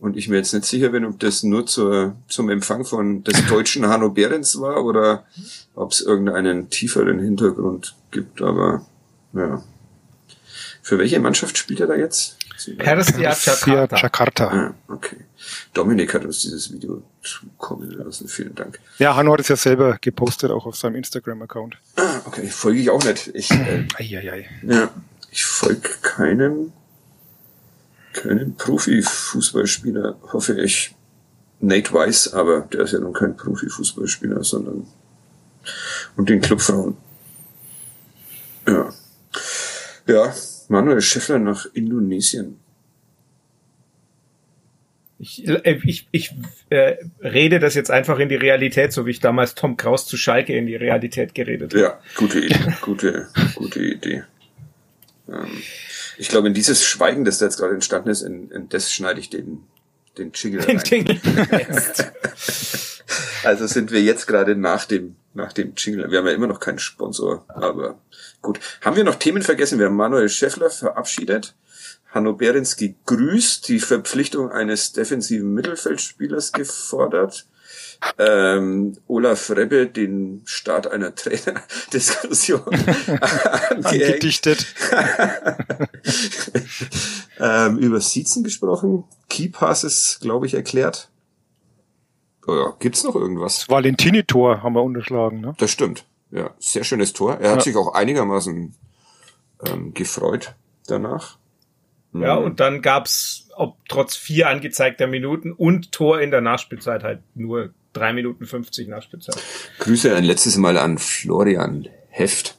Und 0.00 0.16
ich 0.16 0.28
mir 0.28 0.36
jetzt 0.36 0.52
nicht 0.54 0.64
sicher 0.64 0.90
bin, 0.90 1.04
ob 1.04 1.18
das 1.18 1.42
nur 1.42 1.66
zur, 1.66 2.14
zum 2.28 2.50
Empfang 2.50 2.84
von 2.84 3.24
des 3.24 3.46
deutschen 3.46 3.86
Hanno 3.88 4.10
Behrens 4.10 4.60
war 4.60 4.84
oder 4.84 5.24
ob 5.74 5.90
es 5.90 6.00
irgendeinen 6.00 6.70
tieferen 6.70 7.18
Hintergrund 7.18 7.96
gibt, 8.10 8.40
aber 8.40 8.86
ja. 9.32 9.62
Für 10.82 10.98
welche 10.98 11.18
Mannschaft 11.20 11.58
spielt 11.58 11.80
er 11.80 11.88
da 11.88 11.96
jetzt? 11.96 12.38
Persia 12.76 13.32
Jakarta. 13.32 13.96
Jakarta. 13.96 14.48
Ah, 14.48 14.74
okay. 14.88 15.16
Dominik 15.74 16.14
hat 16.14 16.24
uns 16.24 16.42
dieses 16.42 16.72
Video 16.72 17.02
zukommen 17.22 17.90
lassen. 17.90 18.26
Vielen 18.26 18.54
Dank. 18.54 18.80
Ja, 18.98 19.14
Hanno 19.14 19.32
hat 19.32 19.40
es 19.40 19.48
ja 19.48 19.56
selber 19.56 19.98
gepostet, 20.00 20.50
auch 20.50 20.66
auf 20.66 20.76
seinem 20.76 20.96
Instagram-Account. 20.96 21.76
Ah, 21.96 22.20
okay. 22.24 22.46
Folge 22.48 22.80
ich 22.80 22.90
auch 22.90 23.04
nicht. 23.04 23.30
Ich, 23.34 23.50
äh, 23.50 23.86
Ja, 24.62 24.90
ich 25.30 25.44
folge 25.44 25.88
keinem, 26.02 26.72
keinem 28.12 28.54
Profifußballspieler, 28.54 30.18
hoffe 30.32 30.60
ich. 30.60 30.94
Nate 31.60 31.92
Weiss, 31.92 32.32
aber 32.32 32.62
der 32.72 32.82
ist 32.82 32.92
ja 32.92 33.00
nun 33.00 33.12
kein 33.12 33.36
Profifußballspieler, 33.36 34.44
sondern 34.44 34.86
und 36.16 36.28
den 36.28 36.40
Clubfrauen. 36.40 36.96
Ja. 38.66 38.92
Ja, 40.06 40.34
Manuel 40.68 41.00
Schäffler 41.00 41.38
nach 41.38 41.66
Indonesien. 41.74 42.58
Ich, 45.18 45.46
äh, 45.48 45.80
ich, 45.84 46.06
ich 46.12 46.30
äh, 46.70 46.96
rede 47.20 47.58
das 47.58 47.74
jetzt 47.74 47.90
einfach 47.90 48.18
in 48.20 48.28
die 48.28 48.36
Realität, 48.36 48.92
so 48.92 49.04
wie 49.04 49.10
ich 49.10 49.20
damals 49.20 49.54
Tom 49.54 49.76
Kraus 49.76 50.06
zu 50.06 50.16
Schalke 50.16 50.56
in 50.56 50.66
die 50.66 50.76
Realität 50.76 51.34
geredet 51.34 51.74
habe. 51.74 51.82
Ja, 51.82 52.00
gute 52.14 52.38
Idee, 52.38 52.74
gute, 52.80 53.28
gute 53.56 53.80
Idee. 53.82 54.22
Ähm, 55.28 55.62
ich 56.18 56.28
glaube, 56.28 56.48
in 56.48 56.54
dieses 56.54 56.84
Schweigen, 56.84 57.24
das 57.24 57.38
da 57.38 57.46
jetzt 57.46 57.58
gerade 57.58 57.74
entstanden 57.74 58.10
ist, 58.10 58.22
in, 58.22 58.50
in 58.50 58.68
das 58.68 58.92
schneide 58.92 59.20
ich 59.20 59.30
den, 59.30 59.64
den 60.18 60.32
Jingle 60.34 60.60
rein. 60.60 60.78
Den 60.78 61.06
Jingle. 61.06 61.20
also 63.44 63.66
sind 63.66 63.90
wir 63.90 64.02
jetzt 64.02 64.26
gerade 64.26 64.56
nach 64.56 64.84
dem, 64.84 65.16
nach 65.32 65.52
dem 65.52 65.72
Jingle. 65.76 66.10
Wir 66.10 66.18
haben 66.18 66.26
ja 66.26 66.32
immer 66.32 66.46
noch 66.46 66.60
keinen 66.60 66.78
Sponsor, 66.78 67.44
aber 67.48 67.98
Gut. 68.40 68.60
Haben 68.82 68.96
wir 68.96 69.04
noch 69.04 69.16
Themen 69.16 69.42
vergessen? 69.42 69.78
Wir 69.78 69.86
haben 69.86 69.96
Manuel 69.96 70.28
Schäffler 70.28 70.70
verabschiedet. 70.70 71.54
Hanno 72.10 72.32
Behrens 72.32 72.76
gegrüßt, 72.76 73.68
die 73.68 73.80
Verpflichtung 73.80 74.50
eines 74.50 74.92
defensiven 74.92 75.52
Mittelfeldspielers 75.52 76.52
gefordert. 76.52 77.46
Ähm, 78.18 78.96
Olaf 79.06 79.50
Rebbe 79.50 79.86
den 79.86 80.42
Start 80.44 80.90
einer 80.90 81.14
Trainerdiskussion 81.14 82.60
angedichtet. 83.84 84.66
ähm, 87.40 87.78
über 87.78 88.00
Siezen 88.00 88.44
gesprochen. 88.44 89.04
Key 89.28 89.48
Passes, 89.48 90.18
glaube 90.20 90.46
ich, 90.46 90.54
erklärt. 90.54 91.10
Oh 92.46 92.54
ja, 92.54 92.74
gibt's 92.78 93.04
noch 93.04 93.14
irgendwas? 93.14 93.68
Valentini-Tor 93.68 94.62
haben 94.62 94.74
wir 94.74 94.82
unterschlagen, 94.82 95.40
ne? 95.40 95.54
Das 95.58 95.70
stimmt. 95.70 96.06
Ja, 96.30 96.50
sehr 96.58 96.84
schönes 96.84 97.12
Tor. 97.12 97.38
Er 97.40 97.50
hat 97.50 97.58
ja. 97.58 97.64
sich 97.64 97.76
auch 97.76 97.94
einigermaßen 97.94 98.74
ähm, 99.66 99.94
gefreut 99.94 100.54
danach. 100.86 101.38
Ja, 102.14 102.38
mhm. 102.38 102.46
und 102.46 102.60
dann 102.60 102.80
gab's, 102.80 103.48
ob 103.54 103.76
trotz 103.88 104.16
vier 104.16 104.48
angezeigter 104.48 105.06
Minuten 105.06 105.52
und 105.52 105.92
Tor 105.92 106.20
in 106.20 106.30
der 106.30 106.40
Nachspielzeit 106.40 107.02
halt 107.02 107.20
nur 107.34 107.74
drei 107.98 108.12
Minuten 108.12 108.46
50 108.46 108.88
Nachspielzeit. 108.88 109.36
Grüße 109.80 110.14
ein 110.14 110.24
letztes 110.24 110.56
Mal 110.56 110.78
an 110.78 110.98
Florian 110.98 111.88
Heft. 112.08 112.56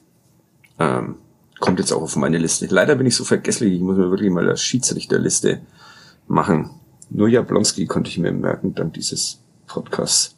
Ähm, 0.78 1.16
kommt 1.58 1.78
jetzt 1.78 1.92
auch 1.92 2.02
auf 2.02 2.16
meine 2.16 2.38
Liste. 2.38 2.66
Leider 2.66 2.94
bin 2.94 3.06
ich 3.06 3.16
so 3.16 3.24
vergesslich, 3.24 3.74
ich 3.74 3.80
muss 3.80 3.96
mir 3.96 4.10
wirklich 4.10 4.30
mal 4.30 4.46
das 4.46 4.62
Schiedsrichterliste 4.62 5.60
machen. 6.28 6.70
Nur 7.10 7.28
Jablonski 7.28 7.86
konnte 7.86 8.10
ich 8.10 8.18
mir 8.18 8.32
merken, 8.32 8.74
dann 8.74 8.92
dieses 8.92 9.40
Podcast. 9.66 10.36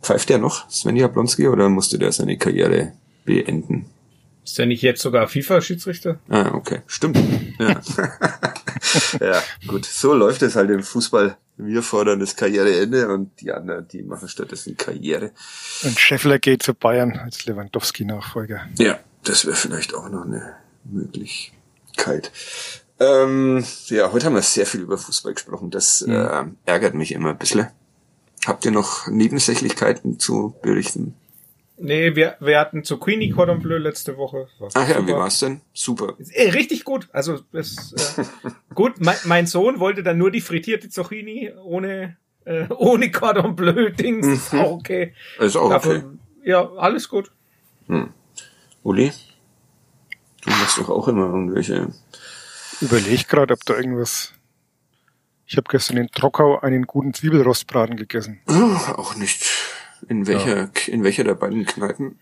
Pfeift 0.00 0.28
der 0.28 0.38
noch, 0.38 0.68
Sven 0.70 0.96
Jablonski, 0.96 1.48
oder 1.48 1.68
musste 1.68 1.98
der 1.98 2.12
seine 2.12 2.38
Karriere 2.38 2.92
beenden? 3.24 3.86
Ist 4.44 4.58
der 4.58 4.66
nicht 4.66 4.82
jetzt 4.82 5.02
sogar 5.02 5.28
FIFA-Schiedsrichter? 5.28 6.18
Ah, 6.28 6.54
okay. 6.54 6.80
Stimmt. 6.86 7.18
Ja. 7.58 7.80
ja, 9.20 9.42
gut. 9.66 9.84
So 9.84 10.14
läuft 10.14 10.42
es 10.42 10.56
halt 10.56 10.70
im 10.70 10.82
Fußball. 10.82 11.36
Wir 11.60 11.82
fordern 11.82 12.20
das 12.20 12.36
Karriereende 12.36 13.08
und 13.08 13.40
die 13.40 13.50
anderen, 13.50 13.88
die 13.88 14.04
machen 14.04 14.28
stattdessen 14.28 14.76
Karriere. 14.76 15.32
Und 15.82 15.98
Scheffler 15.98 16.38
geht 16.38 16.62
zu 16.62 16.72
Bayern 16.72 17.18
als 17.18 17.46
Lewandowski-Nachfolger. 17.46 18.68
Ja, 18.78 19.00
das 19.24 19.44
wäre 19.44 19.56
vielleicht 19.56 19.92
auch 19.92 20.08
noch 20.08 20.24
eine 20.24 20.54
Möglichkeit. 20.84 22.30
Ähm, 23.00 23.64
ja, 23.86 24.12
heute 24.12 24.26
haben 24.26 24.34
wir 24.34 24.42
sehr 24.42 24.66
viel 24.66 24.82
über 24.82 24.98
Fußball 24.98 25.34
gesprochen. 25.34 25.70
Das 25.70 26.04
ja. 26.06 26.42
äh, 26.42 26.46
ärgert 26.64 26.94
mich 26.94 27.10
immer 27.12 27.30
ein 27.30 27.38
bisschen. 27.38 27.66
Habt 28.46 28.64
ihr 28.64 28.70
noch 28.70 29.08
Nebensächlichkeiten 29.08 30.20
zu 30.20 30.54
berichten? 30.62 31.14
Nee, 31.80 32.16
wir, 32.16 32.36
wir 32.40 32.58
hatten 32.58 32.82
zu 32.82 32.98
Queenie 32.98 33.30
Cordon 33.30 33.60
Bleu 33.60 33.78
letzte 33.78 34.16
Woche. 34.16 34.48
War's 34.58 34.74
Ach 34.76 34.88
ja, 34.88 34.96
super. 34.96 35.06
wie 35.06 35.12
war's 35.12 35.38
denn? 35.38 35.60
Super. 35.72 36.14
Äh, 36.32 36.50
richtig 36.50 36.84
gut. 36.84 37.08
Also 37.12 37.40
es, 37.52 37.92
äh, 38.18 38.24
gut. 38.74 38.94
Mein, 39.00 39.16
mein 39.24 39.46
Sohn 39.46 39.78
wollte 39.78 40.02
dann 40.02 40.18
nur 40.18 40.30
die 40.30 40.40
frittierte 40.40 40.88
Zucchini 40.88 41.52
ohne 41.62 42.16
äh, 42.44 42.66
ohne 42.76 43.10
Cordon 43.10 43.54
Bleu 43.54 43.90
Dings. 43.90 44.26
Mhm. 44.26 44.32
Ist 44.32 44.54
auch 44.54 44.72
okay. 44.72 45.14
Ist 45.38 45.56
auch 45.56 45.70
Dafür, 45.70 45.96
okay. 45.96 46.04
Ja, 46.44 46.68
alles 46.72 47.08
gut. 47.08 47.30
Hm. 47.86 48.10
Uli, 48.82 49.12
du 50.42 50.50
machst 50.50 50.78
doch 50.78 50.88
auch 50.88 51.08
immer 51.08 51.26
irgendwelche. 51.26 51.88
Überleg 52.80 53.28
gerade, 53.28 53.54
ob 53.54 53.64
da 53.64 53.76
irgendwas 53.76 54.32
ich 55.50 55.56
habe 55.56 55.66
gestern 55.70 55.96
in 55.96 56.08
Trockau 56.08 56.60
einen 56.60 56.82
guten 56.82 57.14
Zwiebelrostbraten 57.14 57.96
gegessen. 57.96 58.38
Oh, 58.48 58.76
auch 58.96 59.14
nicht. 59.14 59.57
In 60.06 60.26
welcher, 60.26 60.56
ja. 60.56 60.68
in 60.86 61.02
welcher 61.02 61.24
der 61.24 61.34
beiden 61.34 61.66
Kneipen? 61.66 62.18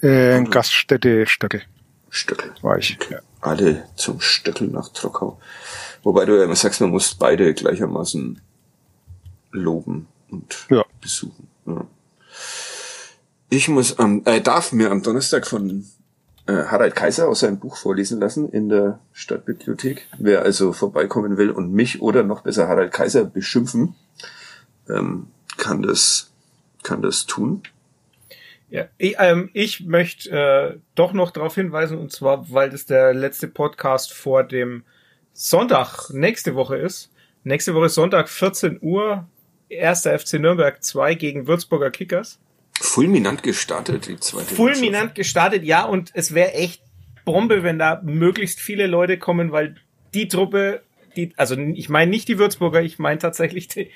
Äh, 0.00 0.42
Gaststätte 0.44 1.26
Stöckel. 1.26 1.62
Stöckel. 2.10 2.52
War 2.62 2.78
ich. 2.78 2.98
Okay. 3.00 3.14
Ja. 3.14 3.20
Alle 3.40 3.84
zum 3.96 4.20
Stöckel 4.20 4.68
nach 4.68 4.88
Trockau. 4.90 5.40
Wobei 6.02 6.24
du 6.24 6.36
ja 6.36 6.44
immer 6.44 6.56
sagst, 6.56 6.80
man 6.80 6.90
muss 6.90 7.14
beide 7.14 7.54
gleichermaßen 7.54 8.40
loben 9.52 10.06
und 10.30 10.66
Ja. 10.70 10.84
besuchen. 11.00 11.48
Ja. 11.66 11.86
Ich 13.48 13.68
muss 13.68 13.98
am, 13.98 14.22
äh, 14.24 14.40
darf 14.40 14.72
mir 14.72 14.90
am 14.90 15.02
Donnerstag 15.02 15.46
von 15.46 15.86
äh, 16.46 16.52
Harald 16.52 16.94
Kaiser 16.94 17.28
aus 17.28 17.40
seinem 17.40 17.58
Buch 17.58 17.76
vorlesen 17.76 18.20
lassen 18.20 18.48
in 18.50 18.68
der 18.68 18.98
Stadtbibliothek. 19.12 20.06
Wer 20.18 20.42
also 20.42 20.72
vorbeikommen 20.72 21.36
will 21.36 21.50
und 21.50 21.72
mich 21.72 22.02
oder 22.02 22.22
noch 22.22 22.42
besser 22.42 22.68
Harald 22.68 22.92
Kaiser 22.92 23.24
beschimpfen, 23.24 23.94
ähm, 24.88 25.28
kann 25.56 25.82
das 25.82 26.30
kann 26.84 27.02
das 27.02 27.26
tun. 27.26 27.62
Ja, 28.70 28.86
ich, 28.98 29.16
ähm, 29.18 29.50
ich 29.52 29.80
möchte 29.80 30.30
äh, 30.30 30.78
doch 30.94 31.12
noch 31.12 31.30
darauf 31.30 31.54
hinweisen, 31.54 31.98
und 31.98 32.12
zwar, 32.12 32.50
weil 32.50 32.70
das 32.70 32.86
der 32.86 33.12
letzte 33.14 33.48
Podcast 33.48 34.12
vor 34.12 34.44
dem 34.44 34.84
Sonntag 35.32 36.10
nächste 36.10 36.54
Woche 36.54 36.76
ist. 36.76 37.10
Nächste 37.42 37.74
Woche 37.74 37.88
Sonntag, 37.88 38.28
14 38.28 38.78
Uhr, 38.80 39.26
erster 39.68 40.18
FC 40.18 40.34
Nürnberg 40.34 40.82
2 40.82 41.14
gegen 41.14 41.46
Würzburger 41.46 41.90
Kickers. 41.90 42.38
Fulminant 42.80 43.42
gestartet, 43.42 44.08
die 44.08 44.18
zweite 44.18 44.54
Fulminant 44.54 45.14
gestartet, 45.14 45.62
ja, 45.62 45.84
und 45.84 46.10
es 46.14 46.34
wäre 46.34 46.54
echt 46.54 46.82
Bombe, 47.24 47.62
wenn 47.62 47.78
da 47.78 48.00
möglichst 48.04 48.60
viele 48.60 48.86
Leute 48.86 49.18
kommen, 49.18 49.52
weil 49.52 49.76
die 50.14 50.28
Truppe, 50.28 50.82
die, 51.16 51.32
also 51.36 51.56
ich 51.56 51.88
meine 51.88 52.10
nicht 52.10 52.28
die 52.28 52.38
Würzburger, 52.38 52.82
ich 52.82 52.98
meine 52.98 53.18
tatsächlich 53.18 53.68
die, 53.68 53.90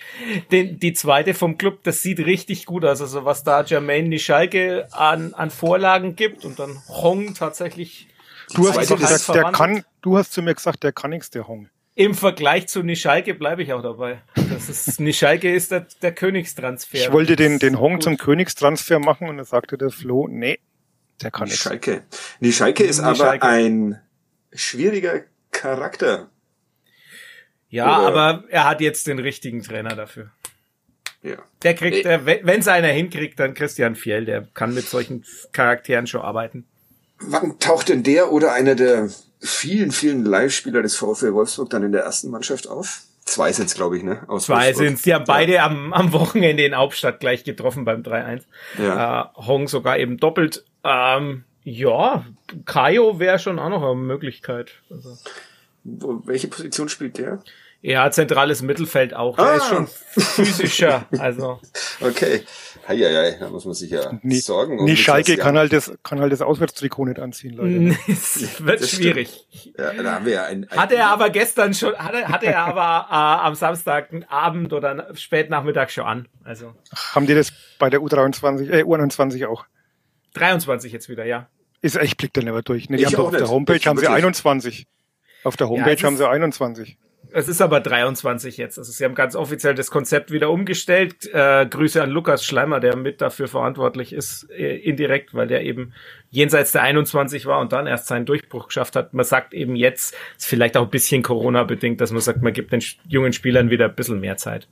die, 0.50 0.76
die 0.76 0.92
zweite 0.92 1.34
vom 1.34 1.58
Club, 1.58 1.80
das 1.82 2.02
sieht 2.02 2.20
richtig 2.20 2.66
gut 2.66 2.84
aus. 2.84 3.00
Also 3.00 3.24
was 3.24 3.44
da 3.44 3.62
Jermaine 3.62 4.08
Nischalke 4.08 4.88
an, 4.92 5.34
an 5.34 5.50
Vorlagen 5.50 6.16
gibt 6.16 6.44
und 6.44 6.58
dann 6.58 6.80
Hong 6.88 7.34
tatsächlich 7.34 8.08
Du 8.54 8.68
hast 8.68 8.88
gesagt, 8.88 9.34
der, 9.34 9.52
kann, 9.52 9.84
du 10.00 10.16
hast 10.16 10.32
zu 10.32 10.42
mir 10.42 10.54
gesagt, 10.54 10.82
der 10.82 10.92
kann 10.92 11.10
nichts, 11.10 11.30
der 11.30 11.48
Hong. 11.48 11.68
Im 11.94 12.14
Vergleich 12.14 12.68
zu 12.68 12.82
Nischalke 12.82 13.34
bleibe 13.34 13.62
ich 13.62 13.72
auch 13.72 13.82
dabei. 13.82 14.22
Das 14.50 14.68
ist, 14.68 15.00
Nischalke 15.00 15.52
ist 15.52 15.72
der, 15.72 15.86
der 16.00 16.12
Königstransfer. 16.12 16.98
Ich 16.98 17.12
wollte 17.12 17.36
den, 17.36 17.58
den 17.58 17.80
Hong 17.80 17.94
gut. 17.94 18.04
zum 18.04 18.16
Königstransfer 18.16 19.00
machen 19.00 19.28
und 19.28 19.36
dann 19.36 19.46
sagte 19.46 19.76
der 19.76 19.90
Flo, 19.90 20.28
nee, 20.28 20.58
der 21.22 21.30
kann 21.30 21.44
nichts. 21.44 21.60
Schalke. 21.60 22.04
Die 22.40 22.52
Schalke 22.52 22.84
ist 22.84 23.00
Die 23.00 23.04
aber 23.04 23.42
ein 23.42 24.00
schwieriger 24.52 25.22
Charakter. 25.50 26.30
Ja, 27.70 27.98
Oder- 28.00 28.06
aber 28.08 28.44
er 28.50 28.64
hat 28.68 28.80
jetzt 28.80 29.06
den 29.06 29.18
richtigen 29.18 29.62
Trainer 29.62 29.94
dafür. 29.94 30.30
Ja. 31.22 31.36
Der 31.62 31.74
kriegt, 31.74 32.06
Ey. 32.06 32.14
äh, 32.14 32.40
wenn 32.44 32.60
es 32.60 32.68
einer 32.68 32.88
hinkriegt, 32.88 33.38
dann 33.40 33.54
Christian 33.54 33.96
Fjell, 33.96 34.24
der 34.24 34.46
kann 34.54 34.72
mit 34.72 34.84
solchen 34.86 35.24
Charakteren 35.52 36.06
schon 36.06 36.22
arbeiten. 36.22 36.66
Wann 37.20 37.58
taucht 37.58 37.88
denn 37.88 38.04
der 38.04 38.30
oder 38.32 38.52
einer 38.52 38.76
der 38.76 39.08
vielen, 39.40 39.90
vielen 39.90 40.24
Live-Spieler 40.24 40.82
des 40.82 40.94
VfL 40.96 41.32
Wolfsburg 41.34 41.70
dann 41.70 41.82
in 41.82 41.92
der 41.92 42.02
ersten 42.02 42.30
Mannschaft 42.30 42.68
auf? 42.68 43.02
Zwei 43.24 43.52
sind's, 43.52 43.74
glaube 43.74 43.96
ich, 43.98 44.04
ne? 44.04 44.22
Aus 44.28 44.46
Zwei 44.46 44.66
Wolfsburg. 44.66 44.86
sind's, 44.86 45.02
die 45.02 45.12
haben 45.12 45.24
beide 45.26 45.60
am, 45.62 45.92
am 45.92 46.12
Wochenende 46.12 46.64
in 46.64 46.76
Hauptstadt 46.76 47.20
gleich 47.20 47.44
getroffen 47.44 47.84
beim 47.84 48.02
3-1. 48.02 48.44
Ja. 48.78 49.32
Äh, 49.36 49.46
Hong 49.46 49.66
sogar 49.68 49.98
eben 49.98 50.16
doppelt. 50.16 50.64
Ähm, 50.84 51.44
ja, 51.64 52.24
Kaio 52.64 53.18
wäre 53.18 53.38
schon 53.38 53.58
auch 53.58 53.68
noch 53.68 53.82
eine 53.82 53.96
Möglichkeit. 53.96 54.70
Also, 54.88 55.18
welche 55.84 56.48
Position 56.48 56.88
spielt 56.88 57.18
der? 57.18 57.40
ja, 57.80 58.10
zentrales 58.10 58.60
Mittelfeld 58.60 59.14
auch. 59.14 59.36
Der 59.36 59.44
Ah. 59.44 59.54
ist 59.56 59.68
schon 59.68 59.86
physischer. 60.16 61.06
Also 61.18 61.60
Okay. 62.00 62.42
Heieiei, 62.88 63.36
da 63.38 63.48
muss 63.50 63.64
man 63.66 63.74
sich 63.74 63.90
ja 63.90 64.18
Nee, 64.22 64.40
sorgen. 64.40 64.80
um 64.80 64.84
nee 64.86 64.96
Schalke 64.96 65.36
kann 65.36 65.56
halt 65.56 65.72
das, 65.72 65.92
kann 66.02 66.20
halt 66.20 66.32
das 66.32 66.42
Auswärtstrikot 66.42 67.04
nicht 67.04 67.20
anziehen, 67.20 67.54
Leute. 67.54 67.96
es 68.08 68.64
wird 68.64 68.80
das 68.80 68.90
schwierig. 68.90 69.46
Ja, 69.78 69.92
da 69.92 70.14
haben 70.14 70.24
wir 70.26 70.32
ja 70.32 70.44
ein, 70.46 70.66
ein 70.68 70.76
Hat 70.76 70.90
er 70.90 71.08
aber 71.10 71.30
gestern 71.30 71.72
schon, 71.74 71.94
hat 71.96 72.14
er, 72.14 72.28
hat 72.28 72.42
er 72.42 72.58
aber 72.60 73.06
äh, 73.10 73.46
am 73.46 73.54
Samstagabend 73.54 74.72
oder 74.72 75.14
spätnachmittag 75.14 75.90
schon 75.90 76.04
an. 76.04 76.28
Also 76.42 76.74
Haben 77.14 77.26
die 77.28 77.34
das 77.34 77.52
bei 77.78 77.90
der 77.90 78.00
U23, 78.00 78.70
äh, 78.70 78.82
U21 78.82 79.46
auch? 79.46 79.66
23 80.34 80.92
jetzt 80.92 81.08
wieder, 81.08 81.24
ja. 81.24 81.48
Ist, 81.80 81.96
ich 81.96 82.16
blick 82.16 82.32
da 82.34 82.42
nicht 82.42 82.68
durch. 82.68 82.90
Ne, 82.90 82.96
die 82.96 83.04
Ich 83.04 83.14
haben 83.14 83.24
auf 83.24 83.30
der 83.30 83.42
nicht. 83.42 83.50
Homepage 83.50 83.76
Ich 83.76 83.86
haben 83.86 83.98
sie 83.98 84.02
wirklich. 84.02 84.16
21. 84.16 84.86
Auf 85.44 85.56
der 85.56 85.68
Homepage 85.68 85.94
es 85.94 86.04
haben 86.04 86.16
sie 86.16 86.28
21. 86.28 86.96
Es 87.30 87.48
ist 87.48 87.60
aber 87.60 87.80
23 87.80 88.56
jetzt. 88.56 88.78
Also 88.78 88.90
sie 88.90 89.04
haben 89.04 89.14
ganz 89.14 89.36
offiziell 89.36 89.74
das 89.74 89.90
Konzept 89.90 90.30
wieder 90.30 90.50
umgestellt. 90.50 91.28
Äh, 91.32 91.66
Grüße 91.66 92.02
an 92.02 92.10
Lukas 92.10 92.44
Schleimer, 92.44 92.80
der 92.80 92.96
mit 92.96 93.20
dafür 93.20 93.48
verantwortlich 93.48 94.12
ist, 94.12 94.48
äh, 94.50 94.76
indirekt, 94.76 95.34
weil 95.34 95.46
der 95.46 95.62
eben 95.62 95.92
jenseits 96.30 96.72
der 96.72 96.82
21 96.82 97.44
war 97.44 97.60
und 97.60 97.72
dann 97.72 97.86
erst 97.86 98.06
seinen 98.06 98.24
Durchbruch 98.24 98.68
geschafft 98.68 98.96
hat. 98.96 99.12
Man 99.12 99.26
sagt 99.26 99.52
eben 99.52 99.76
jetzt, 99.76 100.16
ist 100.38 100.46
vielleicht 100.46 100.76
auch 100.76 100.84
ein 100.84 100.90
bisschen 100.90 101.22
Corona-bedingt, 101.22 102.00
dass 102.00 102.12
man 102.12 102.22
sagt, 102.22 102.42
man 102.42 102.52
gibt 102.52 102.72
den 102.72 102.82
jungen 103.06 103.34
Spielern 103.34 103.68
wieder 103.68 103.86
ein 103.86 103.94
bisschen 103.94 104.20
mehr 104.20 104.38
Zeit. 104.38 104.68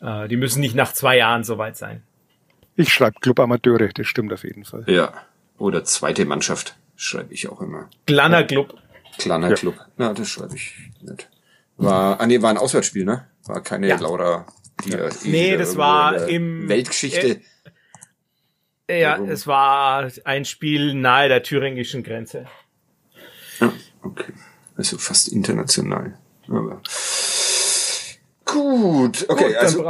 Äh, 0.00 0.28
die 0.28 0.36
müssen 0.36 0.60
nicht 0.60 0.74
nach 0.74 0.92
zwei 0.92 1.18
Jahren 1.18 1.44
soweit 1.44 1.76
sein. 1.76 2.02
Ich 2.76 2.92
schreibe 2.92 3.20
Club 3.20 3.40
Amateure, 3.40 3.88
das 3.88 4.06
stimmt 4.06 4.32
auf 4.32 4.44
jeden 4.44 4.64
Fall. 4.64 4.84
Ja. 4.86 5.12
Oder 5.58 5.84
zweite 5.84 6.24
Mannschaft, 6.24 6.76
schreibe 6.96 7.34
ich 7.34 7.48
auch 7.48 7.60
immer. 7.60 7.90
Glanner 8.06 8.44
Club. 8.44 8.74
Kleiner 9.18 9.48
Ja. 9.50 9.54
Club. 9.56 9.74
Na, 9.96 10.12
das 10.14 10.28
schreibe 10.28 10.54
ich 10.54 10.74
nicht. 11.02 11.28
War, 11.76 12.20
ah 12.20 12.26
nee, 12.26 12.40
war 12.42 12.50
ein 12.50 12.58
Auswärtsspiel, 12.58 13.04
ne? 13.04 13.26
War 13.44 13.62
keine 13.62 13.86
Ja. 13.88 13.96
Laura, 13.98 14.46
die 14.84 14.90
ja. 14.90 14.98
eh 15.06 15.10
Nee, 15.24 15.46
wieder 15.48 15.58
das 15.58 15.76
war 15.76 16.26
im- 16.28 16.68
Weltgeschichte. 16.68 17.40
Ja, 18.90 19.12
Warum? 19.18 19.28
es 19.30 19.46
war 19.46 20.08
ein 20.24 20.44
Spiel 20.44 20.94
nahe 20.94 21.28
der 21.28 21.42
thüringischen 21.42 22.02
Grenze. 22.02 22.46
Ja, 23.60 23.72
okay. 24.02 24.32
Also 24.76 24.96
fast 24.98 25.28
international. 25.28 26.16
Aber 26.48 26.80
gut, 28.44 29.26
okay, 29.28 29.44
Gut, 29.48 29.56
also 29.56 29.82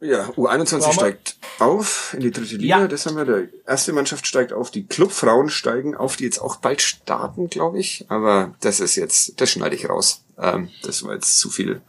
ja, 0.00 0.28
U21 0.36 0.36
Brauchen 0.36 0.86
wir- 0.86 0.92
steigt 0.92 1.35
auf 1.58 2.12
in 2.14 2.20
die 2.20 2.30
dritte 2.30 2.56
Liga, 2.56 2.80
Ja. 2.80 2.88
das 2.88 3.06
haben 3.06 3.16
wir. 3.16 3.24
Der 3.24 3.48
erste 3.66 3.92
Mannschaft 3.92 4.26
steigt 4.26 4.52
auf, 4.52 4.70
die 4.70 4.86
Clubfrauen 4.86 5.48
steigen 5.48 5.94
auf, 5.96 6.16
die 6.16 6.24
jetzt 6.24 6.38
auch 6.38 6.56
bald 6.56 6.82
starten, 6.82 7.48
glaube 7.48 7.78
ich. 7.78 8.04
Aber 8.08 8.54
das 8.60 8.80
ist 8.80 8.96
jetzt, 8.96 9.40
das 9.40 9.50
schneide 9.50 9.74
ich 9.76 9.88
raus. 9.88 10.22
Ähm, 10.38 10.68
das 10.82 11.02
war 11.04 11.14
jetzt 11.14 11.38
zu 11.38 11.50
viel, 11.50 11.80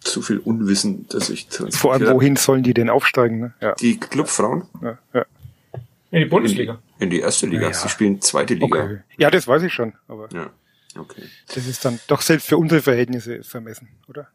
zu 0.00 0.22
viel 0.22 0.38
Unwissen, 0.38 1.06
dass 1.08 1.28
ich 1.30 1.48
Vor 1.70 1.92
allem, 1.92 2.08
wohin 2.14 2.36
sollen 2.36 2.62
die 2.62 2.74
denn 2.74 2.88
aufsteigen? 2.90 3.40
Ne? 3.40 3.54
Ja. 3.60 3.74
Die 3.74 3.98
Clubfrauen 3.98 4.64
Ja, 4.82 4.98
ja. 5.12 5.24
in 5.72 6.18
die 6.18 6.22
in 6.22 6.28
Bundesliga. 6.30 6.78
in 6.98 7.10
die 7.10 7.20
erste 7.20 7.46
Liga. 7.46 7.68
Ja. 7.68 7.72
Sie 7.74 7.88
spielen 7.88 8.20
zweite 8.20 8.54
Liga. 8.54 8.66
Okay. 8.84 8.98
Ja, 9.18 9.30
das 9.30 9.46
weiß 9.46 9.62
ich 9.62 9.72
schon, 9.72 9.92
aber 10.06 10.28
Ja, 10.32 10.50
okay. 10.98 11.22
das 11.54 11.66
ist 11.66 11.84
dann 11.84 12.00
doch 12.08 12.22
selbst 12.22 12.46
für 12.48 12.56
unsere 12.56 12.80
Verhältnisse 12.82 13.42
vermessen, 13.42 13.88
oder? 14.08 14.28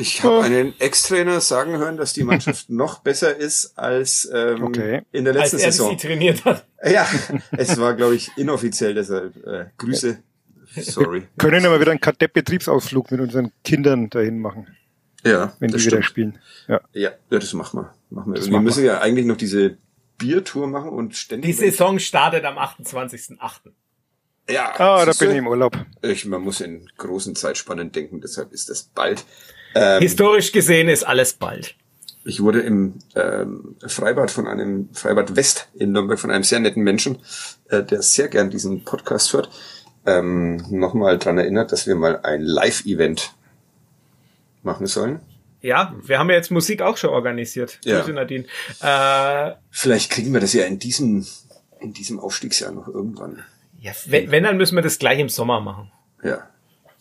Ich 0.00 0.22
habe 0.24 0.34
Oh. 0.36 0.40
einen 0.40 0.72
Ex-Trainer 0.80 1.40
sagen 1.40 1.76
hören, 1.76 1.96
dass 1.96 2.12
die 2.12 2.24
Mannschaft 2.24 2.70
noch 2.70 3.00
besser 3.00 3.36
ist 3.36 3.76
als 3.78 4.28
ähm, 4.32 4.62
Okay. 4.64 5.02
in 5.12 5.24
der 5.24 5.34
Als 5.34 5.52
letzten 5.52 5.58
er 5.66 5.72
Saison. 5.72 5.90
sie 5.98 6.06
trainiert 6.06 6.44
hat. 6.44 6.66
Ja, 6.84 7.06
es 7.52 7.78
war, 7.78 7.94
glaube 7.94 8.14
ich, 8.14 8.30
inoffiziell, 8.36 8.94
deshalb 8.94 9.36
äh, 9.46 9.66
Grüße. 9.78 10.18
Sorry. 10.76 11.26
Können 11.36 11.66
aber 11.66 11.80
wieder 11.80 11.90
einen 11.90 12.00
Kadettbetriebsausflug 12.00 13.10
mit 13.10 13.20
unseren 13.20 13.52
Kindern 13.64 14.08
dahin 14.08 14.38
machen, 14.38 14.68
Ja, 15.24 15.52
wenn 15.58 15.70
das 15.70 15.82
die 15.82 15.86
wieder 15.88 15.96
stimmt. 15.98 16.04
spielen. 16.06 16.38
Ja. 16.68 16.80
Ja, 16.92 17.10
ja, 17.30 17.38
das 17.38 17.52
machen 17.54 17.80
wir. 17.80 17.94
Machen 18.10 18.32
wir. 18.32 18.36
Das 18.36 18.46
wir 18.46 18.52
machen 18.52 18.64
müssen 18.64 18.84
ja 18.84 19.00
eigentlich 19.00 19.26
noch 19.26 19.36
diese 19.36 19.76
Biertour 20.16 20.66
machen 20.68 20.90
und 20.90 21.10
Die 21.12 21.16
ständig. 21.16 21.56
Saison 21.56 21.98
startet 21.98 22.44
am 22.44 22.56
28.08. 22.58 23.72
ja, 24.48 24.72
Ah, 24.78 25.04
da 25.04 25.12
bin 25.12 25.30
ich 25.32 25.36
im 25.38 25.46
Urlaub. 25.48 25.76
ich. 26.02 26.24
Man 26.26 26.42
muss 26.42 26.60
in 26.60 26.88
großen 26.98 27.34
Zeitspannen 27.34 27.90
denken, 27.92 28.20
deshalb 28.20 28.52
ist 28.52 28.70
das 28.70 28.84
bald. 28.84 29.24
Ähm, 29.74 30.02
Historisch 30.02 30.52
gesehen 30.52 30.88
ist 30.88 31.04
alles 31.04 31.34
bald. 31.34 31.74
Ich 32.24 32.42
wurde 32.42 32.60
im 32.60 32.94
ähm, 33.14 33.76
Freibad 33.86 34.30
von 34.30 34.46
einem 34.46 34.88
Freibad 34.92 35.36
West 35.36 35.68
in 35.74 35.92
Nürnberg 35.92 36.18
von 36.18 36.30
einem 36.30 36.44
sehr 36.44 36.60
netten 36.60 36.82
Menschen, 36.82 37.18
äh, 37.68 37.82
der 37.82 38.02
sehr 38.02 38.28
gern 38.28 38.50
diesen 38.50 38.84
Podcast 38.84 39.32
hört, 39.32 39.48
ähm, 40.06 40.56
nochmal 40.70 41.18
dran 41.18 41.38
erinnert, 41.38 41.72
dass 41.72 41.86
wir 41.86 41.94
mal 41.94 42.20
ein 42.22 42.42
Live-Event 42.42 43.32
machen 44.62 44.86
sollen. 44.86 45.20
Ja, 45.62 45.94
wir 46.04 46.18
haben 46.18 46.30
ja 46.30 46.36
jetzt 46.36 46.50
Musik 46.50 46.82
auch 46.82 46.96
schon 46.96 47.10
organisiert. 47.10 47.78
Ja. 47.84 48.00
Grüße, 48.00 48.12
Nadine. 48.12 48.44
Äh, 48.80 49.52
Vielleicht 49.70 50.10
kriegen 50.10 50.32
wir 50.32 50.40
das 50.40 50.52
ja 50.52 50.64
in 50.64 50.78
diesem 50.78 51.26
in 51.80 51.94
diesem 51.94 52.20
Aufstiegsjahr 52.20 52.72
noch 52.72 52.88
irgendwann. 52.88 53.42
ja, 53.80 53.92
wenn, 54.06 54.30
wenn, 54.30 54.44
dann 54.44 54.58
müssen 54.58 54.74
wir 54.74 54.82
das 54.82 54.98
gleich 54.98 55.18
im 55.18 55.30
Sommer 55.30 55.60
machen. 55.60 55.90
Ja, 56.22 56.46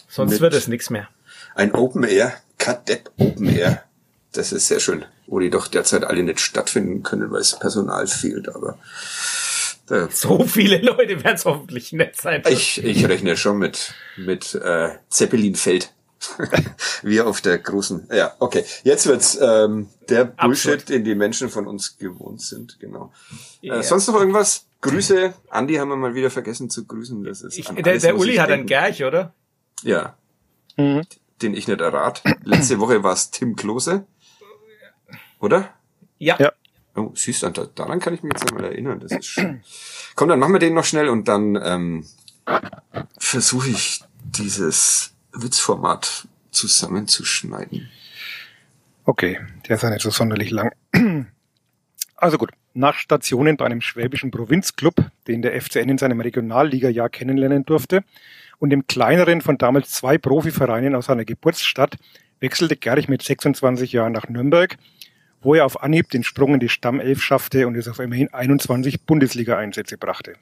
Sonst 0.07 0.31
Mit- 0.33 0.41
wird 0.41 0.53
es 0.53 0.67
nichts 0.69 0.89
mehr. 0.89 1.09
Ein 1.55 1.73
Open 1.73 2.03
Air, 2.03 2.33
Kadepp 2.57 3.11
Open 3.17 3.47
Air. 3.49 3.83
Das 4.31 4.51
ist 4.51 4.67
sehr 4.67 4.79
schön, 4.79 5.05
wo 5.27 5.39
die 5.39 5.49
doch 5.49 5.67
derzeit 5.67 6.03
alle 6.03 6.23
nicht 6.23 6.39
stattfinden 6.39 7.03
können, 7.03 7.31
weil 7.31 7.41
es 7.41 7.57
Personal 7.57 8.05
fehlt. 8.07 8.49
Aber 8.49 8.77
da, 9.87 10.07
So 10.11 10.45
viele 10.45 10.77
Leute 10.79 11.23
werden 11.23 11.35
es 11.35 11.45
hoffentlich 11.45 11.91
nett 11.93 12.15
sein. 12.15 12.43
Ich, 12.47 12.83
ich 12.83 13.07
rechne 13.07 13.35
schon 13.37 13.57
mit, 13.57 13.93
mit 14.17 14.53
äh, 14.55 14.89
Zeppelinfeld. 15.09 15.93
Wie 17.01 17.21
auf 17.21 17.39
der 17.39 17.57
großen. 17.57 18.07
Ja, 18.11 18.35
okay. 18.39 18.65
Jetzt 18.83 19.07
wird's 19.07 19.37
ähm, 19.41 19.87
der 20.09 20.25
Bullshit, 20.25 20.73
Absurd. 20.73 20.89
den 20.89 21.05
die 21.05 21.15
Menschen 21.15 21.49
von 21.49 21.65
uns 21.65 21.97
gewohnt 21.97 22.41
sind. 22.41 22.77
Genau. 22.81 23.13
Ja. 23.61 23.77
Äh, 23.79 23.83
sonst 23.83 24.07
noch 24.07 24.19
irgendwas? 24.19 24.65
Grüße. 24.81 25.33
Andi 25.49 25.75
haben 25.75 25.87
wir 25.89 25.95
mal 25.95 26.15
wieder 26.15 26.29
vergessen 26.29 26.69
zu 26.69 26.85
grüßen. 26.85 27.23
Das 27.23 27.41
ist 27.41 27.57
ich, 27.57 27.67
der 27.67 27.97
der 27.97 28.17
Uli 28.17 28.35
hat 28.35 28.49
einen 28.49 28.67
denken. 28.67 28.85
Gerch, 28.85 29.03
oder? 29.05 29.33
Ja, 29.83 30.15
Mhm. 30.75 31.01
Den 31.41 31.53
ich 31.53 31.67
nicht 31.67 31.81
errat. 31.81 32.23
Letzte 32.43 32.79
Woche 32.79 33.03
war 33.03 33.13
es 33.13 33.31
Tim 33.31 33.55
Klose. 33.55 34.05
Oder? 35.39 35.73
Ja. 36.17 36.37
Ja. 36.39 36.51
Oh, 36.95 37.13
du, 37.13 37.65
daran 37.75 37.99
kann 37.99 38.13
ich 38.13 38.23
mich 38.23 38.33
jetzt 38.33 38.51
einmal 38.51 38.65
erinnern. 38.65 38.99
Das 38.99 39.11
ist 39.11 39.25
schön. 39.25 39.63
Komm, 40.15 40.29
dann 40.29 40.39
machen 40.39 40.53
wir 40.53 40.59
den 40.59 40.73
noch 40.73 40.83
schnell 40.83 41.07
und 41.07 41.27
dann 41.27 41.55
ähm, 41.55 42.05
versuche 43.17 43.69
ich 43.69 44.01
dieses 44.21 45.13
Witzformat 45.31 46.27
zusammenzuschneiden. 46.51 47.89
Okay, 49.05 49.39
der 49.67 49.77
ist 49.77 49.83
ja 49.83 49.89
nicht 49.89 50.01
so 50.01 50.09
sonderlich 50.09 50.51
lang. 50.51 50.73
Also 52.21 52.37
gut, 52.37 52.51
nach 52.73 52.95
Stationen 52.95 53.55
bei 53.55 53.65
einem 53.65 53.79
schwäbischen 53.79 54.29
Provinzclub, 54.29 54.95
den 55.27 55.41
der 55.41 55.59
FCN 55.61 55.89
in 55.89 55.97
seinem 55.97 56.19
Regionalliga-Jahr 56.19 57.09
kennenlernen 57.09 57.65
durfte, 57.65 58.03
und 58.59 58.69
dem 58.69 58.85
kleineren 58.87 59.41
von 59.41 59.57
damals 59.57 59.91
zwei 59.91 60.17
Profivereinen 60.17 60.95
aus 60.95 61.05
seiner 61.05 61.25
Geburtsstadt, 61.25 61.97
wechselte 62.39 62.75
Gerich 62.75 63.07
mit 63.07 63.21
26 63.21 63.93
Jahren 63.93 64.13
nach 64.13 64.29
Nürnberg, 64.29 64.77
wo 65.41 65.55
er 65.55 65.65
auf 65.65 65.81
Anhieb 65.81 66.09
den 66.09 66.23
Sprung 66.23 66.53
in 66.53 66.59
die 66.59 66.69
Stammelf 66.69 67.21
schaffte 67.21 67.67
und 67.67 67.75
es 67.75 67.87
auf 67.87 67.99
immerhin 67.99 68.33
21 68.33 69.05
Bundesliga-Einsätze 69.05 69.97
brachte. 69.97 70.35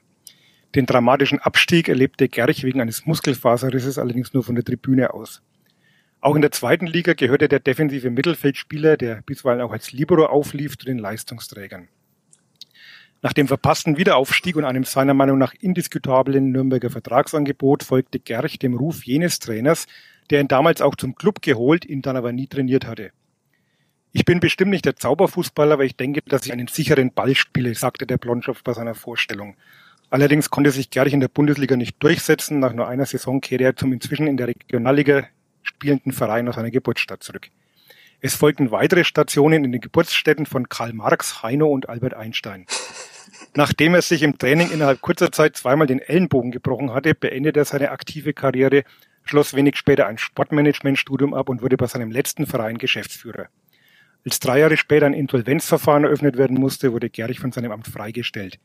Den 0.74 0.86
dramatischen 0.86 1.38
Abstieg 1.38 1.88
erlebte 1.88 2.28
Gerich 2.28 2.62
wegen 2.64 2.80
eines 2.80 3.06
Muskelfaserrisses 3.06 3.98
allerdings 3.98 4.34
nur 4.34 4.42
von 4.42 4.54
der 4.54 4.64
Tribüne 4.64 5.14
aus. 5.14 5.42
Auch 6.20 6.34
in 6.34 6.42
der 6.42 6.50
zweiten 6.50 6.86
Liga 6.86 7.14
gehörte 7.14 7.48
der 7.48 7.60
defensive 7.60 8.10
Mittelfeldspieler, 8.10 8.96
der 8.96 9.22
bisweilen 9.22 9.60
auch 9.60 9.72
als 9.72 9.92
Libero 9.92 10.26
auflief, 10.26 10.76
zu 10.76 10.84
den 10.84 10.98
Leistungsträgern. 10.98 11.88
Nach 13.20 13.32
dem 13.32 13.48
verpassten 13.48 13.96
Wiederaufstieg 13.96 14.54
und 14.54 14.64
einem 14.64 14.84
seiner 14.84 15.14
Meinung 15.14 15.38
nach 15.38 15.52
indiskutablen 15.60 16.52
Nürnberger 16.52 16.90
Vertragsangebot 16.90 17.82
folgte 17.82 18.20
Gerch 18.20 18.60
dem 18.60 18.74
Ruf 18.74 19.04
jenes 19.04 19.40
Trainers, 19.40 19.86
der 20.30 20.40
ihn 20.40 20.48
damals 20.48 20.80
auch 20.80 20.94
zum 20.94 21.16
Club 21.16 21.42
geholt, 21.42 21.84
ihn 21.84 22.02
dann 22.02 22.16
aber 22.16 22.32
nie 22.32 22.46
trainiert 22.46 22.86
hatte. 22.86 23.10
Ich 24.12 24.24
bin 24.24 24.38
bestimmt 24.38 24.70
nicht 24.70 24.84
der 24.84 24.96
Zauberfußballer, 24.96 25.74
aber 25.74 25.84
ich 25.84 25.96
denke, 25.96 26.22
dass 26.22 26.46
ich 26.46 26.52
einen 26.52 26.68
sicheren 26.68 27.12
Ball 27.12 27.34
spiele, 27.34 27.74
sagte 27.74 28.06
der 28.06 28.18
Blondschopf 28.18 28.62
bei 28.62 28.72
seiner 28.72 28.94
Vorstellung. 28.94 29.56
Allerdings 30.10 30.48
konnte 30.48 30.70
sich 30.70 30.90
Gerch 30.90 31.12
in 31.12 31.20
der 31.20 31.28
Bundesliga 31.28 31.76
nicht 31.76 32.02
durchsetzen. 32.02 32.60
Nach 32.60 32.72
nur 32.72 32.88
einer 32.88 33.04
Saison 33.04 33.40
kehrte 33.40 33.64
er 33.64 33.76
zum 33.76 33.92
inzwischen 33.92 34.26
in 34.26 34.36
der 34.36 34.46
Regionalliga 34.46 35.26
spielenden 35.62 36.12
Verein 36.12 36.48
aus 36.48 36.54
seiner 36.54 36.70
Geburtsstadt 36.70 37.22
zurück. 37.22 37.50
Es 38.20 38.34
folgten 38.34 38.72
weitere 38.72 39.04
Stationen 39.04 39.62
in 39.64 39.70
den 39.70 39.80
Geburtsstätten 39.80 40.44
von 40.44 40.68
Karl 40.68 40.92
Marx, 40.92 41.44
Heino 41.44 41.68
und 41.68 41.88
Albert 41.88 42.14
Einstein. 42.14 42.66
Nachdem 43.54 43.94
er 43.94 44.02
sich 44.02 44.24
im 44.24 44.38
Training 44.38 44.72
innerhalb 44.72 45.00
kurzer 45.00 45.30
Zeit 45.30 45.56
zweimal 45.56 45.86
den 45.86 46.00
Ellenbogen 46.00 46.50
gebrochen 46.50 46.92
hatte, 46.92 47.14
beendete 47.14 47.60
er 47.60 47.64
seine 47.64 47.92
aktive 47.92 48.32
Karriere, 48.32 48.82
schloss 49.22 49.54
wenig 49.54 49.76
später 49.76 50.08
ein 50.08 50.18
Sportmanagementstudium 50.18 51.32
ab 51.32 51.48
und 51.48 51.62
wurde 51.62 51.76
bei 51.76 51.86
seinem 51.86 52.10
letzten 52.10 52.46
Verein 52.46 52.78
Geschäftsführer. 52.78 53.50
Als 54.24 54.40
drei 54.40 54.58
Jahre 54.58 54.76
später 54.76 55.06
ein 55.06 55.14
Insolvenzverfahren 55.14 56.02
eröffnet 56.02 56.36
werden 56.36 56.58
musste, 56.58 56.92
wurde 56.92 57.10
Gerich 57.10 57.38
von 57.38 57.52
seinem 57.52 57.70
Amt 57.70 57.86
freigestellt. 57.86 58.58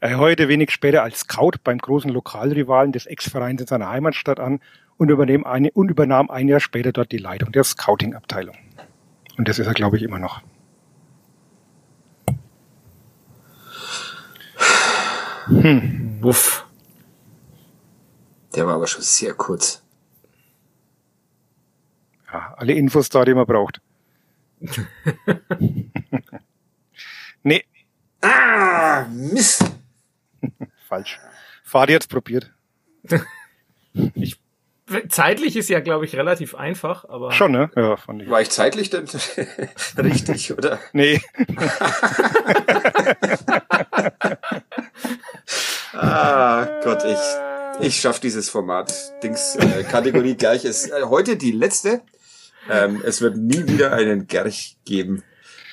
Er 0.00 0.18
heuerte 0.18 0.48
wenig 0.48 0.70
später 0.70 1.02
als 1.02 1.20
Scout 1.20 1.58
beim 1.62 1.76
großen 1.76 2.10
Lokalrivalen 2.10 2.92
des 2.92 3.04
Ex-Vereins 3.04 3.60
in 3.60 3.66
seiner 3.66 3.90
Heimatstadt 3.90 4.40
an 4.40 4.60
und, 4.96 5.10
übernahm 5.10 5.44
ein, 5.44 5.68
und 5.68 5.90
übernahm 5.90 6.30
ein 6.30 6.48
Jahr 6.48 6.60
später 6.60 6.92
dort 6.92 7.12
die 7.12 7.18
Leitung 7.18 7.52
der 7.52 7.64
Scouting-Abteilung. 7.64 8.56
Und 9.36 9.48
das 9.48 9.58
ist 9.58 9.66
er, 9.66 9.74
glaube 9.74 9.96
ich, 9.96 10.02
immer 10.02 10.18
noch. 10.18 10.42
Hm. 15.46 16.18
Wuff. 16.22 16.66
Der 18.54 18.66
war 18.66 18.74
aber 18.74 18.86
schon 18.86 19.02
sehr 19.02 19.34
kurz. 19.34 19.82
Ja, 22.32 22.54
alle 22.56 22.72
Infos 22.72 23.08
da, 23.08 23.24
die 23.24 23.34
man 23.34 23.46
braucht. 23.46 23.80
nee. 27.42 27.64
Ah, 28.20 29.06
Mist. 29.10 29.64
Falsch. 30.88 31.18
Fadi 31.64 31.92
jetzt 31.92 32.08
probiert. 32.08 32.52
Ich, 34.16 34.40
zeitlich 35.08 35.56
ist 35.56 35.68
ja, 35.68 35.80
glaube 35.80 36.04
ich, 36.04 36.14
relativ 36.16 36.54
einfach, 36.54 37.04
aber. 37.08 37.32
Schon, 37.32 37.52
ne? 37.52 37.70
Ja, 37.76 37.96
fand 37.96 38.22
ich. 38.22 38.30
War 38.30 38.40
ich 38.40 38.50
zeitlich 38.50 38.90
denn 38.90 39.06
richtig, 39.98 40.52
oder? 40.52 40.78
Nee. 40.92 41.20
ah, 45.92 46.66
Gott, 46.82 47.04
ich, 47.04 47.18
ich 47.86 48.00
schaff 48.00 48.20
dieses 48.20 48.50
Format. 48.50 48.92
Dings, 49.22 49.56
äh, 49.56 49.84
Kategorie 49.84 50.34
Gerch 50.38 50.64
ist 50.64 50.90
äh, 50.90 51.04
heute 51.04 51.36
die 51.36 51.52
letzte. 51.52 52.02
Ähm, 52.70 53.02
es 53.04 53.20
wird 53.20 53.36
nie 53.36 53.66
wieder 53.66 53.92
einen 53.92 54.26
Gerch 54.26 54.76
geben. 54.84 55.22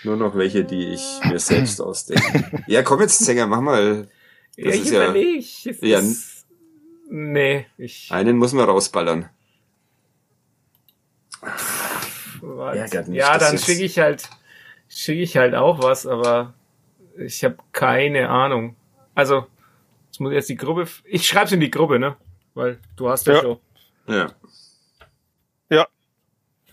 Nur 0.03 0.17
noch 0.17 0.35
welche, 0.35 0.63
die 0.63 0.93
ich 0.93 1.19
mir 1.25 1.39
selbst 1.39 1.79
ausdenke. 1.79 2.63
Ja, 2.67 2.81
komm 2.81 3.01
jetzt, 3.01 3.19
Sänger, 3.19 3.45
mach 3.45 3.61
mal. 3.61 4.07
Das 4.57 4.65
ja, 4.65 4.81
ich 4.81 4.89
überlege. 4.89 5.45
Ja, 5.81 5.99
ja, 5.99 6.05
nee, 7.11 7.65
ich. 7.77 8.11
Einen 8.11 8.37
muss 8.37 8.53
man 8.53 8.65
rausballern. 8.65 9.29
Ja, 12.41 12.85
ja 12.85 13.37
dann 13.37 13.57
schicke 13.57 13.83
ich 13.83 13.99
halt, 13.99 14.29
schicke 14.87 15.21
ich 15.21 15.37
halt 15.37 15.53
auch 15.53 15.81
was, 15.81 16.07
aber 16.07 16.53
ich 17.17 17.43
habe 17.43 17.57
keine 17.71 18.29
Ahnung. 18.29 18.75
Also, 19.13 19.47
jetzt 20.07 20.19
muss 20.19 20.31
ich 20.31 20.35
jetzt 20.35 20.49
die 20.49 20.55
Gruppe. 20.55 20.87
Ich 21.05 21.27
schreib's 21.27 21.51
in 21.51 21.59
die 21.59 21.71
Gruppe, 21.71 21.99
ne? 21.99 22.15
Weil 22.53 22.79
du 22.95 23.09
hast 23.09 23.27
ja, 23.27 23.33
ja. 23.33 23.41
schon. 23.41 23.59
Ja. 24.07 24.31
Ja. 25.69 25.87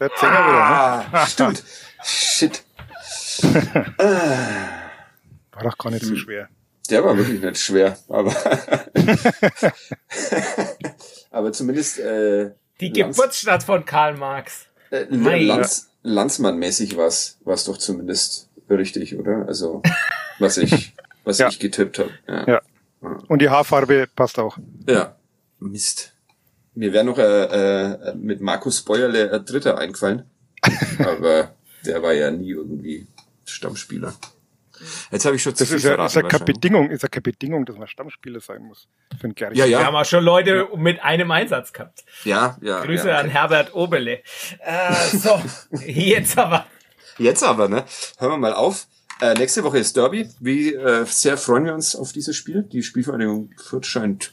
Der 0.01 0.11
ah, 0.21 1.05
wieder, 1.11 1.19
ne? 1.21 1.27
Stimmt. 1.27 1.65
Shit. 2.05 2.65
War 5.53 5.63
doch 5.63 5.79
gar 5.79 5.91
nicht 5.91 6.05
so 6.05 6.17
schwer. 6.17 6.49
Der 6.91 7.05
war 7.05 7.17
wirklich 7.17 7.41
nicht 7.41 7.59
schwer, 7.59 7.99
aber 8.09 8.35
aber 11.31 11.53
zumindest 11.53 11.99
äh, 11.99 12.53
die 12.81 12.93
Geburtsstadt 12.93 13.63
von 13.63 13.85
Karl 13.85 14.17
Marx. 14.17 14.67
Äh, 14.91 15.05
Lanz, 15.11 15.91
Landsmann-mäßig 16.03 16.97
war 16.97 17.07
es 17.09 17.39
doch 17.45 17.77
zumindest 17.79 18.49
richtig, 18.71 19.19
oder? 19.19 19.45
Also 19.47 19.83
was 20.39 20.57
ich 20.57 20.95
was 21.25 21.39
Ja. 21.39 21.49
ich 21.49 21.59
getippt 21.59 21.99
habe. 21.99 22.11
Ja. 22.27 22.47
Ja. 22.47 22.61
Und 23.29 23.43
die 23.43 23.51
Haarfarbe 23.51 24.09
passt 24.15 24.39
auch. 24.39 24.59
ja. 24.89 25.15
Mist. 25.61 26.13
Mir 26.75 26.93
wäre 26.93 27.03
noch 27.05 27.19
äh, 27.19 27.23
äh, 28.11 28.15
mit 28.15 28.41
Markus 28.41 28.83
Bäuerle 28.83 29.33
ein 29.33 29.45
Dritter 29.45 29.77
eingefallen, 29.79 30.23
aber 31.01 31.53
der 31.85 32.01
war 32.03 32.13
ja 32.13 32.31
nie 32.31 32.51
irgendwie 32.51 33.09
Stammspieler. 33.45 34.15
Jetzt 35.11 35.25
habe 35.25 35.37
ich 35.37 35.43
schon 35.43 35.55
zu 35.55 35.63
Das 35.63 35.69
viel 35.69 35.77
ist 35.79 35.83
ja, 35.85 35.91
verraten. 35.91 36.07
ist 36.07 36.15
ja 36.15 36.23
keine. 36.23 36.45
Bedingung, 36.45 36.91
ist 36.91 37.03
ja 37.03 37.09
keine 37.09 37.23
Bedingung, 37.23 37.65
dass 37.67 37.77
man 37.77 37.89
Stammspieler 37.89 38.41
sein 38.41 38.63
muss. 38.63 38.89
Für 39.19 39.25
einen 39.25 39.35
Gerich. 39.35 39.59
Ja, 39.59 39.65
ja. 39.65 39.79
Wir 39.81 39.87
haben 39.87 39.97
auch 39.97 40.05
schon 40.05 40.25
Leute 40.25 40.69
mit 40.77 41.03
einem 41.03 41.31
Einsatz 41.31 41.73
gehabt. 41.73 42.05
Ja, 42.25 42.57
ja. 42.61 42.83
Grüße 42.85 43.09
ja. 43.09 43.19
an 43.19 43.29
Herbert 43.29 43.75
Oberle. 43.75 44.23
Äh, 44.61 44.95
so, 45.17 45.41
jetzt 45.87 46.39
aber. 46.39 46.67
Jetzt 47.19 47.43
aber, 47.43 47.69
ne? 47.69 47.85
Hören 48.19 48.33
wir 48.33 48.39
mal 48.39 48.55
auf. 48.55 48.87
Äh, 49.21 49.35
nächste 49.35 49.65
Woche 49.65 49.79
ist 49.79 49.97
Derby. 49.97 50.29
Wie 50.39 50.75
äh, 50.75 51.05
sehr 51.07 51.37
freuen 51.37 51.65
wir 51.65 51.75
uns 51.75 51.97
auf 51.97 52.13
dieses 52.13 52.37
Spiel. 52.37 52.63
Die 52.63 52.83
Spielvereinigung 52.83 53.51
Fürth 53.57 53.87
scheint 53.87 54.33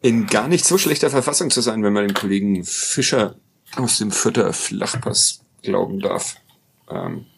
in 0.00 0.26
gar 0.28 0.46
nicht 0.46 0.64
so 0.64 0.78
schlechter 0.78 1.10
Verfassung 1.10 1.50
zu 1.50 1.60
sein, 1.60 1.82
wenn 1.82 1.92
man 1.92 2.06
dem 2.06 2.14
Kollegen 2.14 2.62
Fischer 2.64 3.34
aus 3.76 3.98
dem 3.98 4.12
Fürther 4.12 4.52
Flachpass 4.52 5.44
glauben 5.62 5.98
darf. 5.98 6.36
Ähm, 6.88 7.26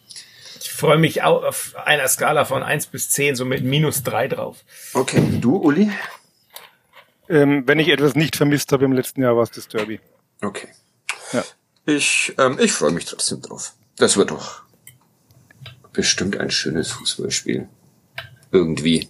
freue 0.81 0.97
mich 0.97 1.21
auch 1.21 1.43
auf 1.43 1.75
einer 1.85 2.07
Skala 2.07 2.43
von 2.43 2.63
1 2.63 2.87
bis 2.87 3.11
10, 3.11 3.35
so 3.35 3.45
mit 3.45 3.63
minus 3.63 4.01
3 4.01 4.27
drauf. 4.29 4.57
okay, 4.93 5.21
du, 5.39 5.57
Uli? 5.57 5.91
Ähm, 7.29 7.67
wenn 7.67 7.77
ich 7.77 7.87
etwas 7.89 8.15
nicht 8.15 8.35
vermisst 8.35 8.71
habe 8.73 8.85
im 8.85 8.91
letzten 8.91 9.21
Jahr, 9.21 9.35
war 9.37 9.43
es 9.43 9.51
das 9.51 9.67
Derby. 9.67 9.99
Okay. 10.41 10.67
Ja. 11.33 11.43
Ich, 11.85 12.33
ähm, 12.39 12.57
ich 12.59 12.71
freue 12.73 12.91
mich 12.91 13.05
trotzdem 13.05 13.41
drauf. 13.41 13.73
Das 13.97 14.17
wird 14.17 14.31
doch 14.31 14.63
bestimmt 15.93 16.37
ein 16.37 16.49
schönes 16.49 16.91
Fußballspiel. 16.91 17.69
Irgendwie. 18.51 19.07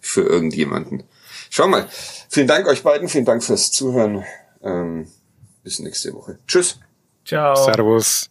Für 0.00 0.22
irgendjemanden. 0.22 1.02
Schau 1.50 1.66
mal. 1.66 1.88
Vielen 2.28 2.46
Dank 2.46 2.66
euch 2.68 2.82
beiden. 2.84 3.08
Vielen 3.08 3.24
Dank 3.24 3.42
fürs 3.42 3.72
Zuhören. 3.72 4.24
Ähm, 4.62 5.08
bis 5.64 5.80
nächste 5.80 6.14
Woche. 6.14 6.38
Tschüss. 6.46 6.78
Ciao. 7.24 7.56
Servus. 7.56 8.30